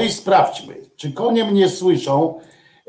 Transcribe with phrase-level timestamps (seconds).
[0.00, 2.40] i sprawdźmy, czy konie mnie słyszą.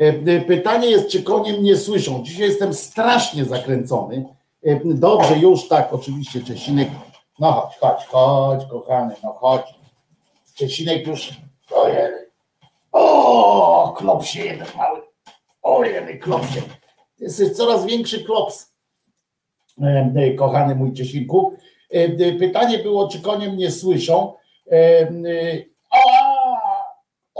[0.01, 2.23] E, e, Pytanie jest, czy konie mnie słyszą.
[2.23, 4.25] Dzisiaj jestem strasznie zakręcony.
[4.63, 6.89] E, Dobrze, już tak, oczywiście, Czesinek.
[7.39, 9.65] No chodź, chodź, chodź, kochany, no chodź.
[10.55, 11.29] Czesinek już.
[11.75, 12.11] Ojej.
[12.91, 15.01] O, klopsie jeden mały.
[15.61, 16.61] Ojej, klopsie.
[17.17, 18.71] To jest coraz większy klops.
[20.37, 21.57] Kochany mój Czesinku.
[22.39, 24.33] Pytanie było, czy konie mnie słyszą.
[25.91, 26.30] A,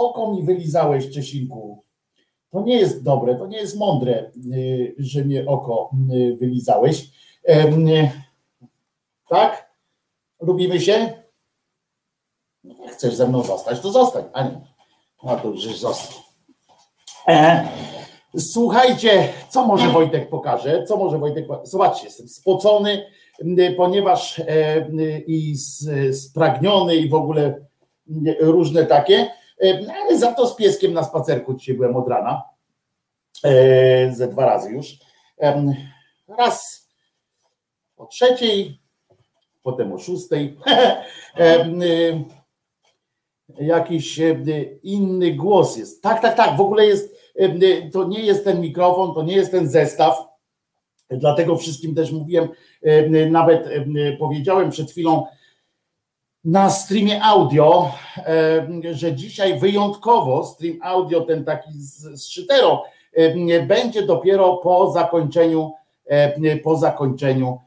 [0.10, 1.84] oko mi wylizałeś, Czesinku.
[2.50, 7.10] To nie jest dobre, to nie jest mądre, y, że mnie oko y, wylizałeś.
[7.50, 8.12] Y,
[9.30, 9.72] Tak?
[10.42, 11.14] Lubimy się?
[12.64, 14.24] No, chcesz ze mną zostać, to zostań.
[14.34, 14.62] A nie.
[15.24, 16.22] No to już został.
[17.28, 17.68] E,
[18.38, 20.84] Słuchajcie, co może Wojtek pokaże?
[20.84, 21.72] Co może Wojtek pokaże?
[21.72, 23.06] Zobaczcie, jestem spocony,
[23.78, 24.88] ponieważ e,
[25.28, 25.56] i
[26.14, 27.66] spragniony i w ogóle
[28.40, 29.30] różne takie,
[29.90, 32.44] ale za to z pieskiem na spacerku dzisiaj byłem od rana.
[33.44, 34.98] E, Ze dwa razy już.
[36.38, 36.88] Raz
[37.98, 38.80] o trzeciej,
[39.64, 40.58] potem o szóstej.
[41.40, 42.24] Y,
[43.60, 44.36] Jakiś e,
[44.84, 46.04] inny głos jest.
[46.04, 46.58] Tak, tak, tak.
[46.58, 50.32] W ogóle jest, e, to nie jest ten mikrofon, to nie jest ten zestaw.
[51.10, 52.50] Dlatego wszystkim też mówiłem,
[52.84, 53.86] e, nawet e,
[54.20, 55.26] powiedziałem przed chwilą,
[56.46, 62.80] na streamie audio, e, że dzisiaj wyjątkowo stream audio, ten taki z, z szyterą,
[63.14, 65.72] e, będzie dopiero po zakończeniu,
[66.06, 67.60] e, po zakończeniu.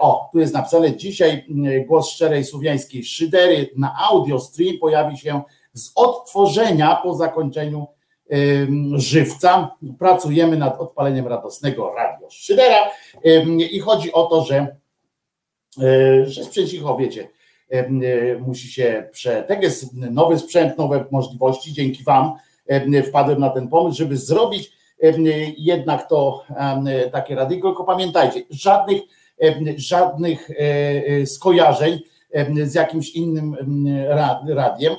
[0.00, 1.46] O, tu jest napisane dzisiaj
[1.86, 7.86] głos szczerej słowiańskiej szydery na audio stream pojawi się z odtworzenia po zakończeniu
[8.94, 9.76] żywca.
[9.98, 12.90] Pracujemy nad odpaleniem radosnego radio Szydera
[13.70, 14.76] i chodzi o to, że,
[16.26, 17.28] że sprzęcicho, wiecie,
[18.46, 19.42] musi się prze...
[19.42, 21.72] Tak jest nowy sprzęt, nowe możliwości.
[21.72, 22.32] Dzięki Wam
[23.08, 24.72] wpadłem na ten pomysł, żeby zrobić
[25.58, 26.44] jednak to
[27.12, 29.02] takie radyjko, tylko pamiętajcie, żadnych,
[29.76, 30.54] żadnych e,
[31.06, 32.00] e, skojarzeń
[32.64, 33.56] z jakimś innym
[34.48, 34.94] radiem.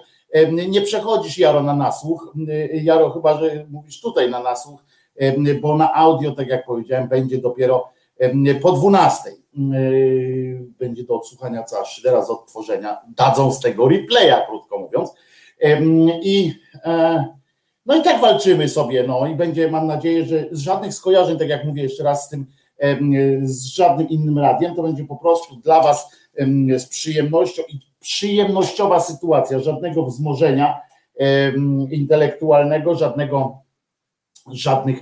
[0.67, 2.33] Nie przechodzisz Jaro na nasłuch,
[2.73, 4.83] Jaro chyba, że mówisz tutaj na nasłuch,
[5.61, 7.89] bo na audio, tak jak powiedziałem, będzie dopiero
[8.61, 9.31] po 12
[10.79, 15.13] będzie do odsłuchania cała szydera z odtworzenia, dadzą z tego replaya, krótko mówiąc.
[16.23, 16.53] I
[16.83, 17.25] e,
[17.85, 21.49] no i tak walczymy sobie, no i będzie, mam nadzieję, że z żadnych skojarzeń, tak
[21.49, 22.45] jak mówię jeszcze raz z tym,
[23.41, 26.09] z żadnym innym radiem, to będzie po prostu dla Was
[26.77, 30.81] z przyjemnością i przyjemnościowa sytuacja, żadnego wzmożenia
[31.89, 33.57] intelektualnego, żadnego,
[34.51, 34.99] żadnych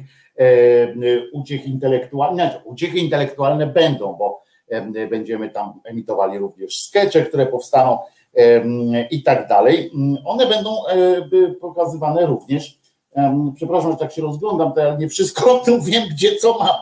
[1.33, 4.43] uciech intelektualnych, uciechy intelektualne będą, bo
[5.09, 7.97] będziemy tam emitowali również skecze, które powstaną
[9.11, 9.91] i tak dalej.
[10.25, 10.75] One będą
[11.61, 12.79] pokazywane również.
[13.55, 16.75] Przepraszam, że tak się rozglądam, to ja nie wszystko tu wiem, gdzie co mam.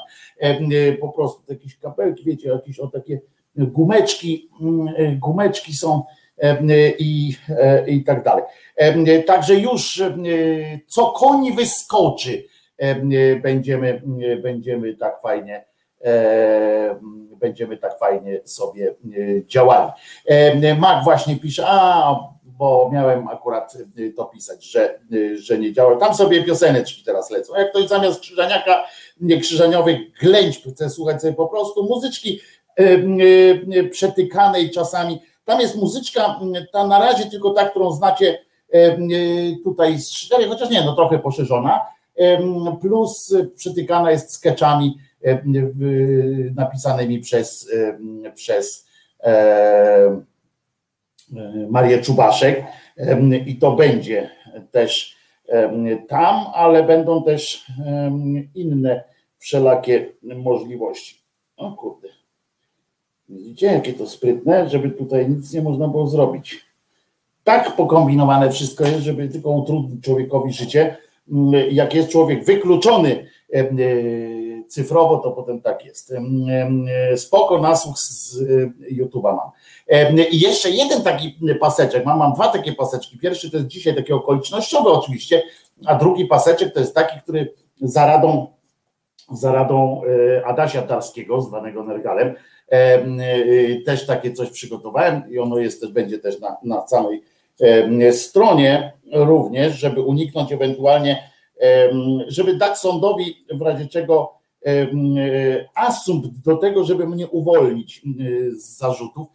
[1.01, 3.21] Po prostu jakieś kapelki, wiecie, jakieś o takie
[3.55, 4.49] gumeczki,
[5.19, 6.03] gumeczki są
[6.99, 7.35] i,
[7.87, 8.43] i tak dalej.
[9.25, 10.03] Także już
[10.87, 12.43] co koni wyskoczy,
[13.41, 14.01] będziemy,
[14.41, 15.65] będziemy tak fajnie
[17.41, 18.95] będziemy tak fajnie sobie e,
[19.45, 19.91] działali.
[20.25, 24.99] E, Mac właśnie pisze, a bo miałem akurat e, to pisać, że,
[25.35, 25.97] że nie działa.
[25.97, 27.55] Tam sobie pioseneczki teraz lecą.
[27.55, 28.83] Jak ktoś zamiast krzyżaniaka,
[29.41, 32.39] krzyżaniowych ględź chce słuchać sobie po prostu muzyczki
[33.91, 35.21] przetykanej czasami.
[35.45, 36.39] Tam jest muzyczka,
[36.71, 38.37] ta na razie tylko ta, którą znacie
[39.63, 41.79] tutaj z cztery, chociaż nie, no trochę poszerzona,
[42.81, 44.97] plus przetykana jest sketchami
[46.55, 47.71] napisanymi przez,
[48.35, 48.87] przez
[51.69, 52.63] Marię Czubaszek
[53.45, 54.29] i to będzie
[54.71, 55.17] też
[56.07, 57.65] tam, ale będą też
[58.55, 59.03] inne
[59.37, 61.21] wszelakie możliwości.
[61.57, 62.07] O kurde.
[63.29, 66.65] Widzicie, jakie to sprytne, żeby tutaj nic nie można było zrobić.
[67.43, 70.97] Tak pokombinowane wszystko jest, żeby tylko utrudnić człowiekowi życie.
[71.71, 73.25] Jak jest człowiek wykluczony
[74.67, 76.13] cyfrowo, to potem tak jest.
[77.15, 79.49] Spoko, nasłuch z y, YouTube'a mam.
[80.31, 83.17] I jeszcze jeden taki paseczek, mam, mam dwa takie paseczki.
[83.17, 85.43] Pierwszy to jest dzisiaj taki okolicznościowy oczywiście,
[85.85, 88.47] a drugi paseczek to jest taki, który za radą,
[89.31, 90.01] za radą
[90.37, 92.35] e, Adasia Darskiego, zwanego Nergalem,
[93.85, 97.23] też takie coś przygotowałem i ono jest też, będzie też na, na całej
[98.11, 101.29] stronie również, żeby uniknąć ewentualnie,
[102.27, 104.33] żeby dać sądowi w razie czego
[105.75, 108.01] asumpt do tego, żeby mnie uwolnić
[108.51, 109.27] z zarzutów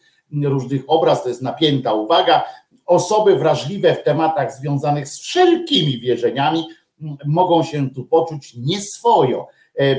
[0.44, 2.44] różnych obraz, to jest napięta uwaga.
[2.87, 6.64] Osoby wrażliwe w tematach związanych z wszelkimi wierzeniami
[7.25, 9.46] mogą się tu poczuć nieswojo.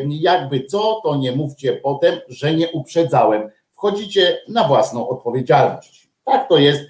[0.08, 3.50] Jakby co, to nie mówcie potem, że nie uprzedzałem.
[3.72, 6.10] Wchodzicie na własną odpowiedzialność.
[6.24, 6.82] Tak to jest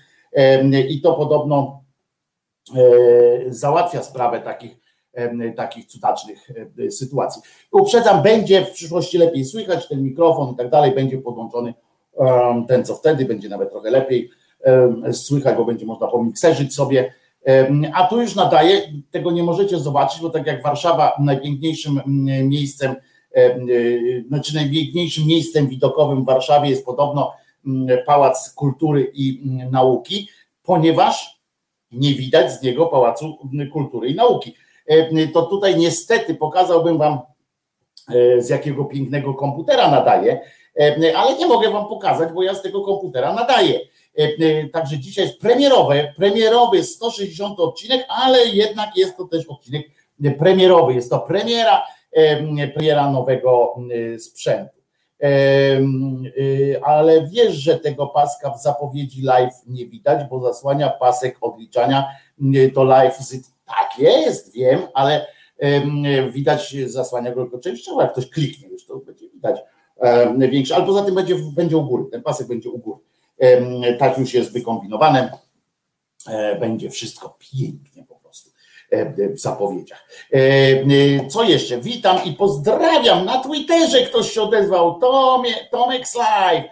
[0.89, 1.83] i to podobno
[2.75, 2.81] e,
[3.47, 4.87] załatwia sprawę takich
[5.55, 6.51] takich cudacznych
[6.89, 7.41] sytuacji.
[7.71, 11.73] Uprzedzam, będzie w przyszłości lepiej słychać, ten mikrofon i tak dalej będzie podłączony
[12.67, 14.29] ten co wtedy, będzie nawet trochę lepiej
[15.11, 17.13] słychać, bo będzie można pomikserzyć sobie,
[17.93, 22.01] a tu już nadaje, tego nie możecie zobaczyć, bo tak jak Warszawa najpiękniejszym
[22.43, 22.95] miejscem,
[24.27, 27.33] znaczy najpiękniejszym miejscem widokowym w Warszawie jest podobno
[28.05, 30.29] Pałac Kultury i Nauki,
[30.63, 31.41] ponieważ
[31.91, 33.37] nie widać z niego Pałacu
[33.71, 34.55] Kultury i Nauki.
[34.87, 37.19] E, to tutaj niestety pokazałbym Wam,
[38.09, 40.39] e, z jakiego pięknego komputera nadaję,
[40.79, 43.79] e, ale nie mogę Wam pokazać, bo ja z tego komputera nadaję.
[44.73, 49.87] Także dzisiaj jest premierowy, premierowy 160 odcinek, ale jednak jest to też odcinek
[50.37, 50.93] premierowy.
[50.93, 51.87] Jest to premiera,
[52.73, 53.75] premiera nowego
[54.19, 54.76] sprzętu.
[56.83, 62.07] Ale wiesz, że tego paska w zapowiedzi live nie widać, bo zasłania pasek odliczania
[62.73, 63.17] to live
[63.65, 65.27] tak jest, wiem, ale
[66.31, 69.59] widać zasłania go tylko częściowo, jak ktoś kliknie już, to będzie widać
[70.37, 72.99] większe, ale poza tym będzie, będzie u góry, ten pasek będzie u góry.
[73.99, 75.31] Tak już jest wykombinowane.
[76.59, 78.15] Będzie wszystko pięknie po
[79.35, 80.09] w zapowiedziach.
[81.29, 81.77] Co jeszcze?
[81.81, 83.25] Witam i pozdrawiam.
[83.25, 84.99] Na Twitterze ktoś się odezwał.
[84.99, 86.65] Tomie, Tomek Live.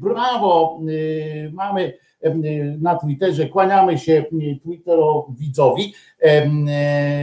[0.00, 0.80] Brawo.
[1.52, 1.98] Mamy
[2.80, 3.48] na Twitterze.
[3.48, 4.24] Kłaniamy się
[4.62, 5.94] Twitterowidzowi.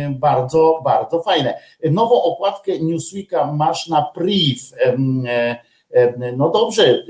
[0.09, 1.59] Bardzo, bardzo fajne.
[1.83, 4.59] Nową okładkę Newsweeka masz na priv.
[6.37, 7.03] No dobrze,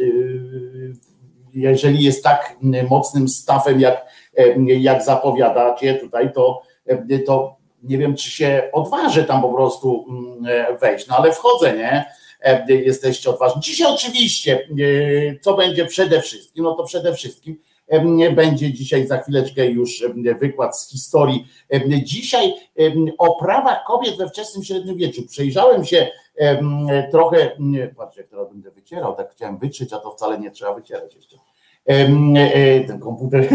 [1.53, 2.57] jeżeli jest tak
[2.89, 4.05] mocnym stafem, jak,
[4.65, 6.61] jak zapowiadacie tutaj, to,
[7.25, 10.05] to nie wiem, czy się odważę tam po prostu
[10.81, 12.05] wejść, no ale wchodzę, nie?
[12.67, 13.61] Jesteście odważni.
[13.61, 14.67] Dzisiaj oczywiście,
[15.41, 17.61] co będzie przede wszystkim, no to przede wszystkim
[18.35, 20.03] będzie dzisiaj za chwileczkę już
[20.39, 21.47] wykład z historii.
[22.03, 22.53] Dzisiaj
[23.17, 25.27] o prawach kobiet we wczesnym średniowieczu.
[25.27, 26.07] Przejrzałem się
[27.11, 27.51] trochę,
[27.97, 31.37] patrzcie, jak teraz będę wycierał, tak chciałem wytrzeć, a to wcale nie trzeba wycierać jeszcze.
[31.85, 33.47] E, ten komputer,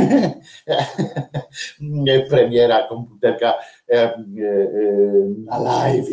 [2.31, 3.55] premiera komputerka
[3.89, 4.23] e,
[5.45, 6.09] na live.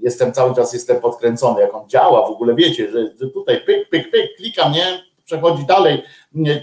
[0.00, 4.10] Jestem cały czas jestem podkręcony, jak on działa, w ogóle wiecie, że tutaj pyk, pyk,
[4.10, 4.84] pyk, klikam, nie?
[5.24, 6.02] Przechodzi dalej,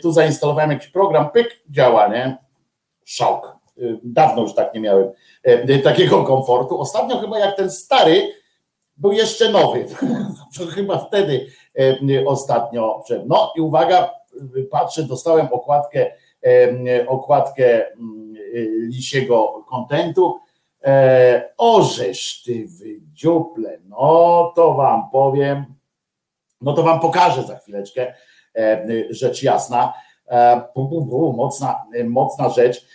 [0.01, 2.37] tu zainstalowałem jakiś program, pyk, działa, nie?
[3.05, 3.57] Szok.
[4.03, 5.11] Dawno już tak nie miałem
[5.83, 6.79] takiego komfortu.
[6.79, 8.33] Ostatnio chyba jak ten stary
[8.97, 9.85] był jeszcze nowy.
[10.57, 11.45] To chyba wtedy
[12.25, 13.03] ostatnio.
[13.25, 14.11] No i uwaga,
[14.71, 16.11] patrzę, dostałem okładkę,
[17.07, 17.85] okładkę
[18.87, 20.39] lisiego kontentu.
[21.57, 25.65] Orzesz ty wydziuple, no to wam powiem,
[26.61, 28.13] no to wam pokażę za chwileczkę,
[29.09, 29.93] rzecz jasna.
[31.35, 32.85] Mocna, mocna rzecz.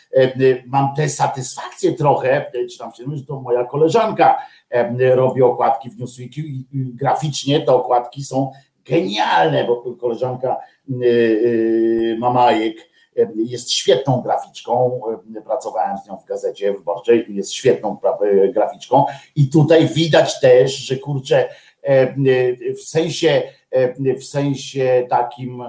[0.66, 4.38] Mam tę satysfakcję trochę, czy tam się że to moja koleżanka
[5.14, 8.52] robi okładki w Newsweeku i graficznie te okładki są
[8.88, 10.57] genialne, bo koleżanka
[10.90, 12.76] y, y, Mamajek
[13.37, 15.00] jest świetną graficzką,
[15.45, 17.99] pracowałem z nią w gazecie wyborczej, jest świetną
[18.54, 19.04] graficzką.
[19.37, 21.49] I tutaj widać też, że kurczę,
[22.78, 23.42] w sensie,
[24.18, 25.62] w sensie takim,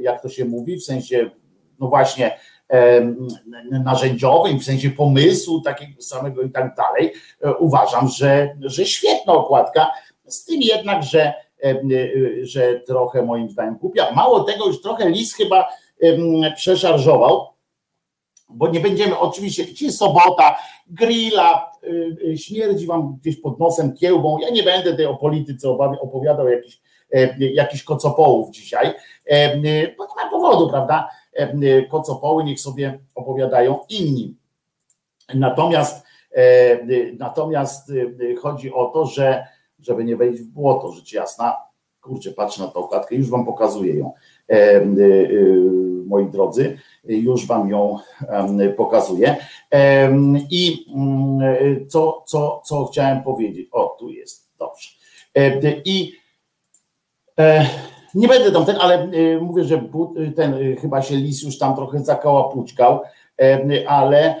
[0.00, 1.30] jak to się mówi, w sensie,
[1.80, 2.38] no właśnie,
[3.84, 7.12] narzędziowym, w sensie pomysłu takiego samego i tak dalej,
[7.58, 9.90] uważam, że, że świetna okładka,
[10.26, 11.47] z tym jednak, że E, e,
[12.42, 14.12] że trochę moim zdaniem głupia.
[14.14, 15.68] Mało tego, już trochę lis chyba
[16.56, 17.46] przeszarżował,
[18.48, 21.72] bo nie będziemy, oczywiście, dzisiaj sobota, grilla,
[22.32, 25.68] e, śmierdzi wam gdzieś pod nosem kiełbą, ja nie będę tej o polityce
[26.00, 26.80] opowiadał jakiś,
[27.38, 28.94] jakiś kocopołów dzisiaj,
[29.98, 31.08] bo nie ma powodu, prawda,
[31.90, 34.36] kocopoły niech sobie opowiadają inni.
[35.34, 36.06] Natomiast,
[37.18, 37.92] natomiast
[38.42, 39.46] chodzi o to, że
[39.80, 41.56] żeby nie wejść w błoto, rzecz jasna.
[42.00, 44.12] Kurczę, patrzę na tą okładkę, już wam pokazuję ją,
[44.48, 44.84] e, e, e,
[46.06, 47.98] moi drodzy, już wam ją
[48.76, 49.36] pokazuję.
[50.50, 53.68] I mm, co, co, co chciałem powiedzieć?
[53.72, 54.88] O, tu jest, dobrze.
[55.84, 56.12] I
[58.14, 59.08] nie będę tam ten, ale
[59.40, 59.88] mówię, że
[60.36, 63.00] ten chyba się lis już tam trochę zakołapuczkał,
[63.86, 64.34] ale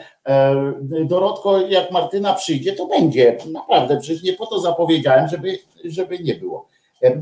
[1.04, 3.38] Dorotko, jak Martyna przyjdzie, to będzie.
[3.52, 6.66] Naprawdę, przecież nie po to zapowiedziałem, żeby, żeby nie było.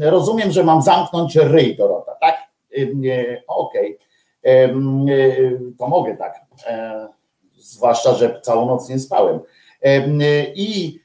[0.01, 2.39] Rozumiem, że mam zamknąć ryj, Dorota, tak?
[3.47, 3.99] Okej.
[4.43, 5.61] Okay.
[5.79, 6.41] To mogę tak.
[7.59, 9.41] Zwłaszcza, że całą noc nie spałem.
[10.55, 11.01] I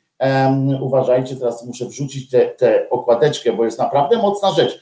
[0.82, 4.82] uważajcie, teraz muszę wrzucić tę okładeczkę, bo jest naprawdę mocna rzecz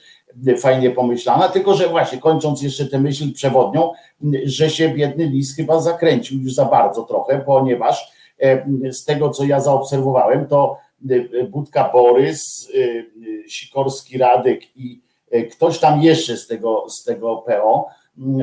[0.57, 3.91] fajnie pomyślana, tylko że właśnie kończąc jeszcze tę myśl przewodnią,
[4.43, 9.43] że się biedny lis chyba zakręcił już za bardzo trochę, ponieważ e, z tego, co
[9.43, 10.77] ja zaobserwowałem, to
[11.09, 15.01] e, Budka Borys, e, Sikorski Radek i
[15.51, 17.85] ktoś tam jeszcze z tego, z tego PO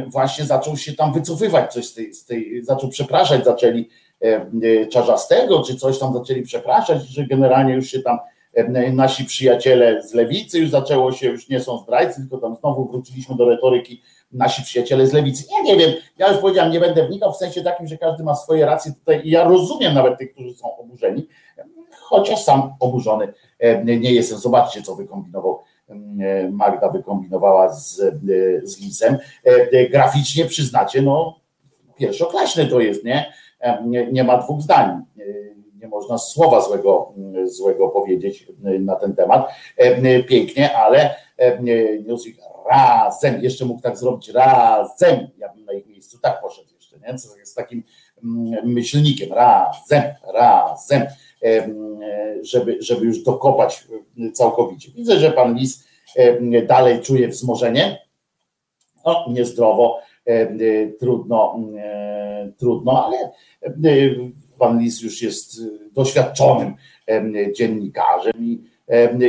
[0.07, 3.89] właśnie zaczął się tam wycofywać coś z tej, z tej zaczął przepraszać, zaczęli
[4.93, 8.19] Czarzastego, czy coś tam zaczęli przepraszać, że generalnie już się tam
[8.93, 13.37] nasi przyjaciele z lewicy, już zaczęło się, już nie są zdrajcy, tylko tam znowu wróciliśmy
[13.37, 15.45] do retoryki nasi przyjaciele z lewicy.
[15.57, 18.35] Ja nie wiem, ja już powiedziałem, nie będę wnikał w sensie takim, że każdy ma
[18.35, 21.29] swoje racje tutaj i ja rozumiem nawet tych, którzy są oburzeni,
[22.01, 23.33] chociaż sam oburzony
[23.85, 24.39] nie jestem.
[24.39, 25.61] Zobaczcie, co wykombinował
[26.51, 28.03] Magda wykombinowała z,
[28.63, 29.19] z Lisem.
[29.91, 31.41] Graficznie przyznacie, no
[31.99, 33.05] pierwszoklaśne to jest?
[33.05, 33.33] Nie,
[34.13, 35.03] nie ma dwóch zdań
[35.87, 37.13] nie można słowa złego,
[37.45, 38.47] złego powiedzieć
[38.81, 39.51] na ten temat.
[39.77, 41.63] E, pięknie, ale e,
[42.03, 42.37] Newsweek
[42.71, 47.39] razem, jeszcze mógł tak zrobić razem, ja bym na ich miejscu tak poszedł jeszcze, nie?
[47.39, 47.83] Jest takim
[48.25, 50.03] mm, myślnikiem, razem,
[50.35, 51.03] razem,
[51.43, 51.69] e,
[52.43, 53.87] żeby, żeby już dokopać
[54.33, 54.91] całkowicie.
[54.93, 55.87] Widzę, że pan Lis
[56.67, 57.99] dalej czuje wzmożenie,
[59.07, 59.99] no, niezdrowo,
[61.01, 61.59] trudno,
[62.59, 63.31] trudno, ale
[64.59, 65.61] pan Lis już jest
[65.93, 66.75] doświadczonym
[67.57, 68.65] dziennikarzem i,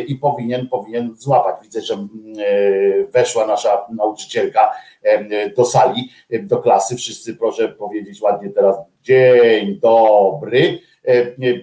[0.08, 1.56] i powinien, powinien złapać.
[1.64, 2.08] Widzę, że
[3.12, 4.72] weszła nasza nauczycielka
[5.58, 6.10] do sali,
[6.42, 6.96] do klasy.
[6.96, 10.80] Wszyscy proszę powiedzieć ładnie teraz dzień dobry,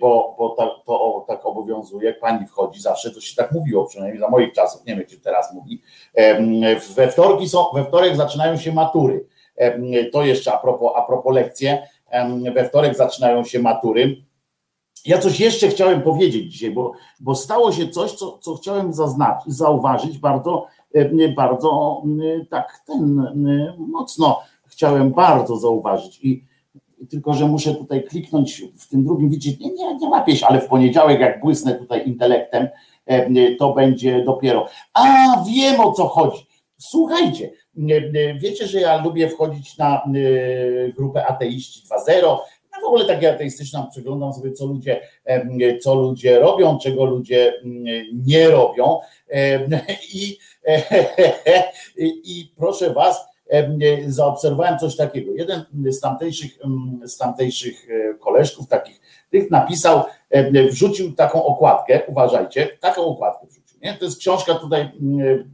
[0.01, 0.49] bo, bo
[0.87, 2.07] to tak obowiązuje.
[2.07, 5.21] Jak pani wchodzi zawsze, to się tak mówiło, przynajmniej za moich czasów, nie wiem, czy
[5.21, 5.83] teraz mówi.
[6.97, 9.27] We, wtorki są, we wtorek zaczynają się matury.
[10.13, 11.89] To jeszcze a propos, a propos lekcje.
[12.55, 14.25] We wtorek zaczynają się matury
[15.07, 19.53] ja coś jeszcze chciałem powiedzieć dzisiaj, bo, bo stało się coś, co, co chciałem zaznaczyć,
[19.53, 20.67] zauważyć bardzo,
[21.37, 22.03] bardzo
[22.51, 23.27] tak ten
[23.79, 26.45] mocno chciałem bardzo zauważyć i
[27.11, 30.69] tylko, że muszę tutaj kliknąć w tym drugim, widzicie, nie, nie, nie łapię ale w
[30.69, 32.69] poniedziałek jak błysnę tutaj intelektem,
[33.59, 34.69] to będzie dopiero.
[34.95, 35.05] A
[35.49, 36.47] wiem o co chodzi.
[36.79, 37.51] Słuchajcie,
[38.37, 40.03] wiecie, że ja lubię wchodzić na
[40.97, 42.39] grupę Ateiści 2.0,
[42.75, 45.01] ja w ogóle takie ateistyczne przeglądam sobie, co ludzie,
[45.81, 47.85] co ludzie robią, czego ludzie mm,
[48.27, 48.99] nie robią.
[50.15, 50.39] I,
[52.25, 53.27] i proszę Was,
[54.07, 55.33] zaobserwowałem coś takiego.
[55.33, 56.59] Jeden z tamtejszych,
[57.05, 60.03] z tamtejszych e, koleżków, takich tych napisał,
[60.71, 63.64] wrzucił taką okładkę, uważajcie, taką okładkę wrzucił.
[63.85, 63.95] Nie?
[63.95, 64.91] To jest książka tutaj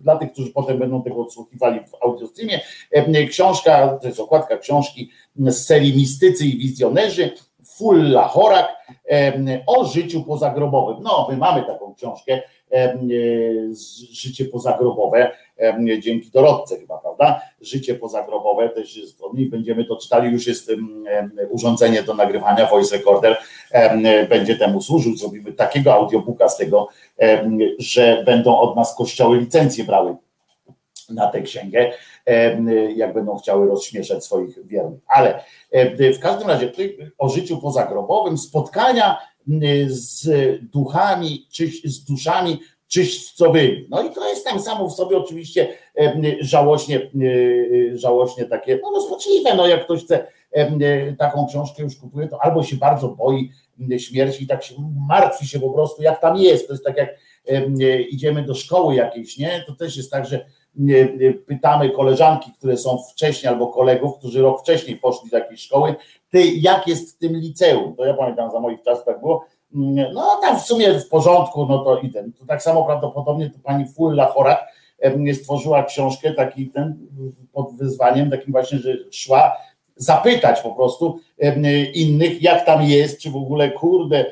[0.02, 2.60] dla tych, którzy potem będą tego odsłuchiwali w audiostreamie.
[3.28, 7.30] Książka, to jest okładka książki z serii Mistycy i Wizjonerzy,
[7.76, 8.76] Fulla Chorak
[9.66, 11.02] o życiu pozagrobowym.
[11.02, 12.42] No, my mamy taką książkę,
[14.12, 15.30] życie pozagrobowe,
[16.00, 17.40] dzięki Dorotce chyba, prawda?
[17.60, 19.18] Życie pozagrobowe też jest,
[19.50, 20.72] będziemy to czytali, już jest
[21.50, 23.36] urządzenie do nagrywania, voice recorder
[24.28, 26.88] będzie temu służył, zrobimy takiego audiobooka z tego,
[27.78, 30.16] że będą od nas kościoły licencje brały
[31.10, 31.92] na tę księgę,
[32.96, 35.00] jak będą chciały rozśmieszać swoich wiernych.
[35.08, 35.44] Ale
[36.12, 36.72] w każdym razie
[37.18, 39.18] o życiu pozagrobowym, spotkania
[39.86, 40.28] z
[40.72, 43.86] duchami, czy z duszami czyśćcowymi.
[43.90, 45.68] No i to jest tam samo w sobie oczywiście
[46.40, 47.10] żałośnie,
[47.92, 50.26] żałośnie takie, no rozpaczliwe, no jak ktoś chce
[51.18, 53.50] taką książkę już kupuje, to albo się bardzo boi
[53.98, 54.74] śmierci i tak się
[55.08, 56.66] martwi się po prostu, jak tam jest.
[56.66, 57.18] To jest tak jak
[58.10, 59.64] idziemy do szkoły jakiejś, nie?
[59.66, 60.46] To też jest tak, że
[61.46, 65.94] pytamy koleżanki, które są wcześniej, albo kolegów, którzy rok wcześniej poszli do jakiejś szkoły,
[66.30, 67.96] ty, jak jest w tym liceum?
[67.96, 69.44] To ja pamiętam, za moich czasów tak było.
[70.14, 72.32] No tam w sumie w porządku, no to i ten.
[72.32, 74.66] To tak samo prawdopodobnie to pani Fulla Chorak
[75.34, 77.08] stworzyła książkę taki ten
[77.52, 79.56] pod wyzwaniem takim właśnie, że szła
[79.96, 81.18] zapytać po prostu
[81.94, 84.24] innych, jak tam jest, czy w ogóle kurde,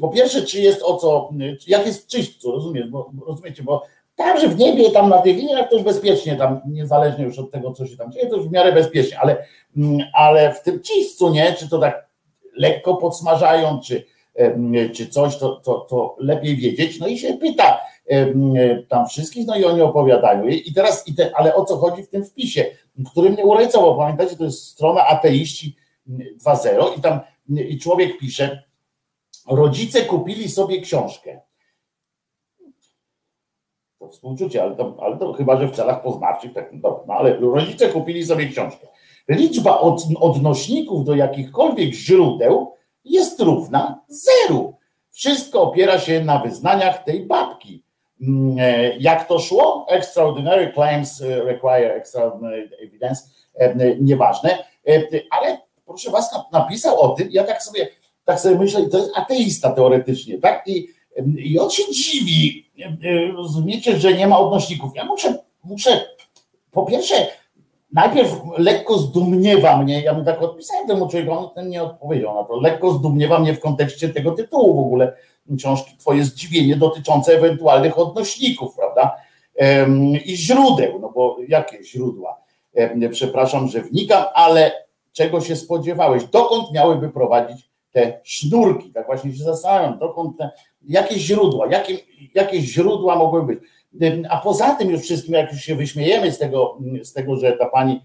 [0.00, 1.30] po pierwsze, czy jest o co,
[1.66, 3.82] jak jest czyśćcu, rozumiesz, bo, rozumiecie, bo
[4.16, 7.50] tam, że w niebie, tam na tych liniach to już bezpiecznie, tam niezależnie już od
[7.50, 9.44] tego, co się tam dzieje, to już w miarę bezpiecznie, ale,
[9.76, 12.08] mm, ale w tym czyśćcu, nie, czy to tak
[12.56, 14.04] lekko podsmażają, czy,
[14.94, 17.80] czy coś, to, to, to lepiej wiedzieć, no i się pyta
[18.88, 20.46] tam wszystkich, no i oni opowiadają.
[20.46, 22.64] I teraz, i te, ale o co chodzi w tym wpisie,
[23.10, 25.76] który mnie urecował, pamiętacie, to jest strona ateiści
[26.44, 28.62] 2.0 i tam i człowiek pisze,
[29.48, 31.40] rodzice kupili sobie książkę,
[34.12, 37.88] współczucie, ale to, ale to chyba, że w celach poznawczych, tak, no, no ale rodzice
[37.88, 38.86] kupili sobie książkę.
[39.28, 42.72] Liczba od, odnośników do jakichkolwiek źródeł
[43.04, 44.74] jest równa zeru.
[45.10, 47.84] Wszystko opiera się na wyznaniach tej babki.
[48.22, 49.86] Mm, e, jak to szło?
[49.88, 53.22] Extraordinary claims e, require extraordinary evidence,
[53.54, 54.64] e, nieważne,
[55.30, 57.88] ale proszę was, napisał o tym, ja tak sobie,
[58.24, 60.68] tak sobie myślę, to jest ateista teoretycznie, tak?
[60.68, 60.88] I
[61.36, 62.70] i on się dziwi,
[63.36, 64.92] rozumiecie, że nie ma odnośników.
[64.94, 66.06] Ja muszę, muszę
[66.70, 67.14] po pierwsze,
[67.92, 72.44] najpierw lekko zdumniewa mnie, ja mu tak odpisałem temu człowiekowi, on ten nie odpowiedział na
[72.44, 75.12] to, lekko zdumniewa mnie w kontekście tego tytułu w ogóle
[75.58, 79.16] książki, twoje zdziwienie dotyczące ewentualnych odnośników, prawda,
[80.24, 82.40] i źródeł, no bo jakie źródła?
[83.10, 84.72] Przepraszam, że wnikam, ale
[85.12, 86.24] czego się spodziewałeś?
[86.24, 88.92] Dokąd miałyby prowadzić te sznurki?
[88.92, 90.50] Tak właśnie się zastanawiam, dokąd te
[90.84, 91.98] jakie źródła, jakie,
[92.34, 93.60] jakie źródła mogły być.
[94.30, 97.66] A poza tym już wszystkim, jak już się wyśmiejemy z tego, z tego, że ta
[97.66, 98.02] pani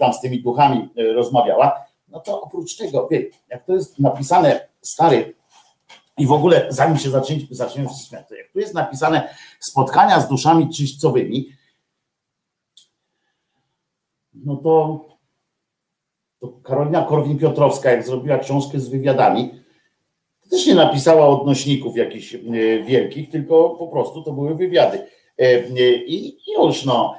[0.00, 4.68] tam z tymi duchami e, rozmawiała, no to oprócz tego, wie, jak to jest napisane
[4.82, 5.34] stary
[6.18, 10.28] i w ogóle zanim się zaczniemy, zaczniemy śmiać, to jak tu jest napisane spotkania z
[10.28, 11.52] duszami czyśćcowymi,
[14.34, 15.04] no to,
[16.38, 19.59] to Karolina Korwin-Piotrowska, jak zrobiła książkę z wywiadami,
[20.50, 22.38] też nie napisała odnośników jakichś e,
[22.82, 25.06] wielkich, tylko po prostu to były wywiady.
[26.06, 27.14] i już no,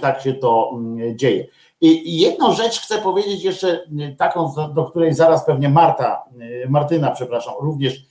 [0.00, 1.46] tak się to mm, dzieje.
[1.80, 3.80] I jedną rzecz chcę powiedzieć jeszcze
[4.18, 6.24] taką, do której zaraz pewnie Marta,
[6.68, 8.04] Martyna, przepraszam, również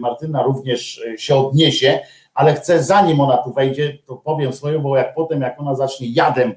[0.00, 2.00] Martyna również się odniesie,
[2.34, 6.08] ale chcę zanim ona tu wejdzie, to powiem swoją, bo jak potem, jak ona zacznie
[6.12, 6.54] jadem,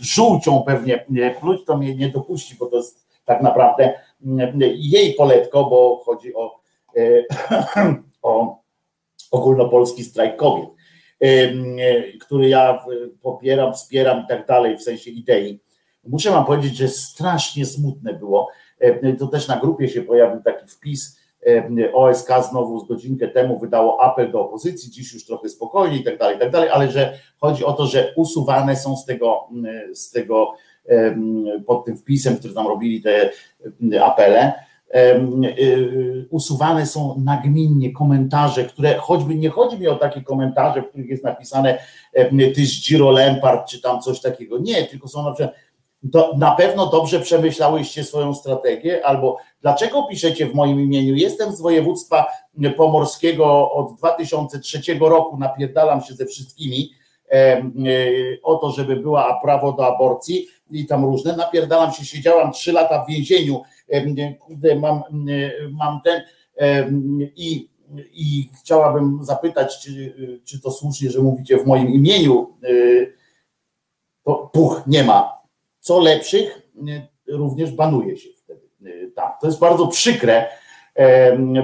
[0.00, 1.04] żółcią pewnie
[1.40, 4.00] pluć, to mnie nie dopuści, bo to jest tak naprawdę
[4.76, 6.60] jej poletko, bo chodzi o,
[6.96, 7.24] e,
[8.22, 8.58] o
[9.30, 10.68] ogólnopolski strajk kobiet,
[12.20, 12.84] który ja
[13.22, 15.60] popieram, wspieram i tak dalej, w sensie idei.
[16.04, 18.48] Muszę wam powiedzieć, że strasznie smutne było.
[19.18, 21.18] To też na grupie się pojawił taki wpis,
[21.92, 26.18] OSK znowu z godzinkę temu wydało apel do opozycji, dziś już trochę spokojniej i tak
[26.18, 29.48] dalej, i tak dalej, ale że chodzi o to, że usuwane są z tego,
[29.92, 30.54] z tego
[31.66, 33.30] pod tym wpisem, który tam robili te
[34.04, 34.52] apele,
[34.96, 41.08] y, usuwane są nagminnie komentarze, które choćby nie chodzi mi o takie komentarze, w których
[41.08, 41.78] jest napisane
[42.54, 44.58] tyś Giro Lempart czy tam coś takiego.
[44.58, 45.54] Nie, tylko są na przykład
[46.36, 51.14] na pewno dobrze przemyślałyście swoją strategię, albo dlaczego piszecie w moim imieniu?
[51.14, 52.26] Jestem z województwa
[52.76, 56.90] pomorskiego od 2003 roku, napierdalam się ze wszystkimi
[57.32, 57.62] e,
[58.42, 63.04] o to, żeby była prawo do aborcji i tam różne, napierdalam się, siedziałam trzy lata
[63.04, 63.62] w więzieniu,
[64.80, 65.02] mam,
[65.70, 66.22] mam ten
[67.36, 67.68] i,
[68.12, 72.68] i chciałabym zapytać, czy, czy to słusznie, że mówicie w moim imieniu, e,
[74.24, 75.38] to puch, nie ma.
[75.80, 76.62] Co lepszych
[77.28, 78.60] również banuje się wtedy.
[79.16, 80.46] Tak, to jest bardzo przykre,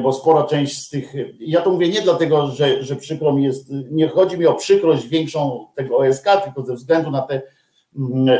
[0.02, 3.66] bo spora część z tych, ja to mówię nie dlatego, że, że przykro mi jest,
[3.90, 7.42] nie chodzi mi o przykrość większą tego OSK, tylko ze względu na te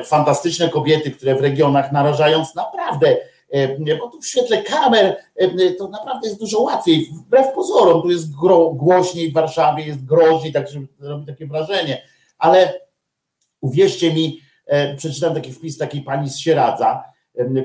[0.05, 3.17] fantastyczne kobiety, które w regionach narażając naprawdę,
[3.99, 5.17] bo tu w świetle kamer
[5.79, 8.35] to naprawdę jest dużo łatwiej, wbrew pozorom, tu jest
[8.73, 10.67] głośniej w Warszawie, jest groźniej, tak
[11.01, 12.03] robi takie wrażenie,
[12.39, 12.81] ale
[13.61, 17.05] uwierzcie mi, E, przeczytałem taki wpis takiej pani z Sieradza,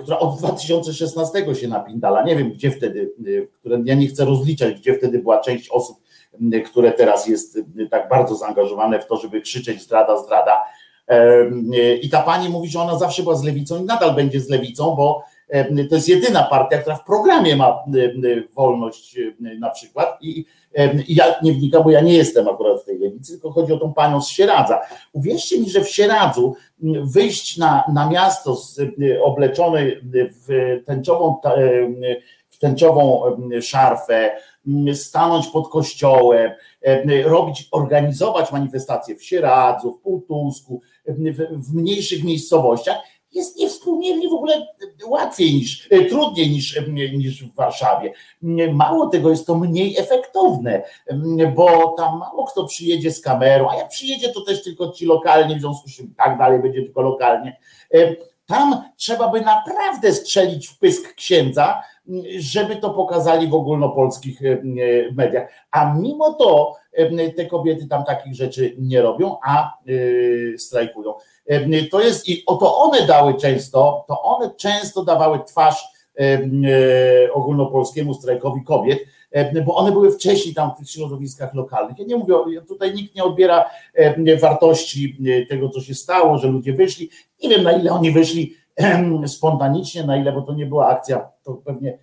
[0.02, 2.24] która od 2016 się napindala.
[2.24, 3.14] Nie wiem, gdzie wtedy,
[3.54, 5.98] które ja nie chcę rozliczać, gdzie wtedy była część osób,
[6.66, 7.60] które teraz jest
[7.92, 10.64] tak bardzo zaangażowane w to, żeby krzyczeć zdrada, zdrada.
[12.02, 14.96] I ta pani mówi, że ona zawsze była z lewicą i nadal będzie z lewicą,
[14.96, 15.24] bo
[15.90, 17.84] to jest jedyna partia, która w programie ma
[18.56, 19.18] wolność
[19.60, 20.46] na przykład i
[21.08, 23.94] ja nie wnikam, bo ja nie jestem akurat w tej lewicy, tylko chodzi o tą
[23.94, 24.80] panią z Sieradza.
[25.14, 26.56] Uwierzcie mi, że w Sieradzu
[27.04, 28.80] wyjść na, na miasto z,
[29.24, 30.02] obleczony
[30.48, 31.36] w tęczową,
[32.50, 33.22] w tęczową
[33.62, 34.32] szarfę,
[34.94, 36.52] stanąć pod kościołem,
[37.26, 40.82] robić, organizować manifestacje w Sieradzu, w Półtusku,
[41.52, 42.98] w, mniejszych miejscowościach
[43.32, 44.68] jest niewspółmiernie w ogóle
[45.08, 48.14] łatwiej niż, e, trudniej niż, e, niż w Warszawie.
[48.74, 50.84] Mało tego, jest to mniej efektowne,
[51.56, 55.56] bo tam mało kto przyjedzie z kamerą, a jak przyjedzie, to też tylko ci lokalni,
[55.56, 57.58] w związku z czym tak dalej będzie tylko lokalnie.
[57.94, 61.82] E, tam trzeba by naprawdę strzelić w pysk księdza,
[62.40, 64.40] żeby to pokazali w ogólnopolskich
[65.16, 65.50] mediach.
[65.72, 66.76] A mimo to
[67.36, 69.74] te kobiety tam takich rzeczy nie robią, a
[70.58, 71.14] strajkują.
[71.92, 75.84] To jest i oto one dały często, to one często dawały twarz
[76.20, 76.40] e,
[77.34, 79.00] ogólnopolskiemu strajkowi kobiet,
[79.66, 82.00] bo one były wcześniej tam w tych środowiskach lokalnych.
[82.00, 82.34] Ja nie mówię,
[82.68, 83.66] tutaj nikt nie odbiera
[84.42, 85.18] wartości
[85.50, 87.10] tego, co się stało, że ludzie wyszli.
[87.44, 88.56] Nie wiem, na ile oni wyszli
[89.28, 92.00] spontanicznie, na ile, bo to nie była akcja, to pewnie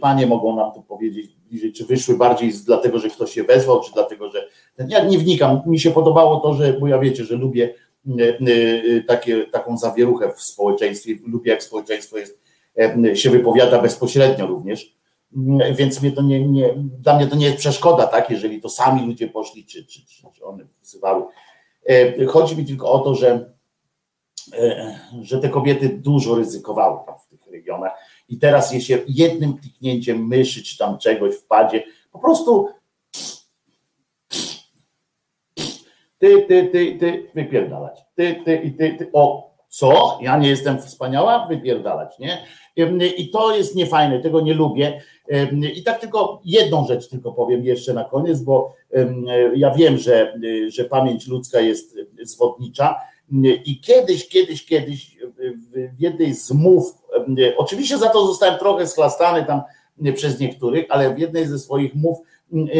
[0.00, 1.30] panie mogą nam to powiedzieć
[1.74, 4.48] czy wyszły bardziej dlatego, że ktoś się wezwał, czy dlatego, że
[4.88, 5.62] ja nie wnikam.
[5.66, 7.74] Mi się podobało to, że, bo ja wiecie, że lubię
[8.08, 8.38] E,
[8.96, 12.40] e, takie, taką zawieruchę w społeczeństwie, lubię jak społeczeństwo jest,
[12.78, 14.96] e, się wypowiada bezpośrednio również,
[15.36, 18.68] mm, więc mnie to nie, nie, dla mnie to nie jest przeszkoda, tak, jeżeli to
[18.68, 21.24] sami ludzie poszli, czy, czy, czy, czy one wzywały.
[22.28, 23.50] Chodzi mi tylko o to, że,
[25.22, 27.92] że te kobiety dużo ryzykowały tam w tych regionach
[28.28, 32.68] i teraz je się jednym kliknięciem myszy czy tam czegoś wpadzie, po prostu
[36.18, 38.00] ty, ty, ty, ty, wypierdalać.
[38.14, 39.10] Ty, ty i ty, ty.
[39.12, 40.18] O, co?
[40.22, 41.46] Ja nie jestem wspaniała?
[41.46, 42.46] Wypierdalać, nie?
[43.16, 45.00] I to jest niefajne, tego nie lubię.
[45.74, 48.74] I tak tylko jedną rzecz tylko powiem jeszcze na koniec, bo
[49.56, 53.00] ja wiem, że, że pamięć ludzka jest zwodnicza
[53.64, 55.18] i kiedyś, kiedyś, kiedyś
[55.72, 56.94] w jednej z mów,
[57.56, 59.62] oczywiście za to zostałem trochę schlastany tam
[60.14, 62.18] przez niektórych, ale w jednej ze swoich mów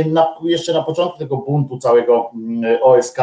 [0.07, 2.30] na, jeszcze na początku tego buntu całego
[2.83, 3.18] OSK,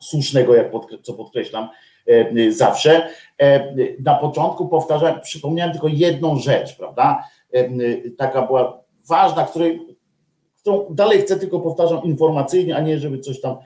[0.00, 1.68] słusznego, jak pod, co podkreślam
[2.06, 7.24] e, zawsze, e, na początku powtarzałem, przypomniałem tylko jedną rzecz, prawda?
[7.52, 7.68] E,
[8.10, 9.96] taka była ważna, której,
[10.62, 13.56] tą dalej chcę tylko powtarzam informacyjnie, a nie żeby coś tam,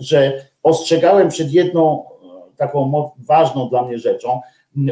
[0.00, 2.04] że ostrzegałem przed jedną
[2.56, 4.40] taką ważną dla mnie rzeczą.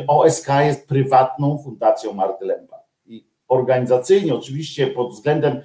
[0.06, 5.60] OSK jest prywatną fundacją Marty Lempa i organizacyjnie oczywiście pod względem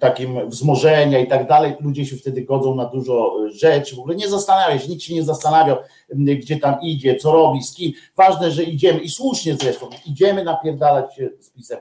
[0.00, 4.28] takim wzmożenia i tak dalej, ludzie się wtedy godzą na dużo rzeczy, w ogóle nie
[4.28, 5.76] zastanawiał się, nikt się nie zastanawiał,
[6.10, 7.92] gdzie tam idzie, co robi, z kim.
[8.16, 11.78] Ważne, że idziemy i słusznie zresztą, idziemy napierdalać się z pisem.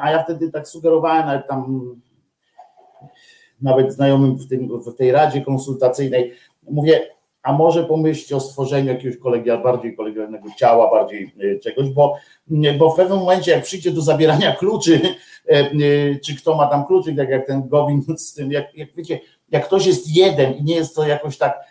[0.00, 1.94] A ja wtedy tak sugerowałem, nawet tam
[3.62, 6.32] nawet znajomym w, tym, w tej radzie konsultacyjnej,
[6.70, 7.00] mówię,
[7.42, 12.16] a może pomyślcie o stworzeniu jakiegoś kolegia, bardziej kolegialnego ciała, bardziej e, czegoś, bo,
[12.78, 15.00] bo w pewnym momencie, jak przyjdzie do zabierania kluczy,
[15.48, 15.70] e, e,
[16.24, 19.20] czy kto ma tam kluczyk, tak jak ten Gowin z tym, jak, jak wiecie,
[19.50, 21.70] jak ktoś jest jeden i nie jest to jakoś tak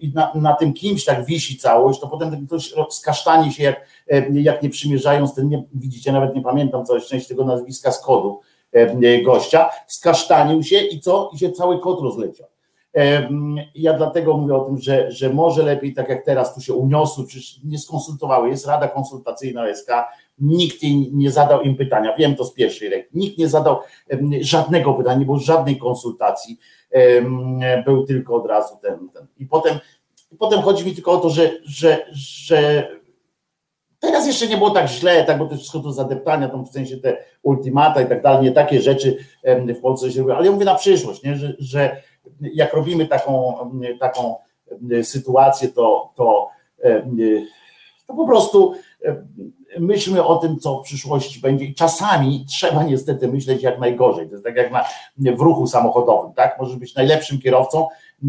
[0.00, 3.86] i na, na tym kimś tak wisi całość, to potem ktoś skasztani się, jak,
[4.32, 8.00] jak nie przymierzają z tym, nie, widzicie, nawet nie pamiętam całej części tego nazwiska z
[8.00, 8.40] kodu
[9.24, 11.30] gościa, skasztanił się i co?
[11.34, 12.46] I się cały kod rozleciał.
[13.74, 17.26] Ja dlatego mówię o tym, że, że może lepiej, tak jak teraz tu się uniosły,
[17.26, 19.90] przecież nie skonsultowały, jest Rada Konsultacyjna SK,
[20.38, 23.78] nikt nie zadał im pytania, wiem to z pierwszej ręki, nikt nie zadał
[24.40, 26.58] żadnego pytania, było żadnej konsultacji,
[27.84, 29.26] był tylko od razu ten, ten.
[29.38, 29.78] i potem,
[30.38, 32.88] potem chodzi mi tylko o to, że, że, że
[34.00, 36.96] Teraz jeszcze nie było tak źle, tak, bo to wszystko to zadeptania, tam w sensie
[36.96, 40.64] te ultimata i tak dalej, nie takie rzeczy w Polsce się robią, ale ja mówię
[40.64, 41.36] na przyszłość, nie?
[41.36, 42.02] Że, że
[42.40, 43.54] jak robimy taką,
[44.00, 44.34] taką
[45.02, 46.48] sytuację, to, to,
[48.06, 48.74] to po prostu
[49.78, 54.26] myślmy o tym, co w przyszłości będzie czasami trzeba niestety myśleć jak najgorzej.
[54.26, 54.84] To jest tak jak na,
[55.36, 56.58] w ruchu samochodowym, tak?
[56.58, 57.86] Możesz być najlepszym kierowcą,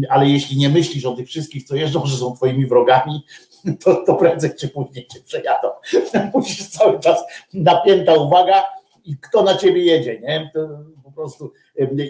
[0.08, 3.24] ale jeśli nie myślisz o tych wszystkich, co jeżdżą, że są twoimi wrogami,
[3.84, 5.68] to, to prędzej czy później cię przejadą.
[6.34, 8.64] Musisz cały czas napięta uwaga
[9.04, 10.50] i kto na ciebie jedzie, nie?
[10.54, 10.68] To
[11.04, 11.52] po prostu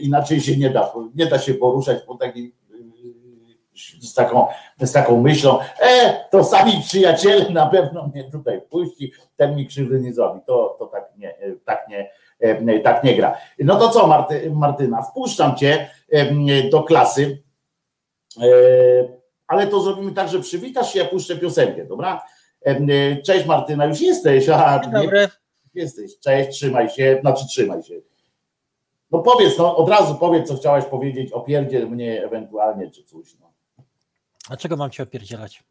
[0.02, 0.92] inaczej się nie da.
[1.14, 2.18] Nie da się poruszać po
[4.00, 4.46] z taką,
[4.80, 10.00] z taką myślą, e, to sami przyjaciele na pewno mnie tutaj puści, ten mi krzywdy
[10.00, 10.40] nie zrobi.
[10.46, 11.34] To, to tak, nie,
[11.64, 13.36] tak, nie, tak nie gra.
[13.58, 15.90] No to co, Marty, Martyna, wpuszczam cię
[16.70, 17.42] do klasy,
[18.42, 19.19] e,
[19.50, 22.22] ale to zrobimy tak, że przywitasz się, ja puszczę piosenkę, dobra?
[23.24, 24.48] Cześć Martyna, już jesteś.
[24.48, 25.28] Aha, Dobry.
[25.74, 27.94] Jesteś, cześć, trzymaj się, znaczy trzymaj się.
[29.10, 33.34] No powiedz, no od razu powiedz, co chciałaś powiedzieć, opierdziel mnie ewentualnie, czy coś.
[33.40, 33.52] No.
[34.50, 35.64] A czego mam cię opierdzielać?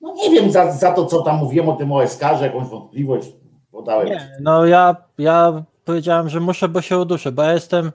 [0.00, 3.28] No nie wiem, za, za to, co tam mówiłem o tym OSK, że jakąś wątpliwość
[3.70, 4.08] podałem.
[4.08, 7.92] Nie, no ja, ja powiedziałem, że muszę, bo się uduszę, bo ja jestem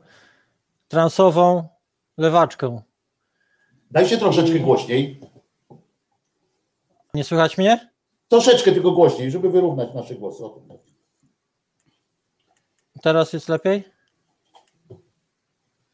[0.87, 1.67] transową
[2.17, 2.81] lewaczką.
[3.91, 5.19] Daj się troszeczkę głośniej.
[7.13, 7.91] Nie słychać mnie?
[8.27, 10.43] Troszeczkę tylko głośniej, żeby wyrównać nasze głosy.
[13.01, 13.83] Teraz jest lepiej?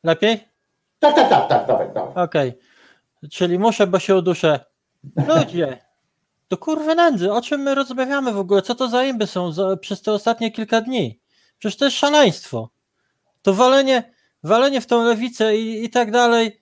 [0.04, 0.48] Lepiej?
[1.00, 2.24] Tak, tak, tak, tak, dawaj, dawaj.
[2.24, 2.50] Okej.
[2.50, 3.30] Okay.
[3.30, 4.60] Czyli muszę, bo się uduszę.
[5.28, 5.78] Ludzie,
[6.48, 8.62] to kurwa nędzy, o czym my rozmawiamy w ogóle?
[8.62, 11.20] Co to za imby są za, przez te ostatnie kilka dni?
[11.60, 12.70] Przecież to jest szaleństwo.
[13.42, 16.62] To walenie, walenie w tą lewicę i, i tak dalej.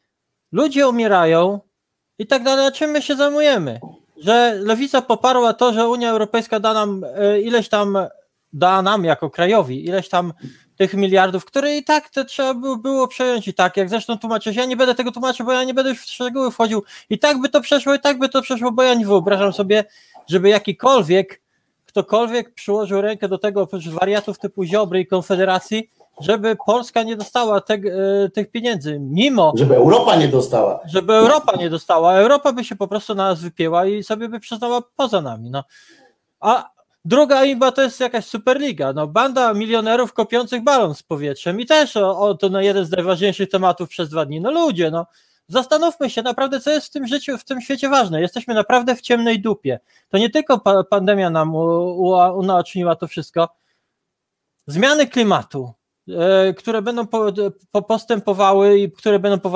[0.56, 1.60] Ludzie umierają
[2.20, 2.68] i tak dalej.
[2.68, 3.80] A czym my się zajmujemy?
[4.18, 7.98] Że lewica poparła to, że Unia Europejska da nam e, ileś tam,
[8.54, 10.34] da nam jako krajowi, ileś tam
[10.78, 14.66] tych miliardów, które i tak to trzeba było, przejąć i tak, jak zresztą tłumaczyć, ja
[14.66, 17.50] nie będę tego tłumaczył, bo ja nie będę już w szczegóły wchodził i tak by
[17.50, 19.84] to przeszło, i tak by to przeszło, bo ja nie wyobrażam sobie,
[20.28, 21.42] żeby jakikolwiek,
[21.86, 25.90] ktokolwiek przyłożył rękę do tego, oprócz wariatów typu Ziobry i Konfederacji,
[26.22, 29.54] żeby Polska nie dostała te, e, tych pieniędzy, mimo...
[29.58, 30.80] Żeby Europa nie dostała.
[30.86, 34.40] Żeby Europa nie dostała, Europa by się po prostu na nas wypięła i sobie by
[34.40, 35.64] przyznała poza nami, no.
[36.40, 36.76] A,
[37.06, 38.94] Druga imba to jest jakaś superliga.
[38.94, 42.92] No, banda milionerów kopiących balon z powietrzem i też o, o, to na jeden z
[42.92, 44.42] najważniejszych tematów przez dwa dni.
[44.42, 45.06] No ludzie, no
[45.48, 48.22] zastanówmy się naprawdę, co jest w tym życiu, w tym świecie ważne.
[48.22, 49.80] Jesteśmy naprawdę w ciemnej dupie.
[50.10, 51.56] To nie tylko pa pandemia nam
[52.36, 53.50] unaoczniła to wszystko.
[54.68, 55.74] Zmiany klimatu,
[56.58, 57.26] które będą po,
[57.72, 59.52] po postępowały i które będą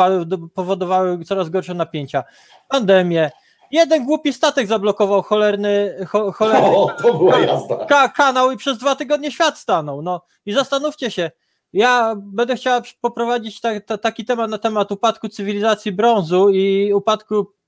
[0.53, 2.23] powodowały coraz gorsze napięcia.
[2.69, 3.31] Pandemie,
[3.71, 7.85] Jeden głupi statek zablokował cholerny, cho, cholerny o, to była jazda.
[7.85, 10.01] Ka kanał i przez dwa tygodnie świat stanął.
[10.01, 11.31] No i zastanówcie się,
[11.73, 17.45] ja będę chciała poprowadzić ta, ta, taki temat na temat upadku cywilizacji brązu i upadku
[17.45, 17.58] E,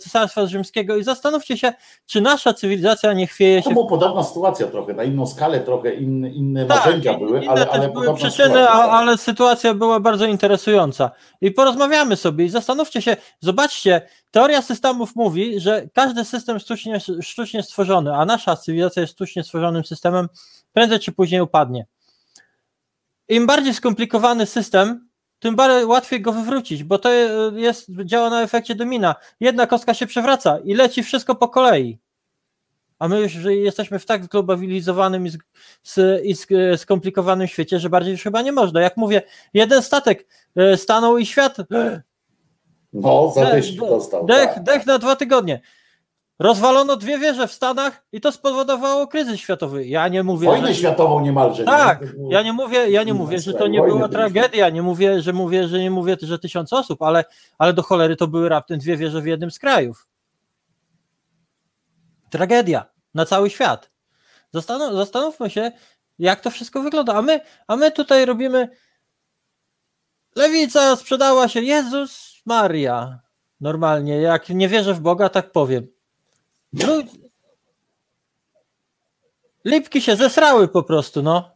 [0.00, 1.72] Cesarstwa Rzymskiego i zastanówcie się,
[2.06, 3.68] czy nasza cywilizacja nie chwieje się.
[3.68, 7.50] To była podobna sytuacja trochę, na inną skalę, trochę inne, inne tak, narzędzia były, inne
[7.50, 8.70] ale, ale były przyczyny, sytuacja.
[8.70, 11.10] ale sytuacja była bardzo interesująca.
[11.40, 17.62] I porozmawiamy sobie i zastanówcie się, zobaczcie, teoria systemów mówi, że każdy system sztucznie, sztucznie
[17.62, 20.28] stworzony, a nasza cywilizacja jest sztucznie stworzonym systemem,
[20.72, 21.86] prędzej czy później upadnie.
[23.28, 25.05] im bardziej skomplikowany system,
[25.38, 27.10] tym bardziej łatwiej go wywrócić, bo to
[27.56, 29.14] jest, działa na efekcie domina.
[29.40, 31.98] Jedna kostka się przewraca i leci wszystko po kolei.
[32.98, 35.30] A my już jesteśmy w tak zglobalizowanym i,
[35.82, 36.46] z, i z,
[36.80, 38.80] skomplikowanym świecie, że bardziej już chyba nie można.
[38.80, 39.22] Jak mówię,
[39.54, 41.56] jeden statek e, stanął i świat.
[42.92, 44.26] No, za deszcz dostał.
[44.26, 44.62] Dech, tak.
[44.62, 45.60] dech na dwa tygodnie.
[46.38, 49.86] Rozwalono dwie wieże w Stanach i to spowodowało kryzys światowy.
[49.86, 50.48] Ja nie mówię.
[50.48, 50.74] Wojnę że...
[50.74, 51.64] światową niemalże.
[51.64, 52.06] Tak, nie?
[52.06, 55.22] Było- ja nie mówię, ja nie No, mówię, że to nie była tragedia, nie mówię,
[55.22, 57.24] że mówię, że nie mówię, że tysiąc osób, ale,
[57.58, 60.08] ale do cholery to były raptem dwie wieże w jednym z krajów.
[62.30, 63.90] Tragedia na cały świat.
[64.52, 65.72] Zastanów, zastanówmy się,
[66.18, 67.14] jak to wszystko wygląda.
[67.14, 68.68] A my, a my tutaj robimy.
[70.36, 71.60] Lewica sprzedała się.
[71.60, 73.20] Jezus Maria.
[73.60, 75.95] Normalnie, jak nie wierzę w Boga, tak powiem.
[76.86, 77.06] Lud...
[79.64, 81.50] Lipki się zesrały po prostu, no.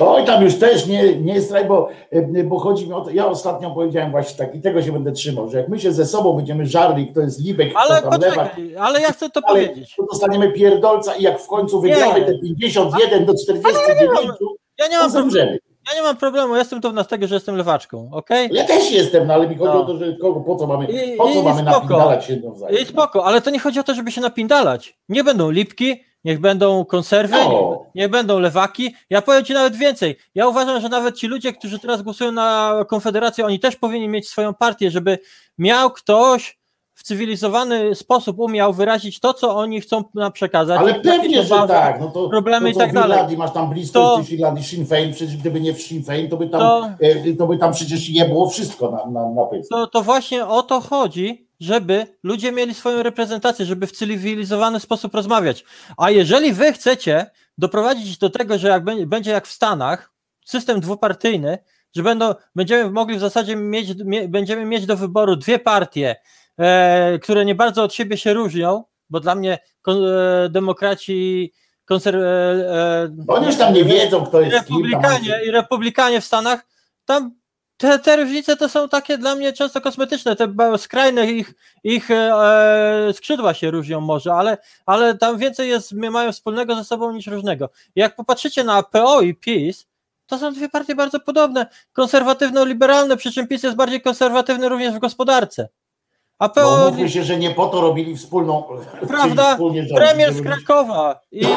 [0.00, 3.10] Oj, tam już też nie, nie jest raj, bo, e, bo chodzi mi o to,
[3.10, 6.06] ja ostatnio powiedziałem właśnie tak i tego się będę trzymał, że jak my się ze
[6.06, 9.66] sobą będziemy żarli, kto jest Libek, Ale kto tam poczekaj, ale ja chcę to ale
[9.66, 9.94] powiedzieć.
[9.96, 12.26] to dostaniemy pierdolca i jak w końcu wygramy Nie.
[12.26, 14.20] te 51 do 49,
[14.78, 15.58] Ja nie to mam problemu.
[15.88, 18.48] Ja nie mam problemu, ja jestem tu z tego, że jestem lewaczką, okej?
[18.52, 19.80] Ja też jestem, no ale mi chodzi No.
[19.82, 21.80] o to, że kogo, po co mamy, I- po co i mamy spoko.
[21.80, 22.82] napindalać się nawzajem.
[22.82, 24.98] I spoko, ale to nie chodzi o to, żeby się napindalać.
[25.08, 27.84] Nie będą lipki, niech będą konserwy, No.
[27.94, 28.94] niech będą lewaki.
[29.10, 30.16] Ja powiem ci nawet więcej.
[30.34, 34.28] Ja uważam, że nawet ci ludzie, którzy teraz głosują na Konfederację, oni też powinni mieć
[34.28, 35.18] swoją partię, żeby
[35.58, 36.58] miał ktoś
[36.96, 40.78] w cywilizowany sposób umiał wyrazić to, co oni chcą nam przekazać.
[40.78, 42.00] Ale pewnie, że tak.
[42.00, 43.36] No to, problemy to, i tak w dalej.
[43.36, 46.36] Masz tam blisko To- z Irlandii Sinn Féin, przecież gdyby nie w Sinn Féin, to
[46.36, 49.70] by tam, To- e, to by tam przecież je było wszystko na, na, na pysk.
[49.70, 55.14] To, to właśnie o to chodzi, żeby ludzie mieli swoją reprezentację, żeby w cywilizowany sposób
[55.14, 55.64] rozmawiać.
[55.96, 57.26] A jeżeli wy chcecie
[57.58, 60.12] doprowadzić do tego, że jak będzie, będzie jak w Stanach,
[60.46, 61.58] system dwupartyjny,
[61.96, 66.16] że będą, będziemy mogli w zasadzie mieć, mie, będziemy mieć do wyboru dwie partie,
[67.22, 71.52] które nie bardzo od siebie się różnią, bo dla mnie e, demokraci
[71.86, 74.76] konser, e, e, Oni już tam nie wiedzą, kto jest kim.
[74.76, 76.66] Republikanie i republikanie w Stanach,
[77.04, 77.34] tam
[77.76, 83.10] te, te różnice to są takie dla mnie często kosmetyczne, te skrajne ich, ich e,
[83.12, 87.70] skrzydła się różnią może, ale, ale tam więcej jest, mają wspólnego ze sobą niż różnego.
[87.94, 89.86] Jak popatrzycie na PO i PiS,
[90.26, 94.98] to są dwie partie bardzo podobne, konserwatywno-liberalne, przy czym PiS jest bardziej konserwatywny również w
[94.98, 95.68] gospodarce.
[96.38, 98.64] A PO, mówmy się, że nie po to robili wspólną.
[99.08, 99.56] Prawda?
[99.58, 101.48] rządzić, premier z Krakowa i, i,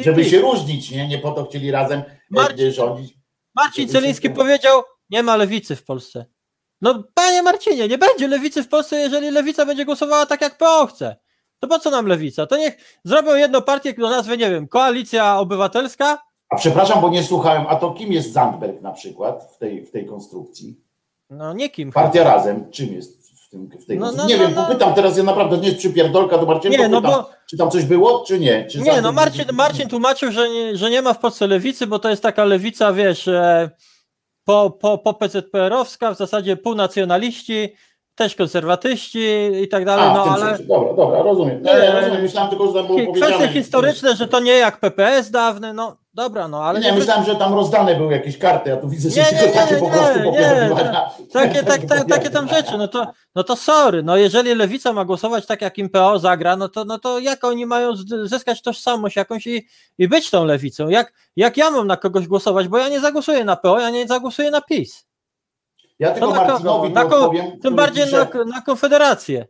[0.00, 1.08] i żeby się różnić, nie?
[1.08, 2.02] Nie po to chcieli razem
[2.32, 3.14] Marcin- e, rządzić.
[3.54, 6.26] Marcin Celiński powiedział, nie ma lewicy w Polsce.
[6.80, 10.86] No panie Marcinie, nie będzie lewicy w Polsce, jeżeli lewica będzie głosowała tak, jak PO
[10.86, 11.16] chce.
[11.58, 12.46] To po co nam lewica?
[12.46, 16.18] To niech zrobią jedną partię do nazwy, nie wiem, Koalicja Obywatelska.
[16.48, 19.90] A przepraszam, bo nie słuchałem, a to kim jest Zandberg na przykład w tej, w
[19.90, 20.80] tej konstrukcji?
[21.30, 21.92] No nie kim.
[21.92, 23.17] Partia Razem, czym jest
[23.48, 24.66] w, tym, w tej No, no, nie no, wiem, no.
[24.66, 27.70] pytam teraz, ja naprawdę nie jest przypierdolka do Marcina, Nie, no pytam, bo- czy tam
[27.70, 28.66] coś było, czy nie?
[28.66, 31.98] Czy Nie, no Marcin, Marcin tłumaczył, że nie, że nie ma w Polsce lewicy, bo
[31.98, 33.70] to jest taka lewica, wiesz, e,
[34.44, 37.68] po, po, po PZPR-owska, w zasadzie półnacjonaliści,
[38.14, 39.26] też konserwatyści
[39.62, 40.64] i tak dalej, A, no ale sensie.
[40.64, 41.62] Dobra, dobra, rozumiem.
[41.62, 42.22] Nie, Nie, rozumiem.
[42.22, 46.48] Myślałem tylko, że tam było kwestie historyczne, że to nie jak PPS dawny, no dobra,
[46.48, 49.42] no ale Nie, myślałem, że tam rozdane były jakieś karty, a tu widzę, że Nie,
[49.42, 50.70] nie, takie po prostu nie.
[51.32, 55.04] Takie, tak, tak, takie tam rzeczy, no to, no to sorry, no jeżeli lewica ma
[55.04, 57.92] głosować tak, jak im PO zagra, no to, no to jak oni mają
[58.24, 60.88] zyskać tożsamość jakąś i, i być tą lewicą?
[60.88, 64.06] Jak, jak ja mam na kogoś głosować, bo ja nie zagłosuję na PO, ja nie
[64.06, 65.06] zagłosuję na PiS.
[65.98, 66.44] Ja tylko To na?
[66.44, 67.60] Marcinowi Na odpowiem.
[67.60, 69.46] Tym bardziej pisze- na, na Konfederację.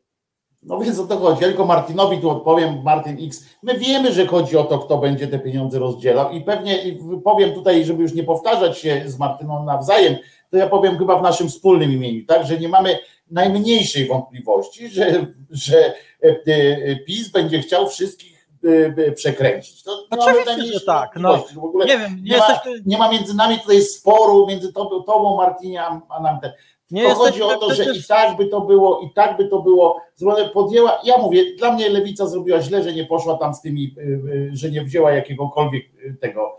[0.63, 1.43] No więc o to chodzi.
[1.43, 3.47] Ja tylko Martinowi tu odpowiem, Martin X.
[3.63, 6.79] My wiemy, że chodzi o to, kto będzie te pieniądze rozdzielał i pewnie
[7.25, 10.17] powiem tutaj, żeby już nie powtarzać się z Martyną nawzajem,
[10.51, 12.99] to ja powiem chyba w naszym wspólnym imieniu, tak, że nie mamy
[13.31, 19.83] najmniejszej wątpliwości, że, że e, e, PiS będzie chciał wszystkich e, przekręcić.
[19.83, 21.29] To mamy Oczywiście, że tak, no.
[21.29, 21.55] wątpliwości.
[21.55, 24.73] W ogóle Nie wiem, nie, nie, ma, jesteśmy, nie ma między nami tutaj sporu, między
[24.73, 26.53] tobą, tobą Martinie, a, a nam ten.
[26.91, 29.49] Nie To chodzi o to, że przecież- i tak by to było, i tak by
[29.49, 33.55] to było zrobione, podjęła, ja mówię, dla mnie lewica zrobiła źle, że nie poszła tam
[33.55, 36.59] z tymi, y, y, że nie wzięła jakiegokolwiek y, tego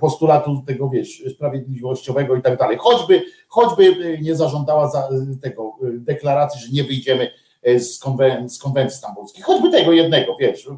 [0.00, 2.76] postulatu tego, wiesz, sprawiedliwościowego i tak dalej.
[2.80, 5.08] Choćby, choćby nie zażądała za,
[5.42, 7.30] tego deklaracji, że nie wyjdziemy
[7.78, 9.42] z, konwen- z konwencji stambulskiej.
[9.42, 10.68] Choćby tego jednego, wiesz.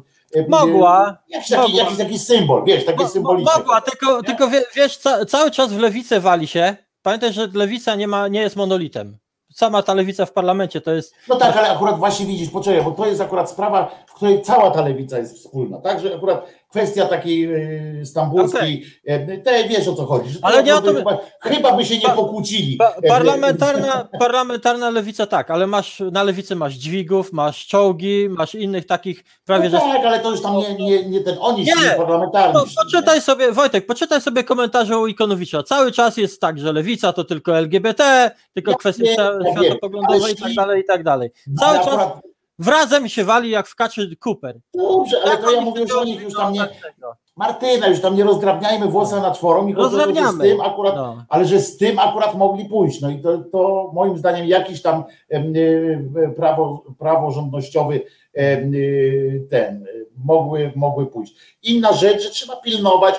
[0.47, 1.79] Mogła, Jakiś taki, mogła.
[1.83, 3.53] jakiś taki symbol, wiesz, takie Mo- symboliczne.
[3.57, 6.75] Mogła, tylko, tylko wie- wiesz, ca, cały czas w lewicę wali się.
[7.01, 9.17] Pamiętaj, że lewica nie, ma, nie jest monolitem.
[9.53, 11.15] Sama ta lewica w parlamencie to jest.
[11.29, 14.71] No tak, ale akurat właśnie widzisz, poczekaj, bo to jest akurat sprawa, w której cała
[14.71, 17.55] ta lewica jest wspólna, tak, że akurat kwestia takiej
[18.01, 20.29] y, stambulskiej, e, te wiesz o co chodzi.
[20.29, 22.75] Że Ale nie o to- chyba, chyba by się nie Pa- pokłócili.
[22.77, 28.55] Pa, E, parlamentarna, parlamentarna lewica tak, ale masz na lewicy masz dźwigów, masz czołgi, masz
[28.55, 29.85] innych takich prawie no że.
[29.93, 31.73] tak, ale to już tam nie, nie, nie ten, oni Nie.
[31.97, 32.53] parlamentarni.
[32.53, 35.63] No, poczytaj sobie, Wojtek, poczytaj sobie komentarze u Ikonowicza.
[35.63, 39.15] Cały czas jest tak, że lewica to tylko LGBT, tylko Ja kwestie
[39.57, 41.29] światopoglądowe i tak dalej, i tak dalej.
[41.47, 41.55] nie?
[41.57, 42.30] Cały czas akurat-
[42.65, 44.59] wrazem się wali jak w kaczy Cooper.
[44.73, 46.67] Dobrze, ale Jak to ja mówię już o nich już tam nie.
[47.35, 49.31] Martyna, już tam nie rozdrabniajmy włosa na
[49.77, 50.43] o to, że z Rozdrabniamy.
[50.43, 51.25] tym akurat No.
[51.29, 53.01] ale że z tym akurat mogli pójść.
[53.01, 58.01] No i to, to moim zdaniem jakiś tam em, y, prawo, praworządnościowy
[58.75, 61.35] y, ten y, mogły, mogły pójść.
[61.63, 63.15] Inna rzecz, że trzeba pilnować,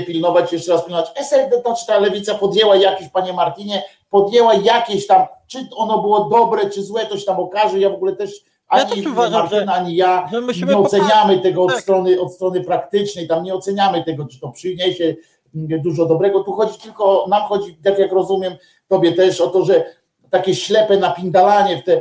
[0.00, 1.12] pilnować, jeszcze raz pilnować.
[1.16, 6.24] SLD, to czy ta lewica podjęła jakieś, panie Martinie, podjęła jakieś tam, czy ono było
[6.24, 7.78] dobre, czy złe, to się tam okaże.
[7.78, 10.30] Ja w ogóle też ani też uważam, Martyna, że- ani ja
[10.66, 11.80] nie oceniamy tego od tak.
[11.80, 15.14] strony, od strony praktycznej, tam nie oceniamy tego, czy to przyniesie
[15.54, 16.44] mm, dużo dobrego.
[16.44, 18.56] Tu chodzi tylko, nam chodzi, tak jak rozumiem,
[18.88, 19.84] tobie też o to, że
[20.30, 22.00] takie ślepe napindalanie w te,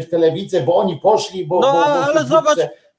[0.00, 1.60] w te lewicę, bo oni poszli, bo.
[1.60, 2.58] No, bo, bo ale się zobacz.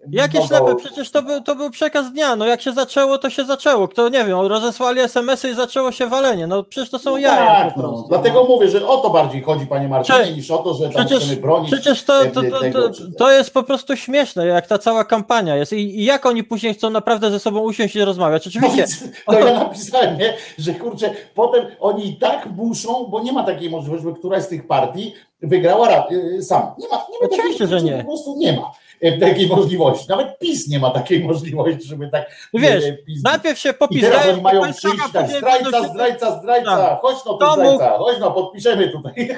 [0.10, 2.36] Jakie No, Przecież to był, to był przekaz dnia.
[2.36, 3.88] No jak się zaczęło, to się zaczęło.
[3.88, 6.48] Kto nie wiem, rozesłali SMS-y i zaczęło się walenie.
[6.48, 8.06] No przecież to są No jaja tak, po no.
[8.10, 11.24] Dlatego mówię, że o to bardziej chodzi, panie Marcinie, niż o to, że tam Przecież,
[11.24, 11.72] chcemy bronić.
[11.72, 15.56] przecież to, to, to, tego, to, to jest po prostu śmieszne, jak ta cała kampania
[15.56, 15.74] jest.
[15.74, 18.48] I, I jak oni później chcą naprawdę ze sobą usiąść i rozmawiać.
[18.48, 18.86] Oczywiście.
[19.28, 23.70] no ja napisałem, nie, że kurczę, potem oni i tak muszą, bo nie ma takiej
[23.70, 26.62] możliwości, żeby któraś z tych partii wygrała ra- y, sam.
[26.78, 27.98] Nie ma, nie ma Oczywiście, takiej, że nie.
[27.98, 28.72] Po prostu nie ma
[29.20, 30.06] takiej możliwości.
[30.10, 32.50] Nawet PiS nie ma takiej możliwości, żeby tak.
[32.54, 37.00] Wiesz, y, PiS Najpierw się I teraz oni mają przyjść tak, zdrajca, zdrajca, zdrajca, Tak.
[37.00, 39.14] chodź no zdrajca, chodź no, podpiszemy tutaj.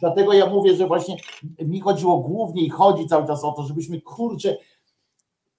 [0.00, 1.16] Dlatego ja mówię, że właśnie
[1.58, 4.56] mi chodziło głównie i chodzi cały czas o to, żebyśmy kurczę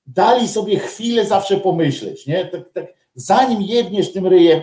[0.08, 2.46] dali sobie chwilę zawsze pomyśleć, nie?
[2.46, 4.62] Tak, tak, zanim jedniesz tym ryjem,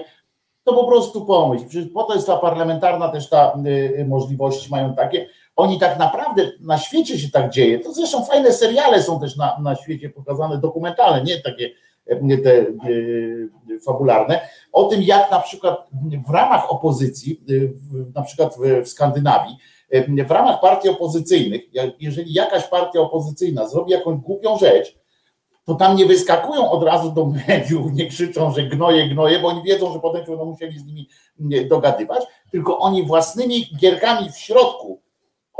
[0.64, 1.66] to po prostu pomyśl.
[1.68, 3.52] Przecież po to jest ta parlamentarna też ta
[3.98, 5.28] y, możliwości mają takie.
[5.56, 7.78] Oni tak naprawdę na świecie się tak dzieje.
[7.78, 11.70] To zresztą fajne seriale są też na, na świecie pokazane, dokumentalne, nie takie
[12.44, 12.50] te
[12.88, 13.50] y,
[13.86, 14.40] fabularne,
[14.72, 15.88] o tym jak na przykład
[16.28, 17.40] w ramach opozycji,
[17.74, 19.56] w, na przykład w, Skandynawii,
[19.94, 21.62] y, w ramach partii opozycyjnych,
[22.00, 25.00] jeżeli jakaś partia opozycyjna zrobi jakąś głupią rzecz,
[25.64, 29.62] to tam nie wyskakują od razu do mediów, nie krzyczą, że gnoje, gnoje, bo oni
[29.62, 31.08] wiedzą, że potem będą musieli z nimi
[31.68, 35.00] dogadywać, tylko oni własnymi gierkami w środku,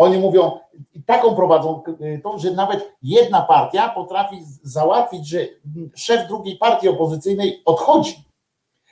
[0.01, 0.59] oni mówią,
[0.95, 6.57] i taką prowadzą y, to, że nawet jedna partia potrafi załatwić, że mm, szef drugiej
[6.57, 8.25] partii opozycyjnej odchodzi,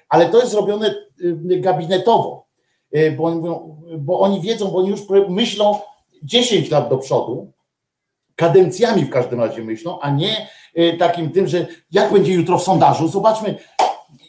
[0.09, 2.47] ale to jest zrobione y, gabinetowo,
[2.97, 5.79] y, bo oni, mówią, bo oni wiedzą, bo oni już myślą
[6.23, 7.53] 10 lat do przodu,
[8.35, 10.49] kadencjami w każdym razie myślą, a nie
[10.99, 13.59] takim tym, że jak będzie jutro w sondażu, zobaczmy,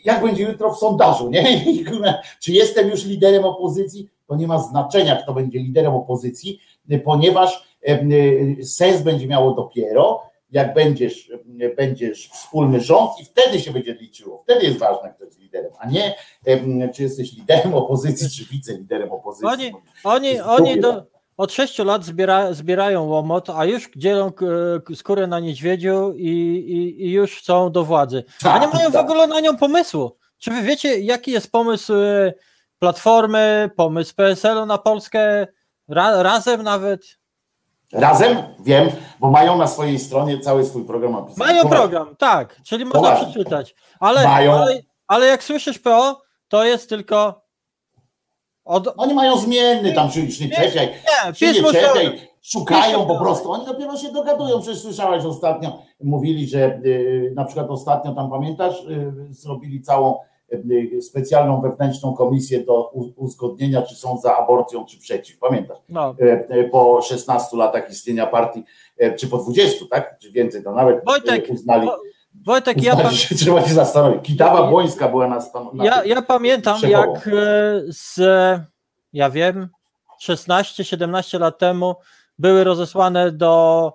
[0.06, 1.64] jak będzie jutro w sondażu, nie?
[2.42, 4.10] Czy jestem już liderem opozycji?
[4.28, 6.60] To nie ma znaczenia, kto będzie liderem opozycji,
[6.98, 10.22] ponieważ y, sens będzie miało dopiero,
[10.52, 14.38] jak będziesz, y, będziesz wspólny rząd i wtedy się będzie liczyło.
[14.44, 16.16] Wtedy jest ważne, kto jest liderem, a nie
[16.94, 19.48] czy jesteś liderem opozycji, czy wiceliderem opozycji.
[19.48, 19.72] Oni,
[20.04, 21.04] oni, oni do,
[21.38, 24.32] od 6 lat zbiera, zbierają łomot, a już dzielą
[24.96, 28.24] skórę na niedźwiedziu i, i, i już chcą do władzy.
[28.44, 29.06] A nie Tak, mają w tak.
[29.06, 30.18] ogóle na nią pomysłu.
[30.38, 32.34] Czy wy wiecie, jaki jest pomysł e,
[32.80, 35.48] Platformy, pomysł PSL-u na Polskę,
[35.90, 37.20] ra, razem nawet?
[37.94, 41.54] Razem wiem, bo mają na swojej stronie cały swój program opisany.
[41.54, 43.76] Mają program, tak, czyli można przeczytać.
[44.00, 44.54] Ale, Mają.
[44.54, 47.42] ale, ale jak słyszysz PO, to jest tylko
[48.66, 53.20] od, Oni mają zmienny tam, czy już nie czekaj, nie, czy nie czekaj, szukają po
[53.20, 53.52] prostu.
[53.52, 54.62] Oni dopiero się dogadują.
[54.62, 60.20] Przecież słyszałeś ostatnio, mówili, że y, na przykład ostatnio tam pamiętasz, y, zrobili całą
[61.02, 65.40] specjalną wewnętrzną komisję do uzgodnienia, czy są za aborcją, czy przeciw.
[65.40, 65.78] Pamiętasz?
[65.90, 68.64] no, E, e, Po 16 latach istnienia partii,
[68.98, 70.18] e, czy po 20, tak?
[70.20, 71.98] Czy więcej, to nawet Wojtek, uznali, Wo-
[72.46, 74.26] Wojtek, ja, uznali że trzeba się zastanowić.
[74.26, 75.86] Kitawa Ja- Błońska była na stanowisku.
[75.86, 77.14] ja, ja pamiętam, Szefową.
[77.14, 77.30] jak
[77.88, 78.20] z,
[79.14, 79.70] ja wiem,
[80.22, 81.96] 16-17 lat temu
[82.40, 83.94] były rozesłane do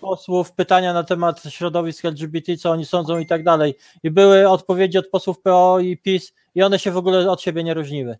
[0.00, 3.74] posłów pytania na temat środowisk LGBT, co oni sądzą i tak dalej.
[4.02, 7.64] I były odpowiedzi od posłów PO i PiS i one się w ogóle od siebie
[7.64, 8.18] nie różniły.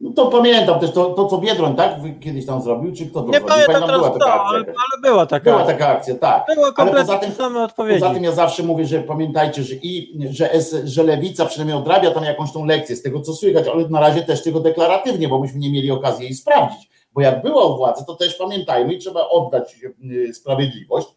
[0.00, 1.94] No to pamiętam też to, to co Biedroń, tak?
[2.20, 4.48] Kiedyś tam zrobił, czy kto to Nie pamiętam była taka co, akcja.
[4.48, 5.50] ale, ale była taka.
[5.50, 6.44] Była taka akcja, tak.
[6.54, 8.00] Były Ale kompletnie tym- same odpowiedzi.
[8.00, 10.50] Poza tym ja zawsze mówię, że pamiętajcie, że i że,
[10.84, 14.22] że lewica przynajmniej odrabia tam jakąś tą lekcję z tego, co słychać, ale na razie
[14.22, 16.90] też tego deklaratywnie, bo myśmy nie mieli okazji jej sprawdzić.
[17.20, 21.08] Bo jak była u władzy, to też pamiętajmy i trzeba oddać y, sprawiedliwość,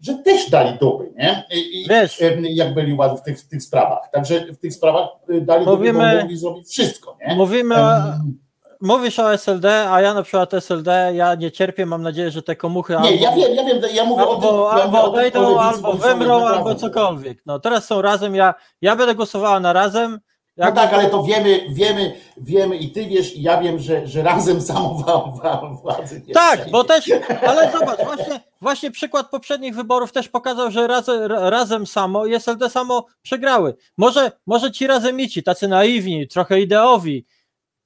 [0.00, 1.44] że też dali dupy, nie?
[1.50, 2.22] I, Wiesz.
[2.42, 4.10] jak byli w tych, w tych sprawach.
[4.12, 7.34] Także w tych sprawach y, dali Mówimy- dupy, bo mogli zrobić wszystko, nie?
[7.34, 8.38] Mówimy, Em,
[8.80, 12.56] mówisz o SLD, a ja na przykład SLD, ja nie cierpię, mam nadzieję, że te
[12.56, 15.02] komuchy Nie, albo, ja wiem, ja wiem, ja mówię o tym, albo, ja albo o
[15.02, 17.42] tym, o odejdą, albo wymrą, albo cokolwiek.
[17.46, 20.20] No teraz są razem, ja, ja będę głosowała na razem.
[20.56, 24.22] No tak, ale to wiemy, wiemy, wiemy i ty wiesz, i ja wiem, że, że
[24.22, 24.60] razem
[25.42, 27.10] wa- władzy Tak, bo też,
[27.46, 32.70] ale zobacz, właśnie, właśnie przykład poprzednich wyborów też pokazał, że razem, razem samo i SLD
[32.70, 33.76] samo przegrały.
[33.96, 37.26] Może, może ci razemici, tacy naiwni, trochę ideowi,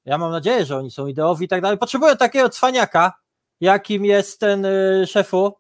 [0.05, 3.13] ja mam nadzieję, że oni są ideowi i tak dalej, potrzebują takiego cwaniaka,
[3.61, 5.55] jakim jest ten y, szefu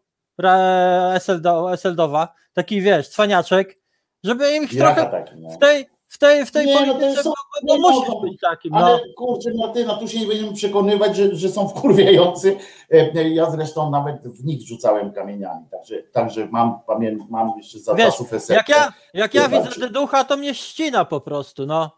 [1.14, 3.78] SLD, SLDowa, taki wiesz, cwaniaczek,
[4.24, 5.50] żeby im ich trochę no.
[5.50, 7.30] w tej, w tej, w tej Nie, no polityce, są-
[7.66, 8.78] bo nie musi mogą być takim, no.
[8.78, 12.56] Ale kurczę, Martyna, tu się nie będziemy przekonywać, że, że są wkurwiający.
[12.92, 17.78] E, e, Ja zresztą nawet w nich rzucałem kamieniami, także, także mam, pamię, mam jeszcze
[17.78, 18.54] za Wiesz, czasów SLD.
[18.54, 21.90] Jak ja, jak ja widzę Dyducha, to mnie ścina po prostu, no.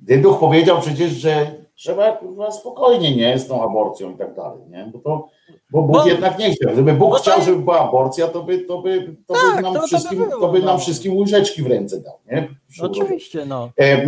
[0.00, 4.90] Dyduch powiedział przecież, że trzeba kurwa, spokojnie, nie, z tą aborcją i tak dalej, nie?
[4.92, 5.28] Bo, to,
[5.72, 6.72] bo Bóg Bo- jednak nie chciał.
[6.72, 9.62] Gdyby Bóg bo to- chciał, żeby była aborcja, to by, to by, to Tak, by
[9.62, 10.64] nam to by wszystkim, było, to by no.
[10.66, 12.48] nam wszystkim łyżeczki w ręce dał, nie?
[12.82, 13.70] Oczywiście, no.
[13.80, 14.06] E,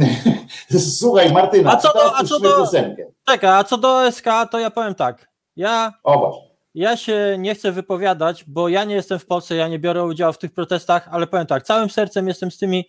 [0.98, 2.66] Słuchaj, Martyna, A co do- a co do-.
[3.28, 5.28] Czekaj, a co do SK, to ja powiem tak.
[5.56, 6.42] Ja, O
[6.74, 10.32] ja się nie chcę wypowiadać, bo ja nie jestem w Polsce, ja nie biorę udziału
[10.32, 12.84] w tych protestach, ale powiem tak, całym sercem jestem z tymi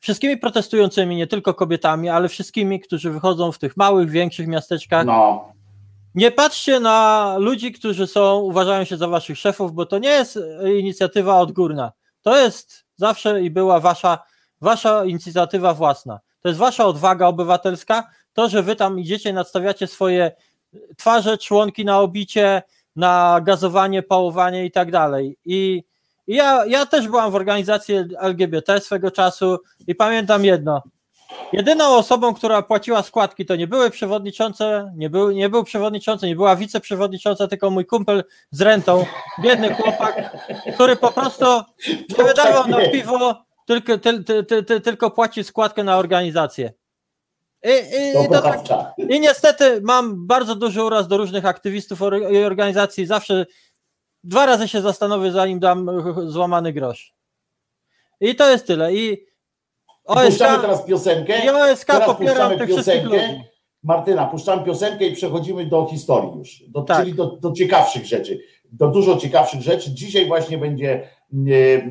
[0.00, 5.06] wszystkimi protestującymi, nie tylko kobietami, ale wszystkimi, którzy wychodzą w tych małych, większych miasteczkach.
[5.06, 5.44] No,
[6.14, 10.38] Nie patrzcie na ludzi, którzy są, uważają się za waszych szefów, bo to nie jest
[10.78, 11.92] inicjatywa odgórna.
[12.22, 14.18] To jest zawsze i była wasza,
[14.60, 16.20] wasza inicjatywa własna.
[16.40, 18.10] To jest wasza odwaga obywatelska.
[18.32, 20.32] To, że wy tam idziecie, nadstawiacie swoje
[20.96, 22.62] twarze, członki na obicie,
[22.96, 25.38] na gazowanie, pałowanie i tak dalej.
[25.44, 25.84] I
[26.26, 30.82] ja, ja też byłam w organizacji LGBT swego czasu i pamiętam jedno.
[31.52, 36.36] Jedyną osobą, która płaciła składki, to nie były przewodniczące, nie był, nie był przewodniczący, nie
[36.36, 39.06] była wiceprzewodnicząca, tylko mój kumpel z rentą,
[39.40, 40.36] biedny chłopak,
[40.74, 41.44] który po prostu
[42.18, 46.72] nie wydawał na piwo, tylko, ty, ty, ty, ty, tylko płaci składkę na organizację.
[47.64, 48.60] I, i, i, tak.
[48.98, 53.06] I niestety mam bardzo duży uraz do różnych aktywistów i organizacji.
[53.06, 53.46] Zawsze
[54.24, 55.90] dwa razy się zastanowię, zanim dam
[56.26, 57.14] złamany grosz.
[58.20, 58.94] I to jest tyle.
[58.94, 59.26] I
[60.04, 61.44] OSK, Puszczamy teraz piosenkę.
[61.44, 63.42] i OSK teraz popieram tych piosenkę.
[63.82, 67.00] Martyna, puszczamy piosenkę i przechodzimy do historii już, do, Tak.
[67.00, 68.40] czyli do, do ciekawszych rzeczy,
[68.72, 69.90] do dużo ciekawszych rzeczy.
[69.90, 71.84] Dzisiaj właśnie będzie e, e,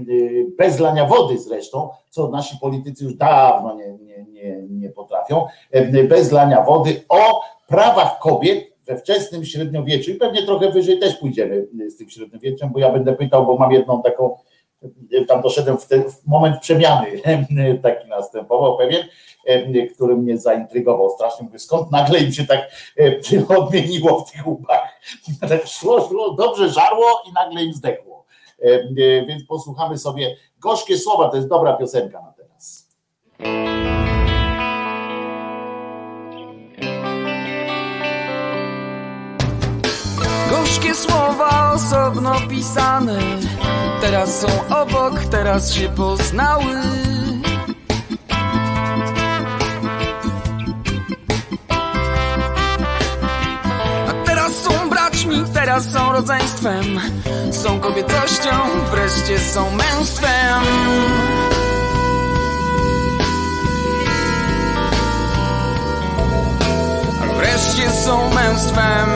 [0.58, 6.04] bez lania wody zresztą, co nasi politycy już dawno nie, nie, nie, nie potrafią, e,
[6.04, 11.68] bez lania wody o prawach kobiet we wczesnym średniowieczu i pewnie trochę wyżej też pójdziemy
[11.88, 14.38] z tym średniowieczem, bo ja będę pytał, bo mam jedną taką,
[15.28, 17.22] tam doszedłem w, ten, w moment przemiany,
[17.84, 19.04] taki następował pewien,
[19.46, 21.46] e, który mnie zaintrygował strasznie.
[21.46, 25.00] Mówię, skąd nagle im się tak e, odmieniło w tych łbach.
[25.50, 28.26] Tak szło, szło, dobrze żarło i nagle im zdechło.
[28.64, 32.88] E, e, Więc posłuchamy sobie gorzkie słowa, to jest dobra piosenka na teraz.
[40.94, 43.20] Słowa osobno pisane.
[44.02, 46.76] Teraz są obok, teraz się poznały.
[54.10, 57.00] A teraz są braćmi, teraz są rodzeństwem.
[57.52, 58.52] Są kobiecością,
[58.92, 60.64] wreszcie są męstwem.
[67.38, 69.10] Wreszcie są męstwem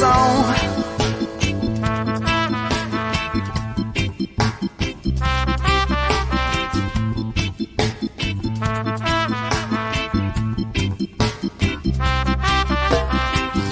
[0.00, 0.44] są.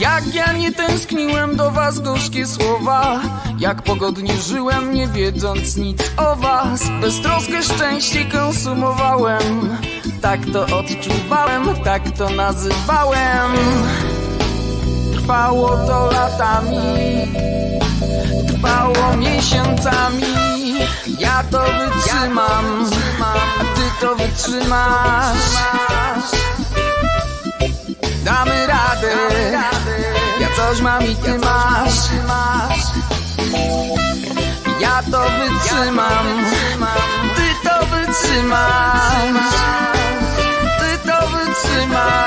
[0.00, 3.20] Jak ja nie tęskniłem do was gorzkie słowa.
[3.58, 6.82] Jak pogodnie żyłem nie wiedząc nic o was.
[7.00, 9.78] Beztroskę szczęście konsumowałem.
[10.22, 13.52] Tak to odczuwałem, tak to nazywałem
[15.26, 16.78] Trwało to latami
[18.48, 20.34] Trwało miesiącami.
[21.18, 22.90] Ja to wytrzymam
[23.60, 25.50] A ty to wytrzymasz.
[28.24, 29.14] Damy radę
[30.40, 32.10] Ja coś mam i ty masz.
[34.80, 36.26] Ja to wytrzymam
[37.36, 39.54] Ty to wytrzymasz.
[40.78, 42.26] Ty to wytrzymasz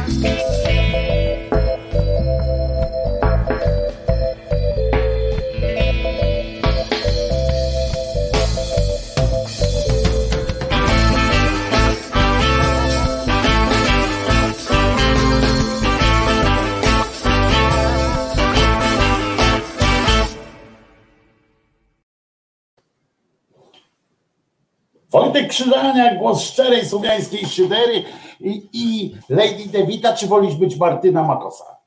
[25.51, 28.03] Wojtek Krzyżania, głos szczerej słowiańskiej szydery
[28.39, 31.77] i, i Lady Devita, czy wolisz być Martyna Makosa?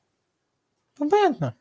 [1.01, 1.51] Obojętne.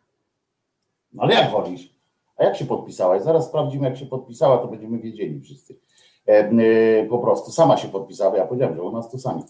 [1.12, 1.94] No ale jak wolisz?
[2.36, 3.22] A jak się podpisałaś?
[3.22, 5.76] Zaraz sprawdzimy, jak się podpisała, to będziemy wiedzieli wszyscy.
[6.28, 8.36] E, e, po prostu sama się podpisała.
[8.36, 9.42] Ja powiedziałem, że u nas to sami.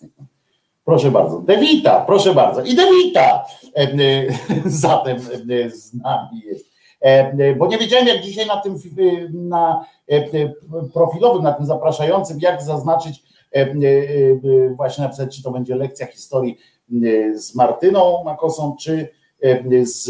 [0.84, 1.40] Proszę bardzo.
[1.40, 2.62] Devita, proszę bardzo.
[2.62, 3.44] I Devita
[3.76, 4.26] e, e,
[4.66, 6.73] zatem e, z nami jest.
[7.04, 8.76] E, e, bo nie wiedziałem, jak dzisiaj na tym
[9.32, 10.52] na e, e,
[10.94, 13.22] profilowym, na tym zapraszającym, jak zaznaczyć,
[14.76, 16.58] właśnie napisać, czy to będzie lekcja historii
[17.34, 19.08] z Martyną Makosą, czy
[19.82, 20.04] z,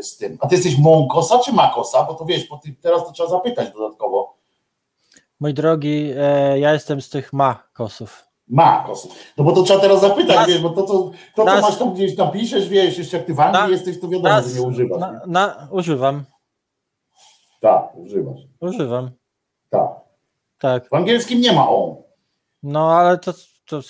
[0.00, 0.38] z tym.
[0.40, 2.04] A ty jesteś Mąkosa czy Makosa?
[2.04, 4.36] Bo to wiesz, bo teraz to trzeba zapytać dodatkowo.
[5.40, 6.14] Mój drogi,
[6.56, 8.26] ja jestem z tych ma kosów.
[8.48, 9.08] Makos.
[9.38, 11.76] No bo to trzeba teraz zapytać, Nas- wiesz, bo to, to, to co nas- masz
[11.78, 14.60] tam gdzieś napiszesz, wiesz, jeszcze jak ty w Anglii Na- jesteś, to wiadomo, Nas- że
[14.60, 15.00] nie używasz.
[15.00, 16.24] Na, na, używam,
[17.60, 18.40] Tak, używasz.
[18.60, 19.10] używam.
[19.70, 19.90] Tak.
[20.58, 20.88] Tak.
[20.88, 21.96] W angielskim nie ma on.
[22.62, 23.32] No ale to.
[23.66, 23.82] to Oj,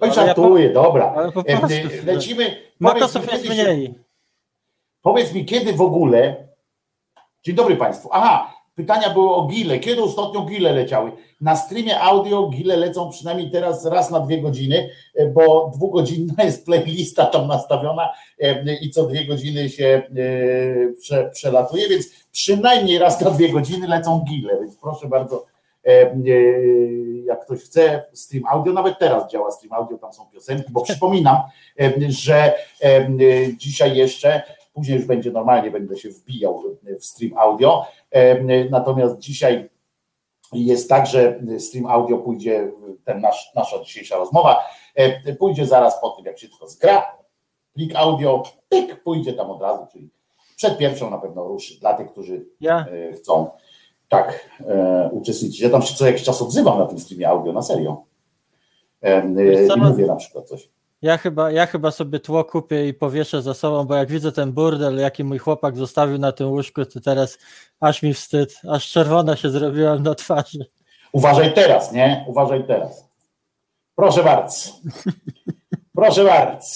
[0.00, 1.30] Ale ja żartuję, dobra.
[1.34, 1.76] po E, prostu-
[2.06, 2.56] Lecimy.
[2.80, 3.94] Makosów jest mniej.
[5.02, 6.48] Powiedz mi, kiedy w ogóle.
[7.42, 8.08] Dzień dobry Państwu.
[8.12, 9.78] Aha, pytania były o gile.
[9.78, 11.12] Kiedy ostatnio gile leciały?
[11.40, 16.64] Na streamie audio gile lecą przynajmniej teraz raz na dwie godziny, e, bo dwugodzinna jest
[16.64, 23.20] playlista tam nastawiona e, i co dwie godziny się e, prze, przelatuje, więc przynajmniej raz
[23.20, 25.44] na dwie godziny lecą gile, więc proszę bardzo.
[27.24, 31.36] Jak ktoś chce stream audio, nawet teraz działa stream audio, tam są piosenki, bo przypominam,
[32.08, 32.54] że
[33.56, 34.42] dzisiaj jeszcze
[34.74, 36.62] Później już będzie normalnie, będę się wbijał
[37.00, 37.86] w stream audio.
[38.70, 39.70] Natomiast dzisiaj
[40.52, 42.72] jest tak, że stream audio pójdzie,
[43.04, 44.60] ten nasz, nasza dzisiejsza rozmowa,
[45.38, 47.16] pójdzie zaraz po tym, jak się tylko zgra.
[47.74, 50.10] Plik audio, pyk, pójdzie tam od razu, czyli
[50.56, 53.50] przed pierwszą na pewno ruszy dla tych, którzy Ja, e, chcą
[54.08, 55.60] tak e, uczestniczyć.
[55.60, 58.02] Ja tam się co jakiś czas odzywam na tym streamie audio, na serio.
[59.00, 59.22] E,
[59.76, 60.68] mówię na przykład coś.
[61.04, 64.52] Ja, chyba, ja chyba sobie tło kupię i powieszę za sobą, bo jak widzę ten
[64.52, 67.38] burdel, jaki mój chłopak zostawił na tym łóżku, to teraz
[67.80, 70.66] aż mi wstyd, aż czerwona się zrobiłam na twarzy.
[71.12, 72.24] Uważaj teraz, nie?
[72.28, 73.08] Uważaj teraz.
[73.96, 74.70] Proszę bardzo.
[75.94, 76.66] Proszę bardzo.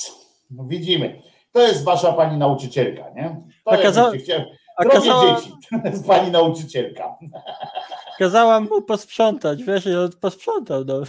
[0.51, 1.23] No widzimy.
[1.53, 3.37] To jest wasza pani nauczycielka, nie?
[3.65, 5.53] To A kaza- jakbyście chcieli- a Drogie kazała- dzieci,
[5.83, 7.15] to jest pani nauczycielka.
[8.19, 10.85] Kazałam mu posprzątać, wiesz, i on posprzątał.
[10.85, 11.03] No.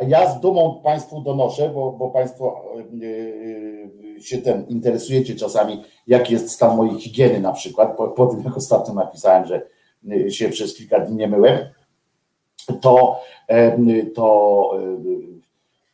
[0.00, 6.50] Ja z dumą Państwu donoszę, bo, bo Państwo yy, się ten interesujecie czasami, jaki jest
[6.50, 9.66] stan mojej higieny na przykład, po, po tym jak ostatnio napisałem, że
[10.02, 11.58] yy, się przez kilka dni nie myłem,
[12.80, 13.20] to,
[14.14, 14.70] to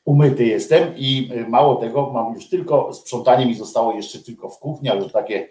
[0.04, 4.90] umyty jestem i mało tego, mam już tylko, sprzątanie mi zostało jeszcze tylko w kuchni,
[4.90, 5.48] ale już takie,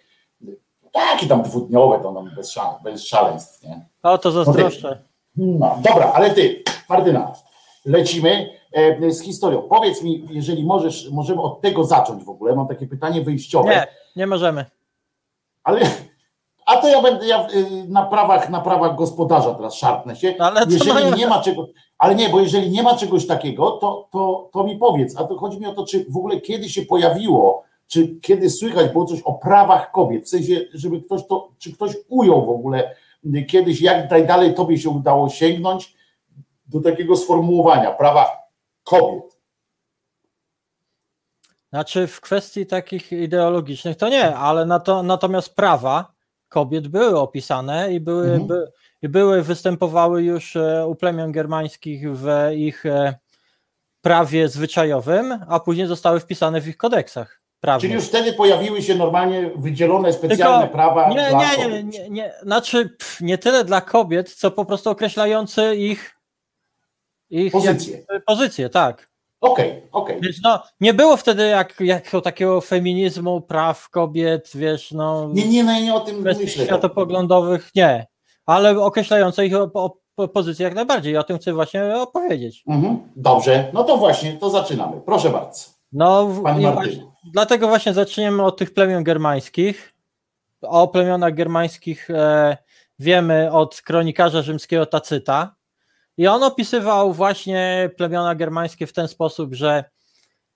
[0.92, 3.86] takie tam dwudniowe, to nam bez, szale, bez szaleństw, nie?
[4.04, 5.02] O, to zazdroszczę.
[5.36, 7.34] No, dobra, ale ty, Martyna,
[7.88, 9.62] lecimy e, z historią.
[9.62, 12.56] Powiedz mi, jeżeli możesz, możemy od tego zacząć w ogóle.
[12.56, 14.66] Mam takie pytanie wyjściowe, Nie, nie możemy.
[15.64, 15.82] ale
[16.66, 20.36] a to ja będę ja y, na prawach, na prawach gospodarza teraz szarpnę się.
[20.40, 21.68] Ale co jeżeli mają- nie ma czego,
[21.98, 25.18] ale nie, bo jeżeli nie ma czegoś takiego, to, to, to mi powiedz.
[25.20, 28.92] A to chodzi mi o to, czy w ogóle kiedy się pojawiło, czy kiedy słychać
[28.92, 32.96] było coś o prawach kobiet, w sensie, żeby ktoś to, czy ktoś ujął w ogóle
[33.36, 35.97] y, kiedyś, jak najdalej tobie się udało sięgnąć
[36.68, 38.38] do takiego sformułowania prawa
[38.84, 39.38] kobiet.
[41.70, 46.12] Znaczy w kwestii takich ideologicznych to nie, ale na to, natomiast prawa
[46.50, 48.48] kobiet były opisane i były, Mhm.
[48.48, 53.16] by, i były występowały już e, u plemion germańskich w ich e,
[54.02, 57.82] prawie zwyczajowym, a później zostały wpisane w ich kodeksach prawnych.
[57.82, 62.10] Czyli już wtedy pojawiły się normalnie wydzielone specjalne Tylko- prawa nie, dla nie, nie, nie,
[62.10, 66.17] nie, znaczy pff, nie tyle dla kobiet, co po prostu określające ich,
[67.30, 67.98] ich Pozycje.
[67.98, 69.08] jakby pozycje, tak.
[69.42, 70.22] Okej, okej.
[70.22, 75.64] Więc no, nie było wtedy jak, jako takiego feminizmu, praw kobiet, wiesz, no, Nie, nie,
[75.64, 76.48] no, nie o tym myślę.
[76.66, 78.08] światopoglądowych, nie,
[78.46, 81.14] ale określające ich o, o po- pozycji jak najbardziej.
[81.14, 82.64] I o tym chcę właśnie opowiedzieć.
[82.68, 83.00] Mhm.
[83.16, 85.02] Dobrze, no to właśnie, to zaczynamy.
[85.06, 85.60] Proszę bardzo.
[85.92, 86.66] No, Pani
[87.34, 89.94] dlatego właśnie zaczniemy od tych plemion germańskich.
[90.62, 92.58] O plemionach germańskich e,
[93.00, 95.56] wiemy od kronikarza rzymskiego Tacyta.
[96.18, 99.84] I on opisywał właśnie plemiona germańskie w ten sposób, że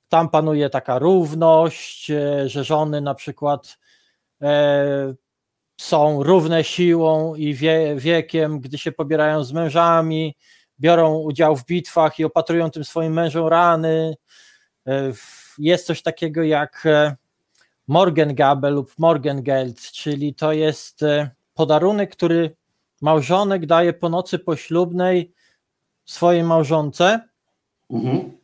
[0.10, 3.78] tam panuje taka równość, e, że żony na przykład
[4.42, 5.14] e,
[5.82, 10.36] są równe siłą i wie, wiekiem, gdy się pobierają z mężami,
[10.80, 14.16] biorą udział w bitwach i opatrują tym swoim mężom rany.
[14.88, 15.12] E,
[15.58, 16.88] Jest coś takiego jak
[17.88, 21.00] Morgengabe lub Morgengeld, czyli to jest
[21.54, 22.56] podarunek, który
[23.02, 25.34] małżonek daje po nocy poślubnej
[26.06, 27.20] swojej małżonce,
[27.90, 28.38] Mhm.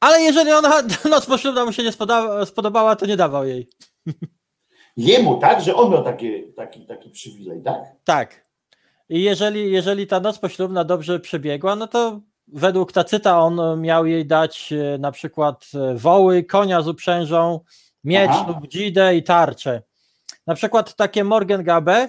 [0.00, 1.92] ale jeżeli ona noc poślubna mu się nie
[2.46, 3.68] spodobała, to nie dawał jej.
[4.96, 7.78] Jemu, tak, że on miał takie, taki, taki przywilej, tak?
[8.04, 8.50] Tak.
[9.08, 14.26] I jeżeli, jeżeli ta noc poślubna dobrze przebiegła, no to według Tacyta on miał jej
[14.26, 17.60] dać e, na przykład e, woły, konia z uprzężą,
[18.04, 18.44] miecz Aha.
[18.48, 19.82] lub dzidę i tarczę.
[20.46, 22.08] Na przykład takie Morgengabe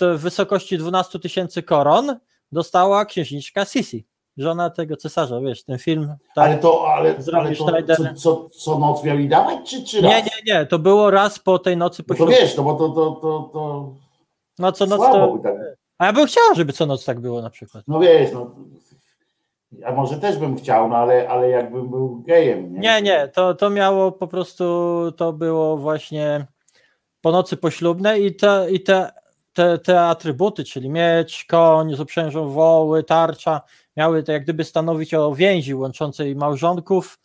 [0.00, 2.16] w wysokości 12 tysięcy koron
[2.52, 4.06] dostała księżniczka Sisi,
[4.36, 6.14] żona tego cesarza, wiesz, ten film.
[6.34, 6.46] Tak?
[6.46, 7.64] Ale to, ale, ale to
[7.96, 10.12] co, co, co noc miał i dawać, czy, czy raz?
[10.12, 12.88] Nie, nie, nie, to było raz po tej nocy No to wiesz, no bo to,
[12.88, 13.92] to, to, to
[14.58, 15.36] No co noc słabo.
[15.36, 15.42] to...
[15.42, 15.54] Tak.
[15.98, 17.84] A ja bym chciała, żeby co noc tak było na przykład.
[17.88, 18.50] No wiesz, no.
[19.78, 22.72] Ja może też bym chciał, no ale, ale jakbym był gejem.
[22.72, 24.64] Nie, Nie, nie, to, to miało po prostu,
[25.16, 26.46] to było właśnie
[27.20, 29.12] po nocy poślubne i te, i te,
[29.54, 33.60] te, te atrybuty, czyli miecz, koń z uprzężą woły, tarcza,
[33.96, 37.18] miały to jak gdyby stanowić o więzi łączącej małżonków,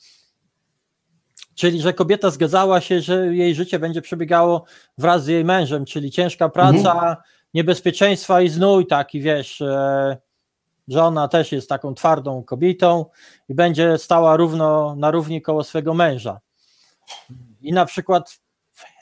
[1.55, 4.63] czyli że kobieta zgadzała się, że jej życie będzie przebiegało
[4.97, 7.17] wraz z jej mężem, czyli ciężka praca,
[7.53, 9.63] niebezpieczeństwa i znój taki, wiesz,
[10.88, 13.05] że ona też jest taką twardą kobietą
[13.49, 16.39] i będzie stała równo na równi koło swego męża.
[17.61, 18.39] I na przykład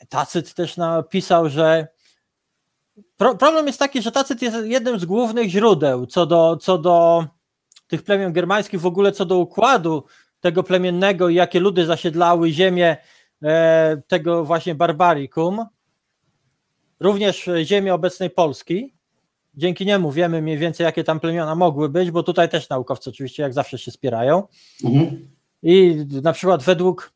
[0.08, 1.88] Tacyt też napisał, że
[3.18, 7.26] pro, problem jest taki, że Tacyt jest jednym z głównych źródeł co do, co do
[7.86, 10.04] tych plemion germańskich, w ogóle co do układu
[10.40, 12.96] tego plemiennego i jakie ludy zasiedlały ziemię
[13.42, 15.66] e, tego właśnie barbarikum,
[17.00, 18.94] również ziemię obecnej Polski.
[19.54, 23.42] Dzięki niemu wiemy mniej więcej, jakie tam plemiona mogły być, bo tutaj też naukowcy oczywiście
[23.42, 24.42] jak zawsze się spierają.
[24.84, 25.28] Mhm.
[25.62, 27.12] I na przykład według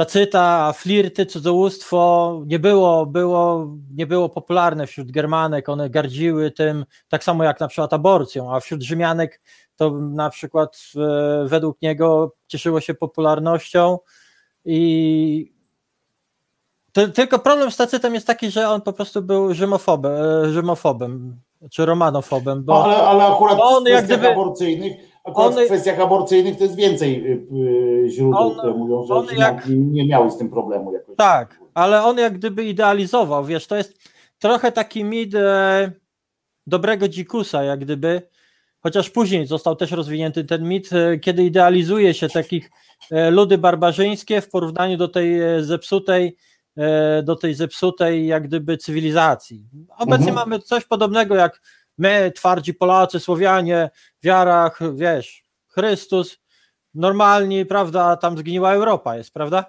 [0.00, 7.24] Tacyta flirty, cudzołóstwo nie było, było, nie było popularne wśród Germanek, one gardziły tym, tak
[7.24, 9.40] samo jak na przykład aborcją, a wśród Rzymianek
[9.76, 13.98] to na przykład e, według niego cieszyło się popularnością.
[14.64, 15.52] I
[16.92, 20.12] ty, tylko problem z Tacytem jest taki, że on po prostu był rzymofobem,
[20.44, 21.40] e, rzymofobem
[21.70, 26.00] czy romanofobem, bo ale, ale akurat bo on jak gdyby- aborcyjnych, akurat on- w kwestiach
[26.00, 27.46] aborcyjnych to jest więcej y,
[28.06, 31.16] y, źródeł, On- które mówią, że on Rzymianki nie miały z tym problemu jakoś.
[31.16, 33.98] Tak, ale on jak gdyby idealizował, wiesz, to jest
[34.38, 35.92] trochę taki mit e,
[36.66, 38.22] dobrego dzikusa, jak gdyby,
[38.82, 42.70] chociaż później został też rozwinięty ten mit, e, kiedy idealizuje się takich
[43.10, 46.36] e, ludy barbarzyńskie w porównaniu do tej e, zepsutej,
[46.76, 49.64] e, do tej zepsutej jak gdyby cywilizacji.
[49.98, 50.48] Obecnie Mhm.
[50.48, 51.60] mamy coś podobnego jak
[52.00, 53.90] my, twardzi Polacy, Słowianie,
[54.22, 56.38] wiarach, wiesz, Chrystus,
[56.94, 59.64] normalni, prawda, tam zgniła Europa jest, prawda?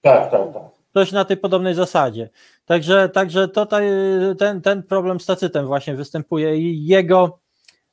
[0.00, 0.62] Tak, tak, tak.
[0.94, 2.30] coś na tej podobnej zasadzie.
[2.64, 3.84] Także, także tutaj
[4.38, 7.38] ten, ten problem z Tacytem właśnie występuje i jego,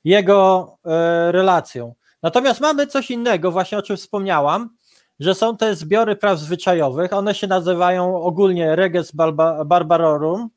[0.03, 1.93] jego e, relacją.
[2.23, 4.69] Natomiast mamy coś innego, właśnie o czym wspomniałam,
[5.19, 10.49] że są te zbiory praw zwyczajowych, one się nazywają ogólnie Reges Barba- Barbarorum.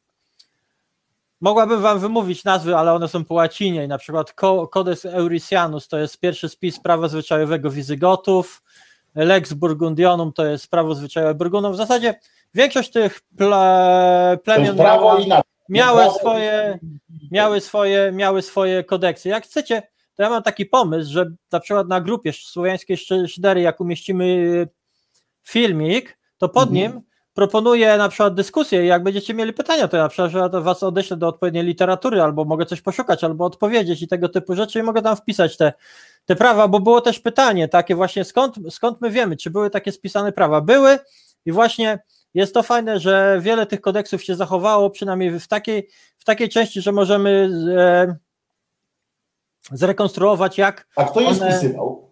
[1.44, 5.98] Mogłabym wam wymówić nazwy, ale one są po łacinie, na przykład Co- Codex Euricianus to
[5.98, 8.62] jest pierwszy spis prawa zwyczajowego Wizygotów,
[9.14, 11.72] Lex Burgundionum to jest prawo zwyczajowe Burgundów.
[11.72, 12.14] W zasadzie
[12.54, 15.18] większość tych ple, plemion miała,
[15.68, 16.78] miały, swoje,
[17.30, 19.28] miały, swoje, miały swoje kodeksy.
[19.28, 19.82] Jak chcecie,
[20.14, 24.68] to ja mam taki pomysł, że na przykład na grupie słowiańskiej Szy- szydery, jak umieścimy
[25.42, 26.74] filmik, to pod Mhm.
[26.92, 27.02] nim
[27.34, 31.16] proponuję na przykład dyskusję i jak będziecie mieli pytania, to ja na przykład was odeślę
[31.16, 35.02] do odpowiedniej literatury, albo mogę coś poszukać, albo odpowiedzieć i tego typu rzeczy i mogę
[35.02, 35.72] tam wpisać te,
[36.24, 39.92] te prawa, bo było też pytanie takie właśnie, skąd, skąd my wiemy, czy były takie
[39.92, 40.60] spisane prawa?
[40.60, 40.98] Były
[41.46, 41.98] i właśnie
[42.34, 46.80] jest to fajne, że wiele tych kodeksów się zachowało, przynajmniej w takiej, w takiej części,
[46.80, 48.16] że możemy e,
[49.72, 52.03] zrekonstruować, jak A kto je One- spisywał?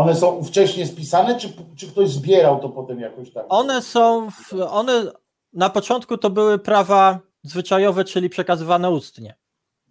[0.00, 3.46] One są wcześniej spisane, czy, czy ktoś zbierał to potem jakoś tak?
[3.48, 5.04] one są, w, one
[5.52, 9.34] na początku to były prawa zwyczajowe, czyli przekazywane ustnie.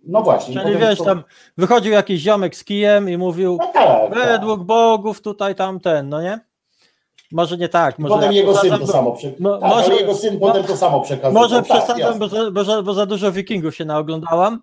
[0.04, 0.62] No właśnie.
[0.62, 1.24] Czyli wiesz, to- tam
[1.58, 4.14] wychodził jakiś ziomek z kijem i mówił No tak, tak.
[4.14, 6.40] według bogów tutaj tam ten, no nie?
[7.32, 9.52] Może nie tak, może Potem ja jego syn to samo przekazywał.
[9.52, 11.44] No, tak, może- jego syn potem to samo przekazywał.
[11.44, 12.20] Może tak, przesadzam,
[12.54, 14.62] bo bo za dużo wikingów się naoglądałam,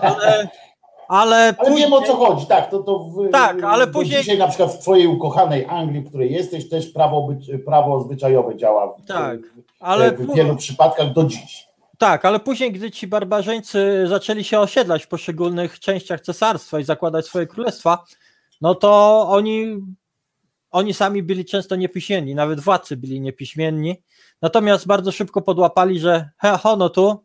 [0.00, 0.48] ale,
[1.08, 4.38] ale Ale później, wiem o co chodzi, tak, to, to w, Tak, ale później- Dzisiaj
[4.38, 8.86] na przykład w twojej ukochanej Anglii, w której jesteś, też prawo, być, prawo zwyczajowe działa
[8.96, 9.38] w, Tak,
[9.80, 11.66] ale, w wielu przypadkach do dziś.
[11.98, 17.26] tak, ale później, gdy ci barbarzyńcy zaczęli się osiedlać w poszczególnych częściach cesarstwa i zakładać
[17.26, 18.04] swoje królestwa,
[18.60, 19.76] no to oni,
[20.70, 24.02] oni sami byli często niepiśmienni, nawet władcy byli niepiśmienni,
[24.42, 27.24] natomiast bardzo szybko podłapali, że he, hono tu,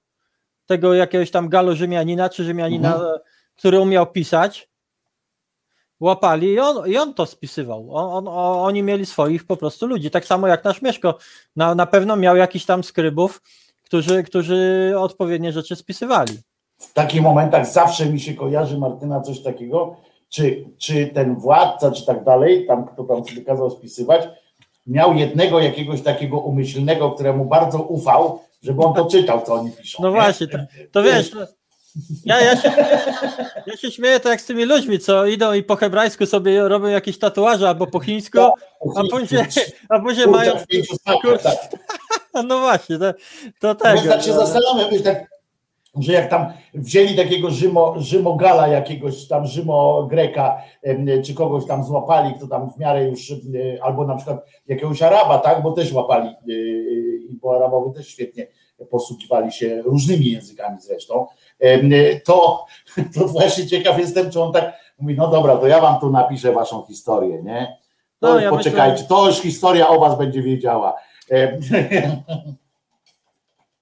[0.65, 3.19] tego jakiegoś tam galo Rzymianina, czy Rzymianina, Mhm.
[3.59, 4.69] Który umiał pisać,
[5.99, 7.95] łapali i on, i on to spisywał.
[7.95, 8.27] On, on,
[8.65, 10.11] oni mieli swoich po prostu ludzi.
[10.11, 11.17] Tak samo jak nasz Mieszko.
[11.55, 13.41] Na, na pewno miał jakiś tam skrybów,
[13.83, 16.33] którzy, którzy odpowiednie rzeczy spisywali.
[16.77, 19.95] W takich momentach zawsze mi się kojarzy, Martyna, coś takiego,
[20.29, 24.27] czy, czy ten władca, czy tak dalej, tam kto tam sobie kazał spisywać,
[24.87, 30.03] miał jednego jakiegoś takiego umyślnego, któremu bardzo ufał, żeby on to czytał, co oni piszą.
[30.03, 30.15] No nie?
[30.15, 30.57] właśnie, to,
[30.91, 31.31] to wiesz,
[32.25, 32.71] ja, ja, się,
[33.65, 36.87] ja się śmieję tak jak z tymi ludźmi, co idą i po hebrajsku sobie robią
[36.87, 38.39] jakieś tatuaże albo po chińsku,
[38.95, 39.43] a później,
[39.89, 40.53] a później mają.
[41.43, 41.57] tak.
[42.47, 43.13] No właśnie, to,
[43.59, 44.09] to Bo tego.
[44.09, 45.29] tak się zastanawiam, wiesz, tak,
[45.99, 52.33] że jak tam wzięli takiego Rzymo, Rzymogala, jakiegoś tam Rzymogreka, em, czy kogoś tam złapali,
[52.37, 53.33] kto tam w miarę już,
[53.81, 58.47] albo na przykład jakiegoś Araba, tak, bo też łapali, y, i bo Arabowie też świetnie
[58.89, 61.27] posługiwali się różnymi językami zresztą,
[62.25, 62.65] to,
[63.15, 66.51] to właśnie ciekaw jestem, czy on tak mówi, no dobra, to ja wam tu napiszę
[66.51, 67.77] waszą historię, nie?
[68.19, 70.95] To No, ja poczekajcie, myślę- to już historia o was będzie wiedziała.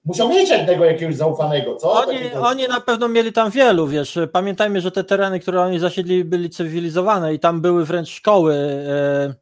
[0.04, 1.92] Musiał mieć jednego jakiegoś zaufanego, co?
[1.92, 4.18] Oni, oni na pewno mieli tam wielu, wiesz.
[4.32, 9.34] Pamiętajmy, że te tereny, które oni zasiedli, byli cywilizowane i tam były wręcz szkoły e,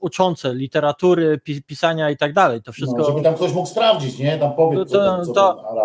[0.00, 2.62] uczące literatury, pi, pisania i tak dalej.
[2.62, 2.98] To wszystko.
[2.98, 4.38] No, żeby tam ktoś mógł sprawdzić, nie?
[4.38, 5.32] Tam powiedz, To- co, tam- co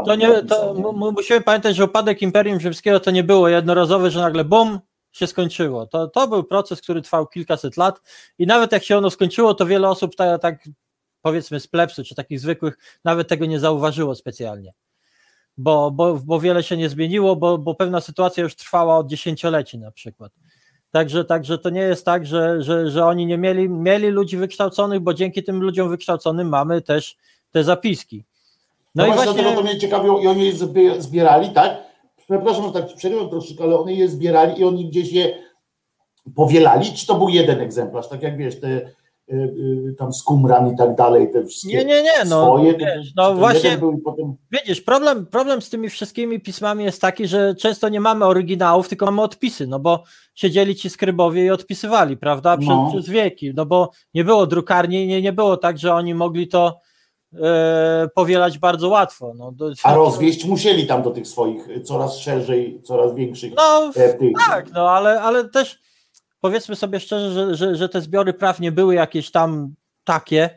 [0.05, 0.73] to- nie, to
[1.11, 4.79] musimy pamiętać, że upadek Imperium Rzymskiego to nie było jednorazowe, że nagle bum,
[5.11, 5.87] się skończyło.
[5.87, 8.01] To, to był proces, który trwał kilkaset lat
[8.37, 10.69] i nawet jak się ono skończyło, to wiele osób tak, tak
[11.21, 14.73] powiedzmy z plebsu, czy takich zwykłych, nawet tego nie zauważyło specjalnie.
[15.57, 19.77] Bo, bo, bo wiele się nie zmieniło, bo, bo pewna sytuacja już trwała od dziesięcioleci
[19.77, 20.31] na przykład.
[20.93, 24.99] Także, także to nie jest tak, że, że, że oni nie mieli, mieli ludzi wykształconych,
[24.99, 27.17] bo dzięki tym ludziom wykształconym mamy też
[27.51, 28.23] te zapiski.
[28.95, 31.77] No, No, i właśnie, dlatego to mnie ciekawiło i oni je zbie- zbierali, tak?
[32.27, 35.37] Przepraszam, że tak przerywam troszeczkę, ale oni je zbierali i oni gdzieś je
[36.35, 38.91] powielali, czy to był jeden egzemplarz, tak jak wiesz, te
[39.97, 43.35] tam z Qumran i tak dalej, te wszystkie Nie, nie, nie, no, swoje, wiesz, no
[43.35, 44.35] właśnie- potem...
[44.51, 49.05] Widzisz, problem, problem z tymi wszystkimi pismami jest taki, że często nie mamy oryginałów, tylko
[49.05, 50.03] mamy odpisy, no bo
[50.35, 52.89] siedzieli ci skrybowie i odpisywali, prawda, przez, No.
[52.91, 56.79] przez wieki, no bo nie było drukarni, nie, nie było tak, że oni mogli to
[57.41, 59.33] e, powielać bardzo łatwo.
[59.37, 63.91] No, do, A rozwieść musieli tam do tych swoich y, coraz szerzej, coraz większych No,
[63.95, 64.31] e, tych.
[64.49, 65.79] tak, no ale, ale też
[66.43, 69.73] powiedzmy sobie szczerze, że, że, że te zbiory praw nie były jakieś tam
[70.03, 70.49] takie,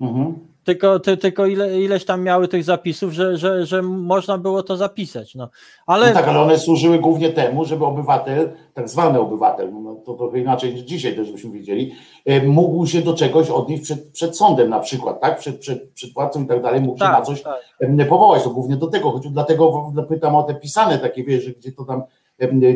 [0.00, 0.34] Mhm.
[0.64, 4.76] tylko, ty, tylko ile, ileś tam miały tych zapisów, że, że, że można było to
[4.76, 5.34] zapisać.
[5.34, 5.48] No.
[5.86, 10.14] Ale No tak, ale one służyły głównie temu, żeby obywatel, tak zwany obywatel, no to
[10.14, 11.94] trochę inaczej niż dzisiaj też byśmy wiedzieli,
[12.24, 15.38] e, mógł się do czegoś odnieść przed, przed sądem na przykład, tak?
[15.38, 18.08] Przed, przed, przed władcą i tak dalej, mógł się na tak, coś tak.
[18.08, 18.42] powołać.
[18.42, 19.32] To głównie do tego chodziło.
[19.34, 22.02] Dlatego pytam o te pisane takie, wiesz, że gdzie to tam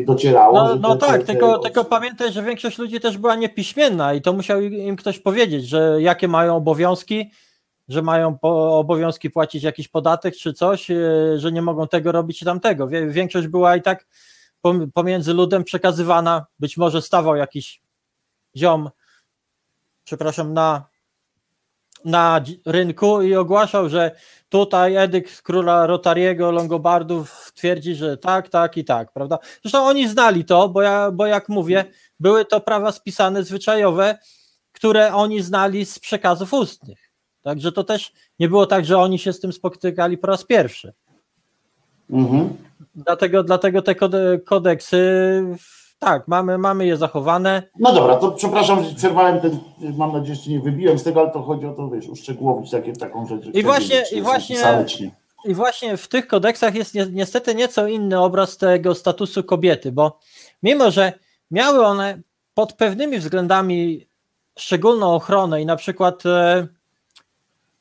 [0.05, 0.53] docierało.
[0.63, 4.13] No, no te- tak, te- tylko, te- tylko pamiętaj, że większość ludzi też była niepiśmienna
[4.13, 7.31] i to musiał im ktoś powiedzieć, że jakie mają obowiązki,
[7.87, 10.95] że mają obowiązki płacić jakiś podatek czy coś, e,
[11.35, 12.87] że nie mogą tego robić i tamtego.
[13.07, 14.07] Większość była i tak
[14.63, 17.81] pom- pomiędzy ludem przekazywana, być może stawał jakiś
[18.57, 18.89] ziom,
[20.03, 20.85] przepraszam, na,
[22.05, 24.11] na rynku i ogłaszał, że
[24.49, 29.39] tutaj edykt króla Rotariego Longobardów twierdzi, że tak, tak i tak, prawda?
[29.61, 31.85] Zresztą oni znali to, bo, ja, bo jak mówię,
[32.19, 34.17] były to prawa spisane zwyczajowe,
[34.71, 37.11] które oni znali z przekazów ustnych.
[37.41, 40.93] Także to też nie było tak, że oni się z tym spotykali po raz pierwszy.
[42.09, 42.57] Mhm.
[42.95, 45.43] Dlatego, dlatego te kode, kodeksy,
[45.99, 47.63] tak, mamy, mamy je zachowane.
[47.79, 49.59] No dobra, to przepraszam, że przerwałem ten,
[49.97, 52.93] mam nadzieję, że nie wybiłem z tego, ale to chodzi o to, wiesz, uszczegółowić takie,
[52.93, 53.41] taką rzecz.
[53.41, 54.57] ktoś właśnie- i właśnie-.
[55.45, 60.19] I właśnie w tych kodeksach jest ni- niestety nieco inny obraz tego statusu kobiety, bo
[60.63, 61.13] mimo, że
[61.51, 62.19] miały one
[62.53, 64.07] pod pewnymi względami
[64.59, 66.67] szczególną ochronę i na przykład e,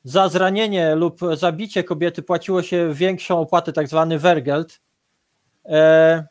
[0.05, 4.81] za zranienie lub zabicie kobiety płaciło się większą opłatę, tak zwany wergelt,
[5.65, 6.25] e,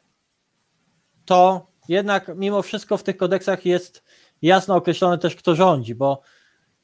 [1.26, 4.04] to jednak mimo wszystko w tych kodeksach jest
[4.42, 6.22] jasno określone też, kto rządzi, bo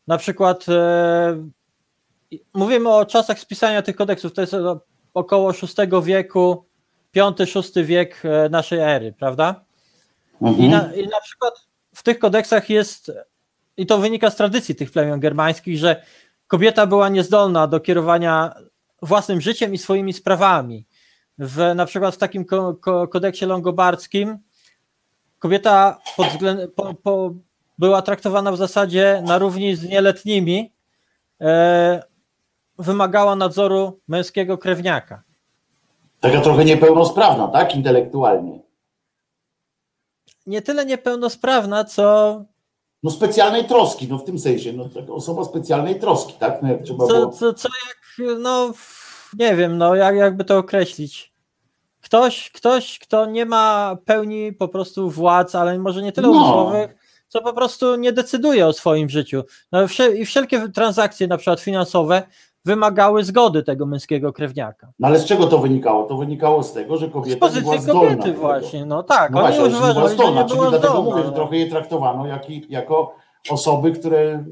[0.08, 1.50] na przykład e,
[2.54, 4.54] mówimy o czasach spisania tych kodeksów, to jest
[5.14, 6.66] około VI wieku,
[7.16, 9.66] V-VI wiek e, naszej ery, prawda?
[10.42, 10.66] Mhm.
[10.66, 11.54] I na, I na przykład
[11.96, 13.12] w tych kodeksach jest,
[13.78, 16.04] i to wynika z tradycji tych plemion germańskich, że
[16.48, 18.54] kobieta była niezdolna do kierowania
[19.02, 20.86] własnym życiem i swoimi sprawami.
[21.38, 24.38] W, na przykład w takim ko, ko, kodeksie longobardzkim
[25.42, 26.28] kobieta pod
[26.76, 27.34] po, po,
[27.78, 30.74] była traktowana w zasadzie na równi z nieletnimi,
[31.42, 32.04] e,
[32.78, 35.24] wymagała nadzoru męskiego krewniaka.
[36.20, 37.76] Taka trochę niepełnosprawna, tak?
[37.76, 38.60] Intelektualnie.
[40.46, 42.46] Nie tyle niepełnosprawna, co
[43.04, 46.62] No specjalnej troski, no w tym sensie, no taka osoba specjalnej troski, tak?
[46.62, 47.32] No jak trzeba co, było...
[47.32, 48.74] co, co jak, no
[49.40, 51.31] nie wiem, no jak, jakby to określić.
[52.12, 56.34] Ktoś, ktoś, kto nie ma pełni po prostu władz, ale może nie tyle No.
[56.34, 56.96] umysłowych,
[57.28, 59.44] co po prostu nie decyduje o swoim życiu.
[59.72, 62.24] No, wszel- I wszelkie transakcje, na przykład finansowe,
[62.66, 64.92] wymagały zgody tego męskiego krewniaka.
[65.00, 66.04] No ale z czego to wynikało?
[66.04, 68.02] To wynikało z tego, że Z kobieta nie była pozycji zdolna.
[68.02, 68.40] do kobiety tego.
[68.42, 71.10] właśnie, no tak, No właśnie, że była uważali, że zdolna, czyli była dlatego zdolna.
[71.12, 71.36] mówię, że no.
[71.36, 73.16] trochę je traktowano jak, jako
[73.50, 74.44] osoby, które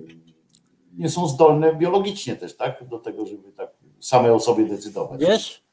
[0.97, 2.84] nie są zdolne biologicznie też, tak?
[2.88, 5.20] Do tego, żeby tak same o sobie decydować.
[5.22, 5.64] Wiesz?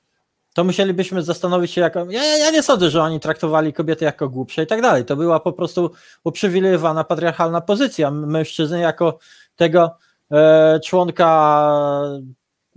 [0.57, 2.07] To musielibyśmy zastanowić się, jako.
[2.11, 5.05] Ja, ja nie sądzę, że oni traktowali kobiety jako głupsze i tak dalej.
[5.05, 5.91] To była po prostu
[6.25, 9.19] uprzywilejowana patriarchalna pozycja mężczyzny jako
[9.57, 9.97] tego
[10.33, 11.61] e, członka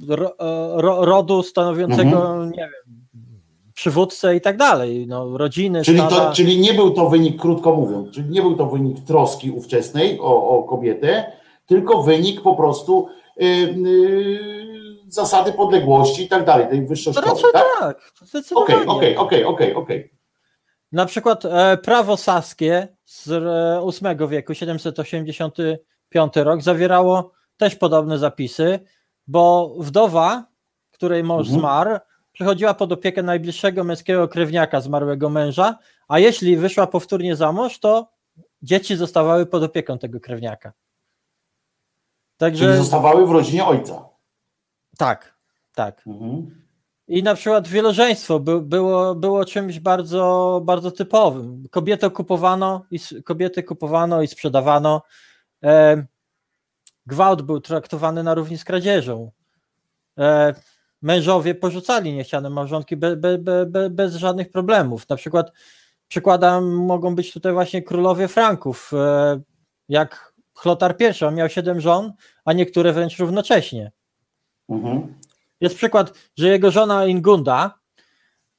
[0.08, 3.00] ro, e, ro, rodu stanowiącego, nie wiem,
[3.74, 5.08] przywódcę i tak dalej.
[5.08, 8.66] No, rodziny, Czyli, to, czyli nie był to wynik, krótko mówiąc, czyli nie był to
[8.66, 11.32] wynik troski ówczesnej o, o kobietę,
[11.66, 13.08] tylko wynik po prostu
[13.42, 14.69] y, y,
[15.14, 17.64] zasady podległości i tak dalej, tej raczej tak?
[17.80, 18.76] tak, zdecydowanie.
[18.76, 20.14] okej, okej, okej, okej.
[20.92, 28.80] Na przykład e, prawo saskie z e, VIII wieku, 785 rok, zawierało też podobne zapisy,
[29.28, 30.46] bo wdowa,
[30.92, 31.60] której mąż Mhm.
[31.60, 31.98] zmarł,
[32.32, 38.10] przechodziła pod opiekę najbliższego męskiego krewniaka zmarłego męża, a jeśli wyszła powtórnie za mąż, to
[38.62, 40.70] dzieci zostawały pod opieką tego krewniaka.
[40.70, 44.09] Czyli Także zostawały w rodzinie ojca.
[45.00, 45.34] Tak,
[45.76, 46.08] tak.
[46.08, 46.62] Mhm.
[47.08, 51.68] I na przykład wielożeństwo by, było, było czymś bardzo, bardzo typowym.
[51.72, 55.02] Kobiety kupowano i, kobiety kupowano i sprzedawano.
[55.64, 56.06] E,
[57.06, 59.32] gwałt był traktowany na równi z kradzieżą.
[60.18, 60.54] E,
[61.02, 65.10] mężowie porzucali niechciane małżonki be, be, be, be, bez żadnych problemów.
[65.10, 65.52] Na przykład
[66.08, 68.92] przykładem mogą być tutaj właśnie królowie Franków.
[68.94, 69.42] E,
[69.90, 72.14] jak Chlotar I on miał siedem żon,
[72.46, 73.92] a niektóre wręcz równocześnie.
[74.70, 75.14] Mhm.
[75.62, 77.80] Jest przykład, że jego żona Ingunda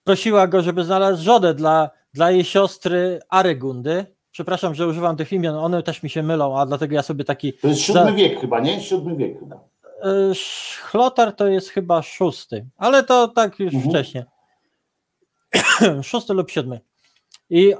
[0.04, 4.06] prosiła go, żeby znalazł żonę dla, dla jej siostry Aregundy.
[4.30, 7.52] Przepraszam, że używam tych imion, one też mi się mylą, a dlatego ja sobie taki.
[7.52, 8.80] To jest siódmy wiek chyba, nie?
[8.80, 9.56] Siódmy wiek chyba.
[9.56, 10.32] Y,
[10.82, 13.90] Chlotar to jest chyba szósty, ale to tak już Mhm.
[13.90, 14.24] wcześniej.
[16.02, 16.80] szósty lub siódmy.
[17.50, 17.74] I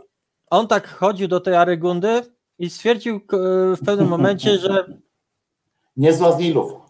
[0.51, 2.23] on tak chodził do tej Aregundy
[2.59, 3.37] i stwierdził k-
[3.77, 4.85] w pewnym momencie, że
[5.97, 6.90] Niezła z niej lufa.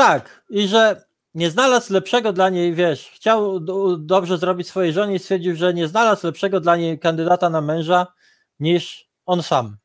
[0.00, 5.14] Tak, i że nie znalazł lepszego dla niej, wiesz, chciał do, dobrze zrobić swojej żonie
[5.14, 8.06] i stwierdził, że nie znalazł lepszego dla niej kandydata na męża
[8.60, 9.76] niż on sam.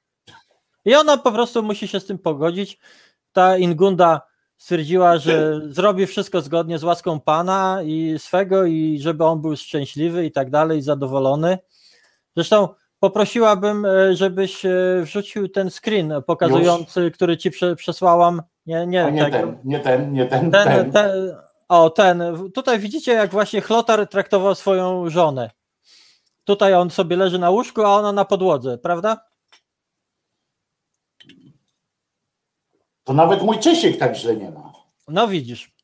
[0.86, 2.80] I ona po prostu musi się z tym pogodzić.
[3.32, 4.22] Ta Ingunda
[4.58, 10.26] stwierdziła, że zrobi wszystko zgodnie z łaską Pana i swego i żeby on był szczęśliwy
[10.26, 11.58] i tak dalej, zadowolony.
[12.36, 18.42] Zresztą poprosiłabym, e, żebyś e, wrzucił ten screen pokazujący, który ci prze, przesłałam.
[18.66, 20.92] Nie, nie, A nie ten, nie ten, nie ten, Ten, ten.
[20.92, 21.36] ten,
[21.70, 22.24] o, ten.
[22.54, 25.52] Tutaj widzicie, jak właśnie Chlotar traktował swoją żonę.
[26.44, 29.26] Tutaj on sobie leży na łóżku, a ona na podłodze, prawda?
[33.04, 34.72] To nawet mój Czesiek tak źle nie ma.
[35.08, 35.76] No widzisz.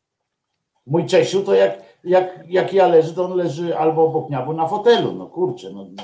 [0.85, 4.53] Mój Czesiu to jak, jak, jak ja leżę, to on leży albo obok mnie, albo
[4.53, 5.13] na fotelu.
[5.13, 6.03] No kurczę, no, no.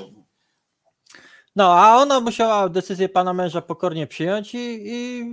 [1.55, 5.23] No, a ona musiała decyzję pana męża pokornie przyjąć i, i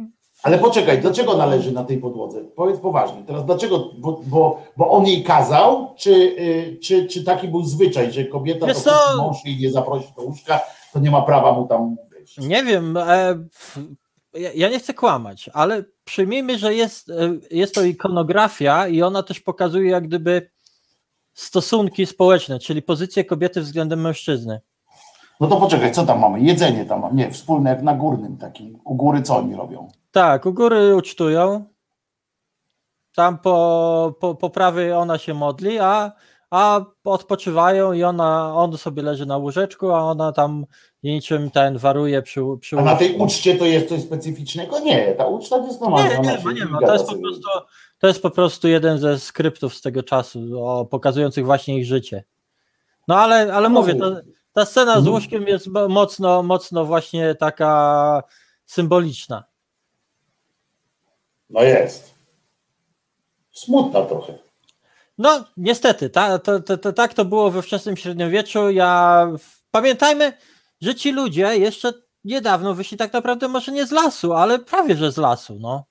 [0.45, 2.41] Ale poczekaj, dlaczego należy na tej podłodze?
[2.57, 3.23] Powiedz poważnie.
[3.27, 3.91] Teraz dlaczego?
[3.99, 8.67] Bo, bo, bo on jej kazał, czy, y, czy, czy taki był zwyczaj, że kobieta
[8.67, 9.17] Wiesz to co?
[9.17, 10.61] mąż jej nie zaprosi do łóżka,
[10.93, 12.39] to nie ma prawa mu tam wejść.
[12.39, 13.35] nie wiem, e,
[14.55, 17.15] ja nie chcę kłamać, ale przyjmijmy, że jest, e,
[17.51, 20.51] jest to ikonografia i ona też pokazuje jak gdyby
[21.35, 24.61] stosunki społeczne, czyli pozycję kobiety względem mężczyzny.
[25.41, 26.41] No to poczekaj, co tam mamy?
[26.41, 27.15] Jedzenie tam mamy.
[27.15, 28.79] Nie, wspólne jak na górnym takim.
[28.85, 29.89] U góry co oni robią?
[30.15, 31.65] Tak, u góry ucztują.
[33.15, 36.13] Tam po, po, po prawej ona się modli, a,
[36.51, 40.67] a odpoczywają i ona, on sobie leży na łóżeczku, a ona tam
[41.03, 44.81] niczym ten waruje przy, przy A na tej uczcie to jest coś specyficznego?
[44.81, 46.09] Nie, ta uczta to jest normalna.
[46.09, 46.81] Nie, nie, ma, nie ma.
[46.81, 47.49] To jest, po prostu,
[47.99, 52.25] to jest po prostu jeden ze skryptów z tego czasu, o, pokazujących właśnie ich życie.
[53.09, 54.07] No ale, ale No, mówię, ta,
[54.53, 55.15] ta scena z Mhm.
[55.15, 58.23] łóżkiem jest mo- mocno, mocno właśnie taka
[58.65, 59.45] symboliczna.
[61.51, 62.15] No jest.
[63.53, 64.39] Smutna trochę.
[65.19, 66.39] No, niestety, ta,
[66.97, 68.71] tak to było we wczesnym średniowieczu.
[68.71, 69.27] Ja
[69.71, 70.33] pamiętajmy,
[70.81, 71.93] że ci ludzie jeszcze
[72.25, 75.85] niedawno wyszli tak naprawdę może nie z lasu, ale prawie że z lasu, no.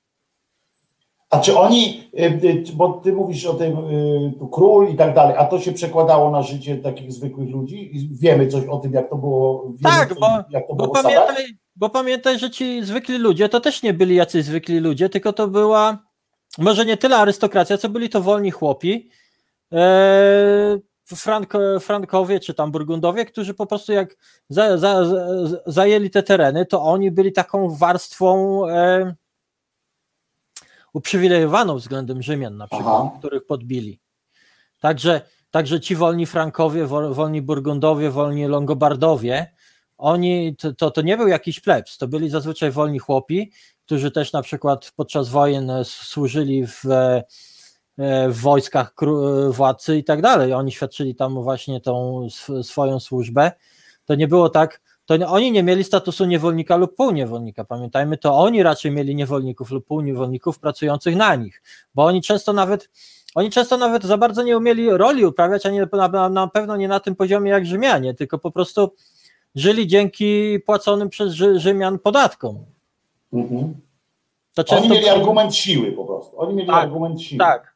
[1.29, 5.15] A czy oni, y, y, bo ty mówisz o tym y, tu król i tak
[5.15, 7.95] dalej, a to się przekładało na życie takich zwykłych ludzi?
[7.97, 10.83] I wiemy coś o tym, jak to było, wiemy Tak, coś, bo, jak to bo,
[10.83, 11.27] było osadach?
[11.27, 15.33] pamiętaj, bo pamiętaj, że ci zwykli ludzie to też nie byli jacyś zwykli ludzie, tylko
[15.33, 16.03] to była
[16.57, 19.09] może nie tyle arystokracja, co byli to wolni chłopi,
[19.73, 20.77] e,
[21.15, 24.15] Franko, Frankowie czy tam Burgundowie, którzy po prostu jak
[24.49, 25.25] za, za, za,
[25.65, 29.15] zajęli te tereny, to oni byli taką warstwą e,
[30.93, 33.11] uprzywilejowaną względem Rzymian na przykład, Aha.
[33.19, 33.99] których podbili.
[34.79, 35.21] Także,
[35.51, 39.53] także ci wolni Frankowie, wol- wolni Burgundowie, wolni Longobardowie,
[39.97, 43.51] oni, to, to, to nie był jakiś plebs, to byli zazwyczaj wolni chłopi,
[43.85, 47.23] którzy też na przykład podczas wojen e, służyli w, e,
[48.29, 48.93] w wojskach
[49.49, 50.53] władcy i tak dalej.
[50.53, 53.51] Oni świadczyli tam właśnie tą sw- swoją służbę.
[54.05, 57.65] To nie było tak, to oni nie mieli statusu niewolnika lub półniewolnika.
[57.65, 61.61] Pamiętajmy, to oni raczej mieli niewolników lub półniewolników pracujących na nich,
[61.95, 62.89] bo oni często nawet
[63.35, 66.87] oni często nawet za bardzo nie umieli roli uprawiać, a nie, na, na pewno nie
[66.87, 68.95] na tym poziomie jak Rzymianie, tylko po prostu
[69.55, 72.65] żyli dzięki płaconym przez Rzy, Rzymian podatkom.
[73.33, 73.73] Mhm.
[74.53, 76.39] To Oni mieli argument siły po prostu.
[76.41, 77.39] Oni mieli Tak, argument siły.
[77.39, 77.75] Tak.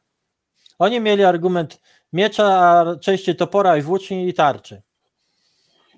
[0.78, 1.80] Oni mieli argument
[2.12, 4.82] miecza, a częściej topora i włóczni i tarczy.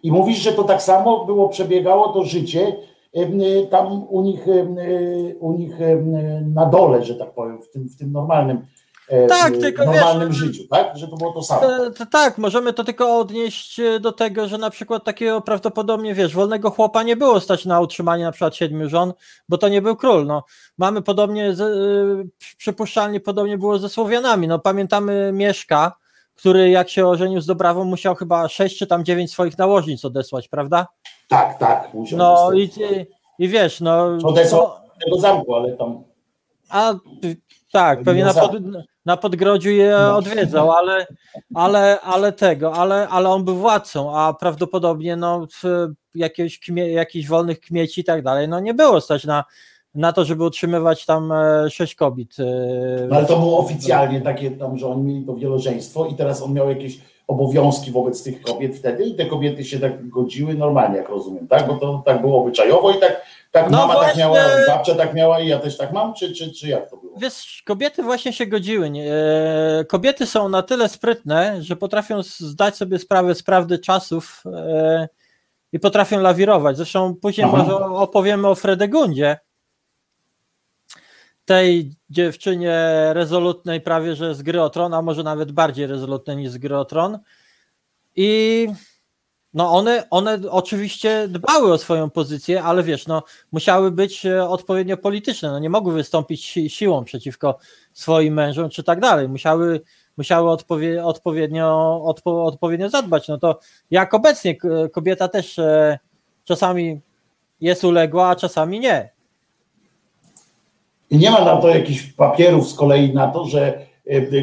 [0.03, 2.77] I mówisz, że to tak samo było, przebiegało to życie
[3.17, 6.05] y, tam u nich, y, u nich y,
[6.55, 8.67] na dole, że tak powiem, w tym, w tym normalnym,
[9.29, 10.97] Tak, y, tylko normalnym wiesz, życiu, tak?
[10.97, 11.87] Że to było to samo.
[11.87, 16.15] E, to tak, możemy to tylko odnieść e, do tego, że na przykład takiego prawdopodobnie,
[16.15, 19.13] wiesz, wolnego chłopa nie było stać na utrzymanie na przykład siedmiu żon,
[19.49, 20.27] bo to nie był król.
[20.27, 20.45] No,
[20.79, 24.49] mamy podobnie, z, e, przypuszczalnie podobnie było ze Słowianami.
[24.49, 25.97] No, pamiętamy Mieszka,
[26.35, 30.49] który jak się ożenił z Dobrawą musiał chyba sześć czy tam dziewięć swoich nałożnic odesłać,
[30.49, 30.87] prawda?
[31.29, 31.95] Tak, tak.
[31.95, 33.07] musiał No i, i,
[33.45, 34.19] i wiesz, no...
[34.25, 36.11] Odesłał no tego zamku, ale tam
[36.71, 36.95] a
[37.73, 38.53] tak, pewnie na, pod,
[39.07, 40.17] na podgrodziu je No.
[40.17, 41.07] odwiedzał, ale,
[41.55, 45.47] ale, ale tego, ale, ale on był władcą, a prawdopodobnie no,
[46.65, 49.45] kmie, jakichś wolnych kmieci i tak dalej, no nie było stać na,
[49.95, 52.37] na to, żeby utrzymywać tam e, sześć kobiet.
[52.39, 56.43] e, No ale to było oficjalnie takie tam, że oni mieli to wielożeństwo i teraz
[56.43, 60.97] on miał jakieś obowiązki wobec tych kobiet wtedy i te kobiety się tak godziły normalnie,
[60.97, 61.67] jak rozumiem, tak?
[61.67, 64.23] Bo to tak było obyczajowo i tak, tak No mama tak właśnie.
[64.23, 67.19] miała, babcia tak miała i ja też tak mam, czy, czy, czy jak to było?
[67.19, 68.91] Wiesz, kobiety właśnie się godziły.
[69.81, 75.09] E, Kobiety są na tyle sprytne, że potrafią zdać sobie sprawę z prawdy czasów e,
[75.73, 76.77] i potrafią lawirować.
[76.77, 77.57] Zresztą później Aha.
[77.57, 79.39] może opowiemy o Fredegundzie,
[81.45, 82.79] tej dziewczynie
[83.13, 86.77] rezolutnej prawie, że z gry o tron, a może nawet bardziej rezolutnej niż z gry
[86.77, 87.19] o tron.
[88.17, 88.69] I
[89.55, 93.23] no one, one oczywiście dbały o swoją pozycję, ale wiesz, no
[93.53, 97.59] musiały być e, odpowiednio polityczne, no nie mogły wystąpić si siłą przeciwko
[97.93, 99.81] swoim mężom czy tak dalej, musiały,
[100.17, 103.59] musiały odpowie odpowiednio, odpo odpowiednio zadbać, no to
[103.91, 104.57] jak obecnie
[104.93, 105.99] kobieta też e,
[106.45, 107.01] czasami
[107.61, 109.11] jest uległa, a czasami nie.
[111.11, 113.90] I nie ma na to jakichś papierów z kolei na to, że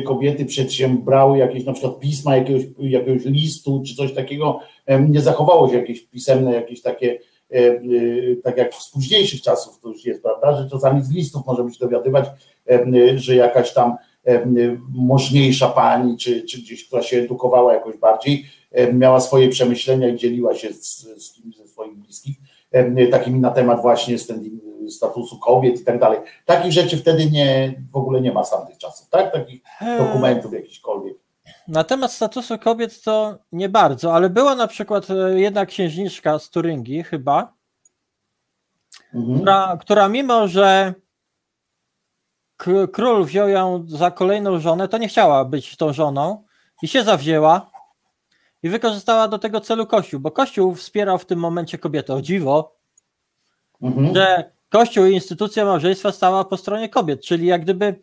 [0.06, 4.60] kobiety przedsiębrały jakieś na przykład pisma, jakiegoś, jakiegoś listu czy coś takiego,
[5.10, 7.20] nie zachowało się jakieś pisemne, jakieś takie,
[7.52, 7.82] e, e,
[8.44, 11.80] tak jak z późniejszych czasów to już jest, prawda, że czasami z listów możemy się
[11.80, 12.26] dowiadywać,
[13.16, 13.96] że jakaś tam
[14.94, 18.46] możniejsza pani, czy, czy gdzieś, która się edukowała jakoś bardziej,
[18.94, 22.36] miała swoje przemyślenia i dzieliła się z, z kimś ze swoich bliskich,
[23.12, 26.20] takimi na temat właśnie standing, statusu kobiet i tak dalej.
[26.46, 29.32] Takich rzeczy wtedy nie, w ogóle nie ma z tamtych czasów, tak?
[29.32, 29.62] Takich
[29.98, 31.18] dokumentów jakichkolwiek.
[31.68, 36.50] Na temat statusu kobiet to nie bardzo, ale była na przykład e, jedna księżniczka z
[36.50, 37.54] Turyngii chyba,
[39.14, 39.38] Mhm.
[39.40, 40.94] która, która mimo, że
[42.94, 46.44] król wziął ją za kolejną żonę, to nie chciała być tą żoną
[46.82, 47.72] i się zawzięła
[48.64, 52.14] i wykorzystała do tego celu Kościół, bo Kościół wspierał w tym momencie kobietę.
[52.14, 52.76] O dziwo,
[53.82, 54.16] Mhm.
[54.16, 58.00] że Kościół i instytucja małżeństwa stała po stronie kobiet, czyli jak gdyby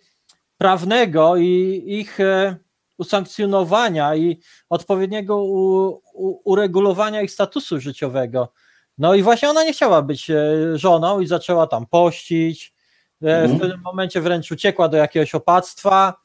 [0.59, 2.57] prawnego i ich e,
[2.99, 8.53] usankcjonowania i odpowiedniego u, u, uregulowania ich statusu życiowego.
[8.99, 10.35] No i właśnie ona nie chciała być e,
[10.75, 12.75] żoną i zaczęła tam pościć.
[13.23, 13.61] E, w Mhm.
[13.61, 16.25] pewnym momencie wręcz uciekła do jakiegoś opactwa.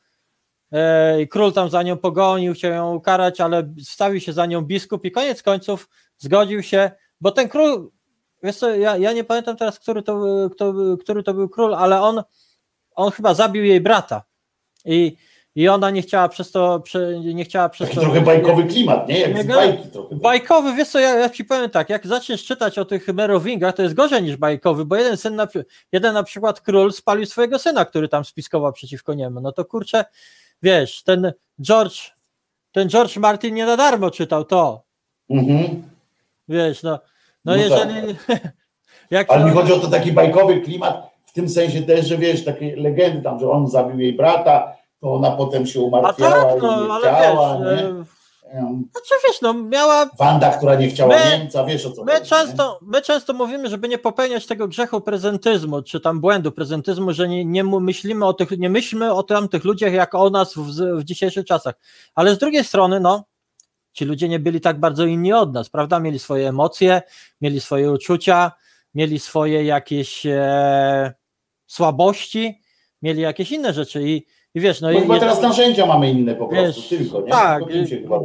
[1.19, 5.05] I Król tam za nią pogonił, chciał ją ukarać, ale wstawił się za nią biskup
[5.05, 6.91] i koniec końców zgodził się,
[7.21, 7.91] bo ten król,
[8.43, 11.75] wiesz co, ja, ja nie pamiętam teraz, który to, był- kto, który to był król,
[11.75, 12.23] ale on,
[12.95, 14.23] on chyba zabił jej brata
[14.85, 15.15] i,
[15.55, 18.01] i ona nie chciała przez to, prze, nie chciała przez Taki to...
[18.05, 19.19] trochę bajkowy klimat, nie?
[19.19, 20.15] Jak Mega- bajki trochę.
[20.15, 23.83] Bajkowy, wiesz co, ja, ja ci powiem tak, jak zaczniesz czytać o tych Merowingach, to
[23.83, 25.47] jest gorzej niż bajkowy, bo jeden syn, na,
[25.91, 30.05] jeden na przykład król spalił swojego syna, który tam spiskował przeciwko niemu, no to kurczę,
[30.63, 31.99] wiesz, ten George,
[32.71, 34.83] ten George Martin nie na darmo czytał to,
[35.29, 35.83] Mhm.
[36.47, 36.99] wiesz, no,
[37.45, 38.15] no, No jeżeli,
[39.11, 42.45] jak Ale mi chodzi o to taki bajkowy klimat, w tym sensie też, że wiesz,
[42.45, 46.57] takie legendy tam, że on zabił jej brata, to ona potem się a umartwiała tak,
[46.57, 47.87] i no, nie ale chciała, wiesz, nie?
[47.87, 48.03] e,
[48.51, 52.11] Em, znaczy wiesz, no, miała Wanda, która nie chciała My- Niemca, wiesz o co My
[52.11, 52.29] chodzi, nie?
[52.29, 57.27] często, my często mówimy, żeby nie popełniać tego grzechu prezentyzmu, czy tam błędu prezentyzmu, że
[57.27, 60.59] nie, nie myślimy o tych, nie myślimy o tamtych ludziach jak o nas w,
[60.99, 61.75] w dzisiejszych czasach.
[62.15, 63.23] Ale z drugiej strony, no,
[63.99, 65.99] ci ludzie nie byli tak bardzo inni od nas, prawda?
[65.99, 67.01] Mieli swoje emocje,
[67.41, 68.51] mieli swoje uczucia,
[68.95, 71.13] mieli swoje jakieś e,
[71.67, 72.61] słabości,
[73.01, 76.11] mieli jakieś inne rzeczy i, i wiesz, no Bo i chyba jeżeli- teraz narzędzia mamy
[76.11, 77.31] inne po prostu, Wiesz, tylko, nie?
[77.31, 78.23] Tak, Tylko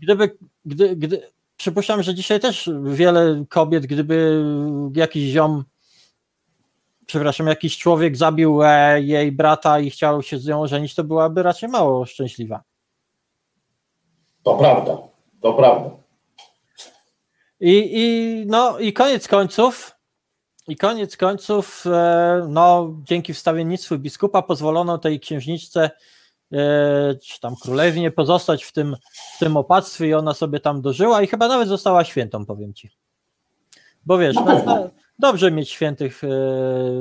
[0.00, 1.22] gdyby, gdy, gdy,
[1.56, 4.44] przypuszczam, że dzisiaj też wiele kobiet, gdyby
[4.94, 5.64] jakiś ziom,
[7.06, 11.42] przepraszam, jakiś człowiek zabił e, jej brata i chciał się z nią ożenić, to byłaby
[11.42, 12.62] raczej mało szczęśliwa.
[14.42, 15.09] To prawda,
[15.40, 15.90] to prawda.
[17.60, 19.96] I, i, no, i koniec końców,
[20.68, 25.90] i koniec końców, e, no, dzięki wstawiennictwu biskupa pozwolono tej księżniczce,
[26.52, 28.96] e, czy tam królewnie pozostać w tym,
[29.36, 32.90] w tym opactwie i ona sobie tam dożyła i chyba nawet została świętą, powiem ci.
[34.06, 36.28] Bo wiesz, no, no, dobrze mieć świętych e,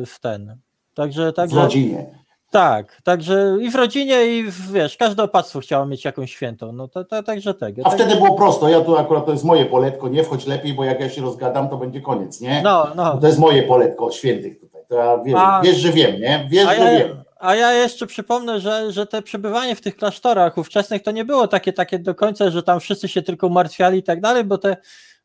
[0.06, 0.58] w ten.
[0.94, 2.20] Także, W także rodzinie.
[2.52, 6.72] Tak, także i w rodzinie, i w, wiesz, każde opactwo chciało mieć jakąś świętą.
[6.72, 7.82] No to, to także tego.
[7.86, 10.74] A tak- wtedy było prosto, ja tu akurat to jest moje poletko, nie wchodź lepiej,
[10.74, 12.62] bo jak ja się rozgadam, to będzie koniec, nie?
[12.64, 13.18] No, no.
[13.18, 16.48] To jest moje poletko świętych tutaj, to ja wiesz, A- wiesz że wiem, nie?
[16.50, 17.24] Wiesz, A że ja, wiem.
[17.40, 21.48] a ja jeszcze przypomnę, że, że te przebywanie w tych klasztorach ówczesnych to nie było
[21.48, 24.78] takie, takie do końca, że tam wszyscy się tylko umartwiali i tak dalej, bo te,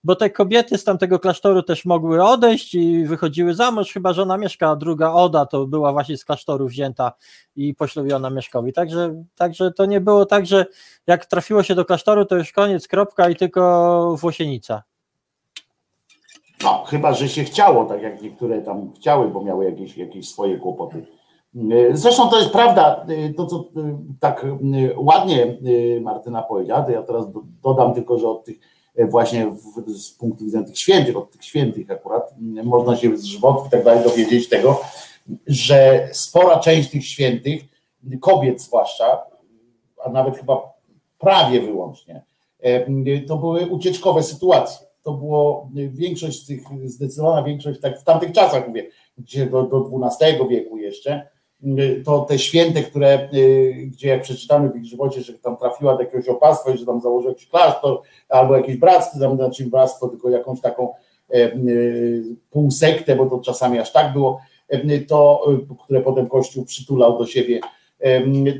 [0.04, 4.36] bo te kobiety z tamtego klasztoru też mogły odejść i wychodziły za mąż, chyba żona
[4.36, 7.12] Mieszka, druga Oda to była właśnie z klasztoru wzięta
[7.56, 8.72] i poślubiona Mieszkowi.
[8.72, 10.66] Także, także to nie było tak, że
[11.06, 14.82] jak trafiło się do klasztoru, to już koniec, kropka i tylko Włosienica.
[16.62, 20.58] No, chyba, że się chciało, tak jak niektóre tam chciały, bo miały jakieś, jakieś swoje
[20.58, 21.06] kłopoty.
[21.92, 23.06] Zresztą to jest prawda,
[23.36, 23.64] to co
[24.20, 24.46] tak
[24.96, 25.42] ładnie
[25.96, 28.56] e, Martyna powiedziała, to ja teraz do- dodam tylko, że od tych
[28.98, 32.34] właśnie w, z punktu widzenia tych świętych, od tych świętych akurat
[32.64, 34.80] można się z żywotów i tak dalej dowiedzieć tego,
[35.46, 37.62] że spora część tych świętych,
[38.20, 39.22] kobiet zwłaszcza,
[40.04, 40.72] a nawet chyba
[41.18, 42.22] prawie wyłącznie,
[42.60, 44.86] e, to były ucieczkowe sytuacje.
[45.02, 48.88] To było e, większość z tych, zdecydowana większość, tak w tamtych czasach mówię,
[49.18, 51.28] gdzie do, do XII wieku jeszcze,
[52.04, 56.02] to te święte, które, y, gdzie jak przeczytamy w ich żywocie, że tam trafiła do
[56.02, 60.30] jakiegoś opactwa i że tam założył jakiś klasztor albo jakieś bractwo, tam znaczy bractwo, tylko
[60.30, 60.92] jakąś taką
[61.30, 66.64] e, y, półsektę, bo to czasami aż tak było, e, to, y, które potem Kościół
[66.64, 67.60] przytulał do siebie,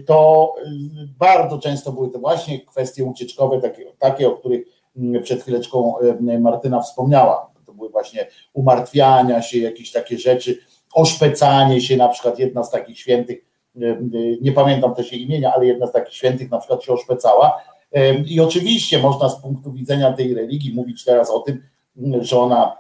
[0.07, 4.67] to y, bardzo często były to właśnie kwestie ucieczkowe, takie, takie o których
[4.97, 5.95] mm, przed chwileczką
[6.41, 7.51] Martyna wspomniała.
[7.67, 10.59] To były właśnie umartwiania się, jakieś takie rzeczy,
[10.95, 13.45] oszpecanie się, na przykład jedna z takich świętych,
[13.77, 16.93] em, y, nie pamiętam też jej imienia, ale jedna z takich świętych na przykład się
[16.93, 17.63] oszpecała.
[17.93, 21.63] Em, I oczywiście można z punktu widzenia tej religii mówić teraz o tym,
[21.97, 22.77] mm, że ona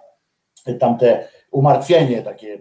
[0.81, 2.59] tamte umartwienie takie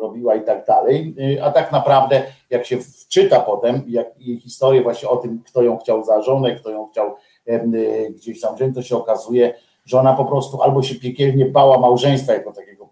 [0.00, 5.08] robiła i tak dalej, a tak naprawdę jak się wczyta potem jak jej historię właśnie
[5.08, 7.14] o tym, kto ją chciał za żonę, kto ją chciał
[8.10, 9.54] gdzieś tam wziąć, to się okazuje,
[9.84, 12.88] że ona po prostu albo się piekielnie bała małżeństwa jako takiego,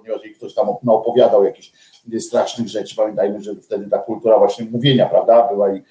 [0.00, 1.72] ponieważ jej ktoś tam opowiadał jakichś
[2.20, 5.82] strasznych rzeczy, pamiętajmy, że wtedy ta kultura właśnie mówienia, prawda, była i,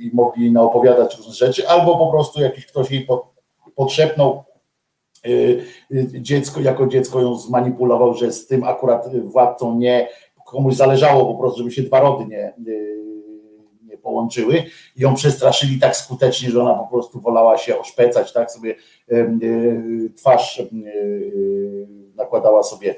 [0.00, 3.32] i mogli jej naopowiadać różne rzeczy, albo po prostu jakiś ktoś jej pod,
[3.74, 4.44] podszepnął
[5.26, 10.08] y, y, dziecko, jako dziecko ją zmanipulował, że z tym akurat władcą nie,
[10.46, 13.02] komuś zależało po prostu, żeby się dwa rody nie, y,
[13.82, 14.64] nie połączyły.
[14.96, 18.74] I ją przestraszyli tak skutecznie, że ona po prostu wolała się oszpecać, tak sobie
[20.16, 20.62] twarz
[22.16, 22.94] nakładała sobie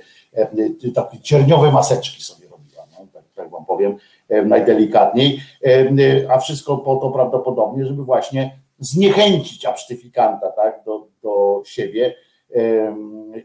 [0.85, 3.97] y, takie cierniowe maseczki sobie robiła, no, tak, tak wam powiem,
[4.28, 11.07] e, najdelikatniej, e, e, a wszystko po to prawdopodobnie, żeby właśnie zniechęcić absztyfikanta tak, do,
[11.23, 12.15] do siebie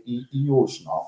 [0.05, 0.85] i, i już.
[0.85, 1.05] No.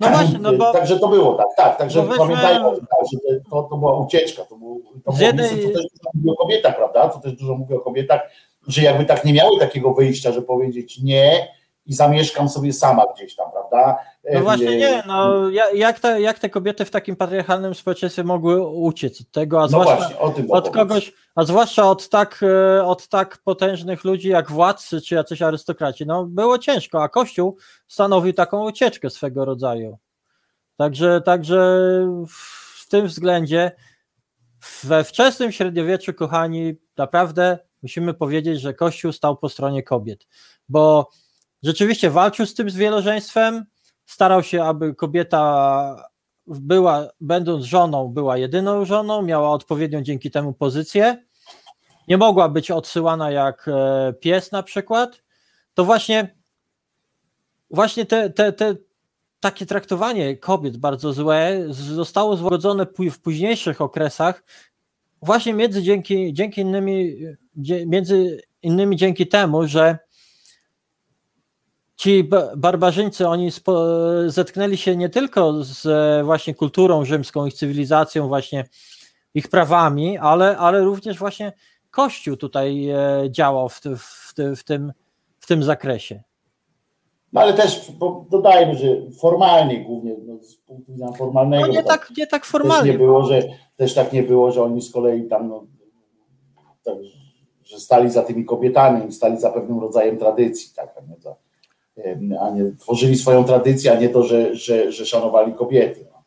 [0.00, 2.86] No właśnie, no bo- Także to było tak, tak, także Bo weźmy- pamiętajmy o tym,
[2.86, 6.10] tak, że to, to była ucieczka, to, był, to było jednej- miejsce, co też dużo
[6.14, 8.20] mówi o kobietach, prawda, co też dużo mówi o kobietach,
[8.68, 11.48] że jakby tak nie miały takiego wyjścia, że powiedzieć nie
[11.86, 13.98] i zamieszkam sobie sama gdzieś tam, prawda?
[14.32, 18.24] No właśnie e, nie, no ja- jak te, jak te kobiety w takim patriarchalnym społeczeństwie
[18.24, 22.08] mogły uciec od tego, a No zwłaszcza właśnie, o tym od kogoś, a zwłaszcza od
[22.08, 26.06] tak, e, od tak potężnych ludzi jak władcy czy jacyś arystokraci.
[26.06, 27.56] No było ciężko, a Kościół
[27.88, 29.98] stanowił taką ucieczkę swego rodzaju.
[30.76, 31.78] Także, także
[32.28, 33.72] w tym względzie
[34.84, 40.26] we wczesnym średniowieczu, kochani, naprawdę musimy powiedzieć, że Kościół stał po stronie kobiet,
[40.68, 41.08] bo
[41.64, 43.64] rzeczywiście walczył z tym z wielożeństwem,
[44.06, 46.10] starał się, aby kobieta
[46.46, 51.24] była, będąc żoną, była jedyną żoną, miała odpowiednią dzięki temu pozycję,
[52.08, 55.22] nie mogła być odsyłana jak e, pies na przykład,
[55.74, 56.34] to właśnie
[57.70, 58.76] właśnie te, te, te
[59.40, 64.42] takie traktowanie kobiet bardzo złe zostało złagodzone w późniejszych okresach
[65.24, 67.16] właśnie między dzięki, dzięki innymi,
[67.86, 69.98] między innymi dzięki temu, że
[71.96, 73.86] ci ba- barbarzyńcy, oni spo,
[74.26, 75.86] zetknęli się nie tylko z
[76.26, 78.64] właśnie kulturą rzymską, ich cywilizacją, właśnie
[79.34, 81.52] ich prawami, ale, ale również właśnie
[81.90, 84.92] Kościół tutaj e, działał w, w, w, tym,
[85.40, 86.22] w tym zakresie.
[87.32, 87.92] No ale też
[88.30, 88.86] dodajmy, że
[89.20, 92.92] formalnie głównie, no, z punktu widzenia formalnego, No nie tak, nie tak też formalnie.
[92.92, 93.42] nie było, że
[93.76, 95.64] też tak nie było, że oni z kolei tam no,
[96.84, 96.94] tak,
[97.64, 101.36] że stali za tymi kobietami, stali za pewnym rodzajem tradycji, tak, nie za,
[102.40, 106.06] a nie tworzyli swoją tradycję, a nie to, że, że, że szanowali kobiety.
[106.12, 106.24] No.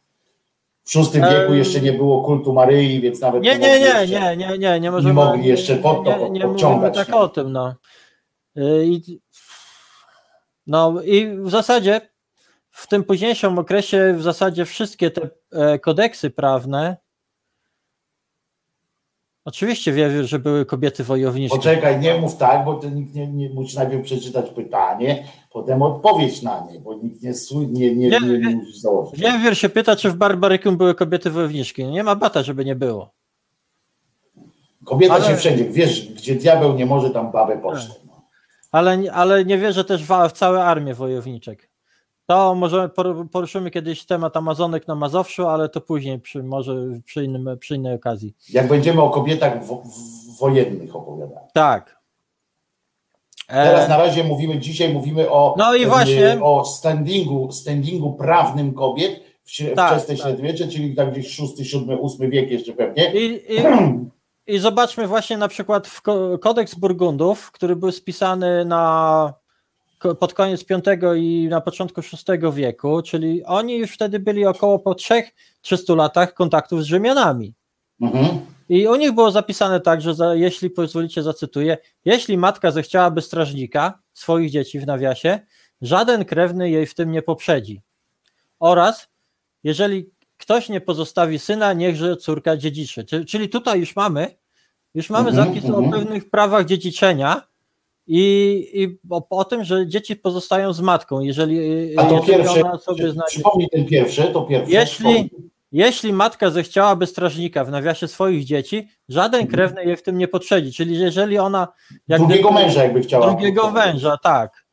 [0.83, 4.57] W VI wieku jeszcze nie było kultu Maryi, więc nawet Nie, nie, nie, nie, nie,
[4.57, 5.13] nie, nie możemy.
[5.13, 7.15] mogli jeszcze pod to nie, nie mówimy podciągać, tak nie?
[7.15, 7.75] o tym, no.
[8.57, 9.19] Y, I,
[10.67, 12.01] no i w zasadzie
[12.71, 16.97] w tym późniejszym okresie w zasadzie wszystkie te e, kodeksy prawne
[19.47, 21.57] oczywiście wiewiór, że były kobiety wojowniczki.
[21.57, 26.41] Poczekaj, nie mów tak, bo to nikt nie, nie musisz najpierw przeczytać pytanie, potem odpowiedź
[26.41, 27.31] na nie, bo nikt nie,
[27.67, 29.19] nie, nie, Nie, nie, musisz założyć.
[29.19, 31.85] Wiewiór się pyta, czy w Barbarykum były kobiety wojowniczki.
[31.85, 33.13] Nie ma bata, żeby nie było.
[34.85, 37.93] Kobieta Ale- się wszędzie, wiesz, gdzie diabeł nie może, tam babę pocztę.
[38.07, 38.21] No.
[38.71, 41.66] Ale, ale nie wierzę też w, w całe armię wojowniczek.
[42.27, 46.75] To może por- poruszymy kiedyś temat Amazonek na Mazowszu, ale to później, przy, może
[47.05, 48.33] przy, innym, przy innej okazji.
[48.49, 49.83] Jak będziemy o kobietach wo,
[50.39, 51.43] wojennych opowiadać.
[51.53, 51.97] Tak.
[53.47, 58.13] E, Teraz na razie mówimy, dzisiaj mówimy o, No i e, właśnie- o standingu, standingu
[58.13, 60.23] prawnym kobiet w Tak, wczesne tak.
[60.23, 63.11] średniowiecze, czyli tak gdzieś VI, VII, VIII wiek jeszcze pewnie.
[63.13, 63.57] I, i,
[64.55, 69.33] I zobaczmy właśnie na przykład w ko- kodeks Burgundów, który był spisany na,
[70.19, 70.81] pod koniec V
[71.19, 74.95] i na początku VI wieku, czyli oni już wtedy byli około po
[75.61, 77.53] 300 latach kontaktów z Rzymianami.
[78.01, 78.39] Mhm.
[78.69, 83.99] I u nich było zapisane tak, że za, jeśli pozwolicie, zacytuję, jeśli matka zechciałaby strażnika
[84.13, 85.39] swoich dzieci w nawiasie,
[85.81, 87.81] żaden krewny jej w tym nie poprzedzi.
[88.59, 89.07] Oraz
[89.63, 93.05] jeżeli ktoś nie pozostawi syna, niechże córka dziedziczy.
[93.05, 94.35] Czy- Czyli tutaj już mamy,
[94.93, 95.85] już mamy Mhm, zapis mhm.
[95.85, 97.46] o pewnych prawach dziedziczenia
[98.07, 98.19] i,
[98.73, 101.57] i o, o tym, że dzieci pozostają z matką, jeżeli,
[101.97, 103.31] A to jeżeli pierwsze, ona sobie znajdzie.
[103.31, 104.73] przypomnij ten pierwszy, to pierwszy.
[104.73, 105.29] Jeśli,
[105.71, 109.51] jeśli matka zechciałaby strażnika w nawiasie swoich dzieci, żaden Mhm.
[109.55, 110.73] krewny jej w tym nie podszedzi.
[110.73, 111.67] Czyli jeżeli ona.
[112.07, 113.27] jak Drugiego gdyby- męża jakby chciała.
[113.27, 114.67] Drugiego węża, tak.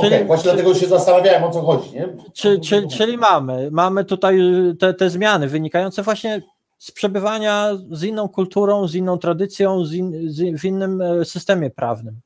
[0.00, 2.08] Czyli- właśnie dlatego się zastanawiałem o co chodzi, nie?
[2.34, 4.38] Czy, czy, czyli mamy, mamy tutaj
[4.78, 6.42] te, te zmiany wynikające właśnie
[6.78, 11.70] z przebywania z inną kulturą, z inną tradycją, z in, z, w innym e, systemie
[11.70, 12.20] prawnym.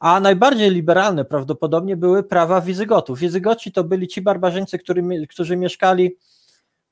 [0.00, 3.18] A najbardziej liberalne prawdopodobnie były prawa Wizygotów.
[3.18, 6.16] Wizygoci to byli ci barbarzyńcy, którzy, którzy mieszkali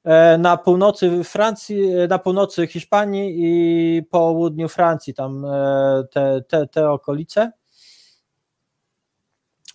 [0.05, 5.47] e, na północy Francji, e, na północy Hiszpanii i południu Francji, tam
[6.11, 7.53] te, te, te okolice.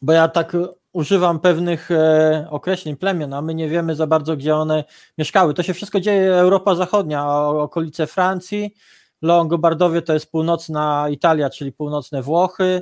[0.02, 0.58] Bo ja tak
[0.94, 4.84] używam pewnych e, określeń plemion, a my nie wiemy za bardzo, gdzie one
[5.18, 5.54] mieszkały.
[5.54, 8.74] To się wszystko dzieje Europa Zachodnia, okolice Francji,
[9.22, 12.82] Longobardowie to jest północna Italia, czyli północne Włochy.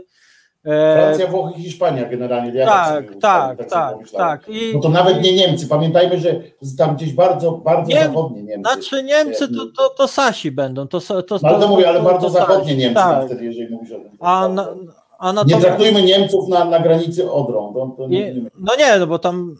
[0.65, 2.59] E, Francja, Włochy, Hiszpania generalnie.
[2.59, 4.39] Ja tak, ustawiam, tak, sobie tak, pomyślałem.
[4.39, 4.49] tak.
[4.49, 5.67] I, No to nawet nie Niemcy.
[5.67, 6.41] Pamiętajmy, że
[6.77, 8.71] tam gdzieś bardzo, bardzo Nie, zachodnie Niemcy.
[8.71, 10.87] Znaczy Niemcy to, to, to Sasi będą.
[10.87, 13.25] To, to, to, No ale to mówię, ale bardzo zachodnie Niemcy Tak.
[13.25, 14.17] wtedy, jeżeli mówisz o tym.
[14.19, 14.67] A, na,
[15.19, 17.73] a Nie traktujmy Niemców na, na granicy Odrą.
[17.73, 19.55] To, to nie, nie, no nie, no bo tam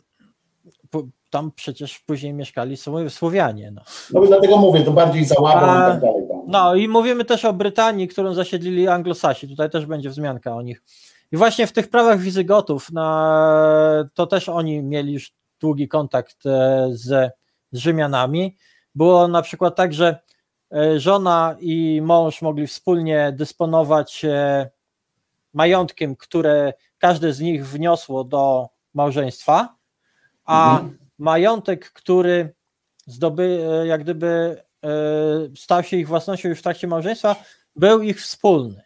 [1.30, 3.72] tam przecież później mieszkali Sło- Słowianie.
[3.72, 3.82] No.
[4.14, 6.28] No i dlatego mówię, to bardziej za A, i tak dalej.
[6.30, 6.42] Tam.
[6.48, 9.48] no i mówimy też o Brytanii, którą zasiedlili Anglosasi.
[9.48, 10.84] Tutaj też będzie wzmianka o nich.
[11.32, 16.88] I właśnie w tych prawach Wizygotów, na, to też oni mieli już długi kontakt e,
[16.92, 17.32] z,
[17.72, 18.58] z Rzymianami.
[18.96, 20.20] Było na przykład tak, że
[20.74, 24.70] e, żona i mąż mogli wspólnie dysponować e,
[25.58, 29.76] majątkiem, które każde z nich wniosło do małżeństwa,
[30.46, 30.98] a Mhm.
[31.20, 32.54] majątek, który
[33.06, 34.90] zdoby, e, jak gdyby e,
[35.56, 37.36] stał się ich własnością już w trakcie małżeństwa,
[37.76, 38.82] był ich wspólny.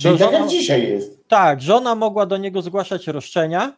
[0.00, 1.28] Czyli tak jak dzisiaj jest.
[1.28, 3.76] Tak, żona mogła do niego zgłaszać roszczenia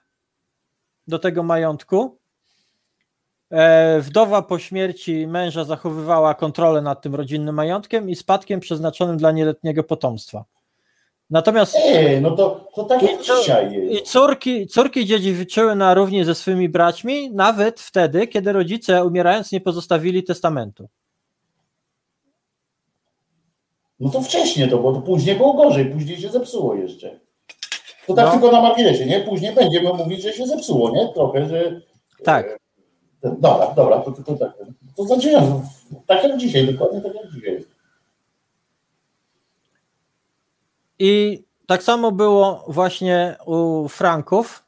[1.06, 2.18] do tego majątku.
[3.50, 9.32] E, Wdowa po śmierci męża zachowywała kontrolę nad tym rodzinnym majątkiem i spadkiem przeznaczonym dla
[9.32, 10.44] nieletniego potomstwa.
[11.30, 11.76] Natomiast
[12.20, 17.30] no to, to tak jak dzisiaj i córki, córki dziedziczyły na równi ze swymi braćmi,
[17.30, 20.88] nawet wtedy, kiedy rodzice umierając nie pozostawili testamentu.
[24.00, 27.20] No to wcześniej to było, to później było gorzej, później się zepsuło jeszcze.
[28.06, 28.32] To tak No.
[28.32, 29.20] tylko na marginesie, nie?
[29.20, 31.08] Później będziemy mówić, że się zepsuło, nie?
[31.14, 31.80] Trochę, że...
[32.24, 32.58] Tak.
[33.22, 34.52] Dobra, dobra, to, to, to tak.
[34.96, 35.62] To zaczynam.
[36.06, 37.68] Tak jak dzisiaj, dokładnie tak jak dzisiaj jest.
[40.98, 44.64] I tak samo było właśnie u Franków.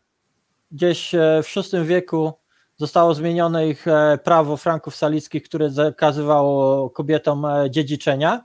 [0.73, 2.33] Gdzieś e, w VI wieku
[2.77, 8.45] zostało zmienione ich e, prawo Franków salickich, które zakazywało kobietom e, dziedziczenia.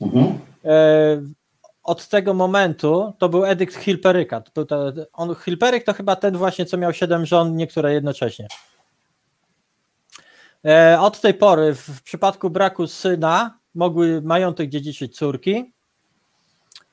[0.00, 0.40] Mhm.
[1.82, 4.42] Od tego momentu to był edykt Hilperyka.
[5.12, 8.48] On, Hilperyk to chyba ten właśnie, co miał siedem żon, niektóre jednocześnie.
[11.00, 15.72] Od tej pory w w przypadku braku syna mogły majątek dziedziczyć córki.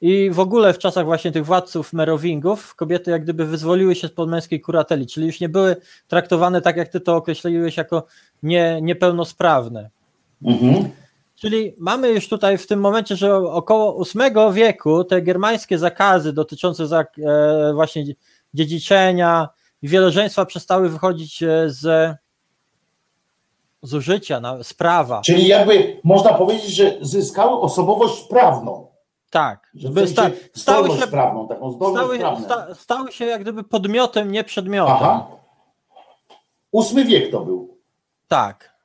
[0.02, 4.30] I w ogóle w czasach właśnie tych władców merowingów kobiety jak gdyby wyzwoliły się spod
[4.30, 5.76] męskiej kurateli, czyli już nie były
[6.07, 8.03] traktowane tak, jak ty to określiłeś, jako
[8.44, 9.90] nie, niepełnosprawne.
[10.44, 10.90] Mhm.
[11.36, 16.88] Czyli mamy już tutaj w tym momencie, że około VIII wieku te germańskie zakazy dotyczące
[16.88, 18.06] za, e, właśnie
[18.53, 19.49] dziedziczenia
[19.82, 22.15] i wielożeństwa przestały wychodzić e, z,
[23.82, 25.22] z użycia, na, z prawa.
[25.22, 28.87] Czyli jakby można powiedzieć, że zyskały osobowość prawną.
[29.30, 33.64] Tak, Że w by sta, stały, się, prawną, taką stały, sta, stały się jak gdyby
[33.64, 34.95] podmiotem, nie przedmiotem.
[34.95, 35.28] Aha.
[36.72, 37.78] Ósmy wiek to był.
[38.28, 38.78] Tak.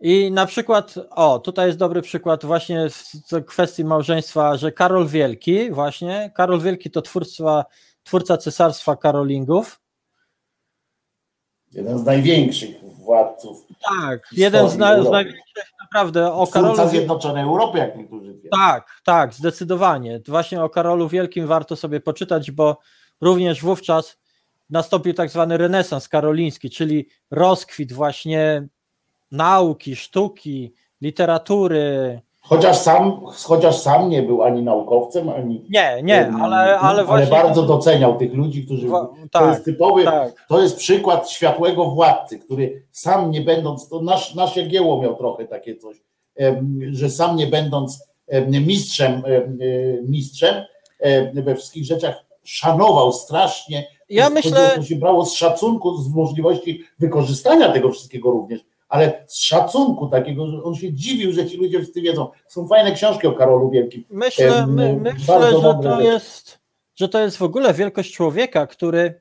[0.00, 5.70] I na przykład, o, tutaj jest dobry przykład właśnie w kwestii małżeństwa, że Karol Wielki,
[5.70, 7.64] właśnie, Karol Wielki to twórca,
[8.04, 9.80] twórca cesarstwa Karolingów.
[11.72, 13.66] Jeden z największych władców.
[14.00, 16.90] Tak, jeden z, na, z największych naprawdę o Twórca Karolu.
[16.90, 18.58] Zjednoczonej Europy, jak niektórzy twierdzą.
[18.58, 20.20] Tak, tak, zdecydowanie.
[20.28, 22.78] Właśnie o Karolu Wielkim warto sobie poczytać, bo
[23.20, 24.18] również wówczas
[24.70, 28.68] nastąpił tak zwany renesans karoliński, czyli rozkwit właśnie
[29.30, 32.20] nauki, sztuki, literatury.
[32.50, 35.64] Chociaż sam, chociaż sam nie był ani naukowcem, ani.
[35.70, 37.30] Nie, nie, ale, ale właśnie.
[37.30, 38.88] bardzo doceniał tych ludzi, którzy.
[38.88, 40.46] Wa- to tak, jest typowy, tak.
[40.48, 45.44] to jest przykład światłego władcy, który sam nie będąc, to nasz, nasz Jagiełło miał trochę
[45.44, 45.96] takie coś,
[46.90, 49.58] że sam nie będąc em, mistrzem, em,
[50.08, 50.64] mistrzem
[50.98, 53.86] em, we wszystkich rzeczach szanował strasznie.
[54.08, 58.60] Ja myślę, To się brało z szacunku, z możliwości wykorzystania tego wszystkiego również,
[58.90, 62.28] ale z szacunku takiego, że on się dziwił, że ci ludzie wszyscy wiedzą.
[62.48, 64.04] Są fajne książki o Karolu Wielkim.
[64.10, 66.58] myślę, my, em, myślę że to jest,
[66.96, 69.20] że to jest w ogóle wielkość człowieka, który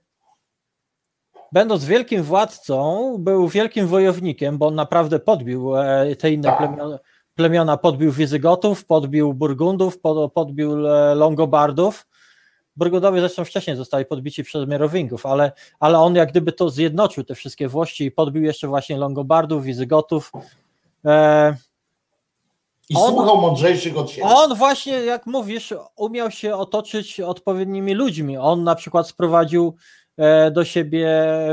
[1.52, 6.58] będąc wielkim władcą, był wielkim wojownikiem, bo on naprawdę podbił e, te inne Tak.
[6.58, 7.00] plemiona,
[7.36, 12.08] plemiona podbił Wizygotów, podbił Burgundów, pod- podbił e, Longobardów.
[12.80, 17.36] Burgundowie zresztą wcześniej zostali podbici przez Merowingów, ale, ale on jak gdyby to zjednoczył te
[17.36, 20.32] wszystkie włości i podbił jeszcze właśnie Longobardów, Wizygotów.
[21.06, 21.56] E,
[22.90, 24.28] I On- słuchał mądrzejszych od siebie.
[24.28, 28.38] on właśnie, jak mówisz, umiał się otoczyć odpowiednimi ludźmi.
[28.38, 29.76] On na przykład sprowadził
[30.18, 31.10] e, do siebie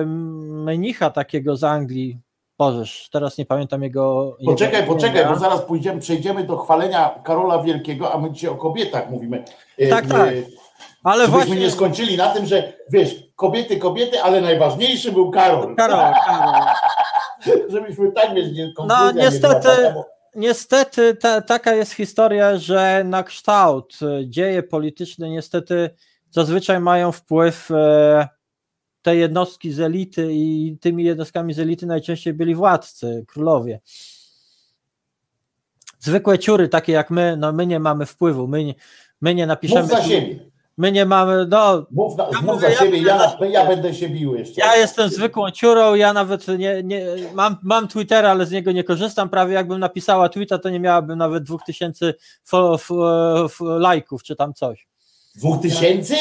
[0.06, 2.18] mnicha takiego z Anglii.
[2.58, 4.36] Bożeż, teraz nie pamiętam jego.
[4.44, 5.32] Poczekaj, jego poczekaj, imienia.
[5.34, 9.44] bo zaraz pójdziemy, przejdziemy do chwalenia Karola Wielkiego, a my dzisiaj o kobietach mówimy.
[9.78, 10.34] E, Tak, e, tak.
[11.06, 11.62] Ale Żebyśmy właśnie.
[11.64, 15.76] nie skończyli na tym, że wiesz, kobiety, kobiety, ale najważniejszy był Karol.
[15.76, 16.62] Karol, Karol.
[17.68, 19.68] Żebyśmy tak wiesz, nie No konkluzja nie niestety,
[20.34, 25.90] niestety ta, taka jest historia, że na kształt e, dzieje polityczne niestety
[26.30, 28.28] zazwyczaj mają wpływ e,
[29.02, 33.80] te jednostki z elity i tymi jednostkami z elity najczęściej byli władcy, królowie.
[35.98, 38.74] Zwykłe ciury, takie jak my, no my nie mamy wpływu, my, nie-
[39.20, 39.80] my nie napiszemy.
[39.82, 40.55] Mów za siebie.
[40.78, 44.08] My nie mamy, no Mów, na, Ja mów za siebie, ja, na, ja będę się
[44.08, 44.60] bił jeszcze.
[44.60, 48.84] Ja jestem zwykłą ciurą, ja nawet nie, nie mam, mam Twittera, ale z niego nie
[48.84, 49.28] korzystam.
[49.28, 52.88] Prawie jakbym napisała tweeta, to nie miałabym nawet 2000 fo, f,
[53.44, 54.86] f, lajków czy tam coś.
[55.34, 56.16] Dwóch tysięcy?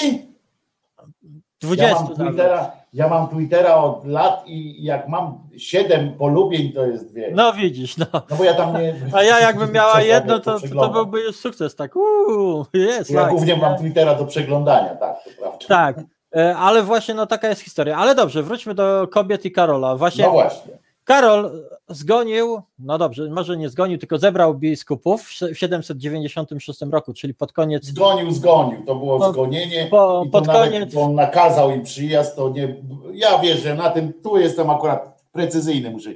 [1.62, 2.16] 20 Ja mam.
[2.16, 7.32] Twittera, ja mam Twittera od lat i jak mam siedem polubień, to jest dwie.
[7.32, 8.06] No, No widzisz, no.
[8.38, 8.96] bo ja tam nie.
[9.14, 11.96] A ja jakbym miała jedno, to, to, to byłby już sukces, tak.
[11.96, 13.12] Uuu, jest.
[13.12, 15.68] Ja głównie mam Twittera do przeglądania, tak, to prawda.
[15.68, 15.98] Tak,
[16.36, 17.98] e, ale właśnie no taka jest historia.
[17.98, 19.96] Ale dobrze, wróćmy do kobiet i Karola.
[19.96, 20.85] Właśnie No właśnie.
[21.06, 25.22] Karol zgonił, no dobrze, może nie zgonił, tylko zebrał biskupów
[25.54, 28.86] w 796 roku, czyli pod koniec Zgonił, zgonił.
[28.86, 29.88] To było Po- zgonienie.
[29.92, 32.76] po- pod koniec- On nakazał im przyjazd, to nie.
[33.14, 36.10] Ja wierzę na tym, tu jestem akurat precyzyjny, muszę.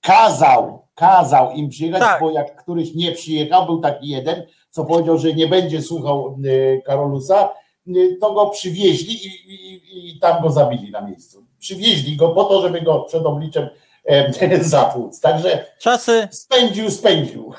[0.00, 2.20] Kazał, kazał im przyjechać, Tak.
[2.20, 6.82] bo jak któryś nie przyjechał, był taki jeden, co powiedział, że nie będzie słuchał y,
[6.86, 7.48] Karolusa,
[7.88, 11.44] y, to go przywieźli i, i, i tam go zabili na miejscu.
[11.58, 13.68] Przywieźli go po to, żeby go przed obliczem
[14.60, 15.20] zatłuc.
[15.20, 17.52] Także czasy, spędził, spędził.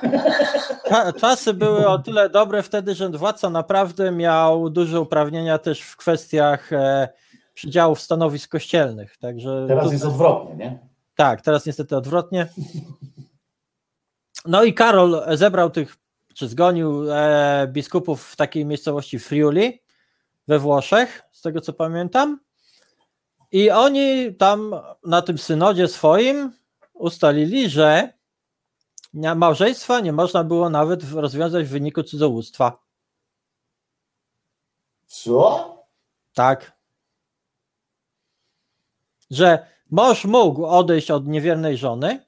[0.89, 5.97] cza- czasy były o tyle dobre wtedy, że władca naprawdę miał duże uprawnienia też w
[5.97, 7.09] kwestiach e,
[7.53, 9.17] przydziałów stanowisk kościelnych.
[9.17, 10.79] Także Teraz tutaj- jest odwrotnie, nie?
[11.15, 12.47] Tak, teraz niestety odwrotnie.
[14.45, 15.97] No i Karol zebrał tych,
[16.35, 19.81] czy zgonił e, biskupów w takiej miejscowości Friuli
[20.47, 22.39] we Włoszech, z tego co pamiętam.
[23.51, 26.53] I oni tam na tym synodzie swoim
[26.93, 28.13] ustalili, że
[29.13, 32.83] małżeństwa nie można było nawet rozwiązać w wyniku cudzołóstwa.
[35.07, 35.75] Co?
[36.33, 36.79] Tak.
[39.31, 42.25] Że mąż mógł odejść od niewiernej żony,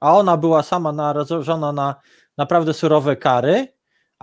[0.00, 1.94] a ona była sama narażona na
[2.36, 3.73] naprawdę surowe kary,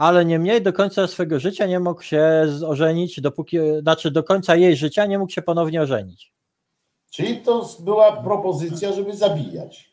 [0.01, 4.75] ale niemniej do końca swojego życia nie mógł się ożenić, dopóki, znaczy do końca jej
[4.75, 6.33] życia nie mógł się ponownie ożenić.
[7.11, 9.91] Czyli to była propozycja, żeby zabijać.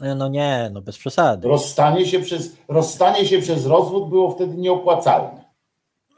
[0.00, 1.48] E, No nie, no bez przesady.
[1.48, 5.44] Rozstanie się przez, rozstanie się przez rozwód było wtedy nieopłacalne.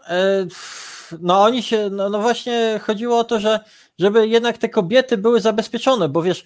[0.09, 0.47] E,
[1.21, 3.61] No oni się, no, no właśnie chodziło o to, że
[3.99, 6.45] żeby jednak te kobiety były zabezpieczone, bo wiesz,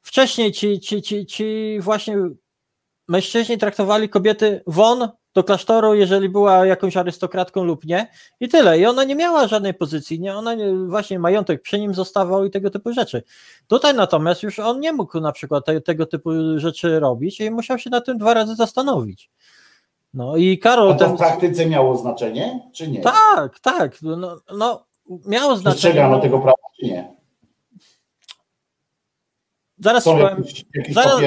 [0.00, 2.16] wcześniej ci, ci, ci, ci właśnie
[3.08, 8.08] mężczyźni traktowali kobiety won do klasztoru, jeżeli była jakąś arystokratką lub nie
[8.40, 8.78] i tyle.
[8.78, 10.34] I ona nie miała żadnej pozycji, nie?
[10.34, 13.22] ona nie, właśnie majątek przy nim zostawał i tego typu rzeczy.
[13.66, 17.78] Tutaj natomiast już on nie mógł na przykład te, tego typu rzeczy robić i musiał
[17.78, 19.30] się na tym dwa razy zastanowić.
[20.14, 21.14] No i Karol A to ten...
[21.14, 23.00] w praktyce miało znaczenie, czy nie?
[23.00, 24.02] Tak, tak.
[24.02, 24.86] No, no
[25.26, 25.80] miało znaczenie.
[25.80, 27.14] Przestrzegano no, tego prawa, czy nie?
[29.78, 31.20] zaraz, powiem, jakieś, jakieś zaraz-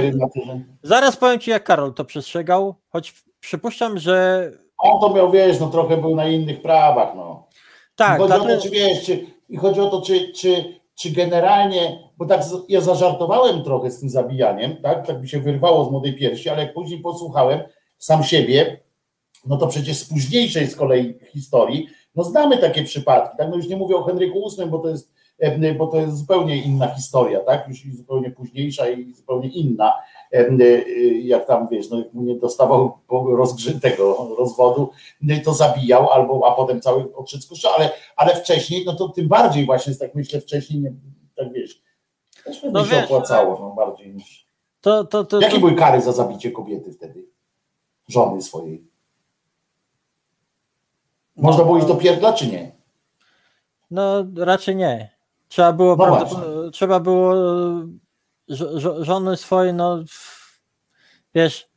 [0.84, 5.68] zaraz powiem Ci, jak Karol to przestrzegał, choć przypuszczam, że On to miał, wiesz, no
[5.68, 7.48] trochę był na innych prawach, no.
[7.96, 8.16] tak.
[8.20, 11.12] I chodzi o dlatego- to, czy wiesz, czy, i chodzi o to, czy, czy, czy
[11.12, 15.92] generalnie, bo tak ja zażartowałem trochę z tym zabijaniem, tak, tak mi się wyrwało z
[15.92, 17.60] młodej piersi, ale jak później posłuchałem
[17.98, 18.80] sam siebie,
[19.46, 23.68] no to przecież z późniejszej z kolei historii, no znamy takie przypadki, tak, no już
[23.68, 27.40] nie mówię o Henryku VIII, bo to jest, e, bo to jest zupełnie inna historia,
[27.40, 29.94] tak, już zupełnie późniejsza i zupełnie inna,
[31.22, 34.90] jak tam, wiesz, no jak mu nie dostawał rozgrzytego rozwodu,
[35.30, 37.06] e, to zabijał, albo, a potem cały
[37.50, 40.94] kościoła, ale, ale wcześniej, no to tym bardziej właśnie, tak myślę, wcześniej, nie,
[41.36, 41.82] tak wiesz,
[42.44, 44.48] też No się wiesz, opłacało, no bardziej niż...
[44.82, 47.26] to, to, to, Jakie były kary za zabicie kobiety wtedy?
[48.08, 48.88] Żony swojej?
[51.36, 52.72] Można było iść do pierdla, czy nie?
[53.92, 55.18] no raczej nie.
[55.48, 57.34] Trzeba było, No trzeba było
[59.00, 60.00] żony swoje, no
[61.36, 61.68] wiesz,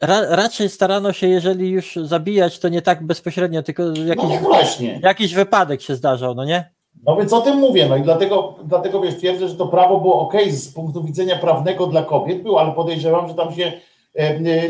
[0.00, 4.38] ra, raczej starano się, jeżeli już zabijać, to nie tak bezpośrednio, tylko No jakiś, nie
[4.38, 5.00] właśnie.
[5.02, 6.70] jakiś wypadek się zdarzał, no nie?
[7.06, 10.20] No więc o tym mówię, no i dlatego, dlatego wiesz, twierdzę, że to prawo było
[10.20, 13.72] ok z punktu widzenia prawnego dla kobiet, było, ale podejrzewam, że tam się,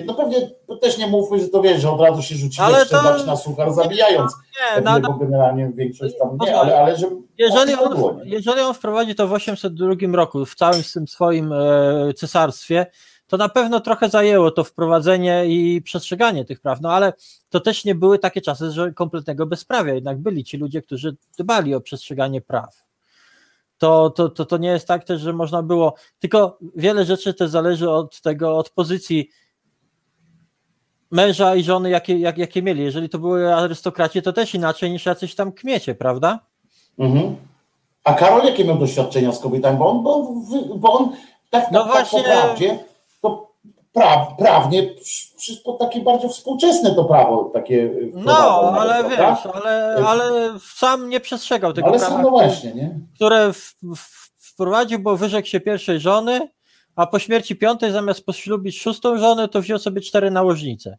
[0.06, 0.50] no pewnie
[0.80, 3.36] też nie mówmy, że to wiesz, że od razu się Ale jeszcze to- dać na
[3.36, 7.06] suchar, zabijając, Nie, e, no, bo generalnie większość tam nie, ale, ale że
[7.38, 8.30] Jeżeli było, on, nie?
[8.30, 12.86] jeżeli on wprowadzi to w 802 roku, w całym tym swoim e, cesarstwie,
[13.26, 17.12] to na pewno trochę zajęło to wprowadzenie i przestrzeganie tych praw, no ale
[17.50, 21.74] to też nie były takie czasy, że kompletnego bezprawia, jednak byli ci ludzie, którzy dbali
[21.74, 22.82] o przestrzeganie praw.
[23.82, 27.50] To, to, to, to nie jest tak też, że można było, tylko wiele rzeczy też
[27.50, 29.28] zależy od tego, od pozycji
[31.10, 32.82] męża i żony, jakie, jak, jakie mieli.
[32.84, 36.38] Jeżeli to były arystokraci, to też inaczej niż jacyś tam kmiecie, prawda?
[36.98, 37.36] Mhm.
[38.04, 39.78] A Karol jakie miał doświadczenia z kobietami?
[39.78, 40.32] Bo on, bo
[40.76, 41.12] bo on
[41.50, 42.84] tak, No tak, tak po właśnie- prawdzie, to
[43.92, 44.94] praw, prawnie
[45.64, 51.08] to takie bardzo współczesne to prawo takie No, wprowadzą nawet, ale wiesz, ale, ale sam
[51.08, 53.00] nie przestrzegał tego ale prawa, sam no właśnie, nie?
[53.14, 56.48] które w, w, wprowadził, bo wyrzekł się pierwszej żony,
[56.96, 60.98] a po śmierci piątej zamiast poślubić szóstą żonę, to wziął sobie cztery nałożnice.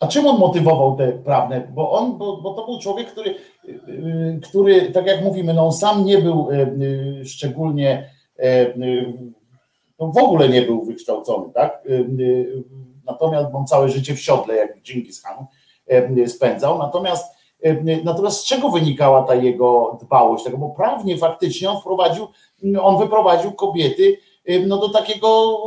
[0.00, 1.68] A czym on motywował te prawne?
[1.74, 3.34] Bo on, bo, bo to był człowiek, który,
[3.64, 6.48] yy, który, tak jak mówimy, no on sam nie był
[7.24, 8.10] szczególnie,
[8.76, 8.86] no
[9.98, 11.82] w ogóle nie był wykształcony, tak?
[11.84, 12.64] Yy,
[13.06, 15.46] Natomiast on całe życie w siodle, jak Dżingis Khan
[16.16, 16.78] yy, spędzał.
[16.78, 17.34] Natomiast,
[18.04, 20.44] natomiast z czego wynikała ta jego dbałość?
[20.44, 22.26] Tego, bo prawnie faktycznie on wprowadził,
[22.80, 24.18] on wyprowadził kobiety
[24.66, 25.58] no, do takiego,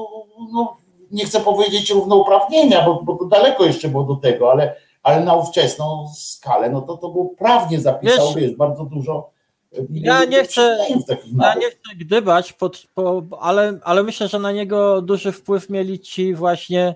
[0.54, 0.78] no,
[1.12, 5.36] nie chcę powiedzieć równouprawnienia, bo, bo to daleko jeszcze było do tego, ale, ale na
[5.36, 9.30] ówczesną skalę, no to to było prawnie zapisał, Wiesz, wiesz, bardzo dużo.
[9.78, 14.28] E, Ja nie chcę- przyczynów takich Ja nie chcę gdybać, pod, po, ale, ale myślę,
[14.28, 16.96] że na niego duży wpływ mieli ci właśnie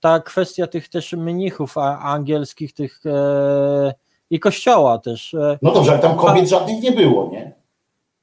[0.00, 3.94] ta kwestia tych też mnichów angielskich, tych e,
[4.30, 5.34] i kościoła też.
[5.34, 7.52] E, No dobrze, ale tam kobiet żadnych nie było, nie?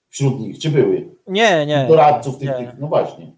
[0.09, 1.09] Wśród nich, czy były?
[1.27, 1.85] nie, nie.
[1.89, 2.55] Doradców tych, nie.
[2.55, 3.31] tych no właśnie.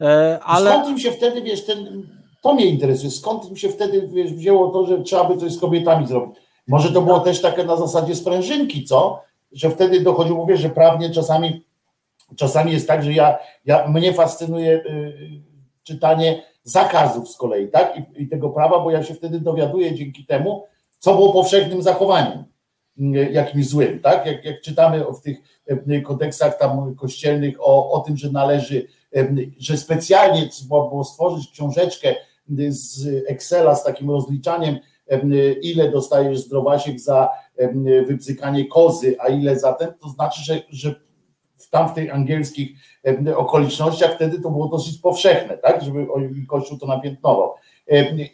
[0.00, 2.08] E, ale Skąd im się wtedy, wiesz, ten,
[2.42, 5.60] to mnie interesuje, skąd im się wtedy, wiesz, wzięło to, że trzeba by coś z
[5.60, 6.36] kobietami zrobić?
[6.68, 9.22] Może to było też takie na zasadzie sprężynki, co?
[9.54, 11.64] Że wtedy dochodziło, mówię, że prawnie czasami,
[12.36, 15.40] czasami jest tak, że ja, ja mnie fascynuje y,
[15.82, 17.96] czytanie zakazów z kolei, tak?
[17.96, 20.64] I, I tego prawa, bo ja się wtedy dowiaduję dzięki temu,
[20.98, 22.44] co było powszechnym zachowaniem
[22.98, 24.26] y, jakimś złym, tak?
[24.26, 25.38] Jak, jak czytamy w tych
[25.90, 28.86] y, kodeksach tam kościelnych o, o tym, że należy
[29.58, 32.14] że specjalnie trzeba było stworzyć książeczkę
[32.68, 34.80] z Excela z takim rozliczaniem, em,
[35.62, 37.30] ile dostajesz zdrowasiek za
[38.06, 40.94] wypzykanie kozy, a ile za ten, to znaczy, że, że
[41.56, 42.70] w tamtych angielskich
[43.36, 46.06] okolicznościach wtedy to było dosyć powszechne, tak, żeby
[46.48, 47.54] Kościół to napiętnował.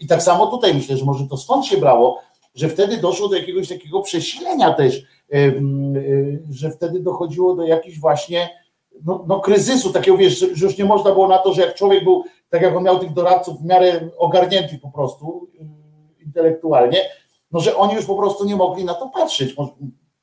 [0.01, 2.21] I tak samo tutaj myślę, że może to stąd się brało,
[2.55, 5.63] że wtedy doszło do jakiegoś takiego przesilenia też, y,
[6.51, 8.51] że wtedy dochodziło do jakichś właśnie
[9.05, 12.05] no, no kryzysu, takiego wiesz, że już nie można było na to, że jak człowiek
[12.05, 15.49] był, tak jak on miał tych doradców w miarę ogarniętych po prostu
[16.35, 16.99] intelektualnie,
[17.53, 19.55] no że oni już po prostu nie mogli na to patrzeć.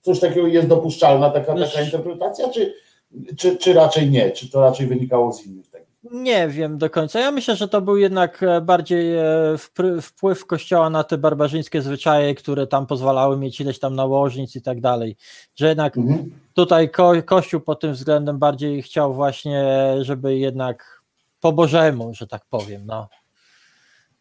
[0.02, 2.74] Coś takiego jest dopuszczalna taka, taka interpretacja, czy,
[3.38, 4.32] czy, czy raczej nie?
[4.32, 5.88] Czy to raczej wynikało z innych takich?
[6.12, 7.20] Nie wiem do końca.
[7.20, 9.24] Ja myślę, że to był jednak e, bardziej e,
[10.02, 14.82] wpływ kościoła na te barbarzyńskie zwyczaje, które tam pozwalały mieć ileś tam nałożnic i tak
[14.82, 15.16] dalej.
[15.56, 16.32] Że jednak Mhm.
[16.54, 19.66] tutaj ko- kościół pod tym względem bardziej chciał właśnie,
[20.02, 21.02] żeby jednak
[21.40, 23.08] po Bożemu, że tak powiem, no.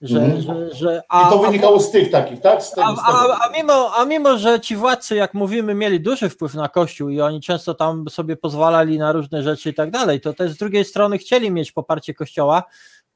[0.01, 0.43] Że, Mhm.
[0.43, 2.63] że, że, I a, to wynikało z tych takich, tak?
[2.63, 6.29] Z tego, a, a, a, mimo, a mimo, że ci władcy, jak mówimy, mieli duży
[6.29, 10.21] wpływ na Kościół i oni często tam sobie pozwalali na różne rzeczy i tak dalej,
[10.21, 12.63] to też z drugiej strony chcieli mieć poparcie Kościoła,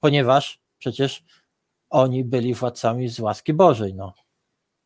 [0.00, 1.22] ponieważ przecież
[1.90, 3.94] oni byli władcami z łaski Bożej.
[3.94, 4.12] No.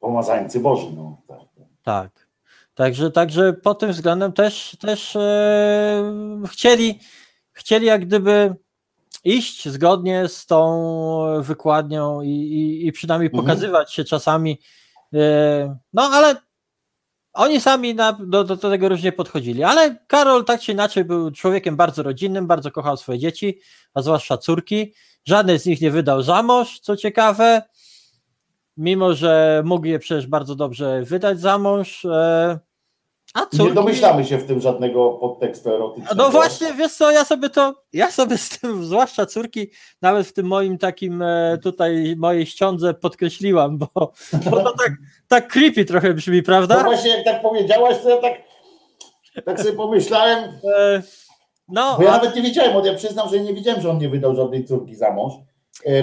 [0.01, 1.17] Pomazańcy Boży, no.
[1.29, 1.39] Tak.
[1.83, 2.29] Tak.
[2.75, 6.13] Także, także pod tym względem też, też e,
[6.47, 6.99] chcieli,
[7.53, 8.55] chcieli jak gdyby
[9.25, 13.45] iść zgodnie z tą wykładnią i, i, i przynajmniej Mhm.
[13.45, 14.61] pokazywać się czasami.
[15.15, 16.37] e, no ale
[17.33, 19.65] oni sami na, do, do tego różnie podchodzili.
[19.65, 23.59] Ale Karol tak czy inaczej był człowiekiem bardzo rodzinnym, bardzo kochał swoje dzieci,
[23.95, 24.95] a zwłaszcza córki.
[25.25, 27.63] Żadnej z nich nie wydał za mąż, co ciekawe
[28.77, 32.05] mimo że mógł je przecież bardzo dobrze wydać za mąż.
[32.05, 32.59] E,
[33.35, 33.47] a.
[33.53, 36.15] Nie domyślamy się w tym żadnego podtekstu erotycznego.
[36.23, 39.71] No właśnie, wiesz co, ja sobie to, ja sobie z tym, zwłaszcza córki,
[40.03, 43.89] nawet w tym moim takim e, tutaj mojej ściądze podkreśliłam, bo,
[44.51, 44.93] bo to tak,
[45.29, 46.83] tak creepy trochę brzmi, No prawda?
[46.85, 48.33] właśnie, jak tak powiedziałaś, to ja tak,
[49.45, 50.39] tak sobie pomyślałem,
[50.77, 51.03] E,
[51.69, 53.99] no, Bo ja a, nawet nie wiedziałem, bo ja przyznam, że nie wiedziałem, że on
[53.99, 55.33] nie wydał żadnej córki za mąż.
[55.87, 56.03] E,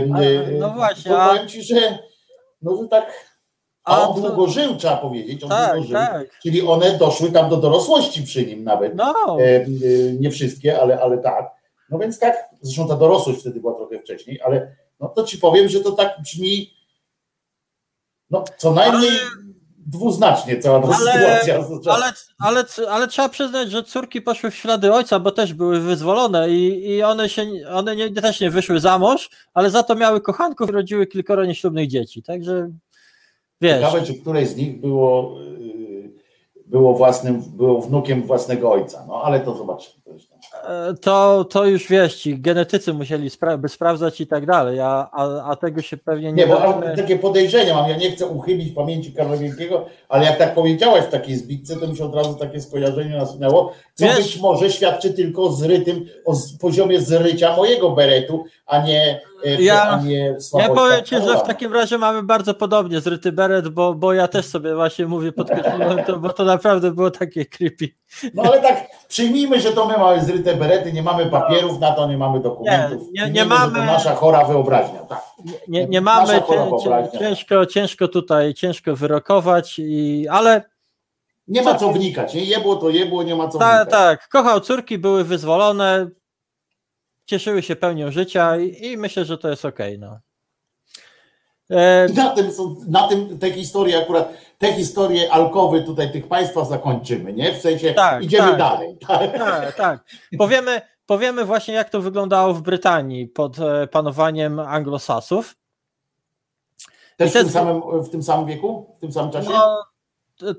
[0.60, 2.00] no właśnie, powiem ci, że
[2.62, 3.31] no, że tak.
[3.84, 5.44] A on długo żył, trzeba powiedzieć.
[5.44, 5.94] On Tak, długo żył.
[5.98, 6.40] tak.
[6.44, 8.96] Czyli one doszły tam do dorosłości przy nim nawet.
[8.96, 9.62] no, Em,
[10.10, 11.50] e, nie wszystkie, ale, ale tak.
[11.90, 15.70] No więc tak, zresztą ta dorosłość wtedy była trochę wcześniej, ale no to ci powiem,
[15.70, 16.74] że to tak brzmi
[18.30, 19.12] no co najmniej
[19.88, 21.94] dwuznacznie cała ta Ale- sytuacja.
[21.94, 26.50] ale, ale, ale trzeba przyznać, że córki poszły w ślady ojca, bo też były wyzwolone
[26.50, 30.22] i, i one, się, one nie, też nie wyszły za mąż, ale za to miały
[30.22, 32.24] kochanków i rodziły kilkoro nieślubnych dzieci.
[32.24, 32.70] Także
[33.62, 36.14] wiesz, Ciekawe, czy któreś z nich było, yy,
[36.66, 40.02] było własnym, było wnukiem własnego ojca, no ale to zobaczymy.
[41.02, 45.44] To, to już wiesz, ci genetycy musieli spra- by sprawdzać i tak dalej, a, a,
[45.52, 49.14] a tego się pewnie nie Nie, bo takie podejrzenia mam, ja nie chcę uchybić pamięci
[49.14, 52.62] Karla Wielkiego, ale jak tak powiedziałaś w takiej zbitce, to mi się od razu takie
[52.62, 58.44] skojarzenie nasunęło, co Wiesz- być może świadczy tylko o zrytym, o poziomie zrycia mojego beretu,
[58.66, 62.54] a nie, e, Ja- a nie Ja powiem ci, że w takim razie mamy bardzo
[62.54, 66.92] podobnie zryty beret, bo, bo ja też sobie właśnie mówię, podkreśliłem to, bo to naprawdę
[66.92, 67.88] było takie creepy.
[68.34, 72.08] No ale tak przyjmijmy, że to my mamy zryte berety, nie mamy papierów na to,
[72.08, 73.08] nie mamy dokumentów.
[73.14, 75.22] Nie, nie- nie mamy- To nasza chora wyobraźnia, tak.
[75.68, 76.42] Nie, nie mamy,
[77.20, 80.64] ciężko, ciężko tutaj, ciężko wyrokować, i, ale
[81.48, 83.90] Nie ma co wnikać, nie jebło to jebło, nie ma co wnikać.
[83.90, 86.10] tak, kochał córki, były wyzwolone,
[87.26, 90.00] cieszyły się pełnią życia i, i myślę, że to jest okej.
[90.00, 90.20] no.
[91.72, 92.52] E, Na tym,
[92.88, 97.54] na tym te historie akurat, te historie alkowy tutaj tych państwa zakończymy, nie?
[97.54, 98.58] W sensie Tak, idziemy tak.
[98.58, 98.98] dalej.
[99.08, 99.38] Tak?
[99.38, 100.04] tak, tak.
[100.38, 105.56] Powiemy, powiemy właśnie, jak to wyglądało w Brytanii pod e, panowaniem anglosasów.
[107.18, 108.96] Też I w te- tym, samym, w tym samym wieku?
[108.98, 109.50] W tym samym czasie?
[109.50, 109.78] No,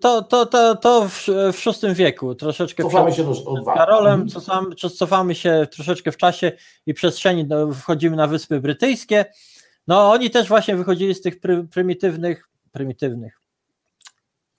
[0.00, 3.64] to, to, to, to w, w VI wieku, troszeczkę Cofamy przed się do.
[3.64, 4.28] Karolem, Mhm.
[4.28, 6.52] cofamy, cofamy się troszeczkę w czasie
[6.86, 9.24] i przestrzeni, no, wchodzimy na Wyspy Brytyjskie.
[9.86, 13.40] No oni też właśnie wychodzili z tych pry, prymitywnych, prymitywnych,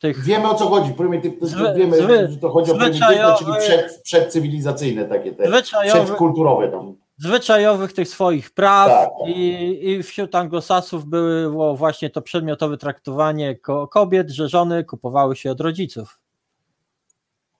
[0.04, 0.94] tych Wiemy o co chodzi.
[0.94, 6.04] Prymityw, Zwy- wiemy, zwy- że to chodzi o prymitywne, czyli przed, przedcywilizacyjne takie te, zwyczajowych,
[6.04, 6.96] przedkulturowe tam.
[7.18, 9.10] zwyczajowych tych swoich praw Tak.
[9.28, 15.52] i, i wśród anglosasów było właśnie to przedmiotowe traktowanie ko kobiet, że żony kupowały się
[15.52, 16.20] od rodziców.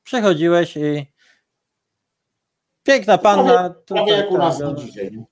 [0.04, 1.12] Przychodziłeś i
[2.84, 3.44] piękna panna.
[3.54, 5.26] Prawie, prawie tutaj, jak u nas tak, dzisiaj.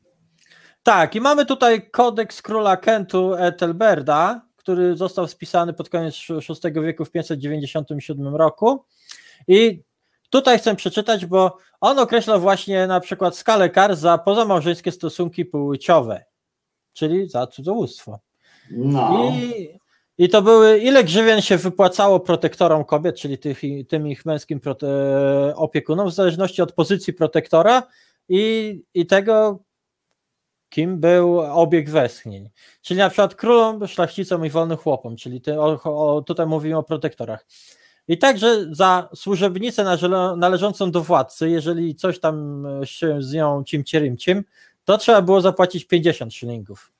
[0.83, 6.15] Tak, i mamy tutaj kodeks króla Kentu Ethelberda, który został spisany pod koniec
[6.63, 8.85] VI wieku w 597 roku.
[9.47, 9.83] I
[10.29, 16.25] tutaj chcę przeczytać, bo on określa właśnie na przykład skalę kar za pozamałżeńskie stosunki płciowe,
[16.93, 18.19] czyli za cudzołóstwo.
[18.71, 19.31] No.
[19.33, 19.69] I,
[20.17, 24.87] I to były, ile grzywien się wypłacało protektorom kobiet, czyli tych, tym ich męskim prote,
[25.55, 27.83] opiekunom, w zależności od pozycji protektora
[28.29, 29.59] i, i tego,
[30.71, 32.49] kim był obieg westchnień.
[32.81, 36.83] Czyli na przykład królom, szlachcicom i wolnym chłopom, czyli ty, o, o, tutaj mówimy o
[36.83, 37.45] protektorach.
[38.07, 44.43] I także za służebnicę nale- należącą do władcy, jeżeli coś tam się z nią cimcierymciem,
[44.85, 46.91] to trzeba było zapłacić 50 szylingów.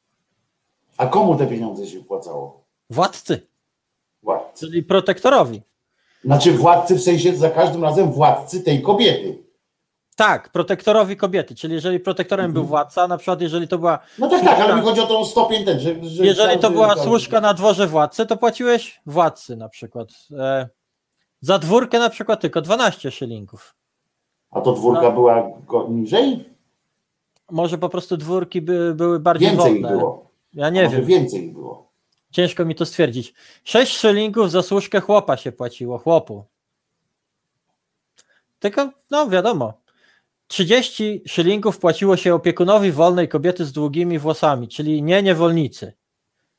[0.97, 2.63] A komu te pieniądze się płacało?
[2.89, 3.47] Władcy,
[4.23, 4.65] Władcy.
[4.67, 5.61] czyli protektorowi.
[6.25, 9.37] Znaczy władcy w sensie za każdym razem władcy tej kobiety.
[10.15, 12.53] Tak, protektorowi kobiety, czyli jeżeli protektorem Mhm.
[12.53, 15.25] był władca, na przykład jeżeli to była No tak, tak, ale mi chodzi o tą
[15.25, 19.55] stopień ten, że, że jeżeli to była każdy- służka na dworze władcy, to płaciłeś władcy
[19.55, 20.09] na przykład.
[20.39, 20.69] E,
[21.41, 23.75] za dwórkę na przykład tylko 12 szylingów.
[24.51, 25.11] A to dwórka No.
[25.11, 25.51] była
[25.89, 26.49] niżej?
[27.51, 29.97] Może po prostu dwórki by, były bardziej Więcej wolne.
[29.97, 30.29] było.
[30.53, 31.91] Ja nie wiem, więcej było.
[32.31, 33.33] ciężko mi to stwierdzić.
[33.63, 36.45] 6 szylingów za służkę chłopa się płaciło, chłopu.
[38.59, 39.73] Tylko, no wiadomo,
[40.51, 45.93] 30 szylingów płaciło się opiekunowi wolnej kobiety z długimi włosami, czyli nie niewolnicy.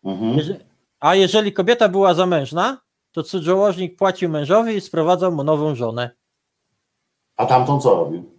[0.04, 0.36] Mhm.
[0.38, 0.56] Jeże-
[1.00, 2.80] A jeżeli kobieta była zamężna,
[3.12, 6.10] to cudzołożnik płacił mężowi i sprowadzał mu nową żonę.
[7.36, 8.32] A tamtą co robił?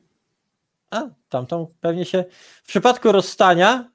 [0.91, 2.25] A tamtą pewnie się.
[2.63, 3.91] W przypadku rozstania,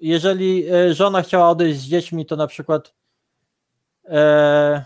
[0.00, 2.94] jeżeli e, żona chciała odejść z dziećmi, to na przykład.
[4.04, 4.84] E,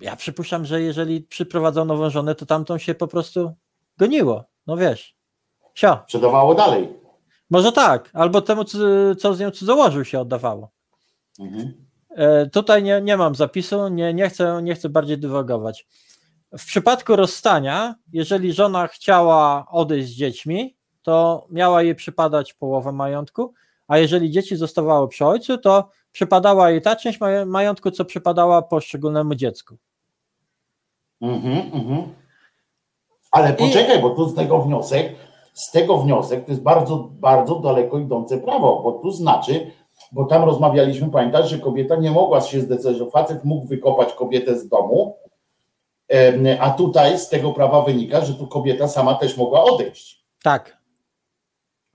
[0.00, 3.52] ja przypuszczam, że jeżeli przyprowadzał nową żonę, to tamtą się po prostu
[3.98, 4.44] goniło.
[4.66, 5.16] No wiesz.
[5.74, 5.98] Sio.
[6.04, 6.88] Sprzedawało dalej.
[7.50, 8.64] Może tak, albo temu,
[9.18, 10.70] co- z nią cudzołożył, się oddawało.
[11.40, 11.86] Mhm.
[12.10, 15.86] E, Tutaj nie, nie mam zapisu, nie, nie, chcę, nie chcę bardziej dywagować.
[16.58, 23.54] W przypadku rozstania, jeżeli żona chciała odejść z dziećmi, to miała jej przypadać połowa majątku,
[23.88, 29.34] a jeżeli dzieci zostawały przy ojcu, to przypadała jej ta część majątku, co przypadała poszczególnemu
[29.34, 29.76] dziecku.
[31.20, 32.14] Mhm, mhm.
[33.36, 35.12] Ale poczekaj, bo tu z tego wniosek,
[35.54, 39.70] z tego wniosek to jest bardzo, bardzo daleko idące prawo, bo tu znaczy,
[40.12, 44.58] bo tam rozmawialiśmy, pamiętasz, że kobieta nie mogła się zdecydować, że facet mógł wykopać kobietę
[44.58, 45.16] z domu,
[46.60, 50.24] a tutaj z tego prawa wynika, że tu kobieta sama też mogła odejść.
[50.42, 50.76] Tak,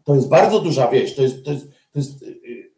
[0.03, 2.71] To jest bardzo duża wieś, to jest, to jest, to jest y,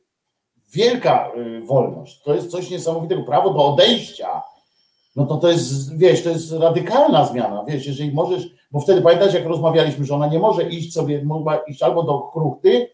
[0.73, 4.41] wielka y, wolność, to jest coś niesamowitego, prawo do odejścia,
[5.15, 9.33] no to to jest, wiesz, to jest radykalna zmiana, wiesz, jeżeli możesz, bo wtedy pamiętasz,
[9.33, 12.89] jak rozmawialiśmy, że ona nie może iść sobie, mogła iść albo do kruchty,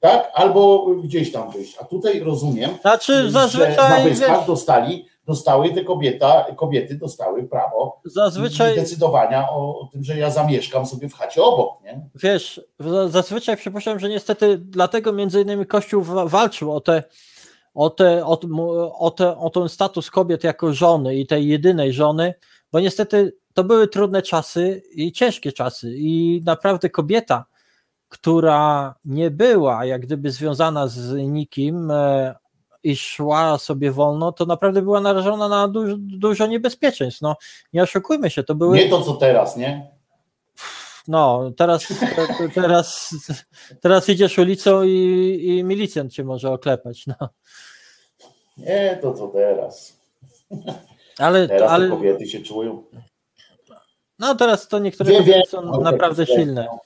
[0.00, 5.06] tak, albo gdzieś tam wyjść, a tutaj rozumiem, znaczy że na zazwyczaj wyspach wiesz, dostali,
[5.26, 11.08] dostały te kobieta, kobiety dostały prawo Zazwyczaj, decydowania o, o tym, że ja zamieszkam sobie
[11.08, 12.00] w chacie obok, nie?
[12.14, 17.02] wiesz, za- zazwyczaj przypuszczam, że niestety dlatego między innymi Kościół wa- walczył o te,
[17.74, 18.40] o, te, o,
[18.98, 22.34] o, te, o ten status kobiet jako żony i tej jedynej żony,
[22.72, 27.44] bo niestety to były trudne czasy i ciężkie czasy i naprawdę kobieta,
[28.08, 32.34] która nie była jak gdyby związana z nikim e,
[32.82, 37.20] i szła sobie wolno, to naprawdę była narażona na dużo, dużo niebezpieczeństw.
[37.20, 37.36] No,
[37.72, 38.76] nie oszukujmy się, to były...
[38.76, 39.97] Nie to co teraz, nie?
[41.08, 43.14] No, teraz, te- teraz,
[43.80, 47.06] teraz idziesz ulicą i, i milicjant cię może oklepać.
[47.06, 47.14] No.
[48.56, 50.00] Nie to co teraz.
[51.18, 52.82] Ale, Teraz ale kobiety się czują.
[54.18, 56.66] no teraz to niektóre Wiem, kobiety wiem, są ale naprawdę tak, silne.
[56.72, 56.78] no.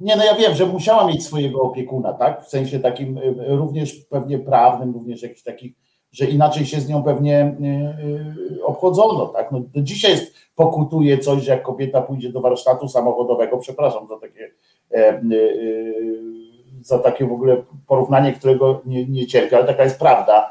[0.00, 2.44] Nie, no ja wiem, że musiała mieć swojego opiekuna, tak?
[2.44, 5.74] W sensie takim y, y, również pewnie prawnym, również jakiś taki,
[6.12, 9.52] że inaczej się z nią pewnie y, y, obchodzono, tak?
[9.52, 14.18] No, do dzisiaj jest, pokutuje coś, że jak kobieta pójdzie do warsztatu samochodowego, przepraszam za
[14.18, 14.50] takie
[14.94, 15.20] e,
[16.80, 20.50] za takie w ogóle porównanie, którego nie, nie cierpię, ale taka jest prawda.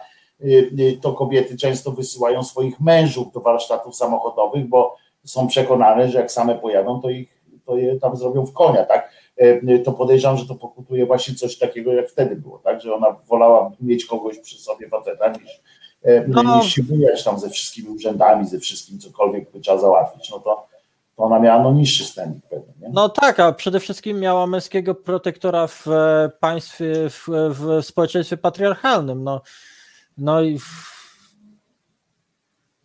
[1.02, 4.96] To kobiety często wysyłają swoich mężów do warsztatów samochodowych, bo
[5.26, 9.12] są przekonane, że jak same pojadą, to ich to je tam zrobią w konia, tak?
[9.40, 12.82] E, To podejrzewam, że to pokutuje właśnie coś takiego, jak wtedy było, tak?
[12.82, 15.62] Że ona wolała mieć kogoś przy sobie faceta niż,
[16.04, 16.58] e, No.
[16.58, 20.30] niż się bujać tam ze wszystkimi urzędami, ze wszystkim, cokolwiek by trzeba załatwić.
[20.32, 20.68] No to,
[21.18, 22.90] to ona miała no niższy standing pewnie, nie?
[22.94, 29.24] No tak, a przede wszystkim miała męskiego protektora w e, państwie, w, w społeczeństwie patriarchalnym.
[29.24, 29.42] No,
[30.18, 30.60] no i.
[30.60, 31.00] w-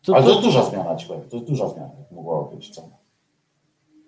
[0.07, 2.43] To, Ale to to, jest duża zmiana, ci powiem, to jest duża zmiana, jak mogła
[2.45, 2.71] być.
[2.75, 2.89] Co?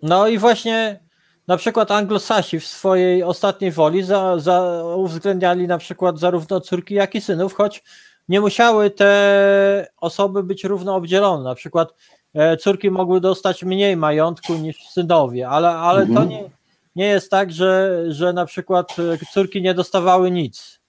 [0.03, 1.01] no i właśnie
[1.47, 7.15] na przykład anglosasi w swojej ostatniej woli za, za uwzględniali na przykład zarówno córki, jak
[7.15, 7.83] i synów, choć
[8.29, 11.45] nie musiały te osoby być równo obdzielone.
[11.45, 11.95] Na przykład
[12.35, 16.29] e, córki mogły dostać mniej majątku niż synowie, ale, ale to Mhm.
[16.29, 16.51] nie,
[16.97, 20.81] nie jest tak, że, że na przykład e, córki nie dostawały nic.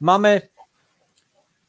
[0.00, 0.40] Mamy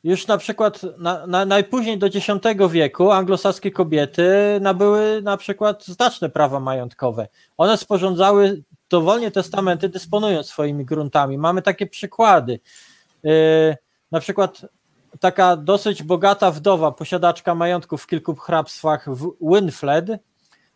[0.06, 2.27] już na przykład na, na, najpóźniej do X
[2.69, 4.27] wieku anglosaskie kobiety
[4.61, 7.27] nabyły na przykład znaczne prawa majątkowe.
[7.57, 11.38] One sporządzały dowolnie testamenty, dysponując swoimi gruntami.
[11.38, 12.60] Mamy takie przykłady.
[13.23, 13.32] Yy,
[14.11, 14.61] na przykład
[15.19, 20.06] taka dosyć bogata wdowa, posiadaczka majątków w kilku hrabstwach, w Winfled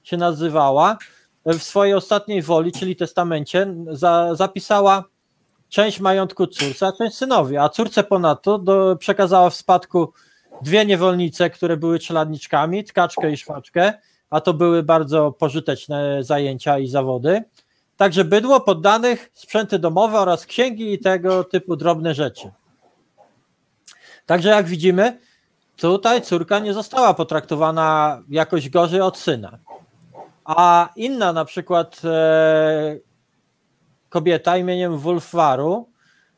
[0.04, 0.98] się nazywała,
[1.46, 5.04] w swojej ostatniej woli, czyli testamencie, za, zapisała
[5.70, 10.14] część majątku córce, a część synowi, a córce ponadto do, przekazała w spadku
[10.62, 13.94] dwie niewolnice, które były czeladniczkami, tkaczkę i szwaczkę,
[14.30, 17.44] a to były bardzo pożyteczne zajęcia i zawody.
[17.98, 22.52] Także bydło, poddanych, sprzęty domowe oraz księgi i tego typu drobne rzeczy.
[24.26, 25.20] Także jak widzimy,
[25.76, 29.60] tutaj córka nie została potraktowana jakoś gorzej od syna.
[30.46, 32.98] A inna na przykład e,
[34.10, 35.90] kobieta imieniem Wulfwaru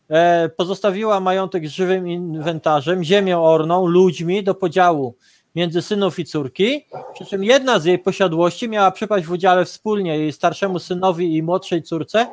[0.10, 5.16] e, pozostawiła majątek żywym inwentarzem, ziemią orną, ludźmi do podziału
[5.56, 10.18] między synów i córki, przy czym jedna z jej posiadłości miała przypaść w udziale wspólnie
[10.18, 12.28] jej starszemu synowi i młodszej córce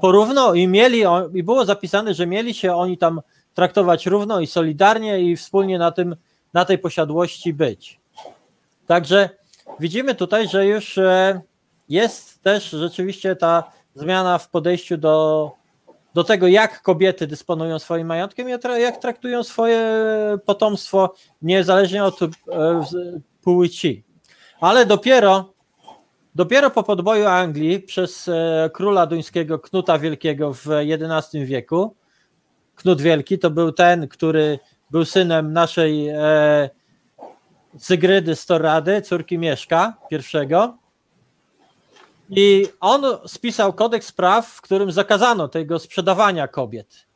[0.00, 1.02] porówno i mieli,
[1.34, 3.20] i było zapisane, że mieli się oni tam
[3.54, 6.16] traktować równo i solidarnie i wspólnie na, tym,
[6.54, 8.00] na tej posiadłości być.
[8.86, 9.30] Także
[9.80, 11.40] widzimy tutaj, że już e,
[11.88, 15.50] jest też rzeczywiście ta zmiana w podejściu do,
[16.14, 18.48] do tego, jak kobiety dysponują swoim majątkiem
[18.78, 19.80] jak traktują swoje
[20.44, 22.28] potomstwo, niezależnie od e,
[23.42, 24.04] płci.
[24.60, 25.52] Ale dopiero,
[26.34, 31.94] dopiero po podboju Anglii przez e, króla duńskiego Knuta Wielkiego w XI wieku,
[32.78, 34.58] Knut Wielki to był ten, który
[34.90, 36.70] był synem naszej e,
[37.74, 40.87] Zygrydy Storady, córki Mieszka I.
[42.30, 47.06] I on spisał kodeks praw, w którym zakazano tego sprzedawania kobiet.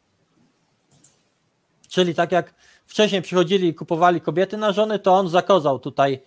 [1.89, 2.55] Czyli tak jak
[2.87, 6.23] wcześniej przychodzili i kupowali kobiety na żony, to on zakazał tutaj,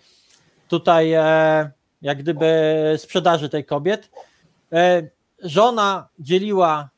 [0.68, 1.70] tutaj e,
[2.02, 2.46] jak gdyby
[2.96, 4.10] sprzedaży tej kobiet.
[4.72, 5.08] E,
[5.42, 6.90] żona dzieliła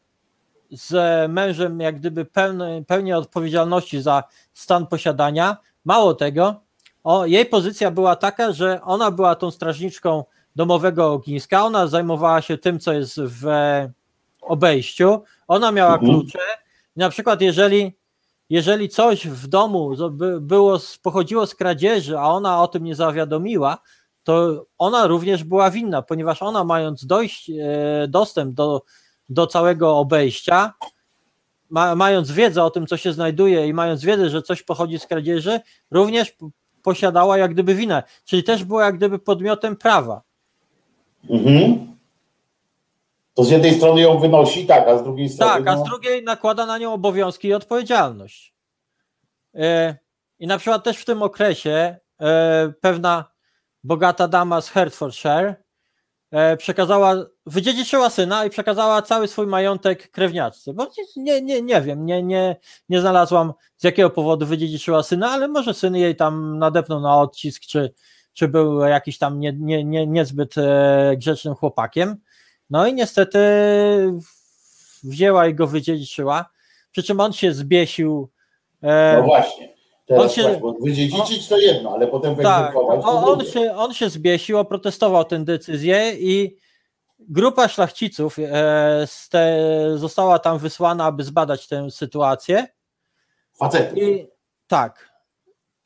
[0.70, 0.92] z
[1.30, 4.24] mężem jak gdyby pełny, pełnię odpowiedzialności za
[4.54, 5.56] stan posiadania.
[5.84, 6.60] Mało tego,
[7.04, 10.24] o, jej pozycja była taka, że ona była tą strażniczką
[10.58, 13.44] domowego ogniska, ona zajmowała się tym, co jest w
[14.42, 16.12] obejściu, ona miała Mhm.
[16.12, 16.38] klucze.
[16.96, 17.96] Na przykład, jeżeli,
[18.50, 19.90] jeżeli coś w domu
[20.40, 23.78] było, pochodziło z kradzieży, a ona o tym nie zawiadomiła,
[24.24, 28.82] to ona również była winna, ponieważ ona mając dojść, e, dostęp do,
[29.28, 30.72] do całego obejścia,
[31.70, 35.06] ma, mając wiedzę o tym, co się znajduje i mając wiedzę, że coś pochodzi z
[35.06, 35.60] kradzieży,
[35.90, 36.36] również
[36.82, 40.27] posiadała jak gdyby winę, czyli też była jak gdyby podmiotem prawa.
[41.30, 41.88] Mhm.
[43.34, 45.52] To z jednej strony ją wynosi, tak, a z drugiej strony.
[45.52, 48.54] Tak, a no, z drugiej nakłada na nią obowiązki i odpowiedzialność.
[49.54, 49.96] E,
[50.38, 53.24] I na przykład też w tym okresie e, pewna
[53.84, 55.54] bogata dama z Hertfordshire
[56.30, 57.14] e, przekazała,
[57.46, 60.72] wydziedziczyła syna i przekazała cały swój majątek krewniaczce.
[60.72, 60.86] Bo
[61.16, 62.56] nie, nie, nie wiem, nie, nie,
[62.88, 67.62] nie znalazłam z jakiego powodu wydziedziczyła syna, ale może syn jej tam nadepnął na odcisk,
[67.62, 67.94] czy,
[68.38, 72.16] czy był jakiś tam nie, nie, nie, niezbyt e, grzecznym chłopakiem.
[72.70, 73.38] No i niestety
[75.02, 76.50] wzięła i go wydziedziczyła,
[76.92, 78.28] przy czym on się zbiesił.
[78.82, 79.74] e, no właśnie.
[80.06, 83.94] Teraz on się- właśnie, bo wydziedziczyć to jedno, ale potem tak, on, on, się, on
[83.94, 86.56] się zbiesił, oprotestował tę decyzję i
[87.18, 89.62] grupa szlachciców e, te,
[89.94, 92.66] została tam wysłana, aby zbadać tę sytuację.
[93.58, 94.00] Facety.
[94.00, 94.28] I
[94.66, 95.07] tak.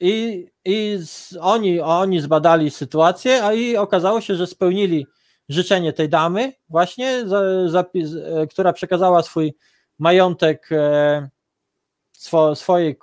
[0.04, 5.06] I, i z, oni, oni zbadali sytuację, a i okazało się, że spełnili
[5.48, 9.54] życzenie tej damy, właśnie, za, zapis, e, która przekazała swój
[9.98, 11.28] majątek e,
[12.12, 12.96] swo, swojej e,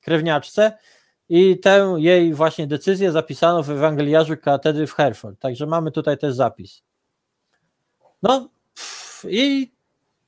[0.00, 0.78] krewniaczce
[1.28, 5.40] i tę jej właśnie decyzję zapisano w Ewangeliarzu katedry w Hereford.
[5.40, 6.82] Także mamy tutaj też zapis.
[8.22, 8.48] No
[9.28, 9.72] i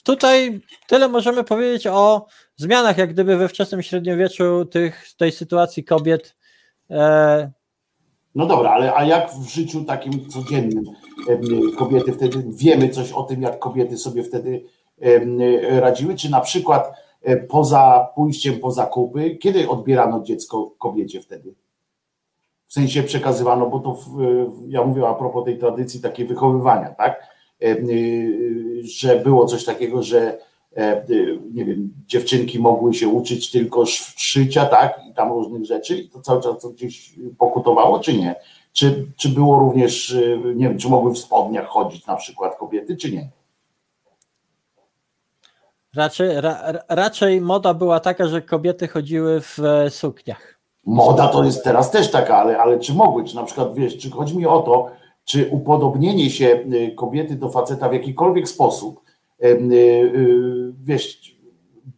[0.03, 2.27] tutaj tyle możemy powiedzieć o
[2.61, 6.37] zmianach, jak gdyby we wczesnym średniowieczu tych, tej sytuacji kobiet.
[6.91, 7.51] E,
[8.35, 10.85] No dobra, ale a jak w życiu takim codziennym
[11.79, 14.65] kobiety wtedy wiemy coś o tym, jak kobiety sobie wtedy
[15.71, 16.15] radziły?
[16.15, 16.93] Czy na przykład
[17.23, 21.55] e, poza pójściem po zakupy, kiedy odbierano dziecko kobiecie wtedy?
[22.67, 24.19] W sensie przekazywano, bo to w,
[24.69, 27.27] ja mówię a propos tej tradycji takiej wychowywania, tak?
[27.63, 30.39] Y, Że było coś takiego, że
[31.53, 36.09] nie wiem, dziewczynki mogły się uczyć tylko sz- szycia, tak, i tam różnych rzeczy, i
[36.11, 38.35] to cały czas to gdzieś pokutowało, czy nie?
[38.73, 42.97] Czy, czy było również, y, nie wiem, czy mogły w spodniach chodzić na przykład kobiety,
[42.97, 43.31] czy nie?
[45.97, 50.59] raczej, ra, ra- raczej moda była taka, że kobiety chodziły w e, sukniach.
[50.87, 54.11] Moda to jest teraz też taka, ale, ale czy mogły, czy na przykład, wiesz, czy
[54.11, 54.91] chodzi mi o to,
[55.25, 56.65] czy upodobnienie się
[56.97, 59.01] kobiety do faceta w jakikolwiek sposób,
[60.81, 61.37] wiesz,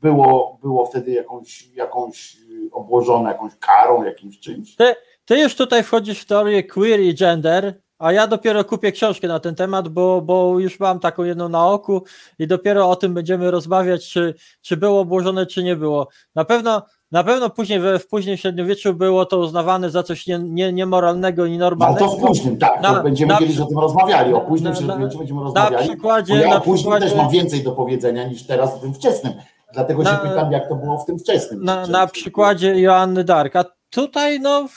[0.02, 4.76] było, było wtedy jakąś, jakąś y, obłożone jakąś karą, jakimś czymś?
[4.76, 4.94] Ty,
[5.24, 9.40] ty już tutaj wchodzisz w teorię queer i gender, a ja dopiero kupię książkę na
[9.40, 12.04] ten temat, bo, bo już mam taką jedną na oku
[12.38, 16.08] i dopiero o tym będziemy rozmawiać, czy, czy było obłożone, czy nie było.
[16.34, 16.82] Na pewno,
[17.12, 21.58] na pewno później w późnym średniowieczu było to uznawane za coś nie, nie, niemoralnego i
[21.58, 24.78] No to w późnym, tak, Na- będziemy na kiedyś o tym rozmawiali, o późnym na-
[24.78, 27.72] średniowieczu będziemy na rozmawiali, przykładzie- bo ja na o późnym też przykładzie- mam więcej do
[27.72, 29.32] powiedzenia niż teraz o tym wczesnym,
[29.72, 31.64] dlatego się Na- pytam, jak to było w tym wczesnym.
[31.64, 33.56] na, na przykładzie Joanny Dark.
[33.56, 34.68] A tutaj, no,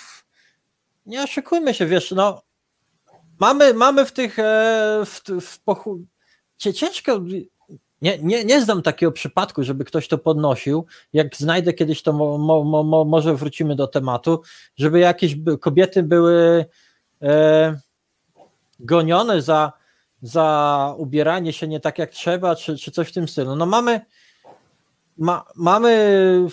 [1.05, 2.41] nie oszukujmy się, wiesz, no,
[3.39, 4.43] mamy, mamy w tych, e,
[5.05, 5.99] w, w pochu...
[6.57, 7.19] Ciężko,
[8.01, 10.85] nie, nie, nie znam takiego przypadku, żeby ktoś to podnosił.
[11.13, 14.41] Jak znajdę kiedyś, to mo, mo, mo, może wrócimy do tematu,
[14.77, 16.65] żeby jakieś kobiety były
[17.21, 17.79] e,
[18.79, 19.73] gonione za,
[20.21, 23.55] za ubieranie się nie tak jak trzeba, czy, czy coś w tym stylu.
[23.55, 24.01] No mamy,
[25.17, 26.47] ma, mamy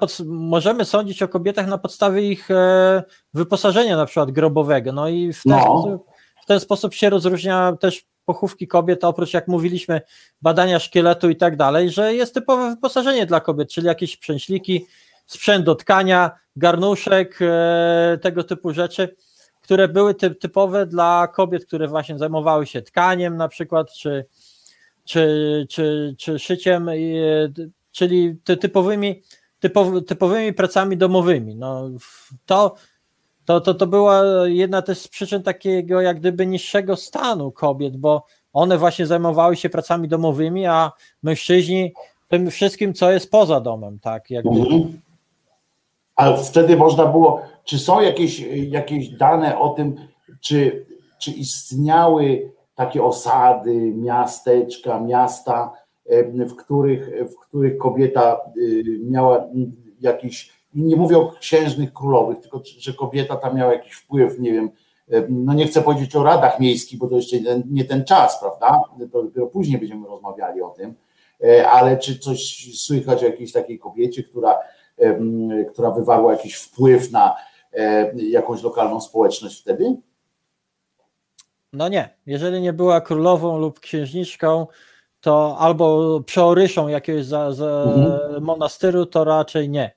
[0.00, 3.02] pod, możemy sądzić o kobietach na podstawie ich e,
[3.34, 4.92] wyposażenia na przykład grobowego.
[4.92, 5.60] No i w ten, No.
[5.62, 6.06] sposób,
[6.42, 10.00] w ten sposób się rozróżnia też pochówki kobiet, oprócz jak mówiliśmy,
[10.42, 14.86] badania szkieletu i tak dalej, że jest typowe wyposażenie dla kobiet, czyli jakieś przęśliki,
[15.26, 19.16] sprzęt do tkania, garnuszek, e, tego typu rzeczy,
[19.62, 24.24] które były ty, typowe dla kobiet, które właśnie zajmowały się tkaniem na przykład, czy,
[25.04, 26.94] czy, czy, czy szyciem, e,
[27.92, 29.22] czyli ty, typowymi,
[29.60, 31.56] typowy, typowymi pracami domowymi.
[31.56, 31.90] No,
[32.46, 32.74] to,
[33.44, 38.24] to, to, to była jedna też z przyczyn takiego jak gdyby niższego stanu kobiet, bo
[38.52, 40.92] one właśnie zajmowały się pracami domowymi, a
[41.22, 41.92] mężczyźni
[42.30, 44.30] tym wszystkim, co jest poza domem, tak?
[44.30, 44.46] Jak.
[44.46, 45.00] Mhm.
[46.16, 49.96] Ale wtedy można było, czy są jakieś, jakieś dane o tym,
[50.40, 50.86] czy,
[51.18, 55.72] czy istniały takie osady, miasteczka, miasta,
[56.06, 59.46] em, w których, w których kobieta y, miała
[60.00, 64.70] jakiś, nie mówię o księżnych królowych, tylko że kobieta tam miała jakiś wpływ, nie wiem,
[65.10, 67.36] em, no nie chcę powiedzieć o radach miejskich, bo to jeszcze
[67.70, 68.82] nie ten, czas, prawda?
[69.12, 70.94] To dopiero później będziemy rozmawiali o tym,
[71.44, 74.58] E, ale czy coś słychać o jakiejś takiej kobiecie, która
[75.72, 77.36] która wywarła jakiś wpływ na
[77.72, 79.96] e, jakąś lokalną społeczność wtedy?
[81.72, 84.66] No nie, jeżeli nie była królową lub księżniczką,
[85.20, 88.44] to albo przeoryszą jakiegoś za, za Mhm.
[88.44, 89.92] monastyru, to raczej nie.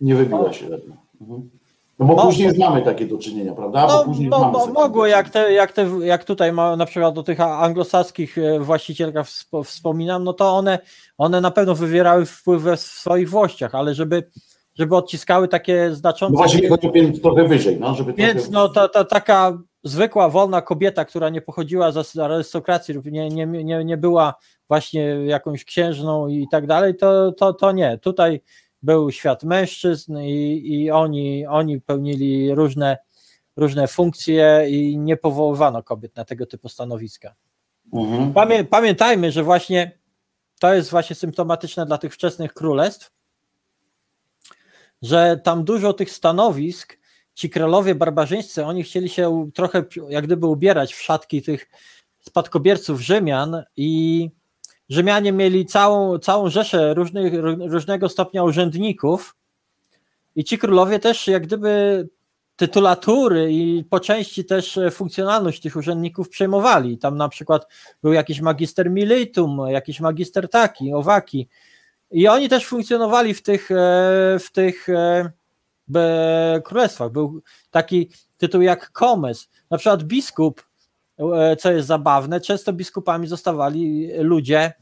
[0.00, 0.96] Nie wybiła się żadna.
[1.20, 1.50] Mhm.
[1.98, 2.22] No bo No.
[2.22, 3.86] później już mamy takie do czynienia, prawda?
[3.86, 6.86] No, bo później mamy takie mogło, do jak, te, jak, te, jak tutaj ma, na
[6.86, 10.78] przykład do tych anglosaskich e, właścicielkach wspo- wspominam, no to one,
[11.18, 14.30] one na pewno wywierały wpływ we- w swoich włościach, ale żeby,
[14.74, 16.32] żeby odciskały takie znaczące...
[16.32, 18.52] No właśnie chodzi trochę wyżej, no, żeby Więc trochę...
[18.52, 23.46] no ta, ta taka zwykła, wolna kobieta, która nie pochodziła z arystokracji lub nie, nie,
[23.46, 24.34] nie, nie była
[24.68, 27.98] właśnie jakąś księżną i tak dalej, to, to, to nie.
[27.98, 28.40] Tutaj
[28.82, 32.98] był świat mężczyzn i, i oni, oni pełnili różne,
[33.56, 37.34] różne funkcje i nie powoływano kobiet na tego typu stanowiska.
[37.92, 38.32] Mhm.
[38.32, 39.98] Pamię, pamiętajmy, że właśnie
[40.60, 43.12] to jest właśnie symptomatyczne dla tych wczesnych królestw,
[45.02, 46.98] że tam dużo tych stanowisk,
[47.34, 51.70] ci królowie barbarzyńscy, oni chcieli się trochę jak gdyby ubierać w szatki tych
[52.20, 54.30] spadkobierców Rzymian i
[54.88, 59.36] Rzymianie mieli całą, całą rzeszę różnych, ró- różnego stopnia urzędników
[60.36, 62.08] i ci królowie też jak gdyby
[62.56, 66.98] tytulatury i po części też e, funkcjonalność tych urzędników przejmowali.
[66.98, 67.66] Tam na przykład
[68.02, 71.48] był jakiś magister militum, jakiś magister taki, owaki.
[72.10, 73.74] I oni też funkcjonowali w tych, e,
[74.38, 77.12] w tych e, królestwach.
[77.12, 79.48] Był taki tytuł jak komes.
[79.70, 80.65] Na przykład biskup,
[81.58, 84.72] co jest zabawne, często biskupami zostawali ludzie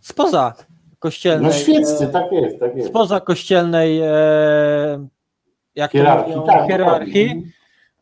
[0.00, 0.54] spoza
[0.98, 1.50] kościelnej.
[1.50, 2.88] No świeccy, e, tak jest, tak jest.
[2.88, 5.08] spoza kościelnej e,
[5.74, 6.66] jak to Hierarchii, mówią, tak.
[6.66, 7.52] hierarchii dokładnie.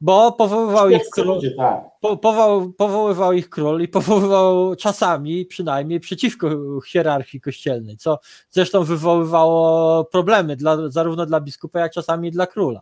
[0.00, 1.84] bo powoływał ich król, ludzie, tak.
[2.00, 6.48] po, powoł, powoływał ich król i powoływał czasami przynajmniej przeciwko
[6.86, 8.18] hierarchii kościelnej, co
[8.50, 12.80] zresztą wywoływało problemy dla, zarówno dla biskupa, jak czasami dla króla.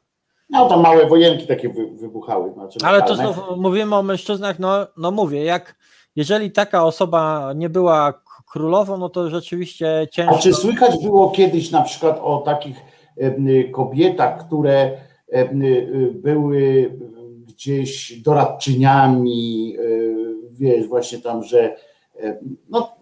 [0.50, 2.52] No tam małe wojenki takie wy, wybuchały.
[2.52, 5.76] Znaczy Ale to znowu mówimy o mężczyznach, no, no mówię, jak
[6.16, 10.38] jeżeli taka osoba nie była królową, no to rzeczywiście A ciężko.
[10.38, 12.76] czy słychać było kiedyś na przykład o takich
[13.72, 14.90] kobietach, które
[15.34, 16.92] y, y, były
[17.46, 20.16] gdzieś doradczyniami, y,
[20.50, 21.76] wiesz, właśnie tam, że
[22.68, 22.96] no,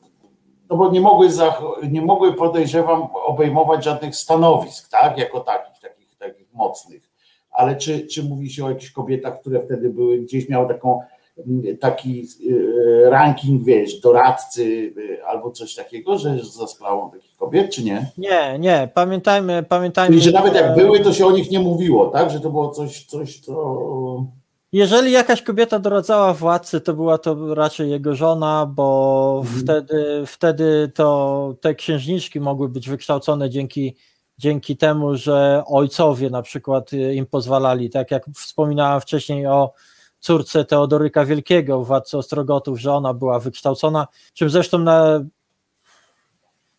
[0.71, 6.17] no bo nie mogły, zach- nie mogły podejrzewam obejmować żadnych stanowisk, tak, jako takich, takich,
[6.17, 7.14] takich mocnych.
[7.55, 11.01] Ale czy, czy mówi się o jakichś kobietach, które wtedy były, gdzieś miały taką
[11.39, 17.71] m, taki y, ranking, wiesz, doradcy y, albo coś takiego, że za sprawą takich kobiet,
[17.71, 18.07] czy nie?
[18.19, 20.17] Nie, nie, pamiętajmy, pamiętajmy.
[20.17, 22.31] Czyli, że nawet jak były, to się o nich nie mówiło, tak?
[22.31, 24.25] Że to było coś, coś co...
[24.73, 29.61] Jeżeli jakaś kobieta doradzała władcy, to była to raczej jego żona, bo Mhm.
[29.63, 33.97] wtedy, wtedy to te księżniczki mogły być wykształcone dzięki,
[34.39, 39.73] dzięki temu, że ojcowie na przykład y, im pozwalali, tak jak wspominałem wcześniej o
[40.19, 45.25] córce Teodoryka Wielkiego, władcy Ostrogotów, że ona była wykształcona, czym zresztą na,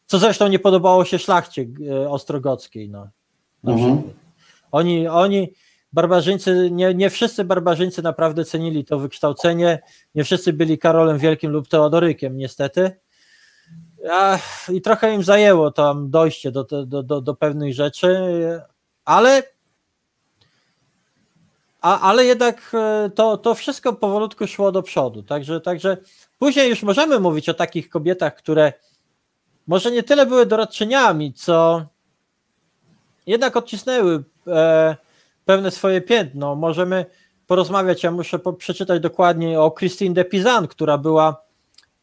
[0.05, 2.89] co zresztą nie podobało się szlachcie y, ostrogockiej.
[2.89, 3.07] No,
[3.63, 4.03] Mhm.
[4.71, 5.53] Oni, oni,
[5.93, 9.79] barbarzyńcy, nie, nie wszyscy barbarzyńcy naprawdę cenili to wykształcenie,
[10.15, 12.91] nie wszyscy byli Karolem Wielkim lub Teodorykiem, niestety.
[14.69, 18.17] I trochę im zajęło tam dojście do, do, do, do pewnych rzeczy,
[19.05, 19.43] ale
[21.85, 25.23] a, ale jednak e, to, to wszystko powolutku szło do przodu.
[25.23, 25.97] Także, także
[26.39, 28.73] później już możemy mówić o takich kobietach, które
[29.67, 31.85] może nie tyle były doradczyniami, co
[33.27, 34.95] jednak odcisnęły e,
[35.45, 36.55] pewne swoje piętno.
[36.55, 37.05] Możemy
[37.47, 41.44] porozmawiać, ja muszę po, przeczytać dokładnie o Christine de Pizan, która była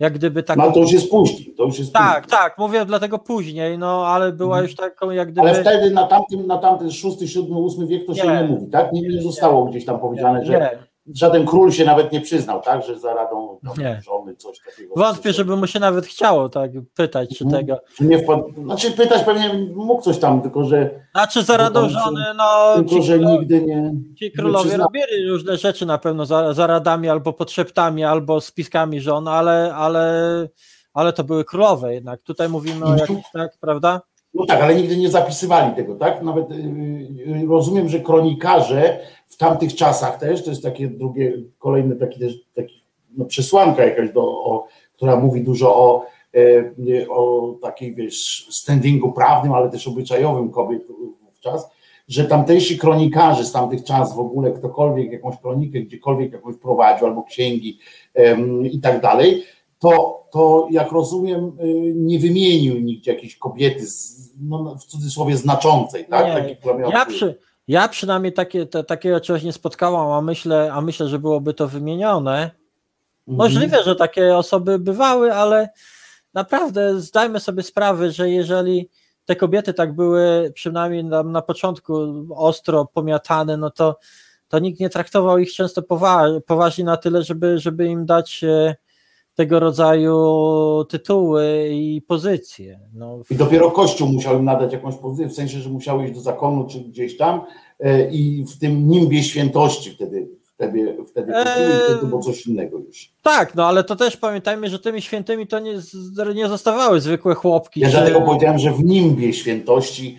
[0.01, 0.63] jak gdyby taką...
[0.67, 2.39] No to już jest później, to już jest Tak, później.
[2.41, 4.65] tak, mówię dlatego później, no ale była Mhm.
[4.67, 5.49] już taką jak gdyby...
[5.49, 7.47] Ale wtedy na tamtym, na tamten VI, VII,
[7.77, 8.35] VIII wiek to się Nie.
[8.43, 8.93] nie mówi, tak?
[8.93, 10.71] Nie, nie zostało gdzieś tam powiedziane, że nie,
[11.15, 12.83] żaden król się nawet nie przyznał, tak?
[12.83, 14.01] Że za radą Nie.
[14.05, 14.95] żony coś takiego.
[14.97, 17.79] wątpię, żeby mu się nawet chciało tak pytać, czy tego...
[18.01, 22.75] Nie wpadł, znaczy pytać pewnie mógł coś tam, tylko że, Znaczy za radą żony, no
[22.75, 23.95] tylko, ci, że nigdy nie...
[24.19, 29.01] ci królowie przyzna- robili różne rzeczy na pewno za, za radami albo podszeptami, albo spiskami
[29.01, 30.49] żon, ale, ale,
[30.95, 32.23] ale to były królowe jednak.
[32.23, 34.01] Tutaj mówimy o jakichś, tak, prawda?
[34.35, 36.23] No tak, ale nigdy nie zapisywali tego, tak?
[36.23, 39.01] Nawet y, y, rozumiem, że kronikarze
[39.33, 42.83] w tamtych czasach też, to jest takie drugie, kolejne taki też taki,
[43.17, 49.53] no, przesłanka jakaś, do, o, która mówi dużo o, e, o takiej, wiesz, standingu prawnym,
[49.53, 50.83] ale też obyczajowym kobiet
[51.25, 51.69] wówczas,
[52.09, 57.23] że tamtejsi kronikarze z tamtych czas w ogóle, ktokolwiek jakąś kronikę gdziekolwiek jakąś prowadził, albo
[57.23, 57.79] księgi
[58.15, 59.43] em, i tak dalej,
[59.79, 66.05] to, to jak rozumiem, y, nie wymienił nigdzie jakiejś kobiety, z, no, w cudzysłowie znaczącej,
[66.05, 66.27] tak?
[66.27, 66.57] Nie, Takiej,
[66.91, 67.39] Ja, przy,
[67.69, 71.69] ja przynajmniej takie, te, takiego czegoś nie spotkałam, a myślę, a myślę, że byłoby to
[71.69, 72.43] wymienione.
[72.43, 72.57] Mhm.
[73.27, 75.69] Możliwe, że takie osoby bywały, ale
[76.35, 78.89] naprawdę zdajmy sobie sprawę, że jeżeli
[79.25, 83.99] te kobiety tak były przynajmniej na, na początku ostro pomiatane, no to,
[84.49, 85.83] to nikt nie traktował ich często
[86.47, 88.77] poważnie na tyle, żeby, żeby im dać e,
[89.35, 92.81] tego rodzaju tytuły i pozycje.
[92.95, 93.19] No.
[93.31, 96.67] I dopiero Kościół musiał im nadać jakąś pozycję, w sensie, że musiały iść do zakonu
[96.67, 97.41] czy gdzieś tam
[97.81, 103.13] e, i w tym nimbie świętości wtedy wtedy, wtedy eee, to było coś innego już.
[103.23, 105.75] Tak, no ale to też pamiętajmy, że tymi świętymi to nie,
[106.35, 107.81] nie zostawały zwykłe chłopki.
[107.81, 107.93] Ja czy...
[107.93, 110.19] dlatego powiedziałem, że w nimbie świętości.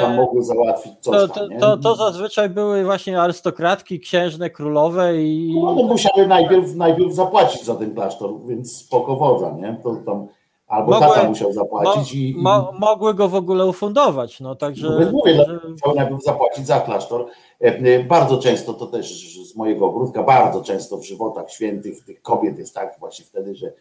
[0.00, 5.22] Tam mogły załatwić coś to, to, tam, to, to, zazwyczaj były właśnie arystokratki, księżne, królowe
[5.22, 5.60] i...
[5.62, 9.80] No one musiały najpierw, najpierw zapłacić za ten klasztor, więc spoko wodza, nie?
[9.82, 10.28] To tam
[10.66, 14.88] Albo mogły, tata musiał zapłacić mo, i, mo, Mogły go w ogóle ufundować, no także...
[14.88, 15.60] No mówię, że...
[15.70, 17.26] musiał najpierw zapłacić za klasztor.
[17.60, 22.22] E, e, bardzo często, to też z mojego ogródka, bardzo często w żywotach świętych tych
[22.22, 23.72] kobiet jest tak właśnie wtedy, że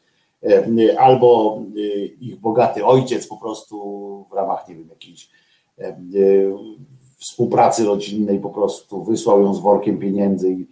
[0.44, 1.60] e, albo
[2.20, 5.30] ich bogaty ojciec po prostu w ramach, nie wiem, jakiejś
[7.18, 10.68] współpracy rodzinnej po prostu wysłał ją z workiem pieniędzy i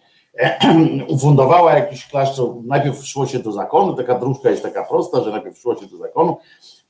[1.16, 5.58] ufundowała jakiś klasztor, najpierw szło się do zakonu, taka dróżka jest taka prosta, że najpierw
[5.60, 6.38] szło się do zakonu,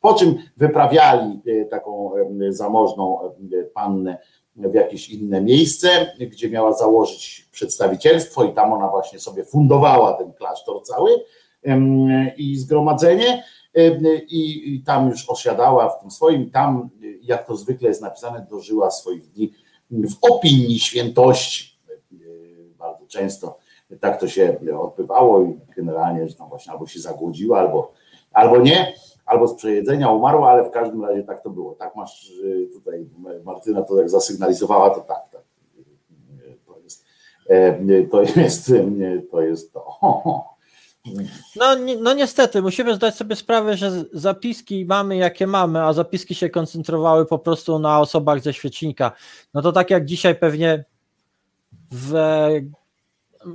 [0.02, 2.12] po czym wyprawiali e, taką
[2.50, 3.20] zamożną
[3.74, 4.18] pannę
[4.56, 5.88] w jakieś inne miejsce,
[6.20, 11.12] gdzie miała założyć przedstawicielstwo i tam ona właśnie sobie fundowała ten klasztor cały
[12.38, 13.44] i zgromadzenie
[14.28, 16.90] i, tam już osiadała w tym swoim, tam
[17.22, 19.54] jak to zwykle jest napisane, dożyła swoich dni
[19.92, 21.80] w opinii świętości
[22.78, 23.58] bardzo często
[24.00, 27.92] tak to się odbywało i generalnie, że tam właśnie albo się zagłodziła, albo,
[28.32, 28.94] albo nie,
[29.26, 31.76] albo z przejedzenia umarła, ale w każdym razie tak to było.
[31.76, 32.32] Tak masz
[32.74, 33.10] tutaj,
[33.44, 35.42] Martyna to jak zasygnalizowała, to tak, tak.
[36.66, 37.06] To jest
[37.50, 38.22] e, to.
[38.22, 38.72] Jest,
[39.32, 40.00] to, jest to.
[41.56, 46.50] No, no niestety, musimy zdać sobie sprawę, że zapiski mamy jakie mamy, a zapiski się
[46.50, 49.12] koncentrowały po prostu na osobach ze świecznika.
[49.54, 50.86] No to tak jak dzisiaj pewnie
[51.92, 52.16] w,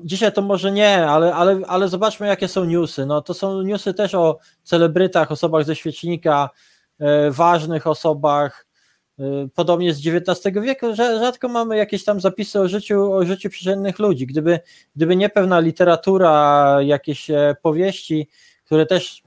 [0.04, 3.06] dzisiaj to może nie, ale, ale, ale zobaczmy jakie są newsy.
[3.06, 6.50] No to są newsy też o celebrytach, osobach ze świecznika,
[6.98, 8.66] e, ważnych osobach,
[9.54, 14.26] podobnie z XIX wieku, rzadko mamy jakieś tam zapisy o życiu, o życiu przeciętnych ludzi.
[14.26, 14.60] Gdyby,
[14.96, 18.28] gdyby nie pewna literatura, jakieś e, powieści,
[18.64, 19.22] które też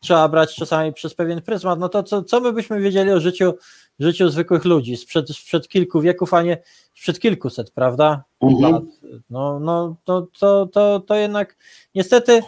[0.00, 3.54] trzeba brać czasami przez pewien pryzmat, no to co, co my byśmy wiedzieli o życiu,
[3.98, 6.62] życiu zwykłych ludzi sprzed, sprzed kilku wieków, a nie
[6.94, 8.24] sprzed kilkuset, prawda?
[8.40, 8.88] Mhm.
[9.30, 11.56] No, no to, to, to, to jednak
[11.94, 12.42] niestety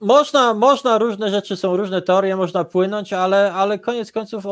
[0.00, 4.44] można, można różne rzeczy, są różne teorie, można płynąć, ale, ale koniec końców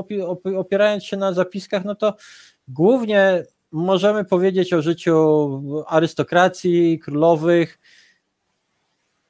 [0.58, 2.14] opierając się na zapiskach, no to
[2.68, 7.78] głównie możemy powiedzieć o życiu arystokracji, królowych,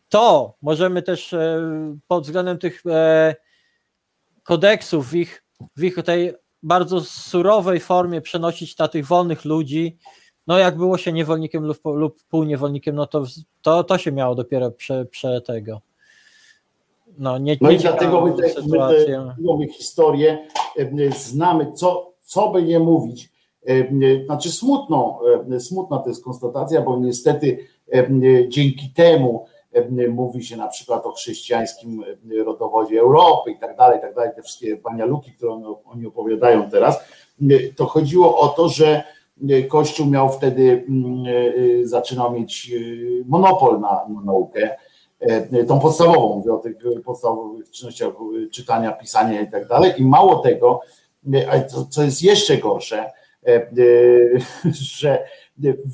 [0.08, 1.62] to możemy też e,
[2.08, 3.34] pod względem tych e,
[4.42, 5.44] kodeksów w ich,
[5.76, 9.98] w ich tej bardzo surowej formie przenosić na tych wolnych ludzi.
[10.46, 13.24] No jak było się niewolnikiem lub, lub półniewolnikiem, no to,
[13.62, 15.80] to, to się miało dopiero prze, prze tego.
[17.18, 20.48] No, nie, no i dlatego my te, my te historię
[21.16, 23.32] znamy, co, co by nie mówić.
[24.26, 25.20] Znaczy smutno,
[25.58, 27.58] smutna to jest konstatacja, bo niestety
[28.48, 29.46] dzięki temu
[30.10, 32.04] mówi się na przykład o chrześcijańskim
[32.44, 35.52] rodowodzie Europy i tak dalej, i tak dalej, te wszystkie banialuki, które
[35.84, 36.98] oni opowiadają teraz,
[37.76, 39.02] to chodziło o to, że
[39.68, 40.86] Kościół miał wtedy,
[41.82, 42.78] e, zaczynał mieć e,
[43.26, 44.76] monopol na, na naukę,
[45.68, 48.12] tą podstawową, mówię o tych podstawowych czynnościach
[48.52, 49.92] czytania, pisania i tak dalej.
[49.98, 50.80] I mało tego,
[51.90, 53.12] co jest jeszcze gorsze,
[55.00, 55.24] że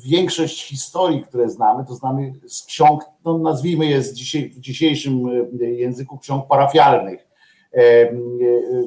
[0.05, 5.27] większość historii, które znamy, to znamy z ksiąg, no nazwijmy je w dzisiejszym
[5.61, 7.27] e, języku ksiąg parafialnych.
[7.73, 8.11] E, e,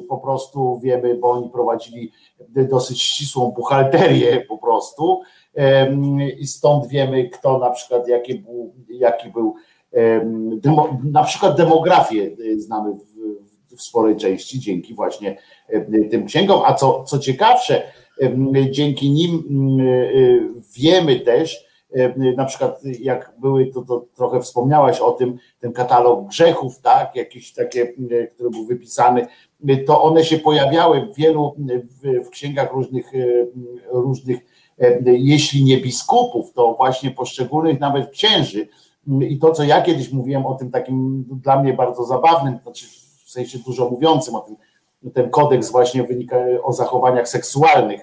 [0.09, 2.11] po prostu wiemy, bo oni prowadzili
[2.49, 5.21] dosyć ścisłą buchalterię po prostu
[6.39, 9.55] i stąd wiemy, kto na przykład, jaki był, jaki był
[11.03, 15.37] na przykład demografię znamy w, w sporej części dzięki właśnie
[16.11, 17.83] tym księgom, a co, co ciekawsze,
[18.69, 21.67] Dzięki nim mm, y, wiemy też,
[22.37, 27.53] na przykład jak były, to, to trochę wspomniałaś o tym, ten katalog grzechów, tak, jakieś
[27.53, 27.93] takie,
[28.35, 29.27] który był wypisany,
[29.85, 31.55] to one się pojawiały w wielu,
[32.03, 33.11] w, w księgach różnych,
[33.91, 34.37] różnych,
[35.05, 38.67] jeśli nie biskupów, to właśnie poszczególnych nawet księży.
[39.07, 42.85] I to, co ja kiedyś mówiłem o tym takim dla mnie bardzo zabawnym, znaczy
[43.25, 44.55] w sensie dużo mówiącym o tym,
[45.13, 48.01] ten kodeks właśnie wynika o zachowaniach seksualnych,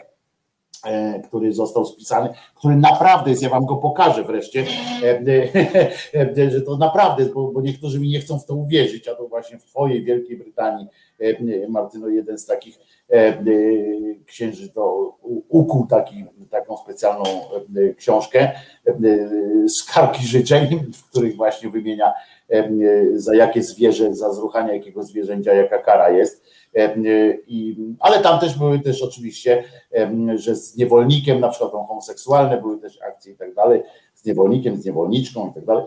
[1.25, 4.65] który został spisany, który naprawdę jest, ja wam go pokażę wreszcie,
[5.03, 5.23] e,
[6.15, 9.15] e, e, że to naprawdę, bo, bo niektórzy mi nie chcą w to uwierzyć, a
[9.15, 10.87] to właśnie w twojej Wielkiej Brytanii,
[11.21, 12.79] e, Martyno, jeden z takich
[13.11, 13.45] e, e,
[14.27, 15.15] księży to
[15.49, 18.51] ukuł taki, taką specjalną e, książkę
[18.87, 18.95] e,
[19.69, 22.13] Skarbki życzeń, w których właśnie wymienia
[22.51, 22.71] e,
[23.15, 26.45] za jakie zwierzę, za zruchanie jakiego zwierzęcia, jaka kara jest.
[26.77, 26.95] E,
[27.47, 29.65] I, ale tam też były też oczywiście,
[30.35, 33.83] że z niewolnikiem, na przykład homoseksualne były też akcje i tak dalej,
[34.15, 35.85] z niewolnikiem, z niewolniczką i tak dalej,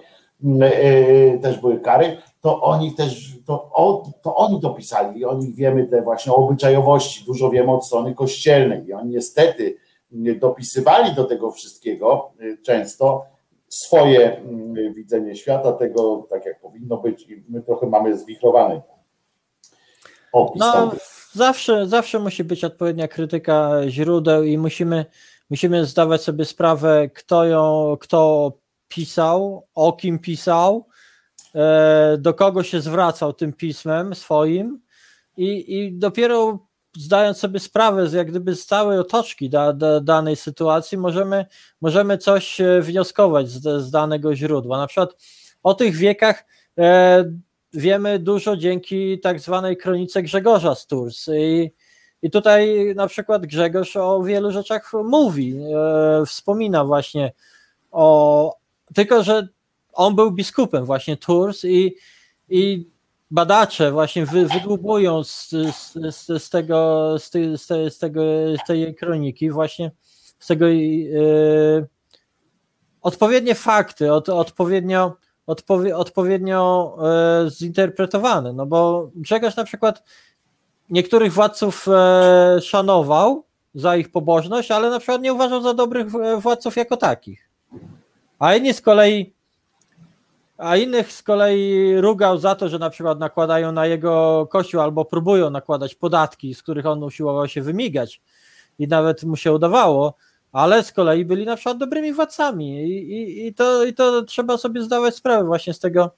[0.61, 5.53] e, też były kary, to oni też, to, o, to oni to pisali i oni
[5.53, 9.77] wiemy te właśnie obyczajowości, dużo wiemy od strony kościelnej i oni niestety
[10.39, 13.25] dopisywali do tego wszystkiego y, często
[13.67, 14.41] swoje
[14.95, 18.81] widzenie świata, tego tak jak powinno być i my trochę mamy zwichrowany
[20.31, 20.91] opis No,
[21.31, 25.05] zawsze, zawsze musi być odpowiednia krytyka źródeł i musimy,
[25.49, 28.51] musimy zdawać sobie sprawę, kto ją, kto
[28.87, 30.87] pisał, o kim pisał,
[31.55, 34.81] e, do kogo się zwracał tym pismem swoim
[35.37, 36.67] i, i dopiero
[36.97, 41.45] zdając sobie sprawę z jak gdyby z całej otoczki da, da, danej sytuacji, możemy,
[41.81, 44.77] możemy coś e, wnioskować z, z danego źródła.
[44.77, 45.15] Na przykład
[45.63, 46.45] o tych wiekach
[46.79, 47.23] e,
[47.73, 51.71] wiemy dużo dzięki tak zwanej kronice Grzegorza z Tours i,
[52.21, 57.31] i tutaj na przykład Grzegorz o wielu rzeczach mówi, e, wspomina właśnie
[57.91, 58.55] o,
[58.95, 59.47] tylko że
[59.93, 61.95] on był biskupem właśnie Tours i,
[62.49, 62.89] i
[63.31, 68.21] badacze właśnie wy, wydłubują z, z, z, tego, z, tej, z, tej, z, tego,
[68.63, 69.91] z tej kroniki właśnie
[70.39, 70.75] z tego e,
[73.01, 75.15] odpowiednie fakty, od, odpowiednio,
[75.47, 76.97] odpowie, odpowiednio
[77.45, 80.03] e, zinterpretowane, no bo Grzegorz na przykład
[80.89, 83.43] niektórych władców e, szanował
[83.75, 87.49] za ich pobożność, ale na przykład nie uważał za dobrych e, władców jako takich.
[88.39, 89.37] A inni z kolei
[90.57, 95.05] a innych z kolei rugał za to, że na przykład nakładają na jego kościół albo
[95.05, 98.21] próbują nakładać podatki, z których on usiłował się wymigać
[98.79, 100.13] i nawet mu się udawało,
[100.51, 104.57] ale z kolei byli na przykład dobrymi władcami i, i, i, to, i to trzeba
[104.57, 106.11] sobie zdawać sprawę właśnie z tego,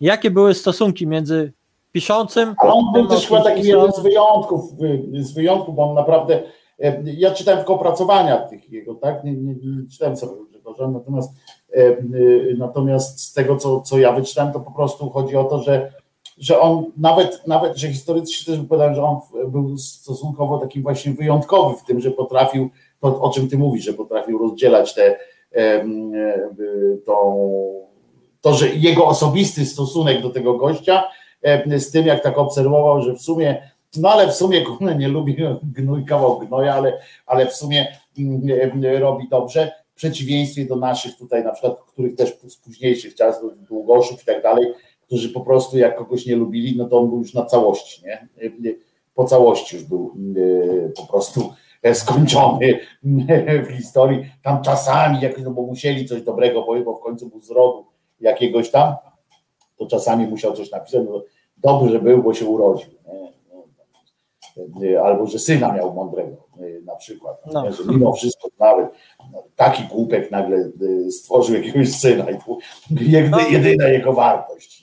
[0.00, 1.52] jakie były stosunki między
[1.92, 2.54] piszącym.
[2.58, 3.80] Ale on był też chyba kim taki pisał.
[3.80, 4.70] jeden z wyjątków,
[5.14, 6.42] z wyjątków, bo on naprawdę,
[6.80, 11.32] e, ja czytałem tylko opracowania tych jego, tak, nie, nie, nie czytałem sobie Grzegorza, natomiast,
[11.76, 15.62] e, y, natomiast z tego, co, co ja wyczytałem, to po prostu chodzi o to,
[15.62, 15.92] że,
[16.38, 21.76] że on nawet, nawet, że historycy też wypowiadają, że on był stosunkowo taki właśnie wyjątkowy
[21.76, 22.70] w tym, że potrafił,
[23.10, 25.18] to o czym ty mówisz, że potrafił rozdzielać te,
[25.54, 25.84] e,
[28.40, 31.04] to, że jego osobisty stosunek do tego gościa,
[31.76, 34.64] z tym, jak tak obserwował, że w sumie, no ale w sumie
[34.98, 40.76] nie lubi gnój, kawał gnoja, ale, ale w sumie mm, robi dobrze, w przeciwieństwie do
[40.76, 44.66] naszych tutaj na przykład, których też z późniejszych czasów, długoszów i tak dalej,
[45.06, 48.28] którzy po prostu jak kogoś nie lubili, no to on był już na całości, nie?
[49.14, 50.14] Po całości już był
[50.96, 51.52] po prostu
[51.94, 52.78] skończony
[53.66, 54.24] w historii.
[54.42, 57.86] Tam czasami, jak, no bo musieli coś dobrego powiedzieć, bo w końcu był z rodu
[58.20, 58.94] jakiegoś tam,
[59.76, 61.22] to czasami musiał coś napisać, no,
[61.56, 62.90] dobrze był, bo się urodził.
[64.56, 66.80] No, Albo że syna miał mądrego, nie?
[66.80, 67.42] na przykład.
[67.52, 67.72] No.
[67.72, 68.88] Że mimo wszystko nawet
[69.32, 72.56] no, taki głupek nagle y, stworzył jakiegoś syna i to
[73.30, 73.40] No.
[73.50, 74.81] jedyna jego wartość.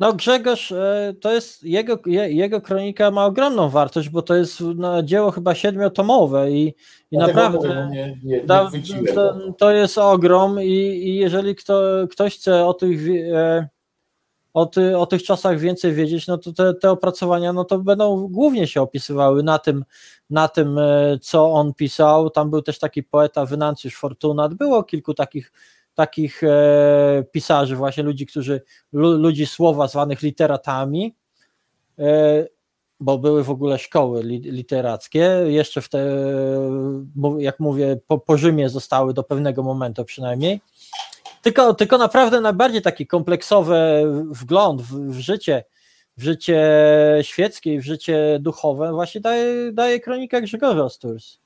[0.00, 4.60] No Grzegorz, e, to jest jego, je- jego kronika ma ogromną wartość, bo to jest
[4.76, 6.74] no, dzieło chyba siedmiotomowe i,
[7.10, 8.70] i naprawdę nie, nie, nie da,
[9.14, 13.00] to, to jest ogrom i, i jeżeli kto, ktoś chce o tych
[13.32, 13.68] e,
[14.54, 18.28] o, ty, o tych czasach więcej wiedzieć, no to te, te opracowania no to będą
[18.28, 19.84] głównie się opisywały na tym,
[20.30, 22.30] na tym, e, co on pisał.
[22.30, 25.52] Tam był też taki poeta Wynancjusz Fortunat, było kilku takich
[26.00, 28.62] takich e, pisarzy, właśnie ludzi, którzy,
[28.92, 31.14] lu, ludzi słowa zwanych literatami,
[31.98, 32.46] e,
[33.00, 36.06] bo były w ogóle szkoły li, literackie, jeszcze w te,
[37.16, 40.60] mów- jak mówię, po, po Rzymie zostały do pewnego momentu przynajmniej.
[41.42, 43.76] Tylko, tylko naprawdę najbardziej taki kompleksowy
[44.30, 45.64] wgląd w, w życie,
[46.16, 46.62] w życie
[47.22, 51.38] świeckie i w życie duchowe właśnie daje, daje kronika Grzegorza Sturs.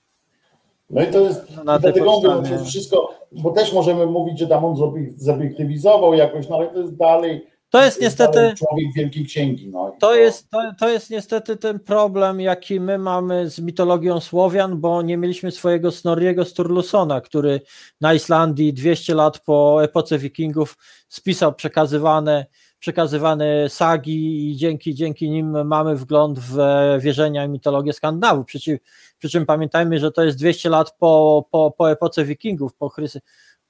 [0.94, 4.06] No i to jest, Na i tej dlatego mówię, no to wszystko, bo też możemy
[4.06, 8.54] mówić, że tam on zobiek- zobiektywizował jakoś, no ale to jest dalej, To jest niestety.
[8.58, 9.68] Człowiek Wielkiej Księgi.
[9.68, 9.92] No.
[9.96, 14.80] I To jest, to, to jest niestety ten problem, jaki my mamy z mitologią Słowian,
[14.80, 17.60] bo nie mieliśmy swojego Snorriego Sturlusona, który
[18.00, 20.76] na Islandii 200 lat po epoce Wikingów
[21.08, 22.46] spisał przekazywane,
[22.84, 28.46] przekazywane sagi i dzięki, dzięki nim mamy wgląd w e, wierzenia i mitologię Skandynawów.
[28.46, 28.78] Przy, czym-
[29.18, 33.20] przy czym pamiętajmy, że to jest 200 lat po, po, po epoce Wikingów, po, Chrysy,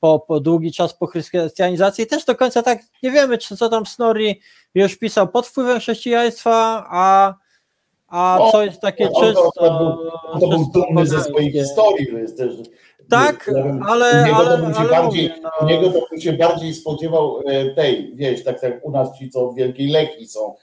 [0.01, 2.07] po, po długi czas po chrystianizacji.
[2.07, 4.41] Też do końca tak nie wiemy, czy co tam Snorri
[4.75, 7.35] już pisał pod wpływem chrześcijaństwa, a,
[8.09, 9.51] a co jest takie to czysto.
[10.33, 12.07] On to był dumny ze swojej historii.
[12.07, 12.55] To jest też,
[13.11, 13.51] Tak,
[13.89, 15.67] ale- niego ale- to bym się ale bardziej, mówię, no.
[15.67, 19.57] niego bym się bardziej spodziewał e, tej, wiesz, tak jak u nas ci, co w
[19.57, 20.55] Wielkiej Lechii są,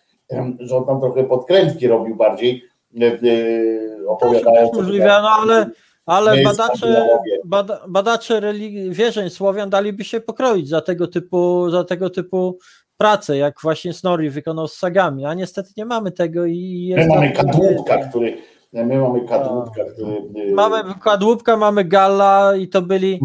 [0.59, 2.63] że on tam trochę podkrętki robił bardziej,
[3.01, 5.69] e, e, opowiadając możliwe, no ale,
[6.05, 7.07] ale badacze,
[7.45, 12.57] bada, badacze religii, wierzeń Słowian daliby się pokroić za tego typu, za tego typu
[12.97, 17.15] pracę, jak właśnie Snorri wykonał z sagami, a niestety nie mamy tego i jest My
[17.15, 18.37] mamy to- kadłubka, który,
[18.73, 20.11] my mamy kadłubka, który
[20.51, 23.19] e, Mamy kadłubka, mamy Galla i to byli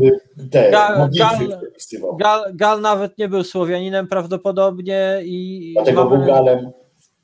[0.50, 2.16] te Ga- modlitwy Gal- przepisywał.
[2.16, 6.70] Gal, Gal nawet nie był Słowianinem prawdopodobnie i Dlatego był mamy, Galem.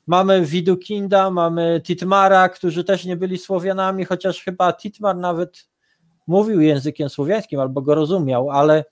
[0.07, 5.67] mamy Widukinda, mamy Titmara, którzy też nie byli Słowianami, chociaż chyba Titmar nawet
[6.27, 8.85] mówił językiem słowiańskim albo go rozumiał, ale,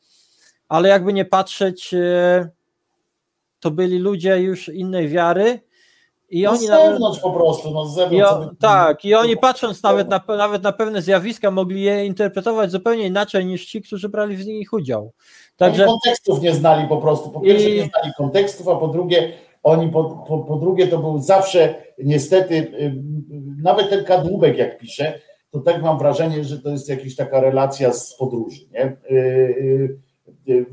[0.70, 2.50] ale jakby nie patrzeć, e,
[3.60, 5.60] to byli ludzie już innej wiary
[6.32, 8.32] i No oni z zewnątrz po prostu, no z i zewnątrz.
[8.32, 12.72] o, sobie- tak, i oni patrząc nawet na, nawet na pewne zjawiska mogli je interpretować
[12.72, 15.12] zupełnie inaczej niż ci, którzy brali w nich udział.
[15.58, 17.30] Także Oni kontekstów nie znali po prostu.
[17.30, 19.34] Po pierwsze I- nie znali kontekstów, a po drugie
[19.64, 22.94] oni po, po, po drugie to był zawsze niestety y,
[23.62, 25.20] nawet ten kadłubek jak pisze,
[25.52, 28.86] to tak mam wrażenie, że to jest jakaś taka relacja z podróży, nie?
[28.86, 29.98] Y, y,
[30.50, 30.66] y,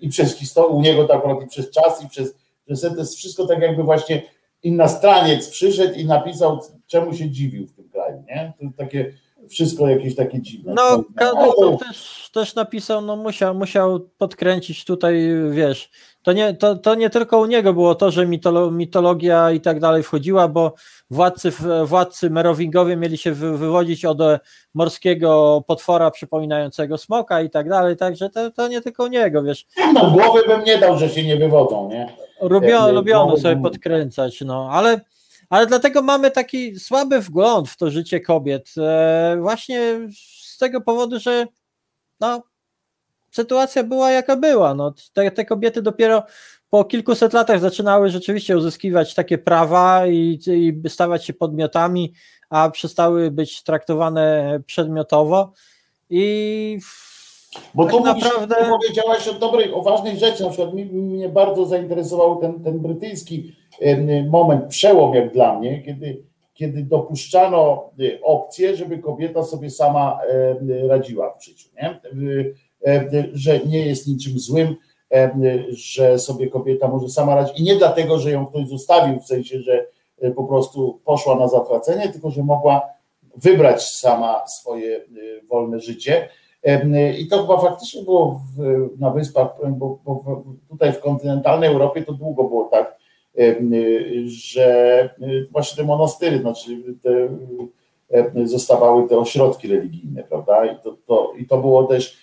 [0.00, 2.34] I przez historię, u niego tak akurat i przez czas, i przez,
[2.66, 4.22] przez to jest wszystko tak jakby właśnie
[4.66, 8.52] innostraniec przyszedł i napisał, czemu się dziwił w tym kraju, nie?
[8.60, 9.12] To takie
[9.48, 10.74] wszystko jakieś takie dziwne.
[10.76, 15.90] No, Kadłubek też, też napisał, no musiał, musiał podkręcić tutaj, wiesz,
[16.22, 19.80] to nie, to, to nie tylko u niego było to, że mitolo, mitologia i tak
[19.80, 20.74] dalej wchodziła, bo
[21.10, 21.52] władcy,
[21.84, 24.40] władcy merowingowie mieli się wy, wywodzić od e,
[24.74, 29.66] morskiego potwora przypominającego smoka i tak dalej, także to, to nie tylko u niego, wiesz,
[29.94, 32.25] No głowy bym nie dał, że się nie wywodzą, nie?
[32.40, 35.00] Lubio, Jak- lubiono sobie podkręcać, no, ale,
[35.50, 39.80] ale dlatego mamy taki słaby wgląd w to życie kobiet, e, właśnie
[40.54, 41.46] z tego powodu, że
[42.20, 42.42] no,
[43.30, 46.22] sytuacja była jaka była, no, te, te kobiety dopiero
[46.70, 52.12] po kilkuset latach zaczynały rzeczywiście uzyskiwać takie prawa i, i stawać się podmiotami,
[52.50, 55.52] a przestały być traktowane przedmiotowo.
[56.10, 56.78] I
[57.74, 61.28] Bo Tak tu mówisz, naprawdę- tu powiedziałaś o dobrej, o ważnej rzeczy, na przykład mnie
[61.28, 63.52] bardzo zainteresował ten, ten brytyjski
[64.28, 66.22] moment, przełom jak dla mnie, kiedy,
[66.54, 70.18] kiedy dopuszczano y, opcję, żeby kobieta sobie sama
[70.88, 72.00] radziła w życiu, nie?
[73.32, 74.76] Że nie jest niczym złym,
[75.68, 79.60] że sobie kobieta może sama radzić i nie dlatego, że ją ktoś zostawił, w sensie,
[79.60, 79.86] że
[80.24, 82.82] y, po prostu poszła na zatracenie, tylko że mogła
[83.36, 85.06] wybrać sama swoje y,
[85.48, 86.28] wolne życie.
[87.18, 92.12] I to chyba faktycznie było w, na wyspach, bo, bo tutaj w kontynentalnej Europie to
[92.12, 92.98] długo było tak,
[94.26, 95.10] że
[95.50, 96.70] właśnie te monastyry, znaczy
[97.02, 97.28] te,
[98.44, 100.66] zostawały te ośrodki religijne, prawda?
[100.66, 102.18] I to, to, I to było też,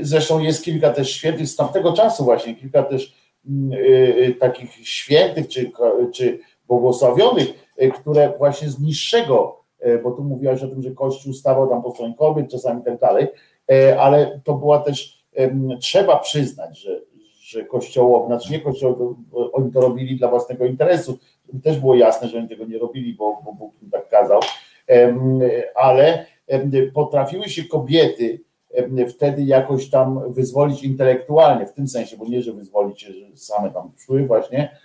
[0.00, 3.14] zresztą jest kilka też świętych z tamtego czasu właśnie, kilka też
[3.48, 3.76] mm, y,
[4.28, 5.70] y, takich świętych czy,
[6.14, 6.38] czy
[6.68, 7.48] błogosławionych,
[7.82, 11.82] y, które właśnie z niższego, y, bo tu mówiłaś o tym, że Kościół stawał tam
[11.82, 13.51] po stronie kobiet czasami tak dalej, E,
[13.98, 15.24] ale to była też,
[15.80, 17.00] trzeba przyznać, że,
[17.42, 19.04] że kościołowi, znaczy nie kościołowi,
[19.52, 21.18] oni to robili dla własnego interesu,
[21.62, 24.40] też było jasne, że oni tego nie robili, bo, bo Bóg im tak kazał,
[25.74, 26.26] ale
[26.94, 28.40] potrafiły się kobiety
[29.08, 33.70] wtedy jakoś tam wyzwolić intelektualnie, w tym sensie, bo nie, że wyzwolić się, że same
[33.70, 34.76] tam szły właśnie,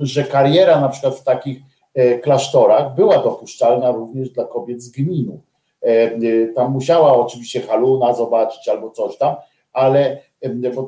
[0.00, 1.58] że kariera na przykład w takich
[1.94, 5.40] e, klasztorach była dopuszczalna również dla kobiet z gminu.
[5.82, 9.36] E, e, Tam musiała oczywiście haluna zobaczyć albo coś tam,
[9.72, 10.22] ale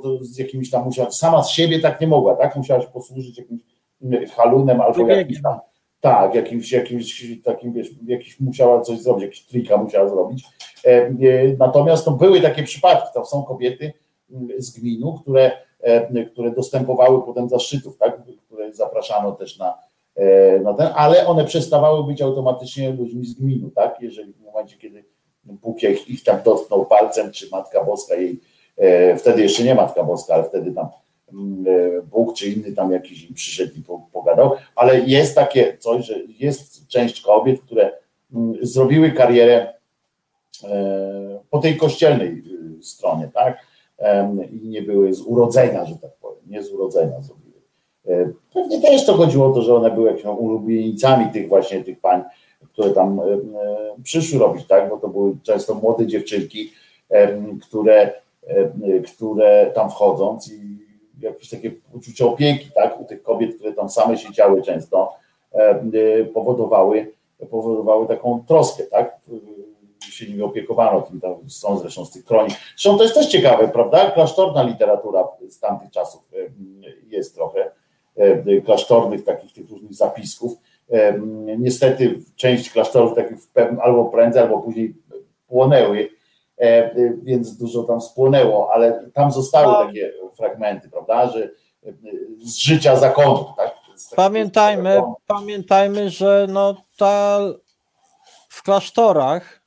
[0.03, 2.57] to z jakimiś tam musiała, sama z siebie tak nie mogła, tak?
[2.57, 3.61] Musiała się posłużyć jakimś
[4.37, 5.59] halunem albo jakimś tam,
[6.01, 10.45] tak, jakimś, jakimś takim, wiesz, jakiś musiała coś zrobić, jakiś trika musiała zrobić.
[10.85, 11.12] E, e,
[11.59, 13.93] Natomiast to były takie przypadki, to są kobiety
[14.59, 18.23] z gminu, które, e, które dostępowały potem zaszczytów, tak?
[18.47, 19.79] które zapraszano też na,
[20.63, 23.97] na ten, ale one przestawały być automatycznie ludźmi z gminu, tak?
[24.01, 25.05] Jeżeli w momencie, kiedy
[25.45, 28.41] Bóg ich, ich tam dotknął palcem, czy Matka Boska jej,
[28.77, 30.89] e, wtedy jeszcze nie Matka Boska, ale wtedy tam
[31.33, 35.79] mm, e, Bóg czy inny tam jakiś im przyszedł i po- pogadał, ale jest takie
[35.79, 37.93] coś, że jest część kobiet, które
[38.35, 39.75] mm, zrobiły karierę
[41.51, 42.43] po tej kościelnej
[42.83, 43.59] stronie, tak?
[44.53, 47.21] I nie były z urodzenia, że tak powiem, nie z urodzenia
[48.55, 52.22] Pewnie też to chodziło o to, że one były jakimiś ulubienicami tych właśnie tych pań,
[52.72, 53.39] które tam e, e,
[54.02, 54.90] przyszły robić, tak?
[54.90, 56.72] Bo to były często młode dziewczynki,
[57.62, 58.12] które,
[58.47, 60.78] e, które tam wchodząc i
[61.20, 63.01] jakieś takie uczucie opieki, tak?
[63.01, 65.12] U tych kobiet, które tam same siedziały często,
[65.52, 67.12] e, powodowały,
[67.51, 69.20] powodowały taką troskę, tak?
[70.20, 72.55] się nimi opiekowano, tym tam są zresztą z tych kronik.
[72.77, 74.10] Zresztą to jest też ciekawe, prawda?
[74.10, 76.31] Klasztorna literatura z tamtych czasów
[77.09, 77.70] jest trochę e,
[78.65, 80.53] klasztornych takich tych różnych zapisków.
[80.91, 83.39] Em, Niestety część klasztorów takich
[83.82, 84.95] albo prędzej, albo później
[85.49, 86.09] płonęły,
[86.59, 86.93] e, e,
[87.23, 91.93] więc dużo tam spłonęło, ale tam zostały takie fragmenty, prawda, że e,
[92.39, 93.81] z życia zakonu, tak?
[94.16, 95.16] Pamiętajmy, zakonu.
[95.27, 97.39] pamiętajmy, że no ta
[98.49, 99.61] w klasztorach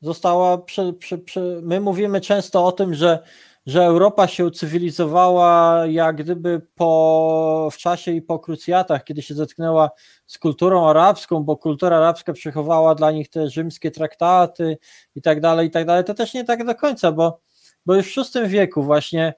[0.00, 3.18] została, przy, przy, przy, my mówimy często o tym, że,
[3.66, 9.90] że Europa się cywilizowała jak gdyby po, w czasie i po krucjatach, kiedy się zetknęła
[10.26, 14.78] z kulturą arabską, bo kultura arabska przechowała dla nich te rzymskie traktaty
[15.14, 16.04] i tak dalej, i tak dalej.
[16.04, 17.40] To też nie tak do końca, bo,
[17.86, 19.34] bo już w VI wieku właśnie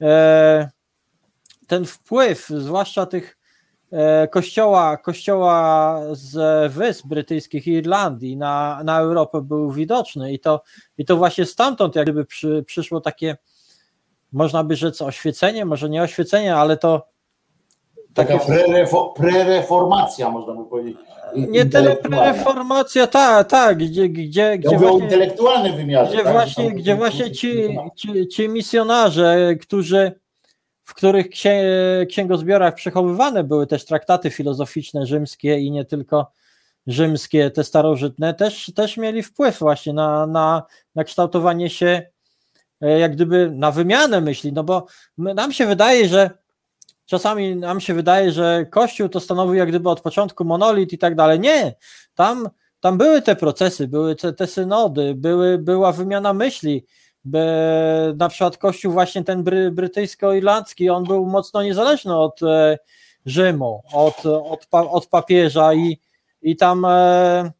[0.00, 0.70] e,
[1.66, 3.38] ten wpływ, zwłaszcza tych
[3.92, 10.62] e, kościoła, kościoła z wysp brytyjskich i Irlandii na, na Europę był widoczny i to,
[10.98, 13.36] i to właśnie stamtąd jak gdyby przy, przyszło takie,
[14.32, 17.06] można by rzec oświecenie, może nie oświecenie, ale to
[18.14, 20.96] Taka prerefo, prereformacja, można by powiedzieć.
[21.36, 22.24] nie tyle intelektualna.
[22.32, 26.12] reformacja, tak, tak, gdzie, gdzie, Ja gdzie o właśnie, intelektualnym wymiarze.
[26.12, 26.32] gdzie tak?
[26.32, 30.12] właśnie, gdzie właśnie ci, ci, ci misjonarze, którzy
[30.84, 31.62] w których księ,
[32.08, 36.30] księgozbiorach przechowywane były też traktaty filozoficzne rzymskie i nie tylko
[36.86, 40.62] rzymskie, te starożytne, też, też mieli wpływ właśnie na, na,
[40.94, 42.02] na kształtowanie się,
[42.80, 44.86] jak gdyby na wymianę myśli, no bo
[45.18, 46.30] nam się wydaje, że
[47.06, 51.14] czasami nam się wydaje, że Kościół to stanowił jak gdyby od początku monolit i tak
[51.14, 51.40] dalej.
[51.40, 51.74] Nie,
[52.14, 52.48] tam,
[52.80, 56.86] tam były te procesy, były te, te synody, były, była wymiana myśli,
[57.24, 57.44] by,
[58.16, 62.78] na przykład Kościół właśnie ten bry, brytyjsko-irlandzki, on był mocno niezależny od e,
[63.26, 66.00] Rzymu, od, od, pa, od papieża i,
[66.42, 67.52] i tam e,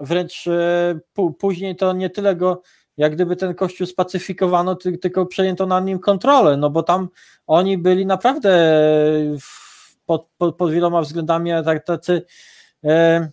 [0.00, 2.62] wręcz e, pó- później to nie tyle go
[2.96, 7.08] jak gdyby ten kościół spacyfikowano, ty, tylko przejęto nad nim kontrolę, no bo tam
[7.46, 8.50] oni byli naprawdę
[9.40, 12.22] w- pod, pod, pod wieloma względami tak, tacy
[12.84, 13.28] e,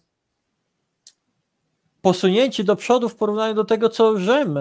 [2.01, 4.59] posunięci do przodu w porównaniu do tego, co Rzym,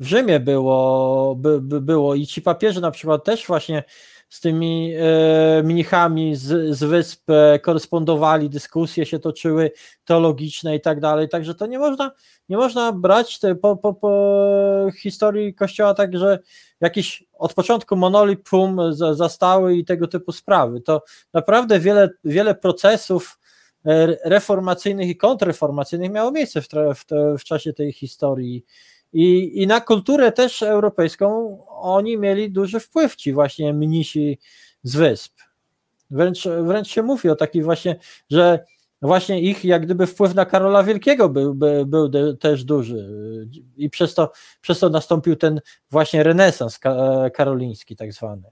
[0.00, 2.14] w Rzymie było, by, by było.
[2.14, 3.84] I ci papieże na przykład też właśnie
[4.28, 9.70] z tymi e, mnichami z, z wysp e, korespondowali, dyskusje się toczyły
[10.04, 12.12] teologiczne i tak dalej, także to nie można,
[12.48, 16.38] nie można brać te, po, po, po historii Kościoła tak, że
[16.80, 22.54] jakiś od początku monolit pum za- zastały i tego typu sprawy, to naprawdę wiele, wiele
[22.54, 23.38] procesów
[23.84, 27.04] e, reformacyjnych i kontrreformacyjnych miało miejsce w, w,
[27.38, 28.64] w czasie tej historii
[29.16, 34.38] i, I na kulturę też europejską oni mieli duży wpływ, ci właśnie mnisi
[34.82, 35.32] z wysp.
[36.10, 37.96] Wręcz, wręcz się mówi o takiej właśnie,
[38.30, 38.64] że
[39.02, 43.08] właśnie ich jak gdyby wpływ na Karola Wielkiego był, był, był de, też duży
[43.76, 45.60] i przez to, przez to nastąpił ten
[45.90, 48.50] właśnie renesans ka, karoliński tak zwany.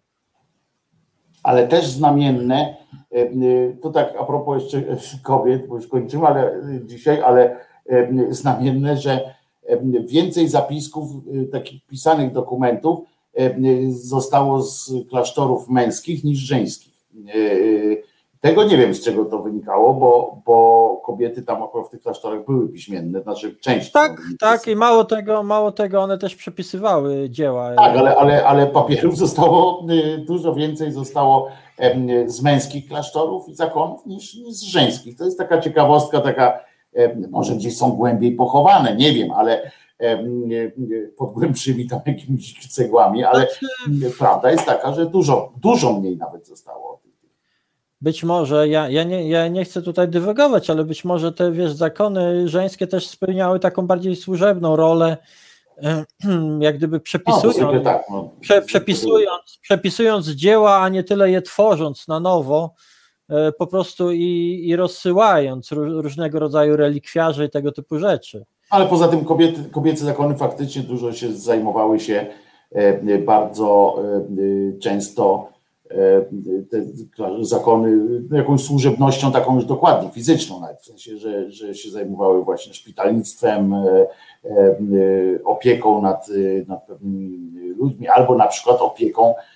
[1.43, 2.77] Ale też znamienne,
[3.13, 3.31] e, e,
[3.83, 4.83] to tak a propos jeszcze
[5.23, 7.57] kobiet, bo już kończymy, ale e, dzisiaj, ale
[8.31, 9.35] znamienne, że
[10.07, 11.11] więcej zapisków,
[11.43, 12.99] e, takich pisanych dokumentów
[13.89, 16.93] zostało z klasztorów męskich niż żeńskich.
[17.29, 18.15] E, e,
[18.45, 22.45] Tego nie wiem, z czego to wynikało, bo, bo kobiety tam akurat w tych klasztorach
[22.45, 23.93] były piśmienne, znaczy część.
[23.93, 27.75] Tak, tak i mało tego, mało tego one też przepisywały dzieła.
[27.75, 31.49] Tak, ale, ale, ale papierów zostało, y, dużo więcej zostało
[32.27, 35.17] z męskich klasztorów i zakonów niż, niż z żeńskich.
[35.19, 36.61] To jest taka ciekawostka, taka,
[37.31, 39.71] może gdzieś są głębiej pochowane, nie wiem, ale
[41.17, 46.47] pod głębszymi tam jakimiś cegłami, ale Znaczy- prawda jest taka, że dużo, dużo mniej nawet
[46.47, 47.03] zostało.
[48.01, 51.73] Być może, ja, ja, nie, ja nie chcę tutaj dywagować, ale być może te wiesz,
[51.73, 55.17] zakony żeńskie też spełniały taką bardziej służebną rolę,
[55.83, 56.05] e,
[56.61, 58.31] jak gdyby No, przepisując, sobie tak, no.
[58.41, 62.94] prze, przepisując, przepisując dzieła, a nie tyle je tworząc na nowo, e,
[63.59, 68.45] po prostu i, i rozsyłając ró- różnego rodzaju relikwiarze i tego typu rzeczy.
[68.71, 72.27] Ale poza tym kobiety, kobiece zakony faktycznie dużo się zajmowały się
[72.73, 75.49] e, bardzo e, e, często
[75.91, 75.95] e,
[76.71, 76.83] te
[77.41, 77.99] zakony
[78.33, 83.75] jakąś służebnością taką już dokładnie fizyczną, nawet w sensie, że, że się zajmowały właśnie szpitalnictwem,
[83.75, 84.07] e, e,
[84.51, 84.77] e,
[85.45, 89.54] opieką nad, e, nad pewnymi ludźmi, albo na przykład opieką e,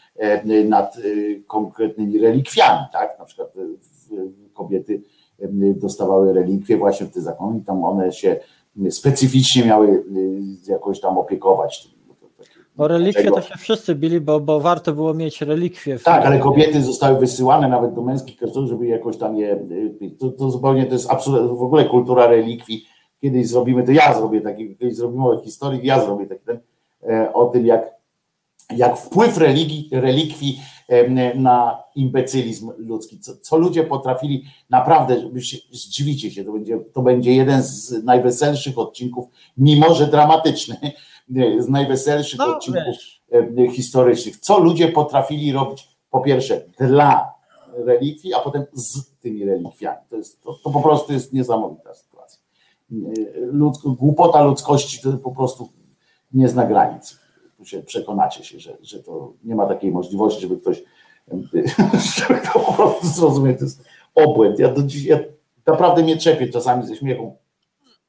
[0.65, 1.01] nad e,
[1.47, 3.19] konkretnymi relikwiami, tak?
[3.19, 4.17] Na przykład e,
[4.55, 5.03] kobiety
[5.43, 8.37] e, dostawały relikwie właśnie w te zakony i tam one się
[8.91, 9.89] specyficznie miały
[10.69, 11.83] e, jakoś tam opiekować.
[11.83, 11.99] tym.
[12.21, 15.99] To takie- O relikwie to się wszyscy bili, bo, bo warto było mieć relikwie.
[15.99, 19.67] w- Tak, ale kobiety zostały wysyłane nawet do męskich kościołów, żeby jakoś tam je.
[20.19, 22.85] To, to zupełnie to jest absolutnie w ogóle kultura relikwii.
[23.21, 26.59] Kiedyś zrobimy, to ja zrobię taki, kiedyś zrobimy o historii, ja zrobię taki ten,
[27.09, 27.98] e, o tym, jak,
[28.77, 30.61] jak wpływ religii, relikwii
[31.35, 33.21] na imbecylizm ludzki.
[33.21, 38.05] Co, co ludzie potrafili naprawdę, żeby się, zdziwicie się, to będzie, to będzie jeden z
[38.05, 40.77] najweselszych odcinków, mimo że dramatyczny,
[41.59, 43.23] z najweselszych No, odcinków wiesz.
[43.73, 44.37] historycznych.
[44.37, 47.35] Co ludzie potrafili robić, po pierwsze, dla
[47.85, 49.99] relikwii, a potem z tymi relikwiami.
[50.11, 52.41] To, jest, to, to po prostu jest niesamowita sytuacja.
[53.37, 55.69] Ludzko, głupota ludzkości to po prostu
[56.33, 57.19] nie zna granic.
[57.65, 60.83] Się przekonacie się, że, że to nie ma takiej możliwości, żeby ktoś
[62.17, 63.59] żeby to po prostu zrozumieć.
[63.59, 64.59] To jest obłęd.
[64.59, 65.19] Ja, do dziś, ja
[65.67, 67.37] naprawdę mnie czepię czasami ze śmiechu,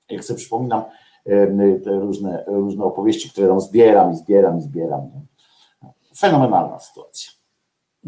[0.10, 0.84] jak sobie przypominam
[1.84, 5.10] te różne, różne opowieści, które tam zbieram i zbieram i zbieram.
[6.18, 7.32] Fenomenalna sytuacja.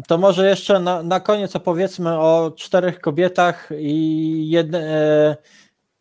[0.08, 5.36] To może jeszcze na, na koniec opowiedzmy o czterech kobietach i jedne, e,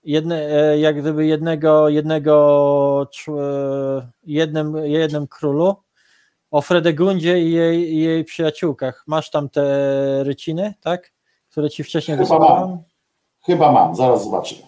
[0.03, 5.75] jedne, e, jak gdyby jednego, jednego e, jednym, jednym królu,
[6.51, 9.03] o Fredegundzie i jej, i jej przyjaciółkach.
[9.07, 9.63] Masz tam te
[10.23, 11.11] ryciny, tak?
[11.49, 12.69] Które ci wcześniej Chyba wysłałem?
[12.69, 12.83] mam.
[13.45, 14.61] Chyba mam, zaraz zobaczymy.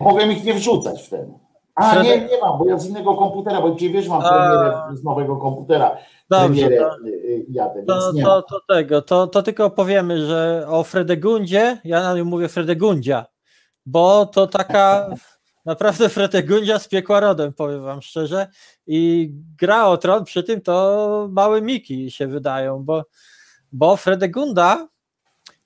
[0.00, 1.38] Mogłem ich nie wrzucać w ten.
[1.78, 4.28] A Fredek- nie, nie mam, bo ja z innego komputera, bo dzisiaj wiesz, mam A.
[4.28, 5.96] premierę z nowego komputera.
[6.30, 10.64] Dobrze, to- y, y, jadę, To, nie to, to tego, to, to tylko powiemy, że
[10.68, 13.26] o Fredegundzie, ja na nią mówię Fredegundzia,
[13.86, 15.08] bo to taka
[15.64, 18.46] naprawdę Fredegundzia z piekła rodem, powiem wam szczerze.
[18.86, 23.04] I gra o tron przy tym to małe miki się wydają, bo,
[23.72, 24.88] bo Fredegunda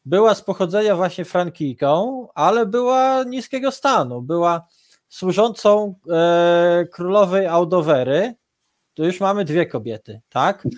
[0.05, 4.23] była z pochodzenia właśnie Frankijką, ale była niskiego stanu.
[4.23, 4.67] Była
[5.13, 8.35] służącą e, królowej Audowery.
[8.95, 10.69] Tu już mamy dwie kobiety, tak?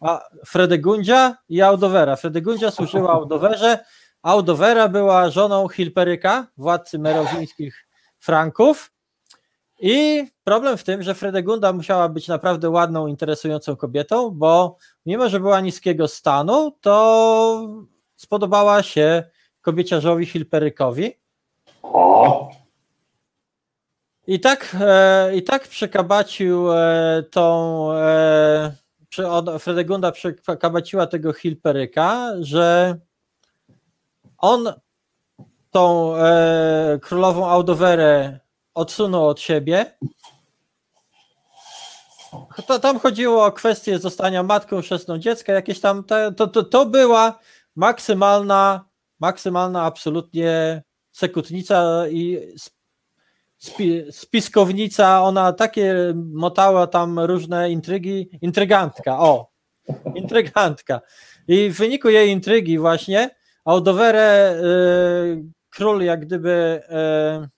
[0.00, 2.16] A Fredegundzia i Audowera.
[2.16, 3.84] Fredegundzia służyła Audowerze,
[4.22, 7.86] Audowera była żoną Hilperyka, władcy merowińskich
[8.18, 8.92] Franków.
[9.80, 14.76] I problem w tym, że Fredegunda musiała być naprawdę ładną, interesującą kobietą, bo
[15.06, 17.68] mimo, że była niskiego stanu, to
[18.16, 19.24] spodobała się
[19.60, 21.12] kobieciarzowi Hilperykowi.
[21.82, 22.50] O,
[24.28, 27.92] I tak, e, i tak przekabacił e, tą.
[27.92, 28.72] E,
[29.58, 32.98] Fredegunda przekabaciła tego Hilperyka, że
[34.38, 34.72] on
[35.70, 36.14] tą
[37.02, 38.40] królową Audowerę
[38.74, 39.98] odsunął od siebie.
[42.66, 46.04] To, tam chodziło o kwestię zostania matką chrzestną dziecka, jakieś tam.
[46.36, 47.38] To, to, to była
[47.76, 48.84] maksymalna,
[49.20, 50.82] maksymalna absolutnie
[51.12, 52.52] sekutnica i
[53.58, 59.50] spi, spiskownica, ona takie motała tam różne intrygi, intrygantka, o,
[60.14, 61.00] intrygantka.
[61.48, 63.30] I w wyniku jej intrygi właśnie
[63.64, 66.82] Audowerę y, król jak gdyby
[67.44, 67.48] y,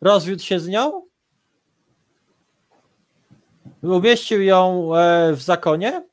[0.00, 1.08] rozwiódł się z nią,
[3.82, 6.08] umieścił ją e, w zakonie,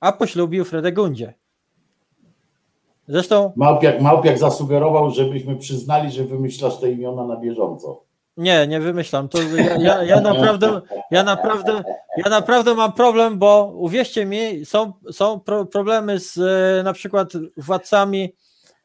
[0.00, 1.34] a poślubił Fredegundzie.
[3.12, 8.04] Zresztą Małpiak, Małpiak zasugerował, żebyśmy przyznali, że wymyślasz te imiona na bieżąco.
[8.36, 9.28] Nie, nie wymyślam.
[9.28, 11.84] To ja, ja, ja, naprawdę, ja, naprawdę,
[12.16, 17.32] ja naprawdę mam problem, bo uwierzcie mi, są, są pro, problemy z e, na przykład
[17.56, 18.34] władcami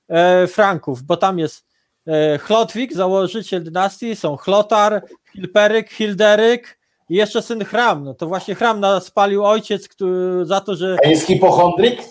[0.07, 1.65] e, Franków, bo tam jest
[2.07, 8.03] e, Chlotwik, założyciel dynastii, są Chlotar, Hilperyk, Hilderyk i jeszcze syn Chram.
[8.03, 12.01] No to właśnie Chram nas spalił ojciec który, za to, że A jest hipochondryk?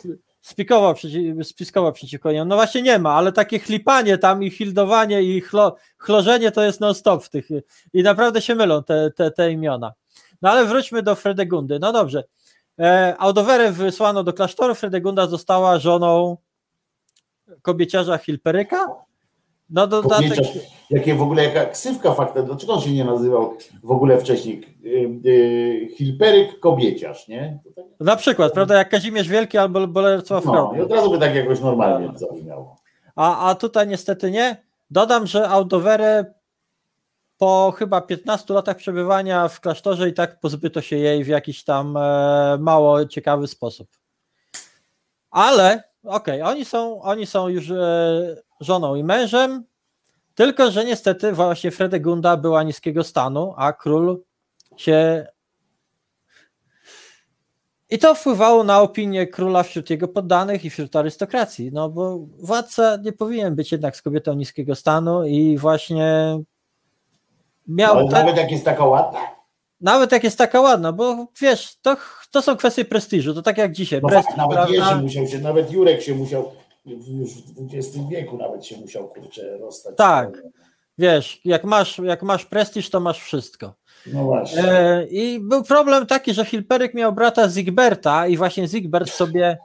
[0.47, 0.94] Spikował,
[1.42, 2.49] spiskował przeciwko niemu.
[2.49, 6.81] No właśnie nie ma, ale takie chlipanie tam i hildowanie i chlo, chlorzenie to jest
[6.81, 7.49] non-stop w tych
[7.92, 9.92] i naprawdę się mylą te, te, te imiona.
[10.42, 11.78] No ale wróćmy do Fredegundy.
[11.78, 12.25] No dobrze.
[12.78, 16.36] E, Audowerę wysłano do klasztoru, Fredegunda została żoną
[17.62, 18.86] kobieciarza Hilperyka.
[19.70, 20.39] No dodatek,
[20.91, 25.28] jakie w ogóle, jaka ksywka fakta, dlaczego on się nie nazywał w ogóle wcześniej y,
[25.28, 27.59] y, Hilperyk Kobieciarz, nie?
[27.77, 31.35] Tak, na przykład, prawda, jak Kazimierz Wielki albo Bolesław no, i od razu by tak
[31.35, 32.77] jakoś normalnie zabrzmiało.
[33.17, 34.57] A, a tutaj niestety nie.
[34.91, 36.35] Dodam, że Audowerę
[37.39, 41.97] po chyba 15 latach przebywania w klasztorze i tak pozbyto się jej w jakiś tam
[41.97, 43.89] e, mało ciekawy sposób.
[45.31, 49.65] Ale okej, oni, są, oni są już e, żoną i mężem,
[50.35, 54.23] tylko że niestety właśnie Fredegunda była niskiego stanu, a król
[54.76, 55.26] się.
[57.91, 62.97] I to wpływało na opinię króla wśród jego poddanych i wśród arystokracji, no bo władca
[62.97, 66.39] nie powinien być jednak z kobietą niskiego stanu i właśnie
[67.68, 68.09] miał.
[68.09, 69.18] Nawet jak jest taka ładna.
[69.81, 71.97] nawet jak jest taka ładna, bo wiesz, to,
[72.31, 74.01] to są kwestie prestiżu, to tak jak dzisiaj.
[74.02, 74.70] No prestiż, fakt, nawet?
[74.70, 76.52] Jerzy musiał się, nawet Jurek się musiał,
[76.86, 79.97] już w XX wieku nawet się musiał, kurczę, rozstać.
[79.97, 80.42] Tak.
[80.98, 83.74] Wiesz, jak masz, jak masz prestiż, to masz wszystko.
[84.12, 84.62] No właśnie.
[84.62, 89.58] E, I był problem taki, że Hilperyk miał brata Zigberta i właśnie Zigbert sobie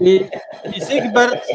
[0.00, 0.20] i,
[0.76, 1.46] i Zigbert,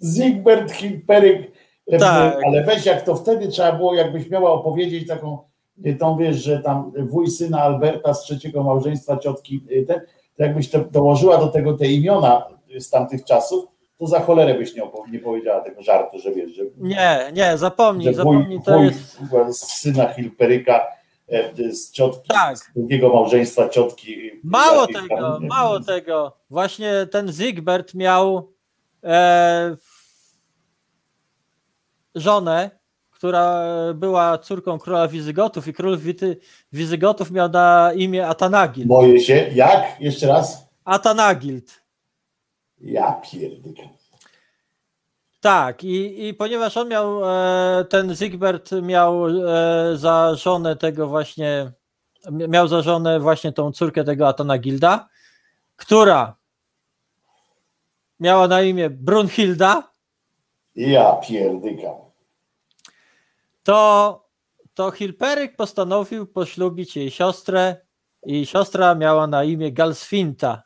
[0.00, 1.52] Zygmunt Hilperyk,
[1.92, 2.36] e, Tak.
[2.46, 5.38] ale weź jak to wtedy trzeba było, jakbyś miała opowiedzieć taką,
[5.84, 10.00] e, tą wiesz, że tam wuj syna Alberta z trzeciego małżeństwa ciotki, e, ten,
[10.36, 13.64] to jakbyś to dołożyła do tego te imiona z tamtych czasów,
[13.98, 14.82] to za cholerę byś nie,
[15.12, 18.84] nie powiedziała tego żartu, że wiesz, że, nie, nie, zapomnij, że wuj, zapomnij, to wuj
[18.86, 20.86] jest, syna Hilperyka
[21.28, 22.58] e, z ciotki, Tak.
[22.58, 24.30] z drugiego małżeństwa ciotki.
[24.44, 28.52] mało tam, tego, nie, mało tego, właśnie ten Zigbert miał
[29.04, 29.76] e,
[32.14, 32.70] żonę,
[33.10, 33.64] która
[33.94, 36.36] była córką króla Wizygotów i król Wity,
[36.72, 38.88] Wizygotów miał na imię Atanagild.
[38.88, 39.50] Boję się.
[39.54, 40.00] Jak?
[40.00, 40.68] Jeszcze raz?
[40.84, 41.87] Atanagild.
[42.80, 43.88] Ja pierdolę.
[45.40, 49.32] Tak, i, i ponieważ on miał, e, ten Zigbert miał e,
[49.96, 51.72] za żonę tego właśnie,
[52.30, 55.08] miał za żonę właśnie tą córkę tego Atanagilda,
[55.76, 56.36] która
[58.20, 59.90] miała na imię Brunhilda,
[60.76, 61.94] Ja pierdykam.
[63.62, 64.28] to,
[64.74, 67.76] to Hilperyk postanowił poślubić jej siostrę
[68.26, 70.62] i siostra miała na imię Galsfinta.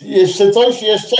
[0.00, 0.82] Jeszcze coś?
[0.82, 1.16] Jeszcze?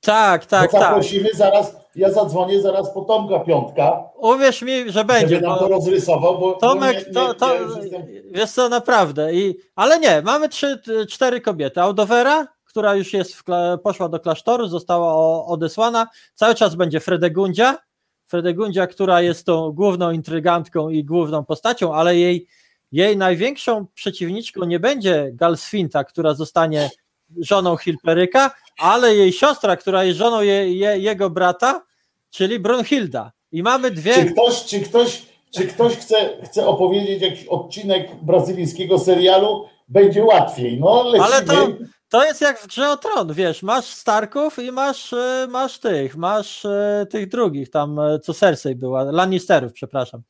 [0.00, 0.88] Tak, tak, Bo tak.
[0.88, 5.34] zaprosimy zaraz, ja zadzwonię zaraz po Tomka Piątka, Uwierz mi, że będzie.
[5.34, 8.50] żeby nam to rozrysował, bo Tomek, bo nie- to, nie- to ja już jestem- wiesz
[8.50, 9.34] co, naprawdę.
[9.34, 11.80] I, ale nie, mamy trzy, cztery kobiety.
[11.80, 13.42] Audovera, która już jest w,
[13.82, 16.06] poszła do klasztoru, została odesłana.
[16.34, 17.78] Cały czas będzie Fredegundzia.
[18.26, 22.46] Fredegundzia, która jest tą główną intrygantką i główną postacią, ale jej,
[22.92, 26.90] jej największą przeciwniczką nie będzie Galsfinta, która zostanie
[27.38, 31.82] żoną Hilperyka, ale jej siostra, która jest żoną je, je, jego brata,
[32.30, 33.32] czyli Brunhilda.
[33.52, 34.14] I mamy dwie.
[34.14, 35.22] Czy ktoś, czy ktoś,
[35.54, 39.64] czy ktoś chce, chce opowiedzieć jakiś odcinek brazylijskiego serialu?
[39.88, 40.80] Będzie łatwiej.
[40.80, 41.24] No, lecimy.
[41.24, 41.68] Ale to,
[42.10, 46.16] to jest jak w grze o tron, wiesz, masz Starków i masz, e, masz tych,
[46.16, 50.22] masz e, tych drugich, tam e, co Cersei była, Lannisterów, przepraszam.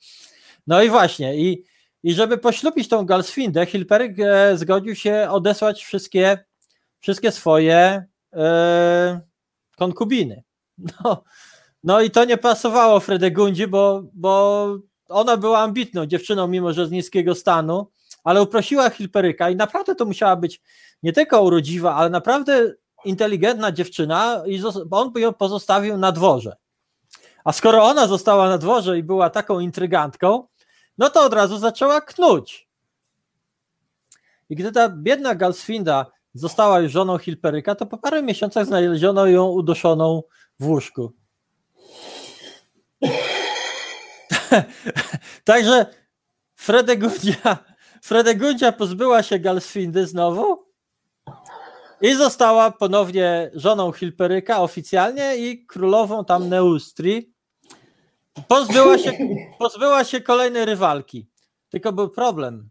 [0.66, 1.64] No i właśnie, i,
[2.02, 4.16] i żeby poślubić tą Galsfindę, Hilperyk
[4.54, 6.44] zgodził się odesłać wszystkie,
[7.00, 9.20] wszystkie swoje e,
[9.76, 10.42] konkubiny.
[11.04, 11.24] No,
[11.84, 14.66] no i to nie pasowało Fredegundzi, bo, bo
[15.08, 17.90] ona była ambitną dziewczyną, mimo że z niskiego stanu,
[18.24, 20.60] ale uprosiła Hilperyka i naprawdę to musiała być
[21.02, 26.56] nie tylko urodziwa, ale naprawdę inteligentna dziewczyna i on by ją pozostawił na dworze.
[27.44, 30.46] A skoro ona została na dworze i była taką intrygantką,
[30.98, 32.68] no to od razu zaczęła knuć.
[34.50, 39.46] I gdy ta biedna Galsfinda została już żoną Hilperyka, to po paru miesiącach znaleziono ją
[39.46, 40.22] uduszoną
[40.60, 41.12] w łóżku.
[45.44, 45.86] Także
[46.56, 47.58] Fredegundzia,
[48.02, 50.70] Fredegundzia pozbyła się Galsfindy znowu
[52.00, 57.34] i została ponownie żoną Hilperyka oficjalnie i królową tam Neustrii.
[58.48, 59.12] Pozbyła się,
[59.58, 61.26] pozbyła się kolejnej rywalki.
[61.68, 62.70] Tylko był problem,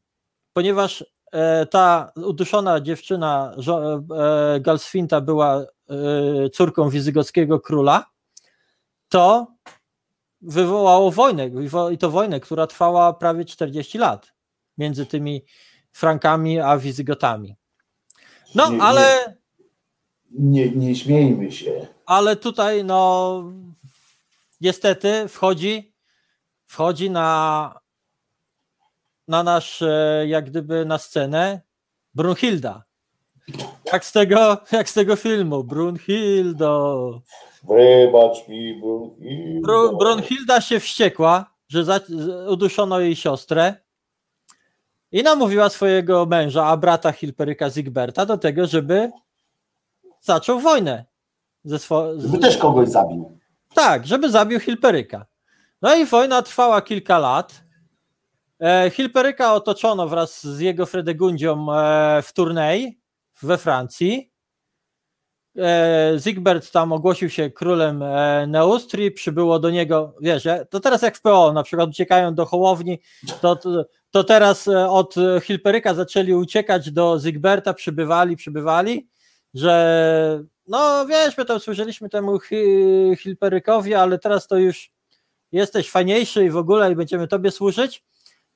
[0.54, 1.06] ponieważ
[1.70, 4.02] ta uduszona dziewczyna żo-
[4.56, 8.06] e, Galsfinta była e, córką wizygockiego króla,
[9.10, 9.48] to
[10.42, 11.50] wywołało wojnę
[11.92, 14.34] i to wojnę, która trwała prawie 40 lat
[14.78, 15.46] między tymi
[15.92, 17.56] Frankami a Wizygotami.
[18.56, 18.84] No, Nie, nie.
[18.84, 19.38] ale,
[20.32, 21.88] Nie, nie śmiejmy się.
[22.06, 23.44] ale tutaj no
[24.62, 25.94] niestety wchodzi
[26.66, 27.79] wchodzi na
[29.30, 31.62] na nasz e, jak gdyby na scenę
[32.16, 32.84] Brunhilda.
[33.94, 37.22] Jak z tego, jak z tego filmu Brunhildo.
[37.64, 39.16] Wybacz mi, bo...
[39.62, 42.00] Bru, Brunhilda się wściekła, że za,
[42.50, 43.76] uduszono jej siostrę
[45.12, 49.12] i namówiła swojego męża, a brata Hilperyka Zigberta do tego, żeby
[50.22, 51.06] zaczął wojnę.
[51.64, 53.38] Ze swo, Żeby też kogoś zabił.
[53.74, 55.26] tak, żeby zabił Hilperyka.
[55.82, 57.62] No i wojna trwała kilka lat.
[58.62, 63.00] E, Hilperyka otoczono wraz z jego Fredegundzią e, w turniej
[63.42, 64.32] we Francji.
[65.58, 68.04] E, Zigbert tam ogłosił się królem
[68.48, 73.00] Neustrii, przybyło do niego, wiesz, to teraz jak w PO, na przykład uciekają do Hołowni,
[73.42, 73.60] to,
[74.12, 79.10] to, teraz od Hilperyka zaczęli uciekać do Zygberta, przybywali, przybywali,
[79.54, 84.92] że no wiesz, my tam służyliśmy temu Hi- Hilperykowi, ale teraz to już
[85.52, 88.04] jesteś fajniejszy i w ogóle i będziemy tobie służyć,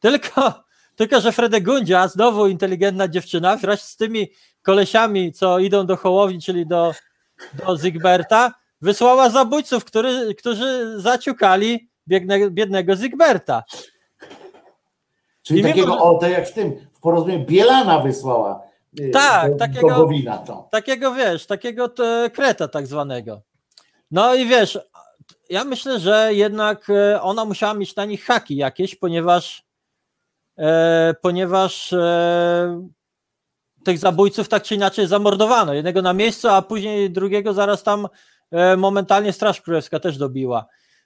[0.03, 0.63] tylko,
[0.95, 6.67] tylko że Fredegundzia, znowu inteligentna dziewczyna, wraz z tymi kolesiami, co idą do Hołowni, czyli
[6.67, 6.93] do,
[7.65, 13.63] do Zygberta, wysłała zabójców, który, którzy zaciukali biedne, biednego Zygberta.
[15.43, 18.61] Czyli I takiego, mimo, że- o, to jak w tym, w porozumieniu Bielana wysłała
[18.99, 20.67] y, Tak, do, takiego- do to.
[20.71, 23.41] Takiego wiesz, takiego te, kreta tak zwanego.
[24.11, 24.79] No i wiesz,
[25.49, 29.62] ja myślę, że jednak e, ona musiała mieć na nich haki jakieś, ponieważ
[31.21, 32.87] ponieważ e,
[33.83, 35.73] tych zabójców tak czy inaczej zamordowano.
[35.73, 38.07] Jednego na miejscu, a później drugiego zaraz tam
[38.51, 40.65] e, momentalnie Straż Królewska też dobiła.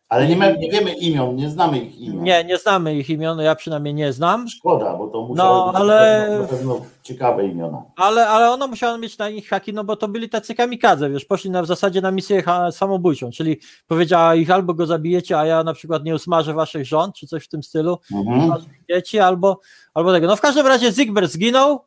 [0.09, 2.23] Ale nie, nie wiemy imion, nie znamy ich imion.
[2.23, 5.81] Nie, nie znamy ich imion, ja przynajmniej nie znam, Szkoda, bo to musiało No, być
[5.81, 7.83] ale- na, pewno, na pewno ciekawe imiona.
[7.95, 11.25] ale, ale ona musiała mieć na nich haki, no bo to byli tacy kamikadze, wiesz,
[11.25, 15.63] poszli na, w zasadzie na misję samobójczą, czyli powiedziała ich albo go zabijecie, a ja
[15.63, 18.51] na przykład nie usmażę waszych żon, czy coś w tym stylu, Mhm.
[18.89, 19.59] dzieci, albo,
[19.93, 20.27] albo tego.
[20.27, 21.79] No w każdym razie Zigbert zginął,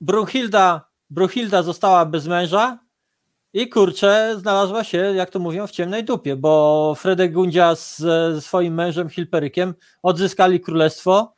[0.00, 0.80] Brunhilda,
[1.10, 2.78] Brunhilda została bez męża
[3.54, 7.96] i kurczę, znalazła się, jak to mówią, w ciemnej dupie, bo Fredegundzia z,
[8.34, 11.34] ze swoim mężem Hilperykiem odzyskali królestwo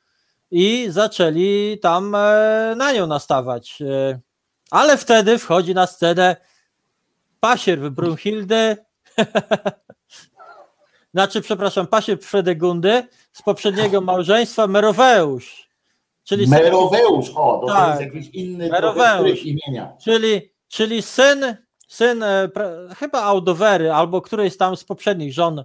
[0.51, 3.83] i zaczęli tam e, na nią nastawać.
[3.83, 4.21] E,
[4.71, 6.37] ale wtedy wchodzi na scenę
[7.41, 8.77] pasierb Brunhildy,
[11.15, 13.03] znaczy, przepraszam, pasierb Fredegundy
[13.33, 15.69] z poprzedniego małżeństwa Meroweusz.
[16.25, 18.01] Czyli, Meroweusz, o, to, Tak.
[18.01, 19.43] jest jakiś inny Meroweusz.
[19.45, 19.93] imienia.
[20.05, 21.57] czyli, czyli syn,
[21.89, 22.49] syn e,
[22.97, 25.65] chyba Audowery albo którejś tam z poprzednich żon,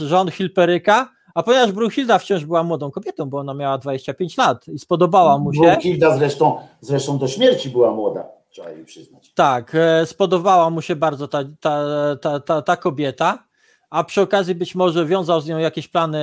[0.00, 4.78] żon Hilperyka, a ponieważ Brunhilda wciąż była młodą kobietą, bo ona miała 25 lat i
[4.78, 9.32] spodobała mu się, Brunhilda zresztą, zresztą do śmierci była młoda, trzeba jej przyznać.
[9.34, 11.86] tak, e, spodobała mu się bardzo ta, ta,
[12.20, 13.44] ta, ta, ta kobieta,
[13.90, 16.20] a przy okazji być może wiązał z nią jakieś plany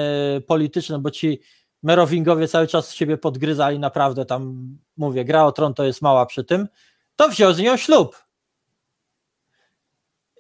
[0.48, 1.40] polityczne, bo ci
[1.84, 4.68] Merowingowie cały czas siebie podgryzali, naprawdę tam,
[4.98, 6.68] mówię, gra o tron to jest mała przy tym,
[7.16, 8.24] to wziął z nią ślub.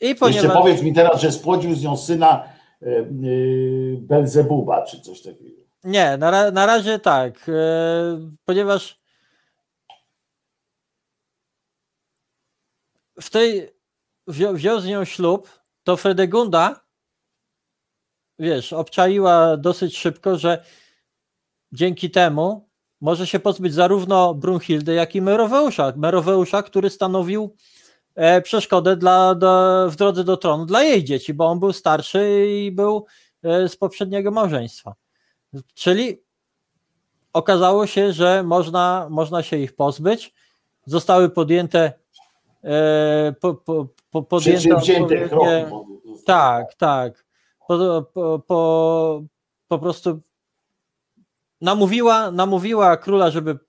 [0.01, 0.57] I Jeszcze ponieważ...
[0.57, 2.43] powiedz mi teraz, że spłodził z nią syna
[2.81, 5.61] y, y, Belzebuba, czy coś takiego.
[5.83, 7.53] Nie, na, na razie tak, e,
[8.45, 9.01] ponieważ
[13.21, 13.69] w tej
[14.27, 15.49] wziął, wziął z nią ślub,
[15.83, 16.81] to Fredegunda,
[18.39, 20.65] wiesz, obczaiła dosyć szybko, że
[21.71, 22.69] dzięki temu
[23.01, 25.93] może się pozbyć zarówno Brunhildy, jak i Meroweusza.
[25.95, 27.57] Meroweusza, który stanowił e,
[28.43, 32.71] przeszkodę dla, do, w drodze do tronu dla jej dzieci, bo on był starszy i
[32.71, 33.05] był
[33.43, 34.93] e, z poprzedniego małżeństwa.
[35.73, 36.21] Czyli
[37.33, 40.33] okazało się, że można, można się ich pozbyć.
[40.85, 41.93] Zostały podjęte
[42.63, 45.47] e, po, po, po, podjęte odpowiednie- kroki.
[45.69, 45.85] bo-
[46.25, 47.25] tak, tak.
[47.67, 47.77] Po,
[48.13, 49.21] po, po,
[49.67, 50.19] po prostu
[51.61, 53.59] namówiła, namówiła króla, żeby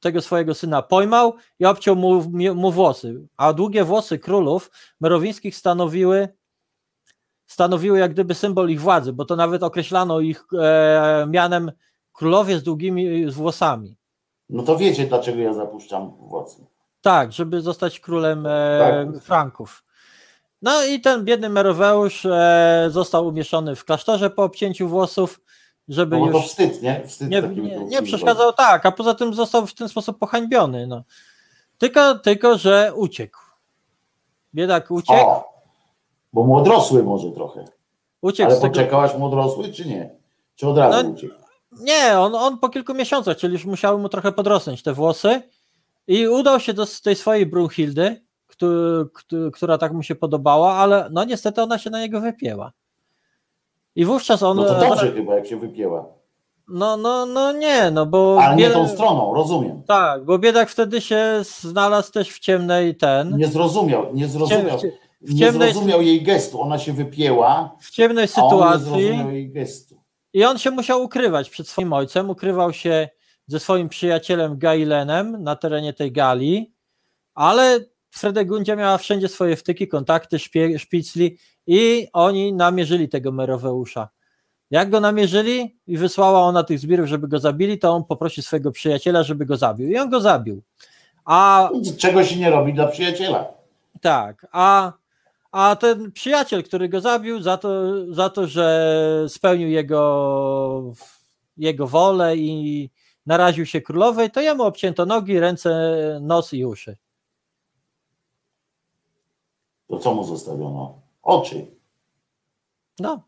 [0.00, 2.22] tego swojego syna pojmał i obciął mu,
[2.54, 3.28] mu włosy.
[3.36, 4.70] A długie włosy królów
[5.00, 6.28] merowińskich stanowiły,
[7.46, 11.72] stanowiły jak gdyby symbol ich władzy, bo to nawet określano ich e, mianem
[12.12, 13.96] królowie z długimi włosami.
[14.50, 16.66] No to wiecie, dlaczego ja zapuszczam włosy.
[17.00, 19.22] Tak, żeby zostać królem e, Tak.
[19.22, 19.84] Franków.
[20.62, 25.40] No i ten biedny Meroweusz e, został umieszczony w klasztorze po obcięciu włosów,
[25.88, 27.06] żeby No bo to już wstyd, nie?
[27.06, 30.86] Wstyd nie, nie, nie przeszkadzał tak, a poza tym został w ten sposób pohańbiony.
[30.86, 31.02] No.
[31.78, 33.38] Tylko, tylko, że uciekł.
[34.54, 35.44] Biedak uciekł, O,
[36.32, 37.64] bo młodrosły może trochę.
[38.22, 40.10] uciekł Ale poczekałaś młodrosły, czy nie?
[40.56, 41.34] Czy od razu No, uciekł?
[41.80, 45.42] Nie, on, on po kilku miesiącach, czyli już musiały mu trochę podrosnąć te włosy
[46.06, 51.08] i udał się do tej swojej Brunhildy, któ- któ- która tak mu się podobała, ale
[51.12, 52.72] no niestety ona się na niego wypięła.
[53.98, 54.56] I wówczas on.
[54.56, 56.06] No to dobrze chyba, jak się wypięła.
[56.68, 58.38] No, no, no nie, no bo.
[58.42, 59.82] Ale nie tą stroną, rozumiem.
[59.86, 63.36] Tak, bo biedak wtedy się znalazł też w ciemnej ten.
[63.36, 64.78] Nie zrozumiał, nie zrozumiał.
[64.78, 66.60] w cie- w Nie ciemnej- zrozumiał jej gestu.
[66.60, 68.84] Ona się wypięła, w ciemnej on nie sytuacji.
[68.86, 70.00] zrozumiał jej gestu.
[70.32, 72.30] I on się musiał ukrywać przed swoim ojcem.
[72.30, 73.08] Ukrywał się
[73.46, 76.72] ze swoim przyjacielem Gailenem na terenie tej Galii,
[77.34, 81.38] ale w Fredegundzia miała wszędzie swoje wtyki, kontakty, szpie, szpicli
[81.70, 84.08] i oni namierzyli tego Meroweusza.
[84.70, 88.72] Jak go namierzyli i wysłała ona tych zbirów, żeby go zabili, to on poprosił swojego
[88.72, 89.88] przyjaciela, żeby go zabił.
[89.88, 90.62] I on go zabił.
[91.24, 93.46] A Czego się nie robi dla przyjaciela.
[94.00, 94.92] tak, a,
[95.52, 97.70] a ten przyjaciel, który go zabił, za to,
[98.14, 100.92] za to że spełnił jego,
[101.56, 102.90] jego wolę i
[103.26, 105.70] naraził się królowej, to jemu obcięto nogi, ręce,
[106.22, 106.96] nos i uszy.
[109.88, 111.07] To co mu zostawiono?
[111.28, 111.66] Oczy.
[112.98, 113.20] No,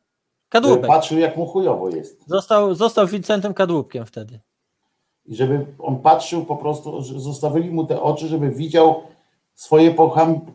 [0.48, 0.86] kadłubek.
[0.86, 2.24] patrzył, jak mu chujowo jest.
[2.26, 4.40] Został, został Vincentem Kadłubkiem wtedy.
[5.26, 9.02] I żeby on patrzył po prostu, zostawili mu te oczy, żeby widział
[9.54, 9.94] swoje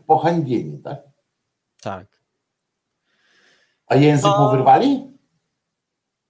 [0.06, 1.02] pohańbienie, tak?
[1.82, 2.06] Tak.
[3.86, 4.44] A język No.
[4.44, 5.06] mu wyrwali?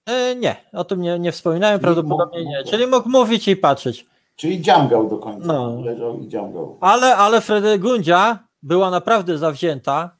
[0.05, 2.63] E, nie, o tym nie, nie wspominałem, Czyli prawdopodobnie mógł- nie.
[2.63, 4.05] Czyli mógł mówić i patrzeć.
[4.35, 5.47] Czyli dziamgał do końca.
[5.47, 5.81] No.
[5.81, 6.77] Leżał i dziamgał.
[6.81, 10.16] Ale, ale Fredegundzia była naprawdę zawzięta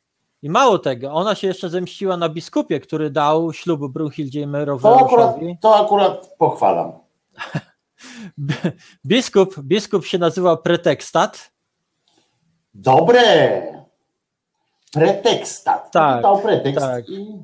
[0.48, 4.48] i mało tego, ona się jeszcze zemściła na biskupie, który dał ślub Brunhildzie i
[4.82, 6.92] To akurat, to akurat pochwalam.
[9.06, 11.52] Biskup, biskup się nazywał Pretekstat.
[12.74, 13.62] Dobre!
[14.94, 15.92] Pretekstat.
[15.92, 17.10] Tak, Dał pretekst tak.
[17.10, 17.38] i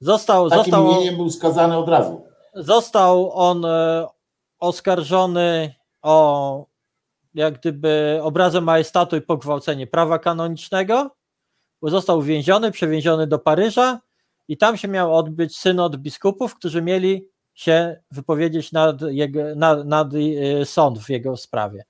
[0.00, 2.22] Został, takim został, imieniem był skazany od razu.
[2.54, 4.06] został on e,
[4.58, 6.66] oskarżony o
[7.34, 11.10] jak gdyby obrazę majestatu i pogwałcenie prawa kanonicznego.
[11.82, 14.00] Został uwięziony, przewieziony do Paryża
[14.48, 20.08] i tam się miał odbyć synod biskupów, którzy mieli się wypowiedzieć nad, jego, nad, nad
[20.14, 21.84] e, sąd w jego sprawie.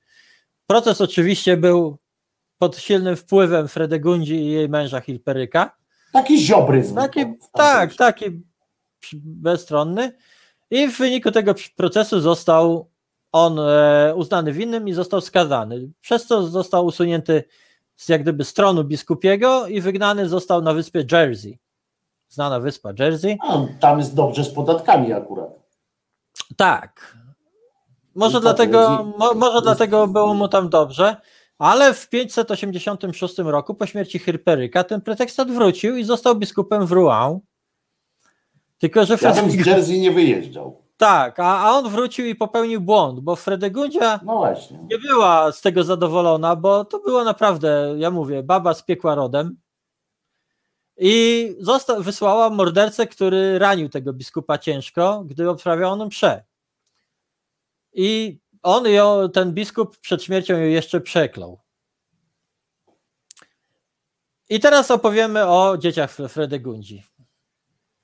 [0.66, 1.98] Proces oczywiście był
[2.58, 5.76] pod silnym wpływem Fredegundzi i jej męża Hilperyka.
[6.12, 6.94] Taki ziobryzm.
[6.94, 7.96] Taki, tak, też.
[7.96, 8.42] taki
[9.14, 10.12] bezstronny.
[10.70, 12.90] I w wyniku tego procesu został
[13.32, 15.90] on e, uznany winnym i został skazany.
[16.00, 17.44] Przez co został usunięty
[18.00, 21.58] z jak gdyby stronu biskupiego i wygnany został na wyspie Jersey.
[22.28, 23.38] Znana wyspa Jersey.
[23.40, 25.48] A, tam jest dobrze z podatkami akurat.
[26.56, 27.16] Tak.
[28.14, 31.16] Może Jest dlatego, mo, może dlatego było mu tam dobrze,
[31.58, 37.40] ale w 586 roku po śmierci Hirperyka ten pretekstat wrócił i został biskupem w Rouen.
[38.78, 40.82] Tylko, że Ja bym z Jersey nie wyjeżdżał.
[41.00, 44.78] Tak, a, a on wrócił i popełnił błąd, bo Fredegundzia No właśnie.
[44.90, 49.56] nie była z tego zadowolona, bo to było naprawdę, ja mówię, baba z piekła rodem.
[50.96, 56.44] I zosta- wysłała mordercę, który ranił tego biskupa ciężko, gdy odprawiał on mszę.
[57.92, 61.60] I on ją, ten biskup przed śmiercią ją jeszcze przeklął.
[64.48, 67.09] I teraz opowiemy o dzieciach Fre- Fredegundzi.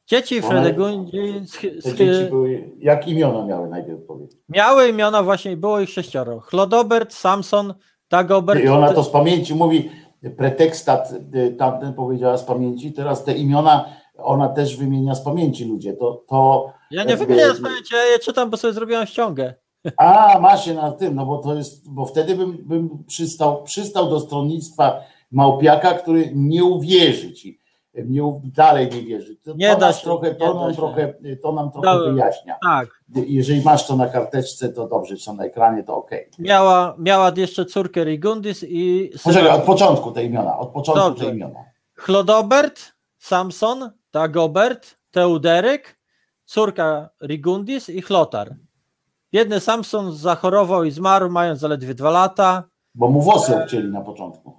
[0.07, 1.53] Dzieci One- Fredegundzi z,
[1.83, 4.37] Te z, dzieci były, jak imiona miały najpierw powiedz.
[4.49, 6.41] Miały imiona właśnie, było ich sześcioro.
[6.41, 7.75] Chlodobert, Samson,
[8.11, 8.65] Dagobert.
[8.65, 9.91] I ona to z pamięci mówi,
[10.37, 13.85] pretekstat y, tamten powiedziała z pamięci, teraz te imiona
[14.19, 15.93] ona też wymienia z pamięci ludzie.
[15.93, 19.55] To, to Ja nie jakby- wymieniam z pamięci, ja je czytam, bo sobie zrobiłam ściągę.
[19.97, 24.11] A, ma się na tym, no bo to jest, bo wtedy bym, bym przystał, przystał
[24.11, 27.61] do stronnictwa Małpiaka, który nie uwierzy ci,
[28.05, 29.37] nie, dalej nie wierzy.
[29.37, 30.77] To, Nie to, da się, trochę, to, da nam się.
[30.77, 32.15] trochę, to nam trochę Dałem.
[32.15, 32.57] wyjaśnia.
[32.63, 32.89] Tak.
[33.27, 36.29] Jeżeli masz to na karteczce, to dobrze, czy na ekranie, to okej.
[36.39, 41.25] Miała, miała jeszcze córkę Rigundis i Poczekaj, od początku te imiona, od początku Dobrze.
[41.25, 41.61] te imiona.
[41.97, 42.81] Chlodobert,
[43.19, 45.99] Samson, Dagobert, Teuderyk,
[46.45, 48.55] córka Rigundis i Chlotar.
[49.33, 52.65] Biedny Samson zachorował i zmarł, mając zaledwie dwa lata.
[52.95, 54.59] Bo mu włosy obcięli na początku.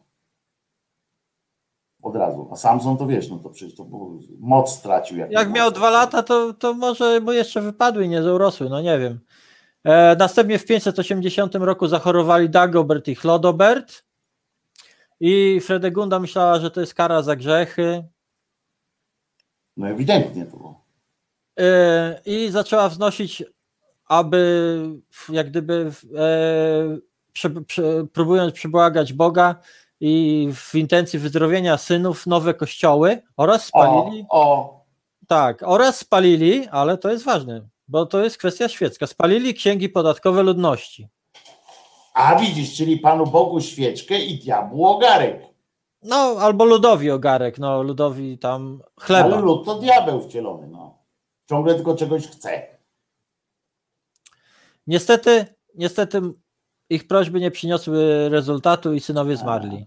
[2.08, 2.50] Od razu.
[2.52, 3.86] A Samson to wiesz, no to przecież to
[4.40, 5.18] moc stracił.
[5.18, 8.82] Jak, Jak miał dwa lata, to, to może mu jeszcze wypadły i nie urosły, no
[8.82, 9.20] nie wiem.
[9.84, 14.04] E, następnie w 580 roku zachorowali Dagobert i Chlodobert
[15.20, 18.04] i Fredegunda myślała, że to jest kara za grzechy
[19.78, 20.86] No ewidentnie to było.
[21.60, 23.44] e, i zaczęła wznosić,
[24.06, 24.80] aby
[25.30, 26.98] jak gdyby e,
[27.34, 29.56] prze, prze, próbując przybłagać Boga
[30.00, 34.86] i w intencji wyzdrowienia synów nowe kościoły oraz spalili O, o,
[35.28, 39.08] Tak, oraz spalili, ale to jest ważne, bo to jest kwestia świecka.
[39.08, 41.08] Spalili księgi podatkowe ludności.
[42.14, 45.42] a widzisz, czyli Panu Bogu świeczkę i diabłu ogarek.
[46.04, 49.26] No, albo ludowi ogarek, no, ludowi tam chleba.
[49.26, 50.68] Ale lud to diabeł wcielony.
[50.68, 50.98] No.
[51.50, 52.68] Ciągle tylko czegoś chce.
[54.88, 55.46] Niestety,
[55.76, 56.22] niestety
[56.90, 59.86] ich prośby nie przyniosły rezultatu i synowie zmarli.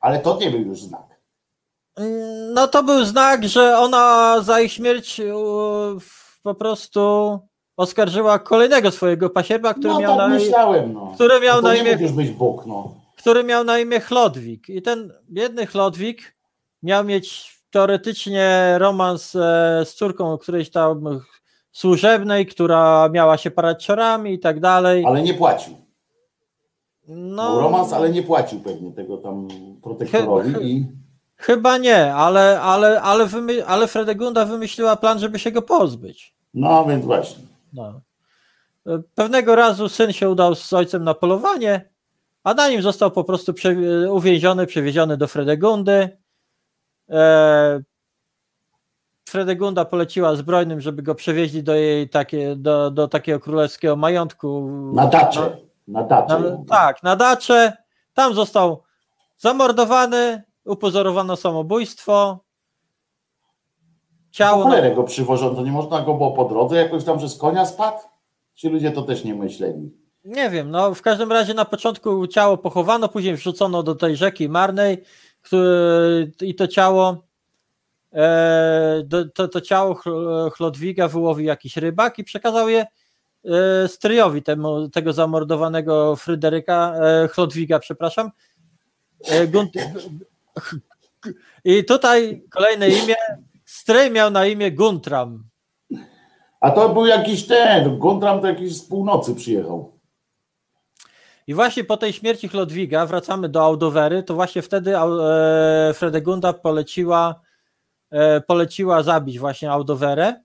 [0.00, 1.20] Ale to nie był już znak.
[1.96, 5.98] Mm, No to był znak, że ona za ich śmierć u,
[6.42, 7.38] po prostu
[7.76, 10.92] oskarżyła kolejnego swojego pasierba, który No miał tak na, myślałem.
[10.92, 11.12] No.
[11.14, 12.66] który miał No to na imię już być Bóg.
[12.66, 12.94] No.
[13.16, 14.68] który miał na imię Chlodwig.
[14.68, 16.36] I ten biedny Chlodwig
[16.82, 21.20] miał mieć teoretycznie romans e, z córką którejś tam
[21.76, 25.04] służebnej, która miała się parać czorami i tak dalej.
[25.06, 25.74] Ale nie płacił.
[27.08, 29.48] No, Był romans, ale nie płacił pewnie tego tam
[29.82, 30.86] protektorowi Chy- i
[31.36, 36.34] Chyba nie, ale, ale, ale, wymy, ale Fredegunda wymyśliła plan, żeby się go pozbyć.
[36.54, 37.44] no więc właśnie.
[37.72, 38.00] No.
[39.14, 41.88] Pewnego razu syn się udał z ojcem na polowanie,
[42.44, 43.76] a na nim został po prostu prze,
[44.12, 46.18] uwięziony, przewieziony do Fredegundy.
[47.10, 47.80] E,
[49.28, 54.70] Fredegunda poleciła zbrojnym, żeby go przewieźli do jej takie, do, do takiego królewskiego majątku.
[54.94, 55.56] Na dacze.
[55.88, 56.40] Na dacze.
[56.40, 57.72] Na, tak, na dacze.
[58.14, 58.82] Tam został
[59.36, 62.44] zamordowany, upozorowano samobójstwo.
[64.30, 64.64] Ciało.
[64.64, 67.36] Na, cholerę go przywożą, to nie można go było po drodze jakoś tam, że z
[67.36, 67.98] konia spadł?
[68.54, 69.92] Ci ludzie to też nie myśleli.
[70.24, 74.48] nie wiem, no w każdym razie na początku ciało pochowano, później wrzucono do tej rzeki
[74.48, 75.02] Marnej
[75.46, 77.25] który, i to ciało
[79.34, 82.86] to, to ciało Chl- Chlodwiga wyłowił jakiś rybak i przekazał je
[83.44, 88.30] e, stryjowi temu, tego zamordowanego Fryderyka, e, Chlodwiga, przepraszam.
[89.24, 89.72] E, Gunt,
[91.64, 93.14] I tutaj kolejne imię.
[93.64, 95.44] Stryj miał na imię Guntram.
[96.60, 99.92] A to był jakiś ten, Guntram to jakiś z północy przyjechał.
[101.46, 107.34] I właśnie po tej śmierci Chlodwiga wracamy do Audowery, to właśnie wtedy e, Fredegunda poleciła,
[107.42, 107.45] e,
[108.46, 110.42] poleciła zabić właśnie Audowerę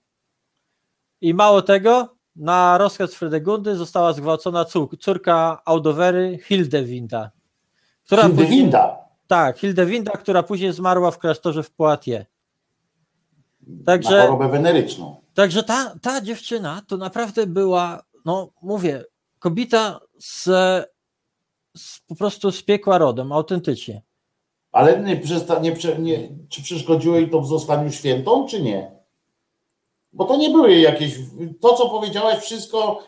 [1.20, 7.30] i mało tego, na rozkaz Fredegundy została zgwałcona cór- córka Audowery Hildewinda.
[8.06, 8.98] Która później, Hildewinda.
[9.26, 12.26] tak, Hildewinda, która później zmarła w klasztorze w Poitiers.
[13.66, 15.22] Na Także, chorobę weneryczną.
[15.34, 19.04] Także ta, ta dziewczyna to naprawdę była, no mówię,
[19.38, 20.44] kobieta z,
[21.76, 24.02] z po prostu z piekła rodem, autentycznie.
[24.72, 28.90] Ale nie, przesta, nie, nie, czy przeszkodziło jej to w zostaniu świętą, czy nie?
[30.12, 31.14] Bo to nie były jakieś,
[31.60, 32.98] to co powiedziałaś, wszystko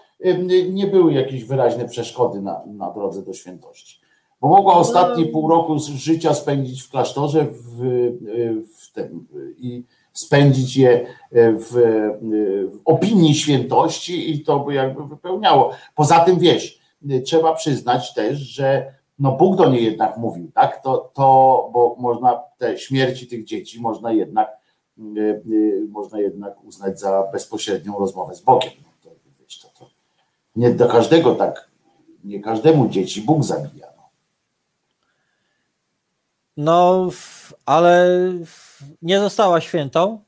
[0.70, 4.00] nie były jakieś wyraźne przeszkody na, na drodze do świętości.
[4.40, 7.80] Bo mogła ostatnie pół roku życia spędzić w klasztorze w,
[8.78, 9.26] w tym,
[9.58, 11.72] i spędzić je w,
[12.72, 15.70] w opinii świętości i to by jakby wypełniało.
[15.94, 16.78] Poza tym wiesz,
[17.24, 20.82] trzeba przyznać też, że no Bóg do niej jednak mówił, tak?
[20.82, 21.22] To, to
[21.72, 24.56] bo można te śmierci tych dzieci można jednak
[24.98, 25.02] y,
[25.50, 28.72] y, można jednak uznać za bezpośrednią rozmowę z Bogiem.
[28.82, 29.10] No to,
[29.40, 29.86] wiesz, to, to
[30.56, 31.70] nie do każdego tak,
[32.24, 33.86] nie każdemu dzieci Bóg zabija.
[33.96, 34.02] No.
[36.56, 37.08] No,
[37.66, 38.08] ale
[39.02, 40.20] nie została świętą,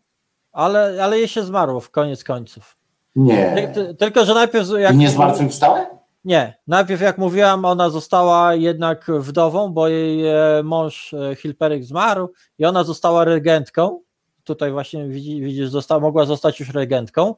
[0.53, 2.77] ale, ale jej się zmarło w koniec końców.
[3.17, 3.55] Nie.
[3.75, 4.95] Ty- ty- Tylko, że najpierw jak...
[4.95, 5.96] I nie zmartwychwstałe?
[6.27, 12.33] Nie, najpierw jak mówiłam, ona została jednak wdową, bo jej e, mąż e, Hilperyk zmarł
[12.59, 14.01] i ona została regentką.
[14.45, 17.35] Tutaj właśnie widzi- widzisz, została, mogła zostać już regentką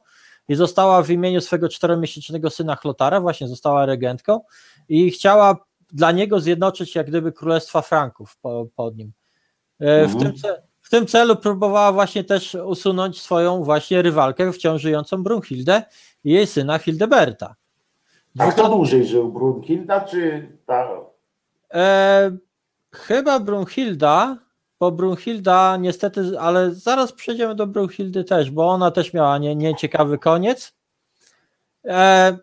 [0.47, 4.41] i została w imieniu swego czteromiesięcznego syna Chlotara, właśnie została regentką
[4.89, 5.55] i chciała
[5.91, 9.11] dla niego zjednoczyć jak gdyby królestwa Franków po, pod nim.
[9.79, 10.19] E, W, Mhm.
[10.19, 15.83] tym, ce- w tym celu próbowała właśnie też usunąć swoją właśnie rywalkę, wciąż żyjącą Brunhildę
[16.23, 17.55] i jej syna Hildeberta.
[18.37, 20.87] A kto dłużej żył, Brunhilda czy ta?
[21.73, 22.31] E,
[22.95, 24.37] chyba Brunhilda,
[24.79, 30.17] bo Brunhilda niestety, ale zaraz przejdziemy do Brunhildy też, bo ona też miała nie- nieciekawy
[30.17, 30.73] koniec.
[31.85, 32.37] E,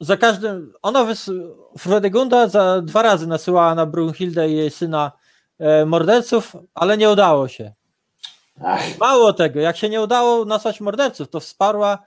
[0.00, 1.30] za każdym, ona wys,
[1.78, 5.12] Fredegunda za dwa razy nasyłała na Brunhildę i jej syna
[5.58, 7.72] e, morderców, ale nie udało się.
[8.64, 11.98] Ach, Mało tego, jak się nie udało nasłać morderców, to wsparła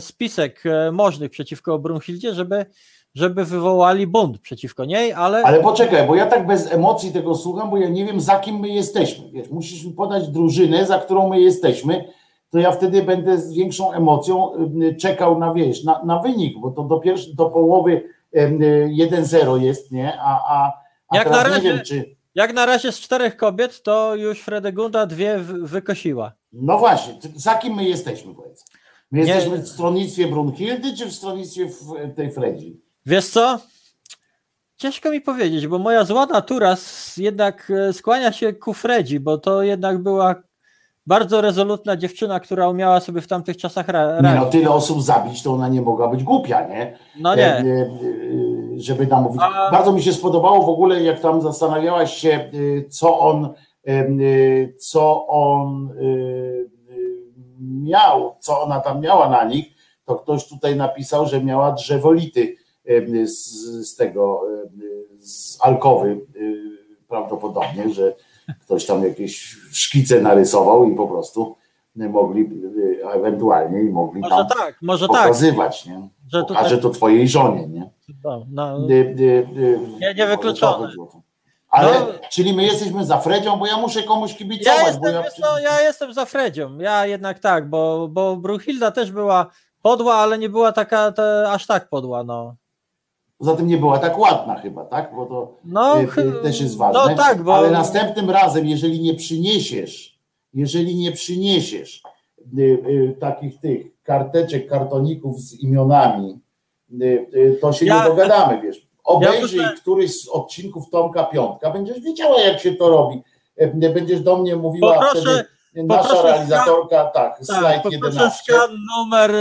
[0.00, 2.66] spisek e, możnych przeciwko Brunhildzie, żeby,
[3.14, 7.70] żeby wywołali bunt przeciwko niej, ale, ale poczekaj, bo ja tak bez emocji tego słucham,
[7.70, 9.30] bo ja nie wiem za kim my jesteśmy.
[9.32, 12.04] Wiesz, musisz mi podać drużynę, za którą my jesteśmy,
[12.50, 16.70] to ja wtedy będę z większą emocją y, czekał na wiesz, na, na wynik, bo
[16.70, 20.18] to do, pierwszy, do połowy em, y, 1-0 jest, nie?
[20.20, 20.72] A, a,
[21.08, 22.16] a Jak na razie- nie wiem, czy.
[22.34, 26.32] jak na razie z czterech kobiet, to już Fredegunda dwie wy- wykosiła.
[26.52, 28.64] No właśnie, za kim my jesteśmy, powiedz?
[29.10, 29.26] My Nie.
[29.26, 32.80] jesteśmy w stronnictwie Brunhildy, czy w stronnictwie w tej Fredzi?
[33.06, 33.58] Wiesz co?
[34.76, 36.76] Ciężko mi powiedzieć, bo moja zła natura
[37.16, 40.34] jednak e, skłania się ku Fredzi, bo to jednak była
[41.06, 44.52] bardzo rezolutna dziewczyna, która umiała sobie w tamtych czasach ra- Nie no, radzić.
[44.52, 46.98] tyle osób zabić, to ona nie mogła być głupia, nie?
[47.20, 47.44] No E, nie.
[47.46, 47.88] e, e,
[48.76, 49.40] Żeby namówić.
[49.42, 52.50] A- Bardzo mi się spodobało w ogóle, jak tam zastanawiałaś się, e,
[52.88, 54.08] co on, e, e,
[54.78, 56.77] co on e, e,
[57.60, 59.66] miał, co ona tam miała na nich,
[60.04, 62.56] to ktoś tutaj napisał, że miała drzewolity
[63.24, 63.36] z,
[63.88, 64.42] z tego,
[65.18, 66.78] z alkowy y,
[67.08, 68.14] prawdopodobnie, że
[68.60, 71.56] ktoś tam jakieś szkice narysował i po prostu
[71.96, 75.16] mogli y, ewentualnie i mogli Może tam tak, może tak.
[75.16, 76.08] pokazywać, nie?
[76.28, 77.90] Że Pokaże tutaj, to twojej żonie, nie?
[78.24, 79.46] no, no, Y,
[80.00, 80.92] Nie- nie wykluczone.
[81.68, 82.06] Ale, No.
[82.30, 85.22] czyli my jesteśmy za Fredzią, bo ja muszę komuś kibicować, ja, jestem, ja...
[85.22, 89.46] wiesz co, ja jestem za Fredzią, ja jednak tak, bo, bo Brunhilda też była
[89.82, 92.54] podła, ale nie była taka te, aż tak podła, no.
[93.38, 95.14] Poza tym nie była tak ładna chyba, tak?
[95.16, 97.00] Bo to No, chy- y, też jest ważne.
[97.10, 100.18] No tak, bo Ale następnym razem, jeżeli nie przyniesiesz,
[100.54, 102.02] jeżeli nie przyniesiesz
[102.58, 106.38] y, takich tych karteczek, kartoników z imionami,
[107.60, 108.87] to się Ja- nie dogadamy, wiesz.
[109.08, 113.22] Obejrzyj muszę- któryś z odcinków Tomka Piątka, będziesz wiedziała, jak się to robi.
[113.62, 115.48] Y, Będziesz do mnie mówiła Poproszę- wtedy
[115.88, 118.42] nasza poproszę realizatorka, tak, tak, slajd poproszę 11.
[118.52, 119.32] skan numer,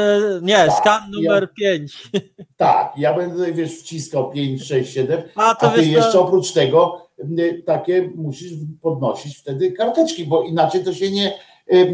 [0.41, 2.09] nie, Tak, skan ja- numer 5.
[2.57, 6.51] Tak, ja będę, wiesz, wciskał 5, 6, 7, A to a ty jeszcze no, oprócz
[6.51, 7.07] tego
[7.39, 11.33] y, takie musisz podnosić wtedy karteczki, bo inaczej to się nie,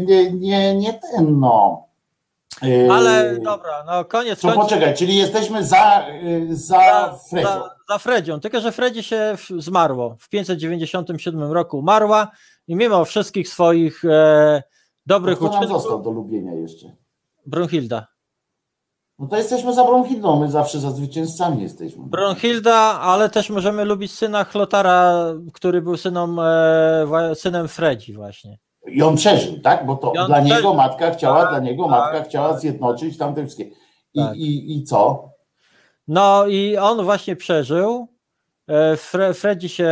[0.06, 1.84] nie, nie, nie ten, no.
[2.62, 4.62] Y, ale dobra, no koniec końców.
[4.62, 7.48] poczekaj, czyli jesteśmy za, y, za za, Fredzią.
[7.48, 10.16] za, za Fredzią, tylko że Fredzie się zmarło.
[10.20, 12.30] W 597 roku umarła
[12.66, 14.62] i mimo wszystkich swoich e,
[15.06, 16.96] dobrych Kto nam uczynków, został do lubienia jeszcze?
[17.46, 18.06] Brunhilda.
[19.18, 22.04] No to jesteśmy za Brunhildą, my zawsze za zwycięzcami jesteśmy.
[22.06, 28.58] Brunhilda, ale też możemy lubić syna Chlotara, który był e, synem Fredzi właśnie.
[28.86, 29.86] I on przeżył, tak?
[29.86, 30.74] Bo to dla niego przeżył.
[30.74, 33.64] matka chciała, Tak, dla niego tak, matka chciała tak, zjednoczyć tamte wszystkie.
[34.14, 34.36] I, Tak.
[34.36, 35.28] i, I co?
[36.08, 38.08] No i on właśnie przeżył.
[38.68, 39.90] E, Fre, Fredzi się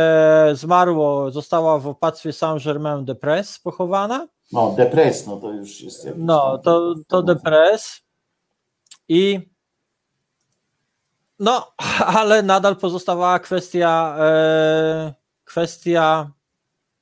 [0.53, 4.27] zmarło, została w opactwie Saint-Germain-de-Presse pochowana.
[4.51, 6.07] No, depres, no to już jest.
[6.17, 8.01] No, to, to depres.
[9.07, 9.39] I
[11.39, 11.67] no,
[12.17, 15.13] ale nadal pozostawała kwestia e,
[15.45, 16.31] kwestia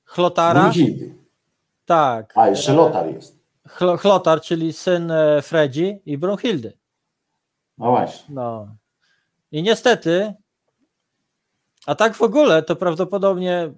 [0.06, 0.72] Chlotara.
[1.92, 2.34] Tak.
[2.38, 3.40] A, jeszcze Lotar jest.
[3.68, 6.78] Chlo, Chlotar, czyli syn e, Fredzi i Brunhildy.
[7.78, 8.36] No właśnie.
[8.36, 8.68] No.
[9.52, 10.34] I niestety,
[11.86, 13.74] a tak w ogóle, to prawdopodobnie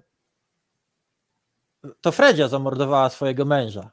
[2.00, 3.90] to Fredzia zamordowała swojego męża.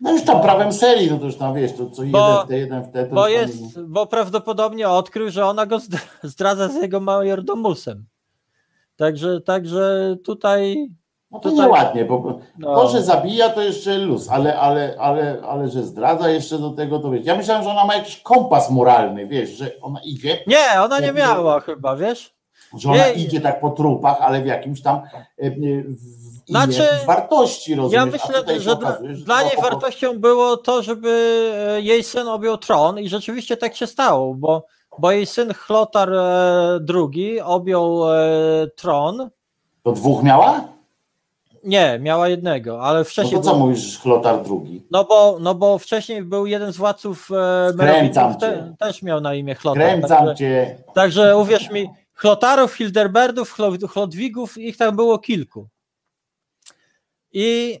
[0.00, 2.48] No już tam prawem serii, no to już tam wiesz, to co Bo- jeden w
[2.48, 6.08] te, jeden w te, to Bo, tam jest, bo prawdopodobnie odkrył, że ona go zdra-
[6.22, 8.06] zdradza z jego majordomusem.
[8.96, 10.88] Także, także tutaj.
[11.32, 15.42] No to tutaj- nieładnie, bo No, to, że zabija, to jeszcze luz, ale, ale, ale,
[15.48, 17.26] ale że zdradza jeszcze do tego, to wiesz.
[17.26, 21.12] Ja myślałem, że ona ma jakiś kompas moralny, wiesz, że ona idzie, nie, ona nie
[21.12, 22.34] miała chyba, wiesz?
[22.78, 25.00] że ona Nie, idzie tak po trupach, ale w jakimś tam e,
[25.38, 25.50] e,
[25.86, 27.94] w Znaczy, wartości, rozumiesz?
[27.94, 31.10] Ja myślę, że dla, okazuje, że dla niej po wartością było to, żeby
[31.68, 34.66] e, jej syn objął tron i rzeczywiście tak się stało, bo,
[34.98, 36.10] bo jej syn Chlotar
[36.94, 38.00] II objął
[38.76, 39.30] tron.
[39.82, 40.60] To dwóch miała?
[41.64, 43.36] Nie, miała jednego, ale No wcześniej.
[43.40, 44.86] to co był- mówisz, Chlotar drugi?
[44.90, 48.38] No bo, no bo wcześniej był jeden z władców e, Merowitów, cię.
[48.40, 49.82] te, też miał na imię Chlotar.
[49.82, 50.78] Kręcam Także, cię.
[50.94, 55.68] także uwierz mi, Chlotarów, Hildeberdów, Chlo- Chlodwigów, ich tam było kilku.
[57.32, 57.78] I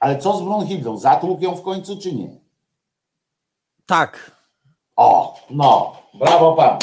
[0.00, 0.96] Ale co z Brunhildą?
[0.98, 2.28] Zatłukł ją w końcu, czy nie?
[3.86, 4.36] tak,
[4.96, 6.78] O, no, brawo pan.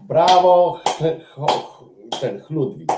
[0.00, 0.80] Brawo,
[2.20, 2.92] ten Chludwig.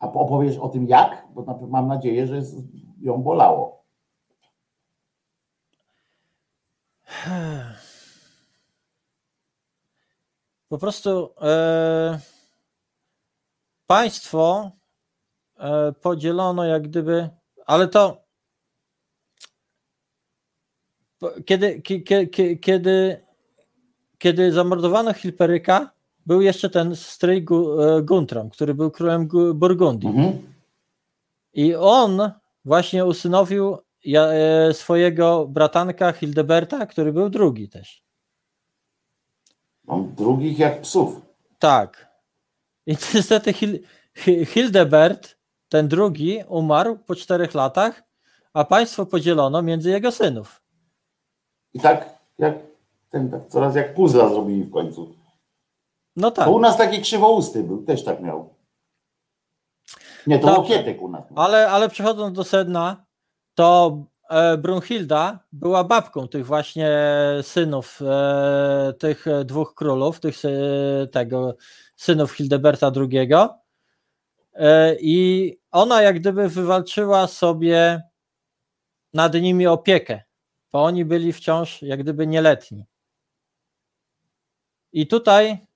[0.00, 1.26] A opowiesz o tym jak?
[1.34, 2.42] Bo mam nadzieję, że
[3.00, 3.84] ją bolało.
[10.68, 12.20] Po prostu e,
[13.86, 14.70] państwo
[15.58, 17.30] e, podzielono jak gdyby,
[17.66, 18.24] ale to
[21.46, 23.24] kiedy, ki- ki- ki- kiedy,
[24.18, 25.90] kiedy zamordowano Hilperyka,
[26.26, 30.08] był jeszcze ten stryj e, Guntram, który był królem Gu- Burgundii.
[30.08, 30.52] Mhm.
[31.52, 32.30] I on
[32.64, 33.78] właśnie usynowił
[34.14, 38.04] e, swojego bratanka Hildeberta, który był drugi też.
[39.84, 41.20] Mam drugich jak psów.
[41.58, 42.08] Tak.
[42.86, 43.78] I niestety Hil
[44.16, 45.36] Hi- Hildebert,
[45.68, 48.02] ten drugi, umarł po czterech latach,
[48.54, 50.62] a państwo podzielono między jego synów.
[51.74, 52.58] I tak jak
[53.10, 55.14] ten, tak coraz jak puzla zrobili w końcu.
[56.20, 58.54] No tak, To u nas taki krzywousty był, też tak miał.
[60.26, 60.60] Nie, to Dobrze.
[60.60, 61.24] Łokietek u nas.
[61.36, 63.04] ale, ale przechodząc do sedna,
[63.54, 63.98] to
[64.30, 66.88] e, Brunhilda była babką tych właśnie
[67.42, 71.54] synów, e, tych e, dwóch królów, tych sy- tego
[71.96, 73.32] synów Hildeberta II.
[74.54, 78.02] E, I ona jak gdyby wywalczyła sobie
[79.14, 80.22] nad nimi opiekę,
[80.72, 82.86] bo oni byli wciąż jak gdyby nieletni.
[84.92, 85.66] I tutaj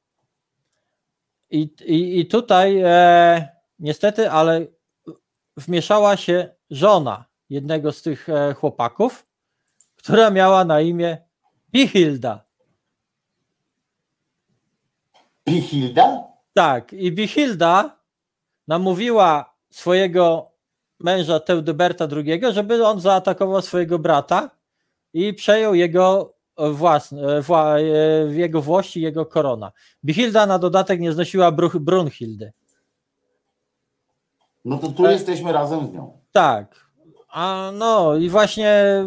[1.54, 4.66] i, i, i tutaj e, niestety, ale
[5.56, 9.26] wmieszała się żona jednego z tych e, chłopaków,
[9.96, 11.18] która miała na imię
[11.72, 12.44] Bichilda.
[15.44, 16.22] Pichilda?
[16.52, 17.98] Tak, i Bichilda
[18.68, 20.50] namówiła swojego
[21.00, 24.50] męża Teudyberta II, żeby on zaatakował swojego brata
[25.12, 27.82] i przejął jego własne, wła, e,
[28.34, 29.72] jego włości, jego korona.
[30.04, 32.52] Bichilda na dodatek nie znosiła Bruch, Brunhildy.
[34.64, 35.12] No to tu Tak.
[35.12, 36.18] jesteśmy razem z nią.
[36.32, 36.90] Tak.
[37.28, 39.04] A no i właśnie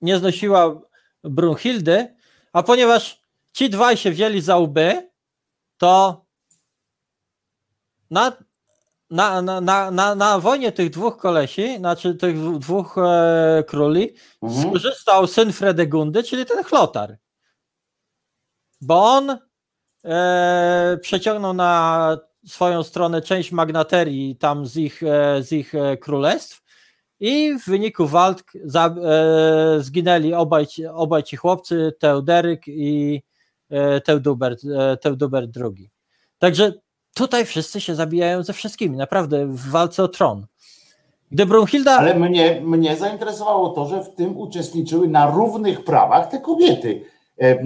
[0.00, 0.80] nie znosiła
[1.24, 2.16] Brunhildy,
[2.52, 3.22] a ponieważ
[3.52, 5.10] ci dwaj się wzięli za łby,
[5.78, 6.24] to
[8.10, 8.32] na,
[9.10, 14.68] na, na, na, na, na wojnie tych dwóch kolesi, znaczy tych dwóch e, króli, Mhm.
[14.68, 17.16] skorzystał syn Fredegundy, czyli ten Chlotar.
[18.80, 19.38] Bo on
[20.04, 26.62] e, przeciągnął na swoją stronę część magnaterii tam z ich, e, z ich e, królestw
[27.20, 33.22] i w wyniku walk za, e, zginęli obaj, ci- obaj ci chłopcy, Teuderyk i
[33.70, 34.60] e, Teudubert,
[35.00, 35.90] Teudubert II.
[36.38, 36.72] Także
[37.18, 40.46] tutaj wszyscy się zabijają ze wszystkimi, naprawdę w walce o tron.
[41.30, 41.96] Gdy Brunhilda...
[41.98, 47.04] Ale mnie, mnie zainteresowało to, że w tym uczestniczyły na równych prawach te kobiety,
[47.40, 47.58] e, e,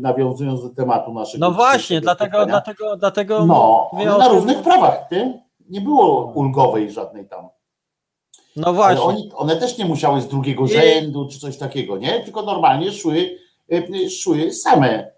[0.00, 1.46] nawiązując do tematu naszego.
[1.48, 5.40] No właśnie, dlatego, dlatego, dlatego No, one na tym- równych prawach, ty?
[5.68, 7.48] Nie było ulgowej żadnej tam.
[8.56, 9.04] No właśnie.
[9.04, 12.20] oni, one też nie musiały z drugiego I- rzędu czy coś takiego, nie?
[12.20, 13.38] Tylko normalnie szły,
[13.72, 15.10] e, szły same.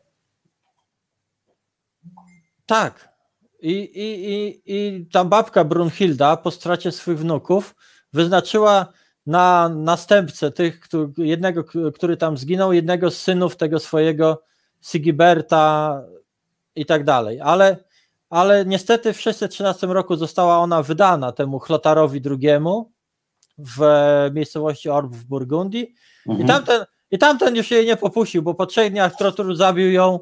[2.67, 3.14] Tak.
[3.65, 7.75] I, i, i, I ta babka Brunhilda po stracie swych wnuków
[8.13, 8.87] wyznaczyła
[9.27, 14.43] na następcę tych, któ- jednego, który tam zginął, jednego z synów tego swojego
[14.83, 16.03] Sigiberta
[16.77, 17.41] i tak dalej.
[17.41, 17.77] Ale,
[18.31, 22.59] ale niestety w 613 roku została ona wydana temu Chlotarowi II
[23.59, 23.81] w
[24.35, 25.95] miejscowości Orb w Burgundii
[26.27, 26.49] i Mhm.
[26.49, 30.19] tamten, I tamten już jej nie popuścił, bo po trzech dniach Trotur zabił ją,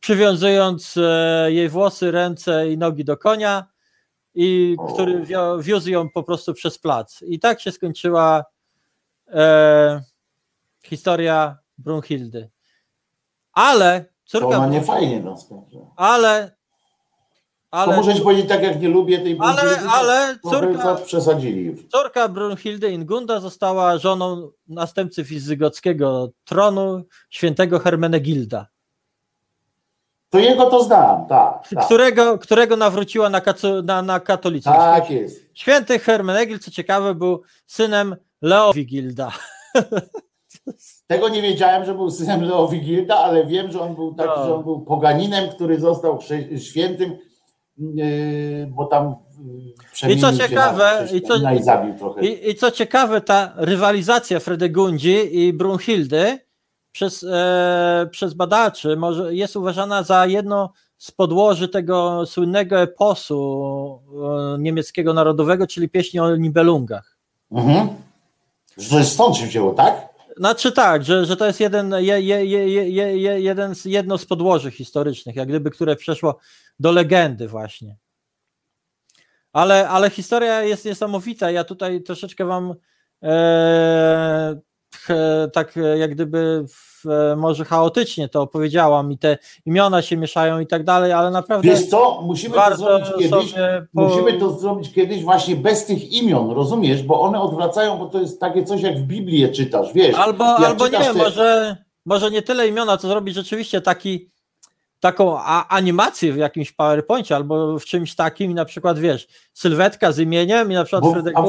[0.00, 3.66] przywiązując e, jej włosy, ręce i nogi do konia,
[4.34, 4.92] i O.
[4.92, 7.22] który wio, wiózł ją po prostu przez plac.
[7.22, 8.44] I tak się skończyła
[9.28, 10.02] e,
[10.84, 12.50] historia Brunhildy.
[13.52, 14.46] Ale To córka.
[14.56, 15.86] ona nie fajnie skończyła.
[15.96, 16.56] ale.
[17.70, 20.66] To Ale, muszę ci powiedzieć tak, jak nie lubię tej ale, Brunhildy, to ale trochę
[20.72, 21.80] córka, przesadzili już.
[21.92, 28.66] Córka Brunhildy Ingunda została żoną następcy wizygockiego tronu świętego Hermenegilda,
[30.36, 31.68] To jego to znam, tak.
[31.74, 31.84] tak.
[31.84, 34.74] którego, którego nawróciła na, kacu, na, na katolicyzm.
[34.74, 35.46] Tak jest.
[35.54, 39.32] Święty Hermenegild, co ciekawe, był synem Leowigilda.
[41.06, 44.46] Tego nie wiedziałem, że był synem Leowigilda, ale wiem, że on był taki, No.
[44.46, 46.18] że on był poganinem, który został
[46.58, 47.16] świętym,
[47.78, 51.36] yy, bo tam yy, przemienił się ciekawe, na i co-
[52.20, 52.26] i.
[52.26, 56.45] I, I co ciekawe, ta rywalizacja Fredegundzi i Brunhildy
[56.96, 64.00] przez, e, przez badaczy może, jest uważana za jedno z podłoży tego słynnego eposu
[64.54, 67.16] e, niemieckiego narodowego, czyli pieśni o Nibelungach.
[67.52, 67.88] Mhm.
[68.76, 70.08] Że to jest stąd się wzięło, tak?
[70.36, 73.84] Znaczy tak, że, że to jest jeden, je, je, je, je, je, je- jeden z,
[73.84, 76.38] jedno z podłoży historycznych, jak gdyby, które przeszło
[76.80, 77.96] do legendy właśnie.
[79.52, 81.50] Ale, ale historia jest niesamowita.
[81.50, 82.74] Ja tutaj troszeczkę wam
[83.22, 84.60] e,
[85.52, 90.60] tak e, jak gdyby w, e, może chaotycznie to opowiedziałam i te imiona się mieszają
[90.60, 93.52] i tak dalej, ale naprawdę Wiesz co, musimy to zrobić kiedyś.
[93.94, 94.02] po...
[94.02, 97.02] Musimy to zrobić kiedyś właśnie bez tych imion, rozumiesz?
[97.02, 100.14] Bo one odwracają, bo to jest takie coś jak w Biblię czytasz, wiesz?
[100.16, 104.30] Albo, albo nie czytasz wiem, te- może, może nie tyle imiona, co zrobić rzeczywiście taki,
[105.00, 110.12] taką a, animację w jakimś PowerPoincie albo w czymś takim i na przykład wiesz, sylwetka
[110.12, 111.42] z imieniem i na przykład Bo, a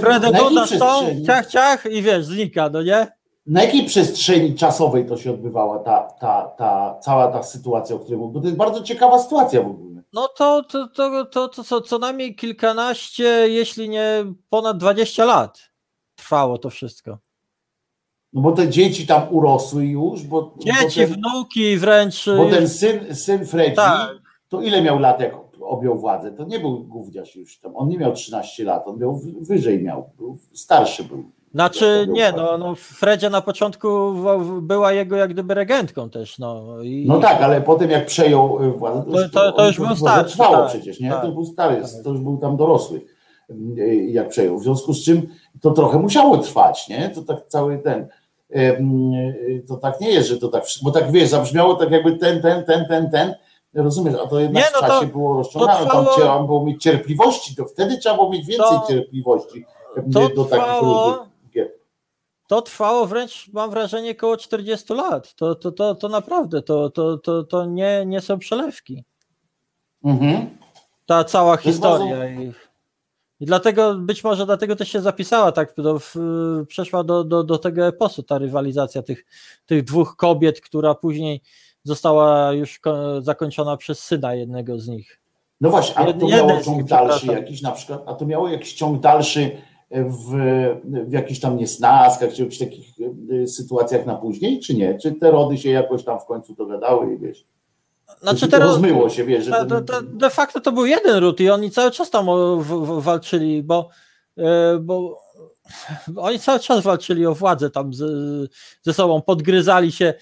[0.00, 3.16] Fredego, właśnie, stąd, przestrzeni, ciach, ciach i wiesz, znika, no nie?
[3.46, 8.18] na jakiej przestrzeni czasowej to się odbywała ta, ta, ta cała ta sytuacja, o której
[8.18, 8.32] mówię?
[8.32, 10.02] Bo to jest bardzo ciekawa sytuacja w ogóle.
[10.12, 15.70] No to, to, to, to, to co, co najmniej kilkanaście, jeśli nie ponad 20 lat
[16.16, 17.18] trwało to wszystko.
[18.36, 22.24] No bo te dzieci tam urosły już, bo, Dzieci, bo ten, wnuki wręcz.
[22.36, 24.10] bo ten syn, syn Fredzi, Tak.
[24.48, 26.32] to ile miał lat, jak objął władzę?
[26.32, 30.10] To nie był gówniarz już tam, on nie miał 13 lat, on miał wyżej miał,
[30.18, 31.24] był, starszy był.
[31.54, 33.88] Znaczy nie, no, no Fredzia na początku
[34.62, 36.64] była jego jak gdyby regentką też, no.
[36.82, 39.88] I, No tak, ale potem jak przejął y, władzę, To- to- to on- już był
[39.88, 41.10] to starszy, trwało tak, przecież, nie?
[41.10, 41.22] tak.
[41.22, 41.90] To był stary, Tak.
[42.04, 43.00] to już był tam dorosły,
[43.78, 44.58] y, jak przejął.
[44.58, 45.28] W związku z czym
[45.60, 47.08] to trochę musiało trwać, nie?
[47.08, 48.08] To tak cały ten.
[48.50, 49.12] Em,
[49.68, 52.64] to tak nie jest, że to tak, bo tak wiesz, zabrzmiało tak jakby ten, ten,
[52.64, 53.34] ten, ten, ten,
[53.74, 56.64] rozumiesz, a to jednak Nie, no w czasie to- było rozciągane, to tam trzeba było
[56.64, 59.64] mieć cierpliwości, to wtedy trzeba było mieć więcej To- cierpliwości
[60.12, 61.72] to do takich trwało- gier.
[62.48, 65.34] To trwało wręcz, mam wrażenie, około 40 lat.
[65.34, 69.04] To, to, to, to naprawdę, to, to, to, to nie, nie są przelewki.
[70.04, 70.58] Mhm.
[71.06, 72.28] Ta cała historia.
[72.30, 72.52] I,
[73.40, 76.14] I dlatego, być może dlatego też się zapisała, tak, do, w,
[76.68, 79.24] przeszła do, do, do tego eposu ta rywalizacja tych,
[79.66, 81.40] tych dwóch kobiet, która później
[81.82, 85.20] została już ko- zakończona przez syna jednego z nich.
[85.60, 88.74] No właśnie, a to miało ciąg nich, dalszy jakiś na przykład, a to miało jakiś
[88.74, 89.50] ciąg dalszy
[89.90, 90.30] w,
[91.06, 92.86] w jakichś tam niesnaskach, czy w jakichś takich
[93.42, 94.98] e, sytuacjach na później, czy nie?
[94.98, 97.44] Czy te rody się jakoś tam w końcu dogadały i wiesz,
[98.22, 101.40] Znaczy to teraz, rozmyło się, wiesz, ten, ta, ta, de facto to był jeden ród
[101.40, 102.26] i oni cały czas tam
[102.58, 103.88] w, w, walczyli, bo,
[104.38, 105.22] e, bo
[106.16, 108.02] oni cały czas walczyli o władzę tam z,
[108.82, 110.14] ze sobą, podgryzali się.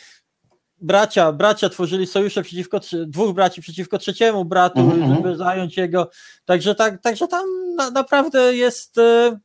[0.80, 5.16] Bracia, bracia tworzyli sojusze przeciwko dwóch braci przeciwko trzeciemu bratu, Mhm, mhm.
[5.16, 6.10] żeby zająć jego.
[6.44, 7.44] Także, tak, także tam
[7.76, 9.38] na, naprawdę jest, e,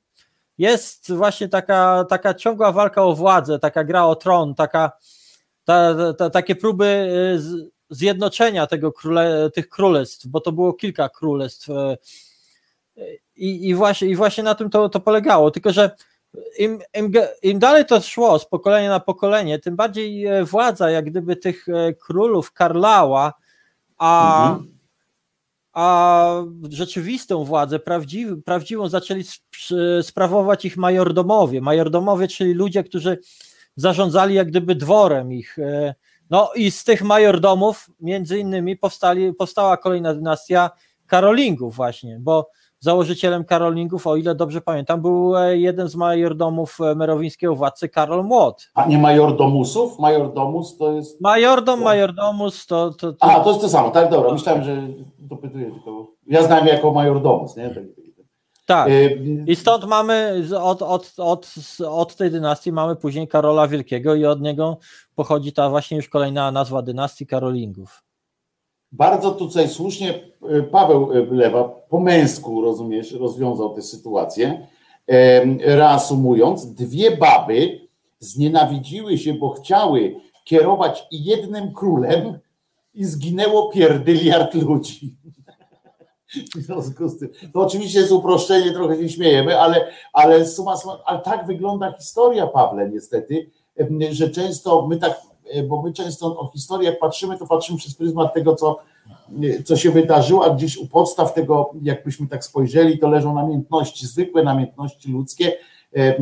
[0.57, 4.91] jest właśnie taka, taka ciągła walka o władzę, taka gra o tron, taka,
[5.63, 6.85] ta, ta, ta, takie próby
[7.35, 11.69] e, z, zjednoczenia tego króle, tych królestw, bo to było kilka królestw.
[11.69, 11.97] e,
[13.35, 15.51] I, i, właśnie, i właśnie na tym to, to polegało.
[15.51, 15.91] Tylko, że
[16.57, 17.11] im, im,
[17.41, 21.69] im dalej to szło z pokolenia na pokolenie, tym bardziej e, władza, jak gdyby tych
[21.69, 23.33] e, królów karlała,
[23.97, 24.79] a, Mhm.
[25.73, 31.61] a rzeczywistą władzę, prawdziw, prawdziwą zaczęli sp- sprawować ich majordomowie.
[31.61, 33.17] Majordomowie, czyli ludzie, którzy
[33.75, 35.57] zarządzali jak gdyby dworem ich.
[36.30, 40.69] No i z tych majordomów między innymi powstali, powstała kolejna dynastia
[41.08, 42.49] Karolingów właśnie, bo
[42.80, 48.24] założycielem Karolingów, o ile dobrze pamiętam, był e, jeden z majordomów e, merowińskiego władcy, Karol
[48.24, 48.69] Młot.
[48.74, 49.99] a nie majordomusów?
[49.99, 52.93] Majordomus to jest, Majordom, majordomus to...
[52.93, 54.88] to, to a to jest to samo, tak, dobra, myślałem, że
[55.19, 57.75] dopytuję tylko, ja znam jako majordomus, nie?
[58.69, 58.89] Tak.
[58.89, 59.09] E,
[59.48, 61.53] I stąd mamy, od, od, od,
[61.88, 64.77] od tej dynastii mamy później Karola Wielkiego i od niego
[65.15, 68.03] pochodzi ta właśnie już kolejna nazwa dynastii Karolingów.
[68.91, 70.14] Bardzo tutaj słusznie
[70.49, 74.67] e, Paweł e, Lewa po męsku, rozumiesz, rozwiązał tę sytuację.
[75.59, 77.88] Reasumując, dwie baby
[78.19, 82.39] znienawidziły się, bo chciały kierować jednym królem
[82.93, 85.15] i zginęło pierdyliard ludzi.
[86.56, 91.03] W związku z tym, to oczywiście jest uproszczenie, trochę się śmiejemy, ale, ale suma summarum,
[91.06, 93.49] ale tak wygląda historia, Pawle, niestety,
[94.11, 95.22] że często my tak,
[95.53, 98.80] e, bo my często o historii jak patrzymy, to patrzymy przez pryzmat tego, co,
[99.43, 104.08] e, co się wydarzyło, a gdzieś u podstaw tego, jakbyśmy tak spojrzeli, to leżą namiętności,
[104.08, 105.53] zwykłe namiętności ludzkie
[105.95, 106.16] e,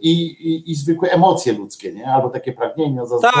[0.00, 2.06] i, i, i zwykłe emocje ludzkie, nie?
[2.12, 3.40] albo takie pragnienia, zazdrości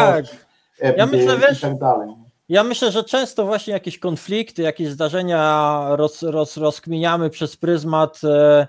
[0.80, 2.25] Tak, Ja myślę, wiesz- i tak dalej.
[2.48, 8.66] Ja myślę, że często właśnie jakieś konflikty, jakieś zdarzenia roz, roz, rozkminiamy przez pryzmat e,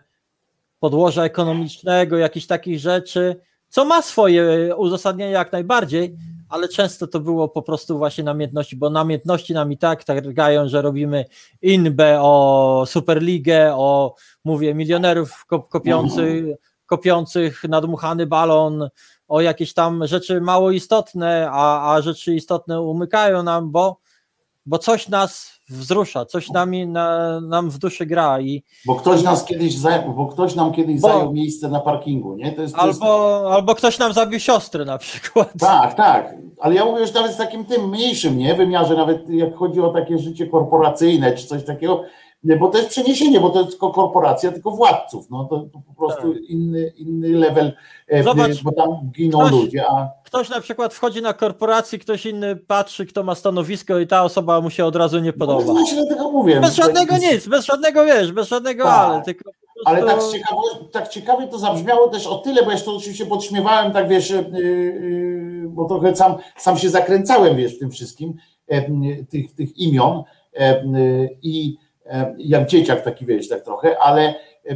[0.79, 6.15] podłoża ekonomicznego, jakichś takich rzeczy, co ma swoje uzasadnienie jak najbardziej,
[6.49, 10.81] ale często to było po prostu właśnie namiętności, bo namiętności nam i tak targają, że
[10.81, 11.25] robimy
[11.61, 16.45] inbę o Superligę, o mówię milionerów kop- kopiących,
[16.87, 18.89] kopiących nadmuchany balon,
[19.27, 23.97] o jakieś tam rzeczy mało istotne, a, a rzeczy istotne umykają nam, bo,
[24.65, 29.45] bo coś nas wzrusza, coś nami, na, nam w duszy gra i Bo ktoś nas
[29.45, 32.51] kiedyś zajął, bo ktoś nam kiedyś Bo- zajął miejsce na parkingu, nie?
[32.51, 35.53] To jest, to jest, albo, albo ktoś nam zabił siostrę na przykład.
[35.59, 36.33] tak, tak.
[36.59, 38.55] Ale ja mówię już nawet z takim tym mniejszym, nie?
[38.55, 42.03] Wymiarze, nawet jak chodzi o takie życie korporacyjne czy coś takiego,
[42.43, 45.29] bo to jest przeniesienie, bo to jest tylko korporacja, tylko władców.
[45.29, 47.73] No to, to po prostu inny, inny level,
[48.07, 48.23] e, Tak.
[48.23, 52.55] Zobacz, bo tam giną ktoś- ludzie, a Ktoś na przykład wchodzi na korporację, ktoś inny
[52.55, 55.73] patrzy, kto ma stanowisko i ta osoba mu się od razu nie no, podoba.
[55.73, 56.61] właśnie dlatego mówię.
[56.61, 59.09] Bez żadnego nic, bez żadnego wiesz, bez żadnego Tak.
[59.09, 59.51] ale, tylko.
[59.85, 60.19] Ale tak,
[60.91, 64.29] tak ciekawie to zabrzmiało też o tyle, bo ja się to oczywiście podśmiewałem, tak wiesz,
[64.29, 68.33] yy, yy, bo trochę sam, sam się zakręcałem, wiesz, w tym wszystkim,
[68.71, 70.83] e, yy, tych, tych imion e,
[71.41, 71.86] i e,
[72.37, 74.75] jak dzieciak taki, wiesz, tak trochę, ale e,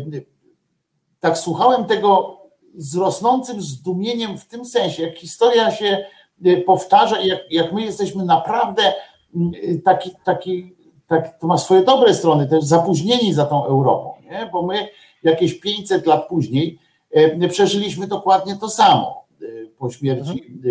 [1.19, 2.38] tak słuchałem tego
[2.76, 6.06] z rosnącym zdumieniem w tym sensie, jak historia się
[6.42, 8.93] yy, powtarza i jak, jak my jesteśmy naprawdę
[9.34, 10.76] yy, taki, taki
[11.11, 14.50] tak, to ma swoje dobre strony, też zapóźnieni za tą Europą, nie?
[14.51, 14.88] bo my
[15.24, 16.80] jakieś 500 lat później
[17.11, 19.45] e, przeżyliśmy dokładnie to samo e,
[19.77, 20.61] po śmierci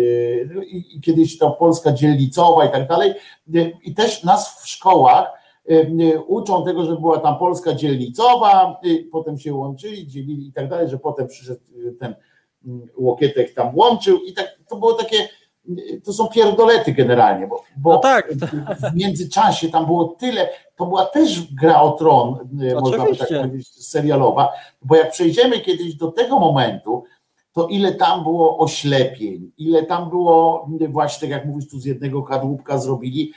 [0.59, 5.25] e, i, kiedyś ta Polska dzielnicowa i tak dalej e, i też nas w szkołach
[5.25, 5.40] e, e,
[6.27, 10.89] uczą tego, że była tam Polska dzielnicowa, e, potem się łączyli, dzielili i tak dalej,
[10.89, 11.61] że potem przyszedł
[11.99, 12.15] ten
[12.65, 15.29] mm, Łokietek tam łączył i tak to było takie,
[16.05, 18.33] to są pierdolety generalnie, bo, bo No tak.
[18.91, 23.01] w międzyczasie tam było tyle, to była też gra o tron, y, można by tak
[23.01, 23.39] Oczywiście.
[23.39, 24.49] powiedzieć, serialowa,
[24.81, 27.03] bo jak przejdziemy kiedyś do tego momentu,
[27.53, 32.23] to ile tam było oślepień, ile tam było, właśnie tak jak mówisz, tu z jednego
[32.23, 33.33] kadłubka zrobili,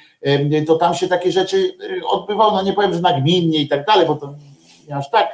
[0.67, 4.07] to tam się takie rzeczy y, odbywały, no nie powiem, że nagminnie i tak dalej,
[4.07, 4.35] bo to
[4.89, 5.29] nie aż tak,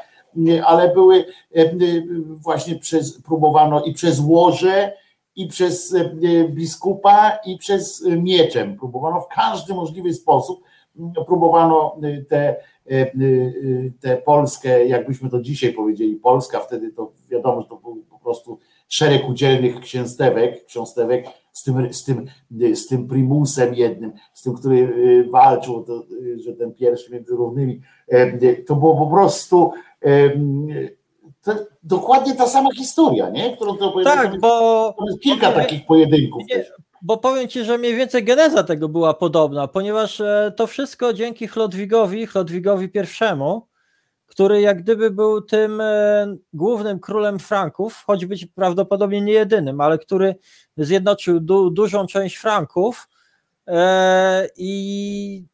[0.64, 1.24] ale były
[1.56, 2.04] y,
[2.38, 4.92] właśnie przez, próbowano i przez łoże,
[5.36, 8.76] i przez y, biskupa, i przez y, mieczem.
[8.76, 10.60] Próbowano w każdy możliwy sposób,
[11.26, 11.96] próbowano
[12.28, 12.56] te,
[14.00, 18.58] tę Polskę, jakbyśmy to dzisiaj powiedzieli, Polska, wtedy to wiadomo, że to był po prostu
[18.90, 22.26] szereg udzielnych księstewek, ksiąstewek z tym, z tym,
[22.74, 27.32] z tym primusem jednym, z tym, który y, walczył, to, y, że ten pierwszy między
[27.32, 27.80] równymi,
[28.12, 29.72] y, to było po prostu
[31.42, 31.52] to
[31.82, 33.56] dokładnie ta sama historia, nie?
[33.56, 34.16] Którą ty opowiadasz.
[34.16, 36.72] Tak, bo kilka takich pojedynków Nie, też.
[37.02, 41.48] bo powiem ci, że mniej więcej geneza tego była podobna, ponieważ e, to wszystko dzięki
[41.48, 43.69] Chlodwigowi, Chlodwigowi I,
[44.30, 49.98] który jak gdyby był tym e, głównym królem Franków, choć być prawdopodobnie nie jedynym, ale
[49.98, 50.34] który
[50.76, 53.08] zjednoczył du, dużą część Franków
[53.66, 55.44] e, i,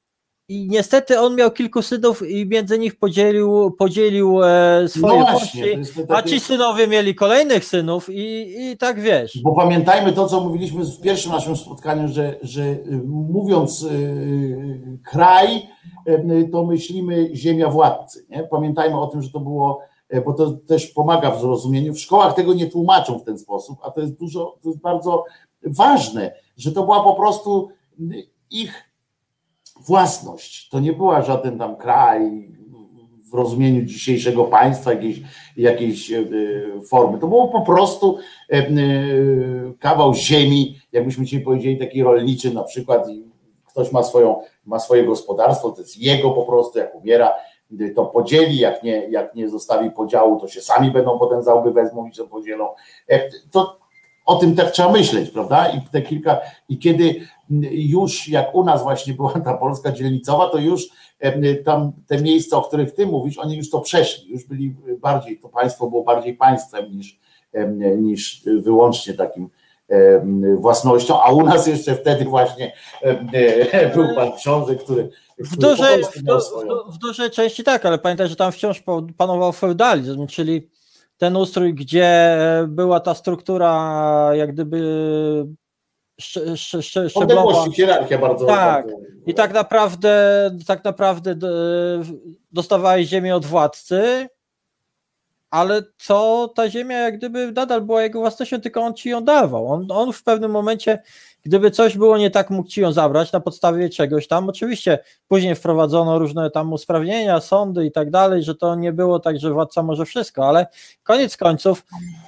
[0.48, 5.66] i niestety on miał kilku synów i między nich podzielił, podzielił e, swoje No właśnie,
[6.08, 9.42] a ci synowie mieli kolejnych synów i, i tak wiesz.
[9.42, 15.68] Bo pamiętajmy to, co mówiliśmy w pierwszym naszym spotkaniu, że, że y, mówiąc y, kraj,
[16.08, 18.26] y, to myślimy ziemia władcy.
[18.30, 18.42] Nie?
[18.42, 19.80] Pamiętajmy o tym, że to było,
[20.26, 21.94] bo to też pomaga w zrozumieniu.
[21.94, 25.24] W szkołach tego nie tłumaczą w ten sposób, a to jest dużo, to jest bardzo
[25.62, 27.68] ważne, że to była po prostu
[28.50, 28.85] ich
[29.86, 30.68] własność.
[30.68, 32.48] To nie była żaden tam kraj
[33.30, 35.20] w rozumieniu dzisiejszego państwa, jakiejś,
[35.56, 36.24] jakiejś e,
[36.88, 37.18] formy.
[37.18, 38.18] To było po prostu
[38.52, 38.68] e, e,
[39.78, 43.06] kawał ziemi, jakbyśmy dzisiaj powiedzieli, taki rolniczy na przykład
[43.66, 47.32] ktoś ma, swoją, ma swoje gospodarstwo, to jest jego po prostu, jak umiera,
[47.94, 51.70] to podzieli, jak nie, jak nie zostawi podziału, to się sami będą potem za łby
[51.70, 52.68] wezmą i się podzielą.
[53.50, 53.78] To
[54.26, 55.68] o tym tak trzeba myśleć, prawda?
[55.68, 57.20] I te kilka, i kiedy
[57.70, 60.88] już jak u nas właśnie była ta Polska dzielnicowa, to już
[61.18, 65.38] e, tam te miejsca, o których ty mówisz, oni już to przeszli, już byli bardziej,
[65.38, 67.18] to państwo było bardziej państwem niż,
[67.52, 69.48] e, niż wyłącznie takim
[69.88, 70.20] e,
[70.56, 72.72] własnością, a u nas jeszcze wtedy właśnie
[73.94, 77.98] był pan książę, który, W dużej, w, swoją- w, du, w dużej części tak, ale
[77.98, 78.82] pamiętaj, że tam wciąż
[79.16, 80.68] panował feudalizm, czyli
[81.16, 82.38] ten ustrój, gdzie
[82.68, 84.80] była ta struktura jak gdyby
[86.20, 87.70] szcz, szcz, szcz, szczeblowa.
[87.70, 88.46] Hierarchia bardzo.
[88.46, 88.86] Tak.
[88.86, 91.34] bardzo I tak naprawdę, tak naprawdę
[92.52, 94.28] dostawałeś ziemię od władcy,
[95.50, 99.68] ale to ta ziemia jak gdyby nadal była jego własnością, tylko on ci ją dawał.
[99.68, 100.98] On, on w pewnym momencie,
[101.46, 104.48] gdyby coś było nie tak, mógł ci ją zabrać na podstawie czegoś tam.
[104.48, 109.38] Oczywiście później wprowadzono różne tam usprawnienia, sądy i tak dalej, że to nie było tak,
[109.38, 110.66] że władca może wszystko, ale
[111.02, 111.84] koniec końców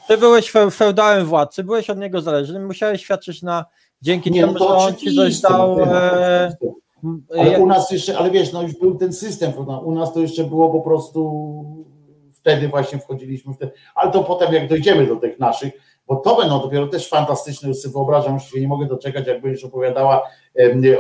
[0.08, 3.64] ty byłeś fe- feudałem władcy, byłeś od niego zależny, musiałeś świadczyć na
[4.02, 5.76] dzięki Nie, no temu, to że on ci coś dał.
[5.78, 6.56] no, E.
[7.38, 9.52] Ale u nas jeszcze, ale wiesz, no już był ten system,
[9.84, 11.64] u nas to jeszcze było po prostu
[12.32, 15.72] wtedy właśnie wchodziliśmy w te, ale to potem jak dojdziemy do tych naszych,
[16.08, 19.40] bo to będą dopiero też fantastyczne, już sobie wyobrażam, już się nie mogę doczekać, jak
[19.42, 20.22] będziesz opowiadała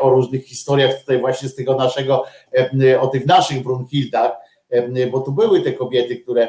[0.00, 2.24] o różnych historiach tutaj właśnie z tego naszego,
[3.00, 4.32] o tych naszych Brunhildach,
[5.12, 6.48] bo tu były te kobiety, które,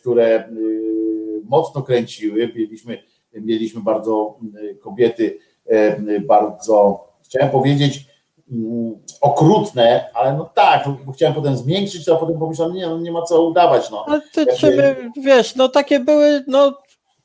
[0.00, 2.98] które y, mocno kręciły, mieliśmy,
[3.32, 5.38] mieliśmy bardzo y, kobiety
[6.26, 8.06] bardzo, chciałem powiedzieć,
[8.52, 12.98] mm, okrutne, ale no tak, no, bo chciałem potem zmiękczyć, a potem pomyślałem, nie, no
[12.98, 14.04] nie ma co udawać, no.
[14.08, 16.72] Ale ty, czy, wiesz, no takie były, no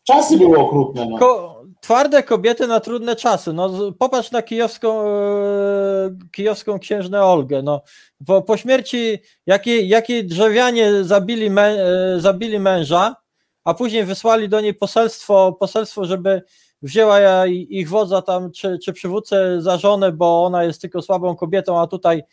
[0.08, 1.18] Czasy były okrutne, no.
[1.18, 3.54] ko, twarde kobiety na trudne czasy.
[3.54, 7.62] No, popatrz na kijowską, e, kijowską księżnę Olgę.
[7.62, 7.82] No,
[8.28, 13.16] po, po śmierci jakiej, jakiej drzewianie zabili, mę, e, zabili męża,
[13.64, 16.42] a później wysłali do niej poselstwo, poselstwo żeby
[16.82, 21.80] wzięła ich wodza tam, czy, czy przywódcę za żonę, bo ona jest tylko słabą kobietą,
[21.80, 22.24] a tutaj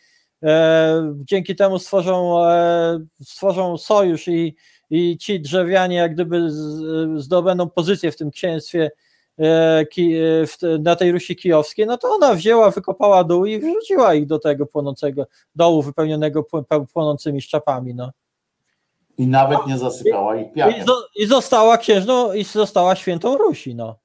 [0.43, 4.55] e, dzięki temu stworzą, e, stworzą sojusz i,
[4.95, 6.47] i ci drzewianie jak gdyby
[7.15, 8.91] zdobędą pozycję w tym księstwie
[9.39, 14.25] e, e, na tej Rusi Kijowskiej, no to ona wzięła, wykopała dół i wrzuciła ich
[14.25, 15.25] do tego płonącego
[15.55, 17.95] dołu wypełnionego pł- peł- płonącymi szczapami.
[17.95, 18.11] No.
[19.17, 23.75] I nawet nie zasypała ich zo, I została księżną, i została świętą Rusi.
[23.75, 23.95] No.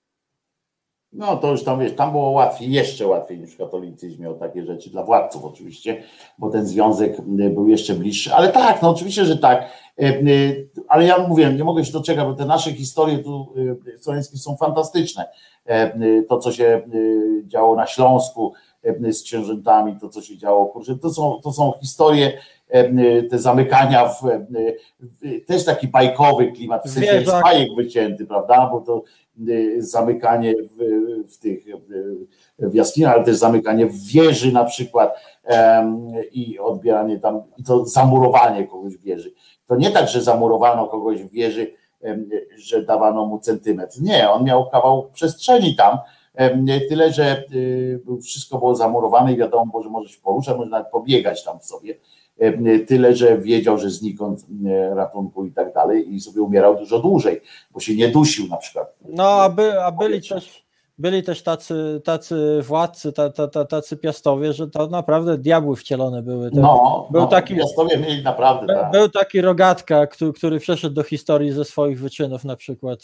[1.12, 4.64] No to już tam wiesz, tam było łatwiej, jeszcze łatwiej niż w katolicyzmie o takie
[4.66, 6.02] rzeczy, dla władców oczywiście,
[6.38, 8.34] bo ten związek y, był jeszcze bliższy.
[8.34, 9.70] Ale tak, no oczywiście, że tak.
[10.02, 13.54] Y, y, Ale ja mówię, nie mogę się doczekać, bo te nasze historie tu
[14.00, 15.28] słowiańskie są fantastyczne.
[15.66, 16.82] E, To, co się
[17.46, 18.52] działo na Śląsku
[18.84, 22.32] e, z księżętami, to, co się działo, kurczę, to są, to są historie,
[22.68, 24.46] e, te zamykania w, e,
[25.00, 28.68] w też taki bajkowy klimat, w sensie z bajek wycięty, prawda?
[28.72, 29.02] Bo to
[29.78, 30.78] zamykanie w,
[31.32, 31.76] w tych y,
[32.58, 35.14] w jaskiniach, ale też zamykanie w wieży na przykład
[36.32, 39.32] i odbieranie tam, i to zamurowanie kogoś w wieży.
[39.66, 41.74] To nie tak, że zamurowano kogoś w wieży,
[42.56, 44.02] że dawano mu centymetr.
[44.02, 45.98] Nie, on miał kawał przestrzeni tam,
[46.88, 51.44] tyle, że y, wszystko było zamurowane i wiadomo, że może się poruszać, może nawet pobiegać
[51.44, 51.94] tam sobie.
[52.40, 56.98] Em, Tyle, że wiedział, że znikąd e, ratunku i tak dalej i sobie umierał dużo
[56.98, 58.98] dłużej, bo się nie dusił na przykład.
[59.08, 60.64] No, a, by, a byli też,
[60.98, 66.22] byli też tacy, tacy władcy, ta, ta, ta, tacy piastowie, że to naprawdę diabły wcielone
[66.22, 66.50] były.
[66.50, 68.92] To, No, był no, taki- Piastowie mieli naprawdę, By- tak.
[68.92, 72.98] Był taki rogatka, który, który przeszedł do historii ze swoich wyczynów na przykład.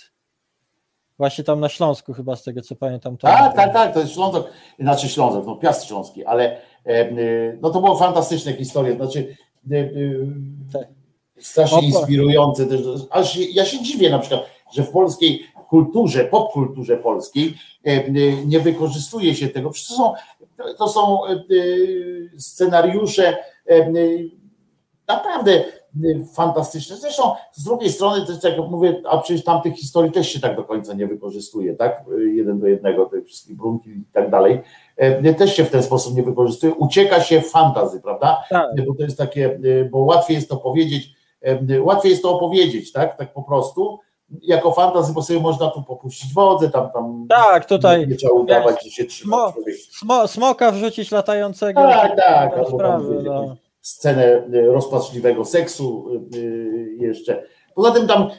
[1.18, 3.16] Właśnie tam na Śląsku chyba z tego co pamiętam.
[3.16, 7.12] to- Tak, tak, tak, to jest Ślązok, znaczy Ślązok, no Piast Śląski, ale e, e,
[7.60, 9.36] no to było fantastyczne historie, znaczy
[9.70, 9.88] e,
[10.72, 10.88] Tak.
[11.40, 11.86] strasznie Opa.
[11.86, 12.80] inspirujące też,
[13.10, 14.40] aż ja się dziwię na przykład,
[14.74, 17.54] że w polskiej kulturze, popkulturze polskiej
[18.46, 20.12] nie wykorzystuje się tego, przecież to są,
[20.78, 21.20] to są
[22.38, 23.36] scenariusze
[25.08, 25.64] naprawdę
[26.34, 26.96] fantastyczne.
[26.96, 30.64] Zresztą z drugiej strony, też jak mówię, a przecież tamtych historii też się tak do
[30.64, 32.04] końca nie wykorzystuje, tak?
[32.18, 34.60] Y, Jeden do jednego, tych wszystkich brunki i tak dalej.
[34.96, 36.74] E, Też się w ten sposób nie wykorzystuje.
[36.74, 38.42] Ucieka się fantazy, prawda?
[38.50, 38.86] Tak.
[38.86, 41.16] Bo to jest takie, y, bo łatwiej jest to powiedzieć,
[41.80, 43.16] łatwiej jest to opowiedzieć, tak?
[43.16, 43.98] Tak po prostu.
[44.42, 48.84] Jako fantazy, bo sobie można tu popuścić wodę, tam, tam Tak, tutaj nie, trzeba udawać,
[48.84, 49.52] że się trzyma
[50.00, 51.80] Smo- smoka wrzucić latającego.
[51.82, 53.56] tak, tak, Te albo tam sprawy, powiedzieć no.
[53.86, 57.42] Scenę y, rozpaczliwego seksu y, y, jeszcze.
[57.74, 58.30] Poza tym tam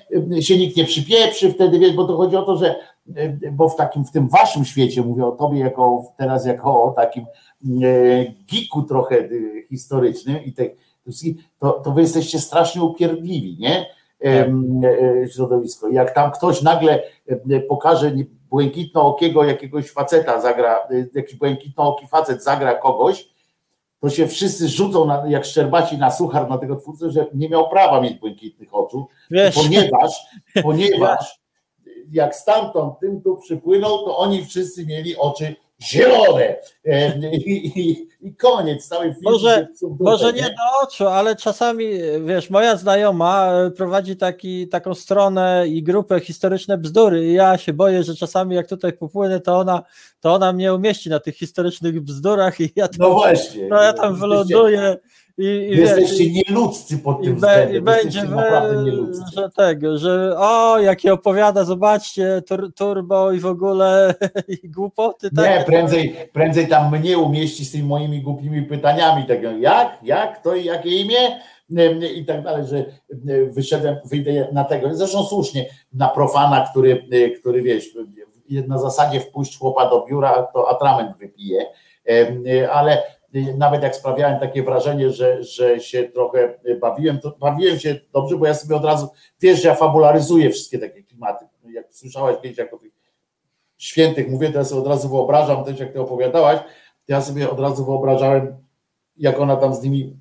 [0.41, 2.75] się nikt nie przypieprzy wtedy, wiesz, bo to chodzi o to, że
[3.51, 7.25] bo w takim, w tym waszym świecie, mówię o tobie jako teraz jako o takim
[8.51, 9.29] geeku trochę
[9.69, 10.67] historycznym i tak,
[11.59, 13.85] to, to wy jesteście strasznie upierdliwi, nie?
[14.19, 14.81] Em,
[15.23, 15.89] e, Środowisko.
[15.89, 18.11] Jak tam ktoś nagle e, pokaże
[18.49, 23.36] błękitnookiego jakiegoś faceta zagra, e, jakiś błękitnooki facet zagra kogoś,
[23.99, 27.69] to się wszyscy rzucą na, jak szczerbaci na suchar na tego twórcę, że nie miał
[27.69, 30.11] prawa mieć błękitnych oczu, Wiesz, ponieważ,
[30.63, 31.39] ponieważ
[32.11, 36.55] jak stamtąd tym tu przypłynął, to oni wszyscy mieli oczy zielone.
[36.85, 39.67] E, i, i, i koniec, cały film Może-
[39.99, 40.41] Może nie?
[40.41, 41.85] do oczu, ale czasami,
[42.25, 47.25] wiesz, moja znajoma e, prowadzi taki, taką stronę i grupę historyczne bzdury.
[47.27, 49.83] I ja się boję, że czasami jak tutaj popłynę, to ona,
[50.19, 53.67] to ona mnie umieści na tych historycznych bzdurach i ja tam, No właśnie.
[53.67, 54.97] no ja tam Jesteście- wyląduję
[55.37, 57.75] i, i Jesteście i, nieludzcy pod tym względem.
[57.75, 59.23] i będzie, naprawdę nieludzcy.
[59.35, 64.15] że tego, że o, jakie opowiada, zobaczcie, tur, turbo i w ogóle
[64.63, 65.59] i głupoty, tak?
[65.59, 70.55] Nie, prędzej, prędzej tam mnie umieści z tymi moimi głupimi pytaniami, tak jak, jak, to
[70.55, 71.39] i jakie imię
[72.15, 77.07] i tak dalej, że em, wyszedłem, wyjdę na tego, zresztą słusznie, na profana, który,
[77.39, 77.85] który wiesz,
[78.67, 81.65] na zasadzie wpuść chłopa do biura, to atrament wypije,
[82.71, 83.03] ale
[83.57, 88.45] nawet jak sprawiałem takie wrażenie, że, że się trochę bawiłem, to bawiłem się dobrze, bo
[88.45, 89.07] ja sobie od razu,
[89.41, 92.91] wiesz, że ja fabularyzuję wszystkie takie klimaty, jak słyszałaś kiedyś, jak o tych
[93.77, 96.59] świętych mówię, to ja sobie od razu wyobrażam też, jak ty opowiadałaś,
[97.07, 98.57] ja sobie od razu wyobrażałem,
[99.17, 100.17] jak ona tam z nimi,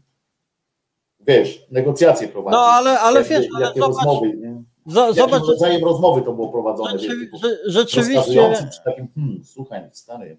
[1.20, 2.52] wiesz, negocjacje prowadzi.
[2.56, 4.62] No ale, ale wiesz, ale jakie zobacz, rozmowy, nie?
[4.86, 9.40] Jakim zobacz, że rodzajem rozmowy to było prowadzone, wiesz, typu że- rzeczywiście, czy takim, hmm,
[9.44, 10.38] słuchaj, stary,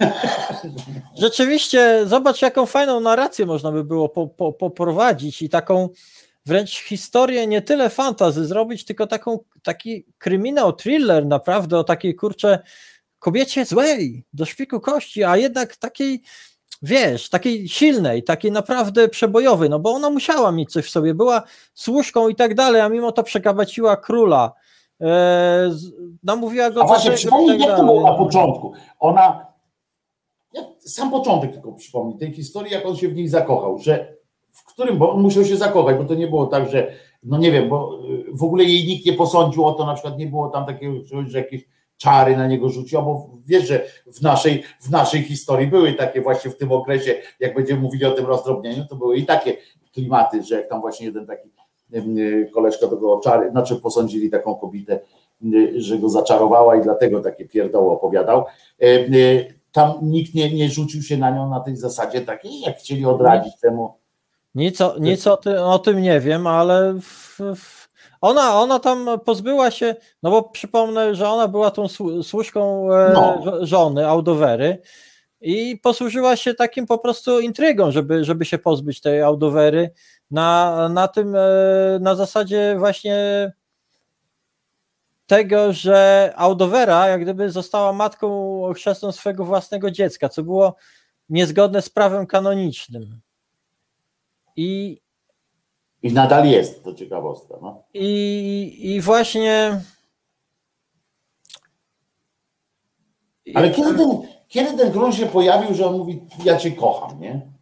[1.18, 5.88] Rzeczywiście, zobacz, jaką fajną narrację można by było po, po, poprowadzić i taką
[6.46, 12.58] wręcz historię nie tyle fantazy zrobić, tylko taką, taki kryminał, thriller naprawdę o takiej kurcze
[13.18, 16.22] kobiecie złej, do szpiku kości, a jednak takiej,
[16.82, 21.42] wiesz, takiej silnej, takiej naprawdę przebojowej, no bo ona musiała mieć coś w sobie, była
[21.74, 24.52] służką i tak dalej, a mimo to przekabaciła króla,
[25.00, 25.04] e,
[25.70, 25.92] z-
[26.22, 28.72] namówiła go A właśnie, przypomnij, tak jak to było na początku.
[28.98, 29.43] Ona,
[30.54, 34.14] ja, sam początek tylko przypomnij, tej historii, jak on się w niej zakochał, że
[34.50, 36.92] w którym, bo on musiał się zakochać, bo to nie było tak, że,
[37.22, 40.18] no nie wiem, bo y, w ogóle jej nikt nie posądził o to, na przykład
[40.18, 40.94] nie było tam takiego,
[41.26, 41.64] że jakieś
[41.96, 46.50] czary na niego rzuciła, bo wiesz, że w naszej, w naszej historii były takie właśnie
[46.50, 49.56] w tym okresie, jak będziemy mówili o tym rozdrobnieniu, to były i takie
[49.92, 51.48] klimaty, że jak tam właśnie jeden taki
[51.94, 55.00] y, koleżka tego czary, znaczy posądzili taką kobietę
[55.54, 58.44] y, że go zaczarowała i dlatego takie pierdoły opowiadał.
[59.74, 63.52] Tam nikt nie, nie rzucił się na nią na tej zasadzie takiej, jak chcieli odradzić
[63.62, 63.94] temu.
[64.54, 67.88] Nic, o, nic o, ty, o tym nie wiem, ale w, w,
[68.20, 73.10] ona, ona tam pozbyła się, no bo przypomnę, że ona była tą słu- służką e,
[73.14, 73.40] No.
[73.44, 74.78] żo- żony, Audowery
[75.40, 79.90] i posłużyła się takim po prostu intrygą, żeby, żeby się pozbyć tej Audowery
[80.30, 81.40] na, na tym, e,
[82.00, 83.16] na zasadzie właśnie
[85.26, 90.74] tego, że Audowera jak gdyby została matką chrzestną swego własnego dziecka, co było
[91.28, 93.20] niezgodne z prawem kanonicznym.
[94.56, 95.00] I,
[96.02, 97.54] I nadal jest, to ciekawostka.
[97.62, 97.84] No.
[97.94, 99.80] i, i właśnie.
[103.54, 107.52] Ale kiedy ten, kiedy ten król się pojawił, że on mówi, ja cię kocham, nie?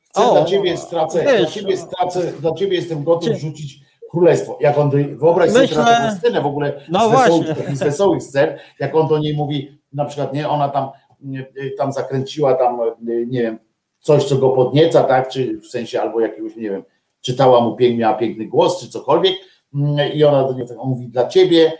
[0.00, 3.80] Chcę O, dla ciebie stracę, wiesz, dla ciebie stracę, dla ciebie jestem gotów Czy- rzucić
[4.10, 4.58] królestwo.
[4.60, 8.22] Jak on, wyobraź sobie Myślę- teraz tę scenę w ogóle No z, wesołych, z wesołych
[8.22, 11.46] scen, jak on do niej mówi, na przykład, nie, ona tam, nie,
[11.78, 12.80] tam zakręciła tam,
[13.26, 13.58] nie wiem,
[14.00, 16.82] coś, co go podnieca, tak, czy w sensie albo jakiegoś, nie wiem,
[17.20, 19.34] czytała mu pięknie, miała piękny głos, czy cokolwiek
[19.74, 21.72] mm, i ona do niego tak, on mówi, dla ciebie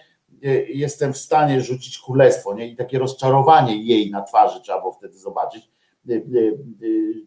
[0.44, 2.66] y, jestem w stanie rzucić królestwo, nie?
[2.66, 5.77] I takie rozczarowanie jej na twarzy trzeba było wtedy zobaczyć, y, y, y,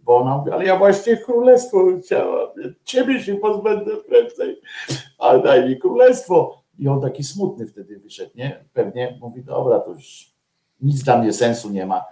[0.03, 2.50] bo ona mówi, ale ja właśnie królestwo chciałam,
[2.84, 4.61] ciebie się pozbędę prędzej,
[5.18, 6.61] ale daj mi królestwo.
[6.80, 8.66] I on taki smutny wtedy wyszedł, nie?
[8.74, 10.34] Pewnie mówi, dobra, to już
[10.82, 12.06] nic dla mnie sensu nie ma,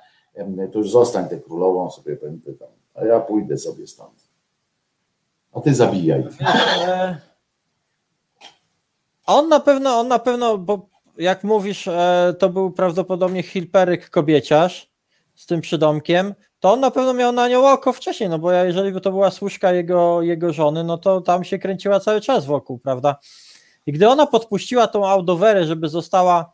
[0.72, 4.30] to już zostań tę królową, sobie będę tam, a ja pójdę sobie stąd.
[5.53, 6.23] A ty zabijaj.
[6.88, 7.17] E,
[9.25, 14.89] On na pewno, on na pewno, bo jak mówisz, e, to był prawdopodobnie Hilperyk kobieciarz
[15.40, 18.92] z tym przydomkiem, to on na pewno miał na nią oko wcześniej, no bo jeżeli
[18.92, 22.80] by to była służka jego, jego żony, no to tam się kręciła cały czas wokół,
[22.80, 23.16] prawda?
[23.85, 26.53] I gdy ona podpuściła tą Audowerę, żeby została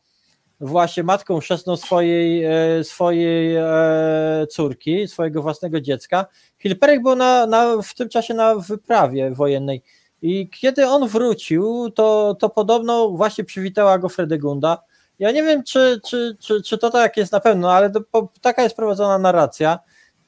[0.59, 6.25] właśnie matką chrzestną swojej, e, swojej e, córki, swojego własnego dziecka,
[6.59, 9.83] Hilperyk był na, na, w tym czasie na wyprawie wojennej
[10.21, 14.83] i kiedy on wrócił, to, to podobno właśnie przywitała go Fredegunda.
[15.19, 18.29] Ja nie wiem, czy, czy, czy, czy to tak jest na pewno, ale to, po,
[18.41, 19.79] taka jest prowadzona narracja.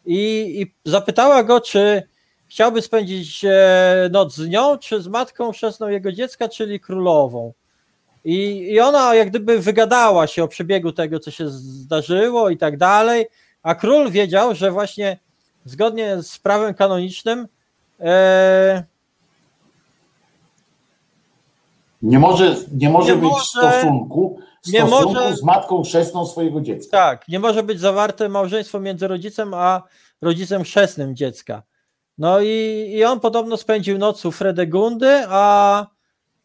[0.05, 0.17] I,
[0.61, 2.03] I zapytała go, czy
[2.47, 7.53] chciałby spędzić e, noc z nią, czy z matką chrzestną jego dziecka, czyli królową.
[8.25, 12.77] I, I ona jak gdyby wygadała się o przebiegu tego, co się zdarzyło i tak
[12.77, 13.27] dalej,
[13.63, 15.19] a król wiedział, że właśnie
[15.65, 17.47] zgodnie z prawem kanonicznym
[17.99, 18.83] e,
[22.01, 26.97] Nie może, nie może Nie być może- stosunku, stosunku może- z matką chrzestną swojego dziecka.
[26.97, 29.81] Tak, nie może być zawarte małżeństwo między rodzicem a
[30.21, 31.63] rodzicem chrzestnym dziecka.
[32.17, 35.85] No i, i on podobno spędził noc u Fredegundy, a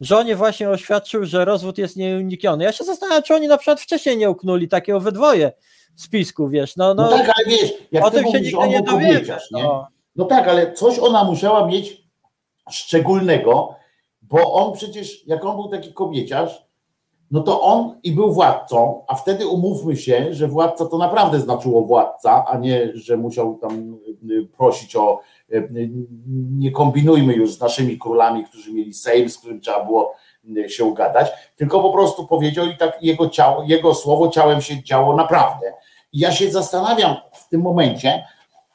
[0.01, 2.65] żonie właśnie oświadczył, że rozwód jest nieunikniony.
[2.65, 5.53] Ja się zastanawiam, czy oni na przykład wcześniej nie uknuli takiego we dwoje
[5.97, 8.91] spisku, wiesz, no, No, no, tak, ale wiesz, jak o ty tym się mówisz, nigdy
[8.93, 9.23] on nie nie?
[9.51, 9.87] No.
[10.17, 12.03] No tak, ale coś ona musiała mieć
[12.71, 13.75] szczególnego,
[14.33, 16.67] bo on przecież, jak on był taki kobieciarz,
[17.31, 21.83] no to on i był władcą, a wtedy umówmy się, że władca to naprawdę znaczyło
[21.83, 23.99] władca, a nie, że musiał tam
[24.31, 25.21] y, prosić o,
[25.53, 25.91] y,
[26.51, 30.15] nie kombinujmy już z naszymi królami, którzy mieli sejm, z którym trzeba było
[30.57, 34.83] y, się ugadać, tylko po prostu powiedział i tak jego ciało, jego słowo ciałem się
[34.85, 35.73] działo naprawdę.
[36.13, 38.25] I ja się zastanawiam w tym momencie,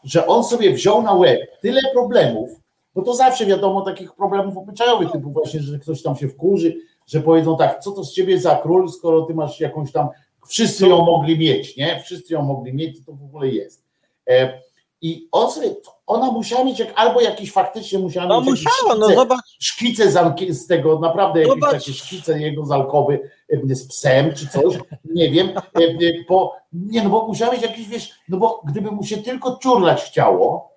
[0.03, 2.50] że on sobie wziął na łeb tyle problemów,
[2.98, 6.76] bo to zawsze wiadomo takich problemów obyczajowych, typu właśnie, że ktoś tam się wkurzy,
[7.08, 10.08] że powiedzą tak, co to z ciebie za król, skoro ty masz jakąś tam,
[10.48, 12.01] wszyscy ją mogli mieć, nie?
[12.06, 13.84] Wszyscy ją mogli mieć, to w ogóle jest.
[14.30, 14.61] E,
[15.01, 15.76] I on sobie,
[16.08, 20.11] ona musiała mieć, jak, albo jakiś faktycznie musiała no mieć musiała, no szkice- zobacz, szkice
[20.11, 20.17] z,
[20.50, 21.72] z tego, naprawdę jakieś Zobacz.
[21.72, 25.82] takie szkice jego z alkowy e, z psem czy coś, nie wiem, e,
[26.30, 30.03] bo nie, no bo musiał mieć jakiś, wiesz, no bo gdyby mu się tylko ciurlać
[30.03, 30.77] chciało,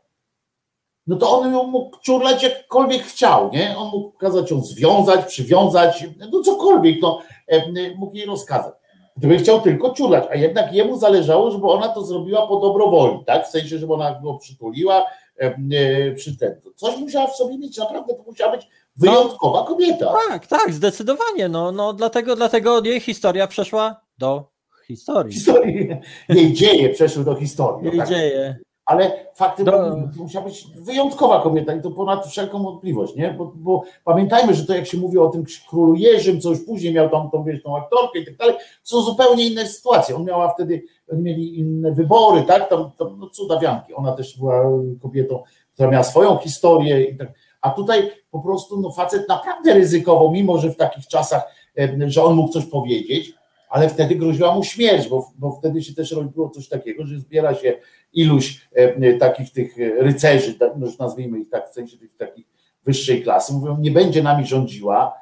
[1.11, 3.79] no to on ją mógł ciurlać jakkolwiek chciał, nie?
[3.79, 7.63] On mógł kazać ją związać, przywiązać, no cokolwiek, no, e,
[7.97, 8.75] mógł jej rozkazać.
[9.17, 13.47] Gdyby chciał tylko ciurlać, a jednak jemu zależało, żeby ona to zrobiła po dobrowoli, tak?
[13.47, 15.05] W sensie, żeby ona go przytuliła,
[15.41, 16.61] e, e, przy ten.
[16.77, 20.13] Coś musiała w sobie mieć, naprawdę to musiała być wyjątkowa kobieta.
[20.29, 24.51] tak, tak, zdecydowanie, no, no dlatego, dlatego jej historia przeszła do
[24.87, 25.33] historii.
[25.35, 25.89] Historii,
[26.29, 27.85] jej dzieje przeszły do historii.
[27.85, 28.09] no Jej tak.
[28.09, 28.59] dzieje.
[28.91, 33.35] Ale faktem Do- to musiała być wyjątkowa kobieta i to ponad wszelką wątpliwość, nie?
[33.39, 36.95] Bo, bo pamiętajmy, że to jak się mówi o tym królu Jerzym, co już później
[36.95, 40.17] miał tam tą, wiesz, tą aktorkę i tak dalej, są zupełnie inne sytuacje.
[40.17, 42.69] On miała wtedy, oni mieli inne wybory, tak?
[42.69, 43.95] Tam, tam no, cudawianki.
[43.95, 44.63] Ona też była
[45.03, 45.43] kobietą,
[45.75, 47.29] która miała swoją historię i tak.
[47.61, 52.25] A tutaj po prostu no, facet naprawdę ryzykował, mimo że w takich czasach e, że
[52.25, 53.35] on mógł coś powiedzieć,
[53.71, 57.55] ale wtedy groziła mu śmierć, bo, bo wtedy się też robiło coś takiego, że zbiera
[57.55, 57.79] się
[58.13, 62.47] iluś e, takich tych rycerzy, tak, nazwijmy ich tak, w sensie tych takich
[62.85, 65.15] wyższej klasy, mówią, nie będzie nami rządziła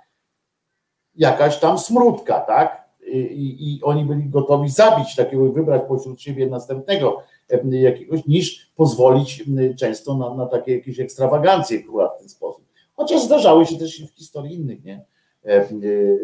[1.15, 2.89] jakaś tam smródka, tak?
[3.13, 9.45] I, i oni byli gotowi zabić takiego, wybrać pośród siebie następnego e, jakiegoś, niż pozwolić
[9.79, 12.65] często na, na takie jakieś ekstrawagancje króla w ten sposób.
[12.93, 15.05] Chociaż zdarzały się też w historii innych, nie?
[15.45, 15.69] E, e,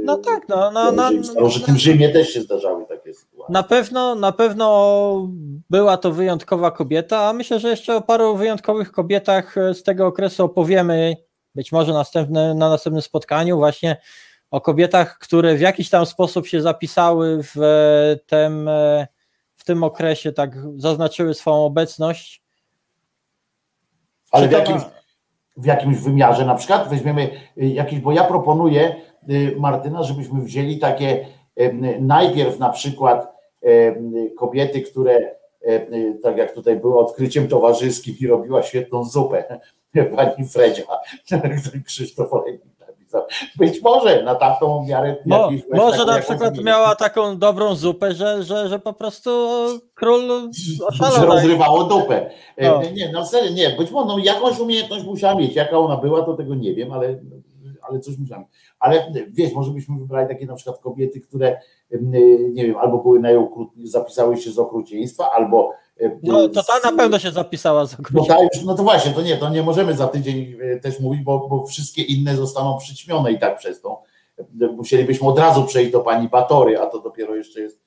[0.04, 1.10] no tak, no, no, no,
[1.40, 3.52] no, w tym Rzymie też się zdarzały takie sytuacje.
[3.52, 5.28] Na pewno, na pewno
[5.70, 10.44] była to wyjątkowa kobieta, a myślę, że jeszcze o paru wyjątkowych kobietach z tego okresu
[10.44, 11.16] opowiemy,
[11.54, 13.96] być może następne, na następnym spotkaniu, właśnie
[14.50, 17.56] o kobietach, które w jakiś tam sposób się zapisały w
[18.26, 18.70] tym,
[19.54, 22.42] w tym okresie, tak zaznaczyły swoją obecność.
[24.30, 24.82] Ale w jakimś,
[25.56, 26.46] w jakimś wymiarze.
[26.46, 28.96] Na przykład weźmiemy y, jakiś, bo ja proponuję
[29.30, 31.26] y, Martyna, żebyśmy wzięli takie
[32.00, 33.34] najpierw na przykład
[34.38, 35.34] kobiety, które
[36.22, 39.60] tak jak tutaj było odkryciem towarzyskim i robiła świetną zupę,
[40.16, 40.84] pani Fredzia,
[41.86, 42.73] Krzysztof Olejnik
[43.56, 45.16] być może na tamtą miarę.
[45.26, 49.30] Mo, może na przykład miała taką dobrą zupę, że, że, że po prostu
[49.94, 50.50] król
[50.86, 51.20] oszalał.
[51.20, 52.30] Że rozrywało dupę.
[52.56, 52.82] E, no.
[52.94, 55.56] Nie, no serio, nie, być może no, jakąś umiejętność musiała mieć.
[55.56, 57.18] Jaka ona była, to tego nie wiem, ale,
[57.88, 58.44] ale coś musiała.
[58.78, 61.60] Ale wiesz, może byśmy wybrali takie na przykład kobiety, które
[62.50, 65.72] nie wiem, albo były najokrutniejsze, zapisały się z okrucieństwa, albo
[66.22, 69.36] no to ta na pewno się zapisała za no, już, no to właśnie, to nie,
[69.36, 73.38] to nie możemy za tydzień e, też mówić, bo, bo wszystkie inne zostaną przyćmione i
[73.38, 74.02] tak przez to.
[74.38, 77.84] E, musielibyśmy od razu przejść do pani Batory, a to dopiero jeszcze jest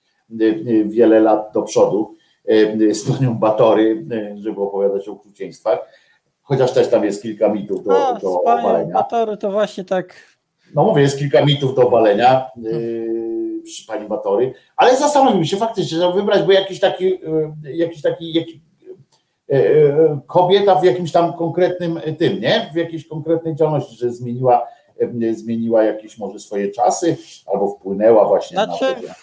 [0.85, 2.15] wiele lat do przodu
[2.91, 4.05] z panią Batory,
[4.35, 5.79] żeby opowiadać o okrucieństwach.
[6.41, 8.93] Chociaż też tam jest kilka mitów do, a, do obalenia.
[8.93, 10.15] Batory to właśnie tak.
[10.75, 12.45] No mówię, jest kilka mitów do obalenia.
[12.63, 13.36] Hmm
[13.87, 17.19] pani Batory, ale zastanówmy się faktycznie, żeby wybrać, bo jakiś taki, e,
[17.63, 22.69] jakiś taki jakiś, e, e, kobieta w jakimś tam konkretnym tym, nie?
[22.73, 24.67] W jakiejś konkretnej działalności, że zmieniła,
[25.33, 27.17] zmieniła jakieś może swoje czasy,
[27.53, 29.13] albo wpłynęła właśnie znaczy, na to.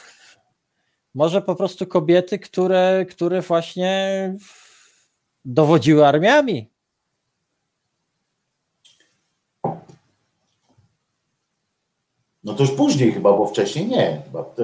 [1.15, 4.35] Może po prostu kobiety, które, które właśnie
[5.45, 6.74] dowodziły armiami.
[12.45, 14.23] No to już później chyba, bo wcześniej nie.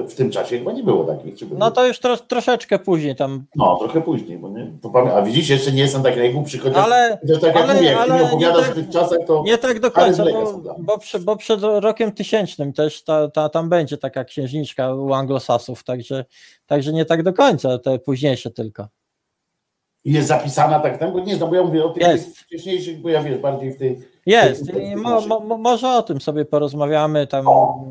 [0.08, 1.34] w tym czasie chyba nie było takich.
[1.58, 3.44] no to już tro, troszeczkę później tam.
[3.56, 4.72] No, trochę później, bo nie.
[4.82, 7.90] To a widzisz, jeszcze nie jestem tak najgłupszy, chociaż, ale, chociaż tak ale, jak mówię,
[7.90, 9.42] jak ale ty mi opowiadasz tak, w tych czasach, to.
[9.46, 13.68] Nie tak do końca, bo, bo, przy, bo, przed rokiem tysięcznym też ta, ta, tam
[13.68, 16.24] będzie taka księżniczka u anglosasów, także,
[16.66, 18.88] także nie tak do końca, te późniejsze tylko.
[20.04, 23.00] I jest zapisana tak, tak, bo nie znam, bo ja mówię o tych, tych wcześniejszych,
[23.00, 23.98] bo ja wiesz, bardziej w tej
[24.30, 24.74] jest.
[24.74, 27.84] I mo, mo, może o tym sobie porozmawiamy tam o.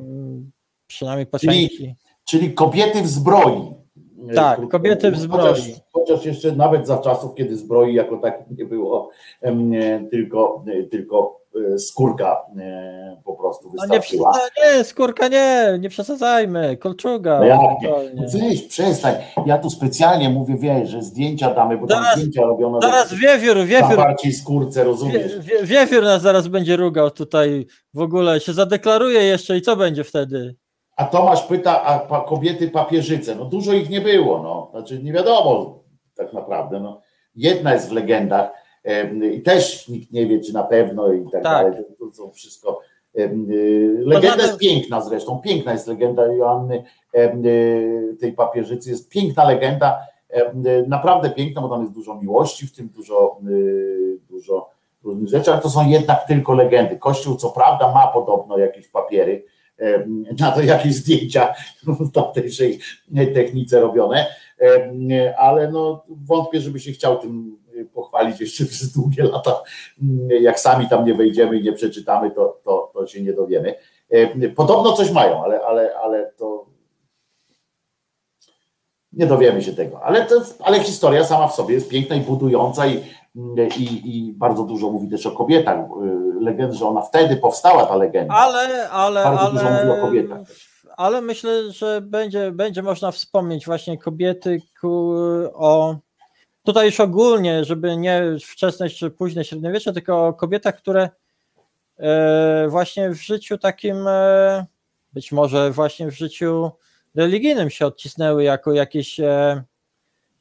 [0.88, 1.96] przynajmniej po czyli, części.
[2.26, 3.74] Czyli kobiety w zbroi.
[4.36, 5.48] Tak, kobiety w zbroi.
[5.48, 9.10] Chociaż, chociaż, jeszcze nawet za czasów, kiedy zbroi jako tak nie było,
[10.12, 11.39] tylko, tylko
[11.78, 14.32] skórka e, po prostu wystarczyła.
[14.34, 17.40] No nie, nie, skórka nie, nie przesadzajmy, kolczuga.
[17.40, 18.40] No jak nie?
[18.40, 19.16] Weź, przestań.
[19.46, 22.82] Ja tu specjalnie mówię, wiesz, że zdjęcia damy, bo zaraz, tam zdjęcia robiono.
[22.82, 23.98] Zaraz wiewiór, wiewiór.
[23.98, 25.40] bardziej skórce, rozumiesz?
[25.40, 30.04] Wie, wiewiór nas zaraz będzie rugał tutaj, w ogóle się zadeklaruje jeszcze i co będzie
[30.04, 30.56] wtedy?
[30.96, 35.14] A Tomasz pyta, a pa, kobiety papieżyce, no dużo ich nie było, no, znaczy nie
[35.14, 35.80] wiadomo
[36.20, 37.02] tak naprawdę, no.
[37.36, 38.52] Jedna jest w legendach
[39.34, 41.44] i też nikt nie wie, czy na pewno i tak, tak.
[41.44, 42.80] dalej, to, są wszystko
[44.06, 46.84] Legenda jest piękna zresztą, piękna jest legenda Joanny
[47.14, 47.38] e,
[48.20, 50.00] tej papieżycy, jest piękna legenda,
[50.88, 53.40] naprawdę piękna, bo tam jest dużo miłości, w tym dużo,
[54.30, 54.70] dużo
[55.04, 56.98] różnych rzeczy, ale to są jednak tylko legendy.
[56.98, 59.44] Kościół co prawda ma podobno jakieś papiery,
[60.40, 62.80] na to jakieś zdjęcia w tamtejszej
[63.34, 64.28] technice robione,
[65.38, 67.58] ale no wątpię, żeby się chciał tym
[68.00, 69.64] pochwalić jeszcze przez długie lata.
[70.42, 73.76] Jak sami tam nie wejdziemy i nie przeczytamy, to, to, to się nie dowiemy.
[74.56, 76.66] Podobno coś mają, ale, ale, ale to
[79.14, 80.04] nie dowiemy się tego.
[80.04, 83.04] Ale, to, ale historia sama w sobie jest piękna i budująca i,
[83.78, 85.80] i, i bardzo dużo mówi też o kobietach.
[86.42, 88.34] Legend, że ona wtedy powstała ta legenda.
[88.34, 90.40] Ale, ale, bardzo ale, dużo mówi o kobietach.
[90.98, 94.62] Ale myślę, że będzie, będzie można wspomnieć właśnie kobiety
[95.54, 95.96] o
[96.64, 101.10] tutaj już ogólnie, żeby nie wczesne czy późne średniowiecze, tylko o kobietach, które
[101.98, 104.66] e, właśnie w życiu takim, e,
[105.14, 106.72] być może właśnie w życiu
[107.16, 109.20] religijnym się odcisnęły jako jakieś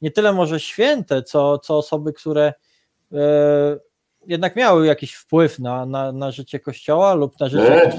[0.01, 2.53] nie tyle może święte, co, co osoby, które
[4.27, 7.91] jednak miały jakiś wpływ na, na, na życie kościoła lub na życie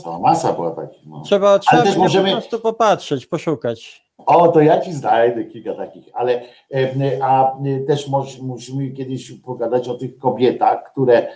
[0.00, 1.06] to masa była takich.
[1.06, 1.22] No.
[1.24, 4.03] Trzeba, trzeba też możemy- po prostu popatrzeć, poszukać.
[4.18, 6.42] O, to ja ci znajdę kilka takich, ale
[6.74, 6.88] e,
[7.22, 8.08] a e, też
[8.42, 11.28] musimy kiedyś pogadać o tych kobietach, które e,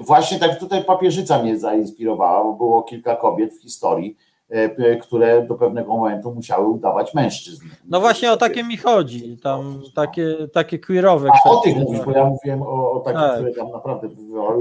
[0.00, 4.16] właśnie tak tutaj papieżyca mnie zainspirowała, bo było kilka kobiet w historii,
[4.50, 7.64] e, e, które do pewnego momentu musiały udawać mężczyzn.
[7.88, 11.74] No właśnie o takie mi chodzi, tam takie, takie queerowe A o kwestie.
[11.74, 13.34] tych mówisz, bo ja mówiłem o, o takich, Tak.
[13.34, 14.08] które tam naprawdę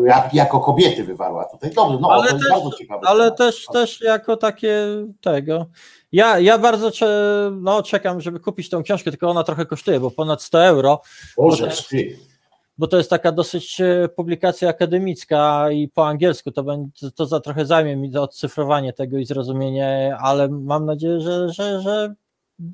[0.06, 1.72] jak, jako kobiety wywarła tutaj.
[1.76, 3.08] Dobrze, no Ale to jest też- bardzo ciekawe.
[3.08, 4.86] Ale też, też jako takie
[5.22, 5.66] tego.
[6.12, 10.12] Ja, ja bardzo cze, no, czekam, żeby kupić tą książkę, tylko ona trochę kosztuje, bo
[10.12, 11.02] ponad 100 euro,
[11.38, 12.18] Boże, ty.
[12.78, 17.40] bo to jest taka dosyć e, publikacja akademicka i po angielsku, to, będzie, to za
[17.40, 22.16] trochę zajmie mi to odcyfrowanie tego i zrozumienie, ale mam nadzieję, że, że, że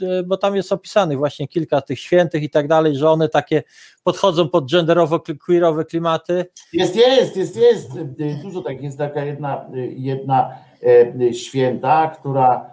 [0.01, 3.63] e, bo tam jest opisanych właśnie kilka tych świętych i tak dalej, że one takie
[4.03, 6.45] podchodzą pod genderowo-queerowe klimaty.
[6.73, 7.89] Jest, jest, jest, jest.
[8.43, 8.81] Dużo tak.
[8.81, 10.55] Jest taka jedna, jedna
[11.29, 12.72] e, święta, która, e,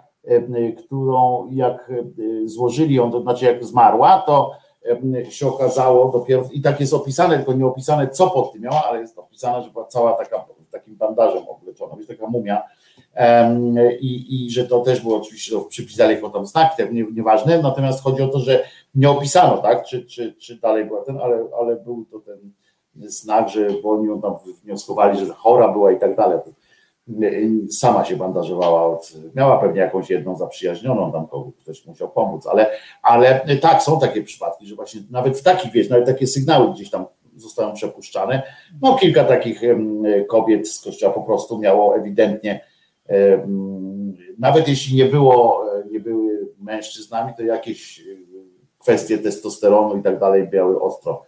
[0.77, 4.51] którą jak e, złożyli ją, to znaczy jak zmarła, to
[5.15, 8.83] e, się okazało dopiero, i tak jest opisane, tylko nie opisane co pod tym miała,
[8.89, 12.63] ale jest opisane, że była cała taka takim bandażem obleczona, jest taka mumia
[13.99, 18.21] i, i że to też było oczywiście, przypisali jako tam znak, nie, nieważne, natomiast chodzi
[18.21, 18.63] o to, że
[18.95, 22.51] nie opisano, tak, czy, czy, czy dalej była ten, ale, ale był to ten
[22.95, 26.39] znak, że bo oni ją tam wnioskowali, że chora była i tak dalej.
[27.69, 32.69] Sama się bandażowała, od, miała pewnie jakąś jedną zaprzyjaźnioną, tam kogo ktoś musiał pomóc, ale,
[33.01, 36.89] ale tak, są takie przypadki, że właśnie nawet w takich, wiesz, nawet takie sygnały gdzieś
[36.89, 37.05] tam
[37.35, 38.43] zostają przepuszczane.
[38.81, 39.61] No kilka takich
[40.27, 42.65] kobiet z kościoła po prostu miało ewidentnie,
[44.39, 48.03] nawet jeśli nie było, nie były mężczyznami, to jakieś
[48.79, 51.23] kwestie testosteronu i tak dalej miały ostro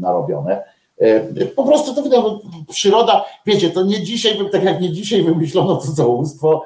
[0.00, 0.64] narobione.
[1.00, 2.22] E, Po prostu to wydaje
[2.68, 6.64] przyroda, wiecie, to nie dzisiaj, tak jak nie dzisiaj wymyślono cudzołóstwo,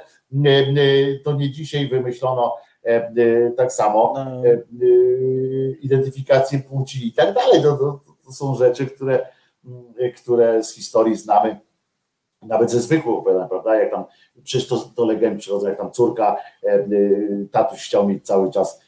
[1.25, 4.43] to nie dzisiaj wymyślono e, e, tak samo No,
[5.81, 7.63] identyfikację płci i tak dalej.
[7.63, 9.27] To, to, to są rzeczy, które,
[9.65, 11.61] mm, które z historii znamy,
[12.43, 13.77] nawet ze zwykłych opowiadań, prawda?
[13.77, 14.05] Jak tam,
[14.45, 16.37] przecież to, to legendy przychodzą, jak tam córka,
[17.51, 18.81] tatuś chciał mieć cały czas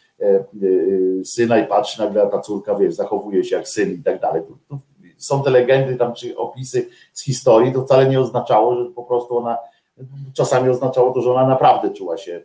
[1.25, 4.43] syna i patrzy nagle, a ta córka, wiesz, zachowuje się jak syn i tak dalej.
[4.69, 4.79] To
[5.17, 9.37] są te legendy tam, czy opisy z historii, to wcale nie oznaczało, że po prostu
[9.39, 9.59] ona,
[10.35, 12.43] czasami oznaczało to, że ona naprawdę czuła się e,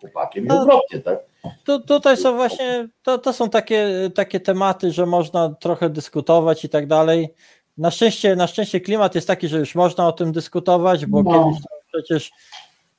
[0.00, 0.60] chłopakiem i No.
[0.60, 1.18] odwrotnie, tak?
[1.64, 6.68] Tu, tutaj są właśnie, to, to są takie, takie tematy, że można trochę dyskutować i
[6.68, 7.34] tak dalej.
[7.78, 11.30] Na szczęście, na szczęście klimat jest taki, że już można o tym dyskutować, bo No.
[11.32, 11.62] kiedyś
[11.92, 12.30] przecież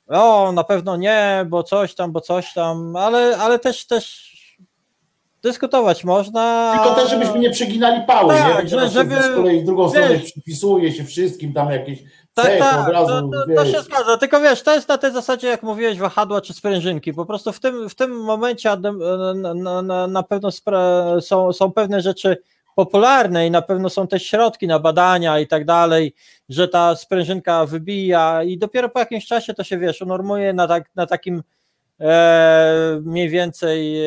[0.08, 4.29] o, na pewno nie, bo coś tam, bo coś tam, ale, ale też, też
[5.42, 6.72] dyskutować można.
[6.78, 8.68] Tylko też, żebyśmy nie przeginali pały, Tak, nie?
[8.68, 11.98] że- żeby- z kolei w drugą wiesz- stronę przypisuje się wszystkim tam jakieś
[12.34, 13.72] Tak, tak, od to, razu, to, to wiesz.
[13.72, 17.26] się zgadza, tylko wiesz, to jest na tej zasadzie, jak mówiłeś, wahadła czy sprężynki, po
[17.26, 18.92] prostu w tym, w tym momencie na,
[19.54, 22.36] na, na, na pewno spra- są, są pewne rzeczy
[22.76, 26.14] popularne i na pewno są też środki na badania i tak dalej,
[26.48, 30.90] że ta sprężynka wybija i dopiero po jakimś czasie to się, wiesz, unormuje na, tak,
[30.94, 31.42] na takim
[33.02, 34.06] mniej więcej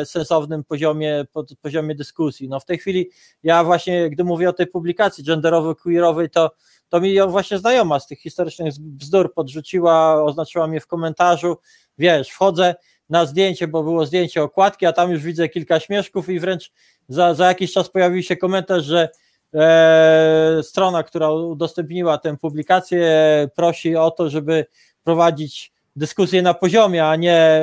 [0.00, 1.24] e, sensownym poziomie,
[1.62, 2.48] poziomie dyskusji.
[2.48, 3.10] No w tej chwili
[3.42, 6.50] ja właśnie, gdy mówię o tej publikacji genderowo-queerowej, to
[6.88, 11.56] to mi właśnie znajoma z tych historycznych bzdur podrzuciła, oznaczyła mnie w komentarzu,
[11.98, 12.74] wiesz, wchodzę
[13.08, 16.72] na zdjęcie, bo było zdjęcie okładki, a tam już widzę kilka śmieszków i wręcz
[17.08, 19.08] za, za jakiś czas pojawił się komentarz, że
[19.54, 23.08] e, strona, która udostępniła tę publikację
[23.56, 24.66] prosi o to, żeby
[25.04, 27.62] prowadzić dyskusję na poziomie, a nie,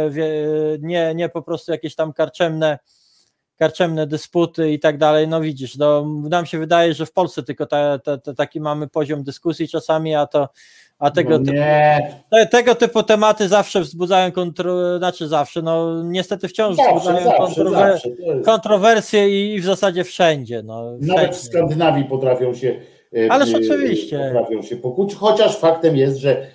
[0.80, 2.80] nie, nie po prostu jakieś tam karczemne
[3.58, 7.66] karczemne dysputy i tak dalej, no widzisz, no, nam się wydaje, że w Polsce tylko
[7.66, 10.50] ta, ta, ta, taki mamy poziom dyskusji czasami, a to
[11.00, 11.58] a tego, no typu,
[12.32, 17.38] te, tego typu tematy zawsze wzbudzają kontro, znaczy zawsze, no niestety wciąż zawsze, wzbudzają zawsze,
[17.38, 18.10] kontrower, zawsze.
[18.10, 20.64] Jest, kontrowersje i w zasadzie wszędzie.
[20.64, 21.40] No, nawet w wszędzie.
[21.40, 22.76] Skandynawii potrafią się
[23.18, 24.32] e, Ależ e, oczywiście.
[24.34, 26.48] potrafią się pokłócić, chociaż faktem jest, że,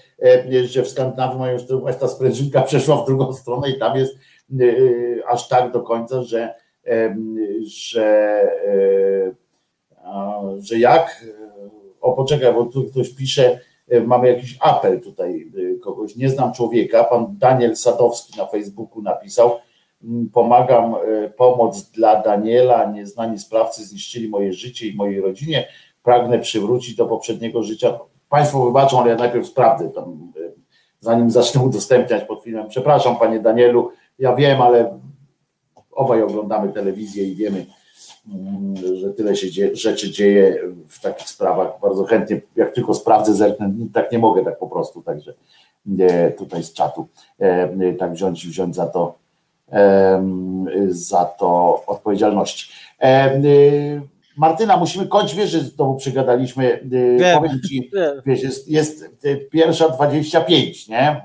[0.65, 4.15] że w Skandynawii mają właśnie ta sprężynka przeszła w drugą stronę i tam jest
[4.61, 6.55] e, e, aż tak do końca, że
[7.63, 9.35] że, e,
[10.59, 11.25] że jak
[12.01, 16.53] o poczekaj, bo tu ktoś pisze e, mamy jakiś apel tutaj e, kogoś, nie znam
[16.53, 19.53] człowieka, pan Daniel Sadowski na Facebooku napisał
[20.05, 25.69] "M, pomagam, e, pomoc dla Daniela, nieznani sprawcy zniszczyli moje życie i mojej rodzinie,
[26.03, 27.99] pragnę przywrócić do poprzedniego życia.
[28.31, 30.51] Państwo wybaczą, ale ja najpierw sprawdzę tam, e,
[31.01, 32.69] zanim zacznę udostępniać pod filmem.
[32.69, 34.99] Przepraszam panie Danielu, ja wiem, ale
[35.93, 37.67] obaj oglądamy telewizję i wiemy,
[38.29, 41.81] mm, że tyle się dzieje, rzeczy dzieje w takich sprawach.
[41.83, 45.35] Bardzo chętnie, jak tylko sprawdzę, zerknę, tak nie mogę tak po prostu, także
[45.99, 49.21] e, tutaj z czatu e, tak wziąć wziąć za to
[50.89, 52.73] za to odpowiedzialność.
[54.41, 56.81] Martyna, musimy kończyć, wiesz, że znowu przygadaliśmy,
[57.19, 58.23] Wiem, powiem ci, wiem.
[58.27, 59.05] wiesz, jest, jest
[59.51, 61.23] pierwsza 25, nie?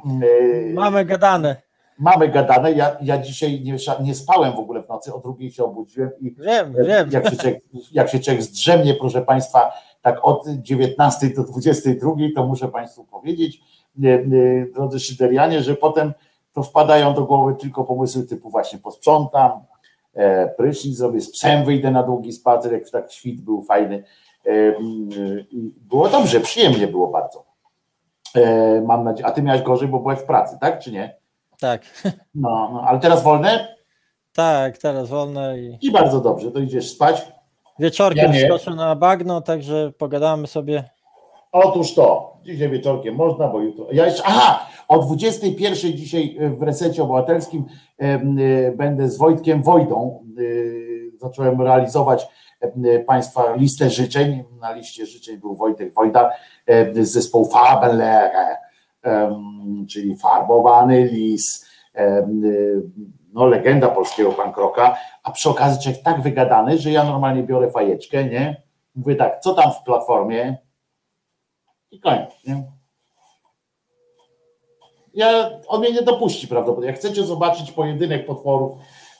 [0.74, 1.56] Mamy gadane.
[2.00, 5.64] Mamy gadane, ja, ja dzisiaj nie, nie spałem w ogóle w nocy, o drugiej się
[5.64, 7.10] obudziłem i Wiem, wiem.
[7.11, 9.72] jak się, człowiek, jak się człowiek zdrzemnie, proszę Państwa,
[10.02, 13.60] tak od 19 do 22, to muszę Państwu powiedzieć,
[14.74, 16.14] drodzy szyderianie, że potem
[16.53, 19.52] to wpadają do głowy tylko pomysły typu właśnie posprzątam,
[20.58, 24.03] prysznic zrobię, z psem wyjdę na długi spacer, jak tak świt był fajny.
[24.48, 24.52] E,
[25.90, 27.45] było dobrze, przyjemnie było bardzo.
[28.35, 31.16] E, mam nadzieję, a ty miałeś gorzej, bo byłeś w pracy, tak czy nie?
[31.60, 31.82] Tak,
[32.35, 33.76] No, no ale teraz wolne
[34.34, 37.27] tak, teraz wolne i i bardzo dobrze, to idziesz spać.
[37.80, 40.84] wieczorkiem Ja skoczę na bagno, także pogadamy sobie.
[41.52, 43.85] Otóż to, dzisiaj wieczorkiem można, bo jutro.
[43.92, 47.66] Ja jeszcze, aha, o 21 dzisiaj w resecie obywatelskim
[47.98, 50.26] em, y, będę z Wojtkiem Wojdą.
[51.22, 52.28] Zacząłem realizować
[53.08, 54.44] Państwa listę życzeń.
[54.62, 56.32] Na liście życzeń był Wojtek Wojda
[57.02, 58.58] z zespołu Fabelere,
[59.90, 61.66] czyli farbowany lis,
[63.34, 68.24] no legenda polskiego pankroka, a przy okazji człowiek tak wygadany, że ja normalnie biorę fajeczkę,
[68.24, 68.64] nie?
[68.96, 70.58] Mówię tak, co tam w platformie?
[71.92, 72.75] I koniec, nie?
[75.16, 76.88] Ja, on mnie nie dopuści prawdopodobnie.
[76.88, 78.72] Jak chcecie zobaczyć pojedynek potworów,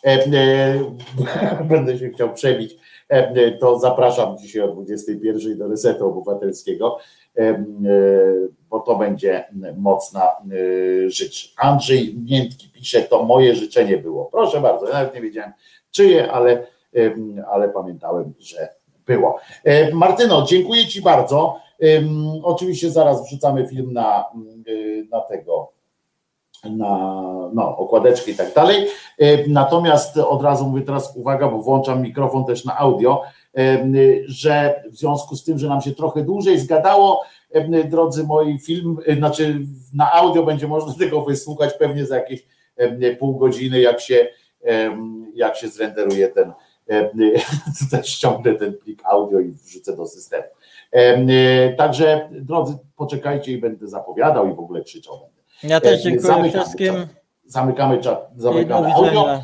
[0.06, 2.76] e, e, będę się chciał przebić,
[3.10, 6.98] e, to zapraszam dzisiaj o 21 do Resetu Obywatelskiego,
[8.70, 9.46] bo to będzie
[9.78, 10.22] mocna
[11.08, 11.54] rzecz.
[11.58, 14.26] Andrzej Miętki pisze, to moje życzenie było.
[14.26, 15.52] Proszę bardzo, ja nawet nie wiedziałem
[15.92, 16.68] czyje, ale,
[17.52, 18.70] ale pamiętałem, że
[19.06, 19.40] było.
[19.94, 21.60] Martyno, dziękuję Ci bardzo.
[22.44, 24.26] Oczywiście zaraz wrzucamy film na,
[25.12, 25.75] na tego,
[26.70, 27.22] na
[27.54, 28.88] no, okładeczkę i tak dalej.
[29.22, 33.22] Y, Natomiast od razu mówię teraz uwaga, bo włączam mikrofon też na audio,
[33.60, 37.22] y, że w związku z tym, że nam się trochę dłużej zgadało,
[37.56, 39.60] ym, drodzy moi, film, znaczy
[39.94, 42.46] na audio będzie można tego wysłuchać pewnie za jakieś
[43.20, 44.28] pół godziny, jak się,
[45.34, 46.52] jak się zrenderuje ten,
[47.80, 50.44] tutaj ściągnę ten plik audio i wrzucę do systemu.
[50.92, 51.28] Em,
[51.78, 55.20] Także drodzy, poczekajcie i będę zapowiadał i w ogóle krzyczał.
[55.20, 55.45] będę.
[55.64, 57.08] Ja też E, dziękuję zamykamy wszystkim czat.
[57.46, 59.40] Zamykamy czat, zamykamy audio.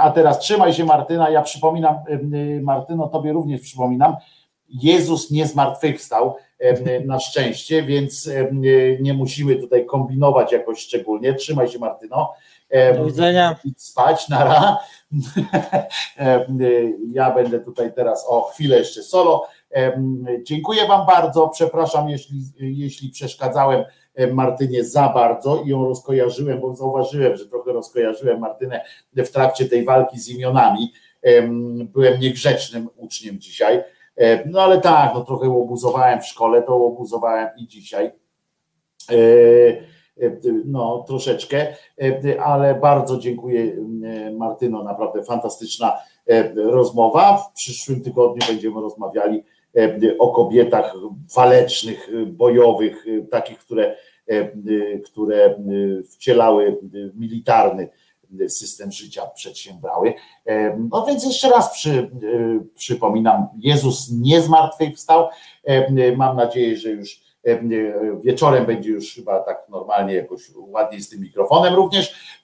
[0.00, 1.30] A teraz trzymaj się Martyna.
[1.30, 1.96] Ja przypominam,
[2.34, 4.16] y, Martyno, tobie również przypominam.
[4.68, 6.36] Jezus nie zmartwychwstał
[7.04, 11.34] na szczęście, więc y, nie musimy tutaj kombinować jakoś szczególnie.
[11.34, 12.32] Trzymaj się Martyno.
[12.96, 13.56] Do widzenia.
[13.76, 14.76] spać, nara.
[16.60, 19.46] Y, Ja będę tutaj teraz o chwilę jeszcze solo.
[20.42, 21.48] Dziękuję Wam bardzo.
[21.48, 23.86] Przepraszam, jeśli, jeśli przeszkadzałem em,
[24.32, 28.84] Martynie za bardzo i ją rozkojarzyłem, bo zauważyłem, że trochę rozkojarzyłem Martynę
[29.16, 30.92] w trakcie tej walki z imionami.
[31.22, 33.82] Em, Byłem niegrzecznym uczniem dzisiaj.
[34.46, 38.06] No ale tak, no trochę łobuzowałem w szkole, to łobuzowałem i dzisiaj.
[39.10, 39.14] E,
[40.20, 40.30] e,
[40.64, 41.66] No, troszeczkę,
[42.02, 43.76] e, ale bardzo dziękuję
[44.26, 45.92] e, Martyno, naprawdę fantastyczna
[46.26, 47.36] e, rozmowa.
[47.36, 49.44] W przyszłym tygodniu będziemy rozmawiali
[49.76, 50.94] e, o kobietach
[51.36, 53.96] walecznych, e, bojowych, e, takich, które, e, e,
[55.04, 55.56] które e,
[56.02, 56.74] wcielały e,
[57.14, 57.88] militarny
[58.48, 60.14] system życia przedsiębrały.
[60.46, 62.08] E, No więc jeszcze raz przy, e,
[62.74, 65.28] przypominam, Jezus nie zmartwychwstał.
[65.64, 67.60] E, Mam nadzieję, że już e,
[68.24, 72.38] wieczorem będzie już chyba tak normalnie jakoś ładniej z tym mikrofonem również,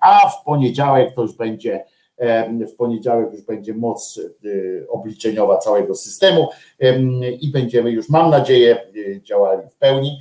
[0.00, 1.84] a w poniedziałek to już będzie
[2.68, 8.80] w poniedziałek już będzie moc e, obliczeniowa całego systemu em, i będziemy już, mam nadzieję,
[9.16, 10.20] e, działali w pełni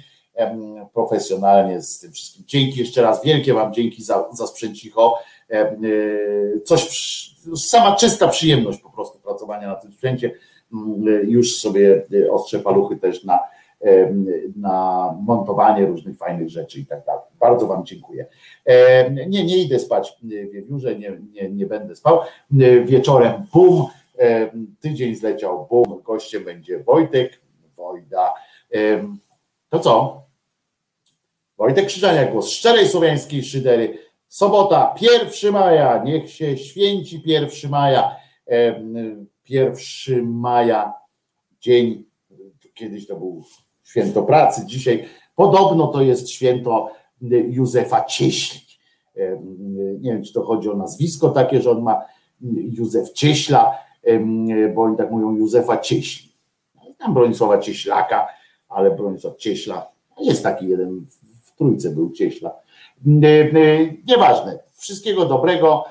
[0.93, 2.43] profesjonalnie z tym wszystkim.
[2.47, 5.17] Dzięki jeszcze raz, wielkie Wam dzięki za, za sprzęcicho.
[5.49, 10.31] Em, e, Coś, sama czysta przyjemność po prostu pracowania na tym sprzęcie.
[10.73, 13.39] Mm, e, Już sobie e, ostrzę paluchy też na,
[14.55, 17.23] na montowanie różnych fajnych rzeczy i tak dalej.
[17.39, 18.25] Bardzo Wam dziękuję.
[19.11, 22.19] Nie, nie idę spać wiewiórze, nie, nie, nie będę spał.
[22.85, 23.85] Wieczorem bum,
[24.79, 27.41] tydzień zleciał bum, gościem będzie Wojtek,
[27.75, 28.33] Wojda.
[29.69, 30.22] To co?
[31.57, 33.97] Wojtek Krzyżania, głos szczerej słowiańskiej szydery.
[34.27, 38.15] Sobota, 1 maja, niech się święci 1 maja.
[38.45, 40.93] Em, 1 maja,
[41.61, 42.05] dzień,
[42.73, 43.43] kiedyś to był
[43.83, 46.91] święto pracy, dzisiaj podobno to jest święto
[47.49, 48.61] Józefa Cieśli.
[49.99, 52.01] Nie wiem, czy to chodzi o nazwisko takie, że on ma
[52.77, 53.77] Józef Cieśla,
[54.75, 56.33] bo oni tak mówią Józefa Cieśli.
[56.97, 58.27] Tam Bronisława Cieślaka,
[58.69, 59.87] ale Bronisław Cieśla,
[60.21, 61.05] jest taki jeden,
[61.53, 62.51] w trójce był Cieśla.
[64.05, 65.85] Nieważne, wszystkiego dobrego.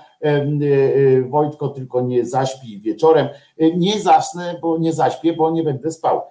[1.28, 3.28] Wojtko, tylko nie zaśpi wieczorem.
[3.76, 6.22] Nie zasnę, bo nie zaśpię, bo nie będę spał.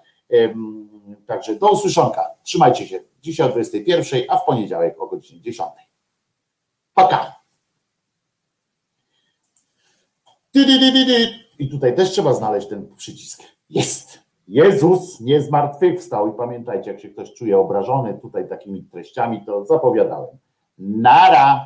[1.28, 2.32] Także do usłyszonka.
[2.44, 3.00] Trzymajcie się.
[3.22, 5.70] Dzisiaj o 21, a w poniedziałek o godzinie 10.
[6.94, 7.36] Paka.
[11.60, 13.44] I tutaj też trzeba znaleźć ten przycisk.
[13.70, 14.20] Jest.
[14.52, 16.28] Jezus nie zmartwychwstał.
[16.28, 20.38] I pamiętajcie, jak się ktoś czuje obrażony tutaj takimi treściami, to zapowiadałem.
[20.78, 21.66] Nara.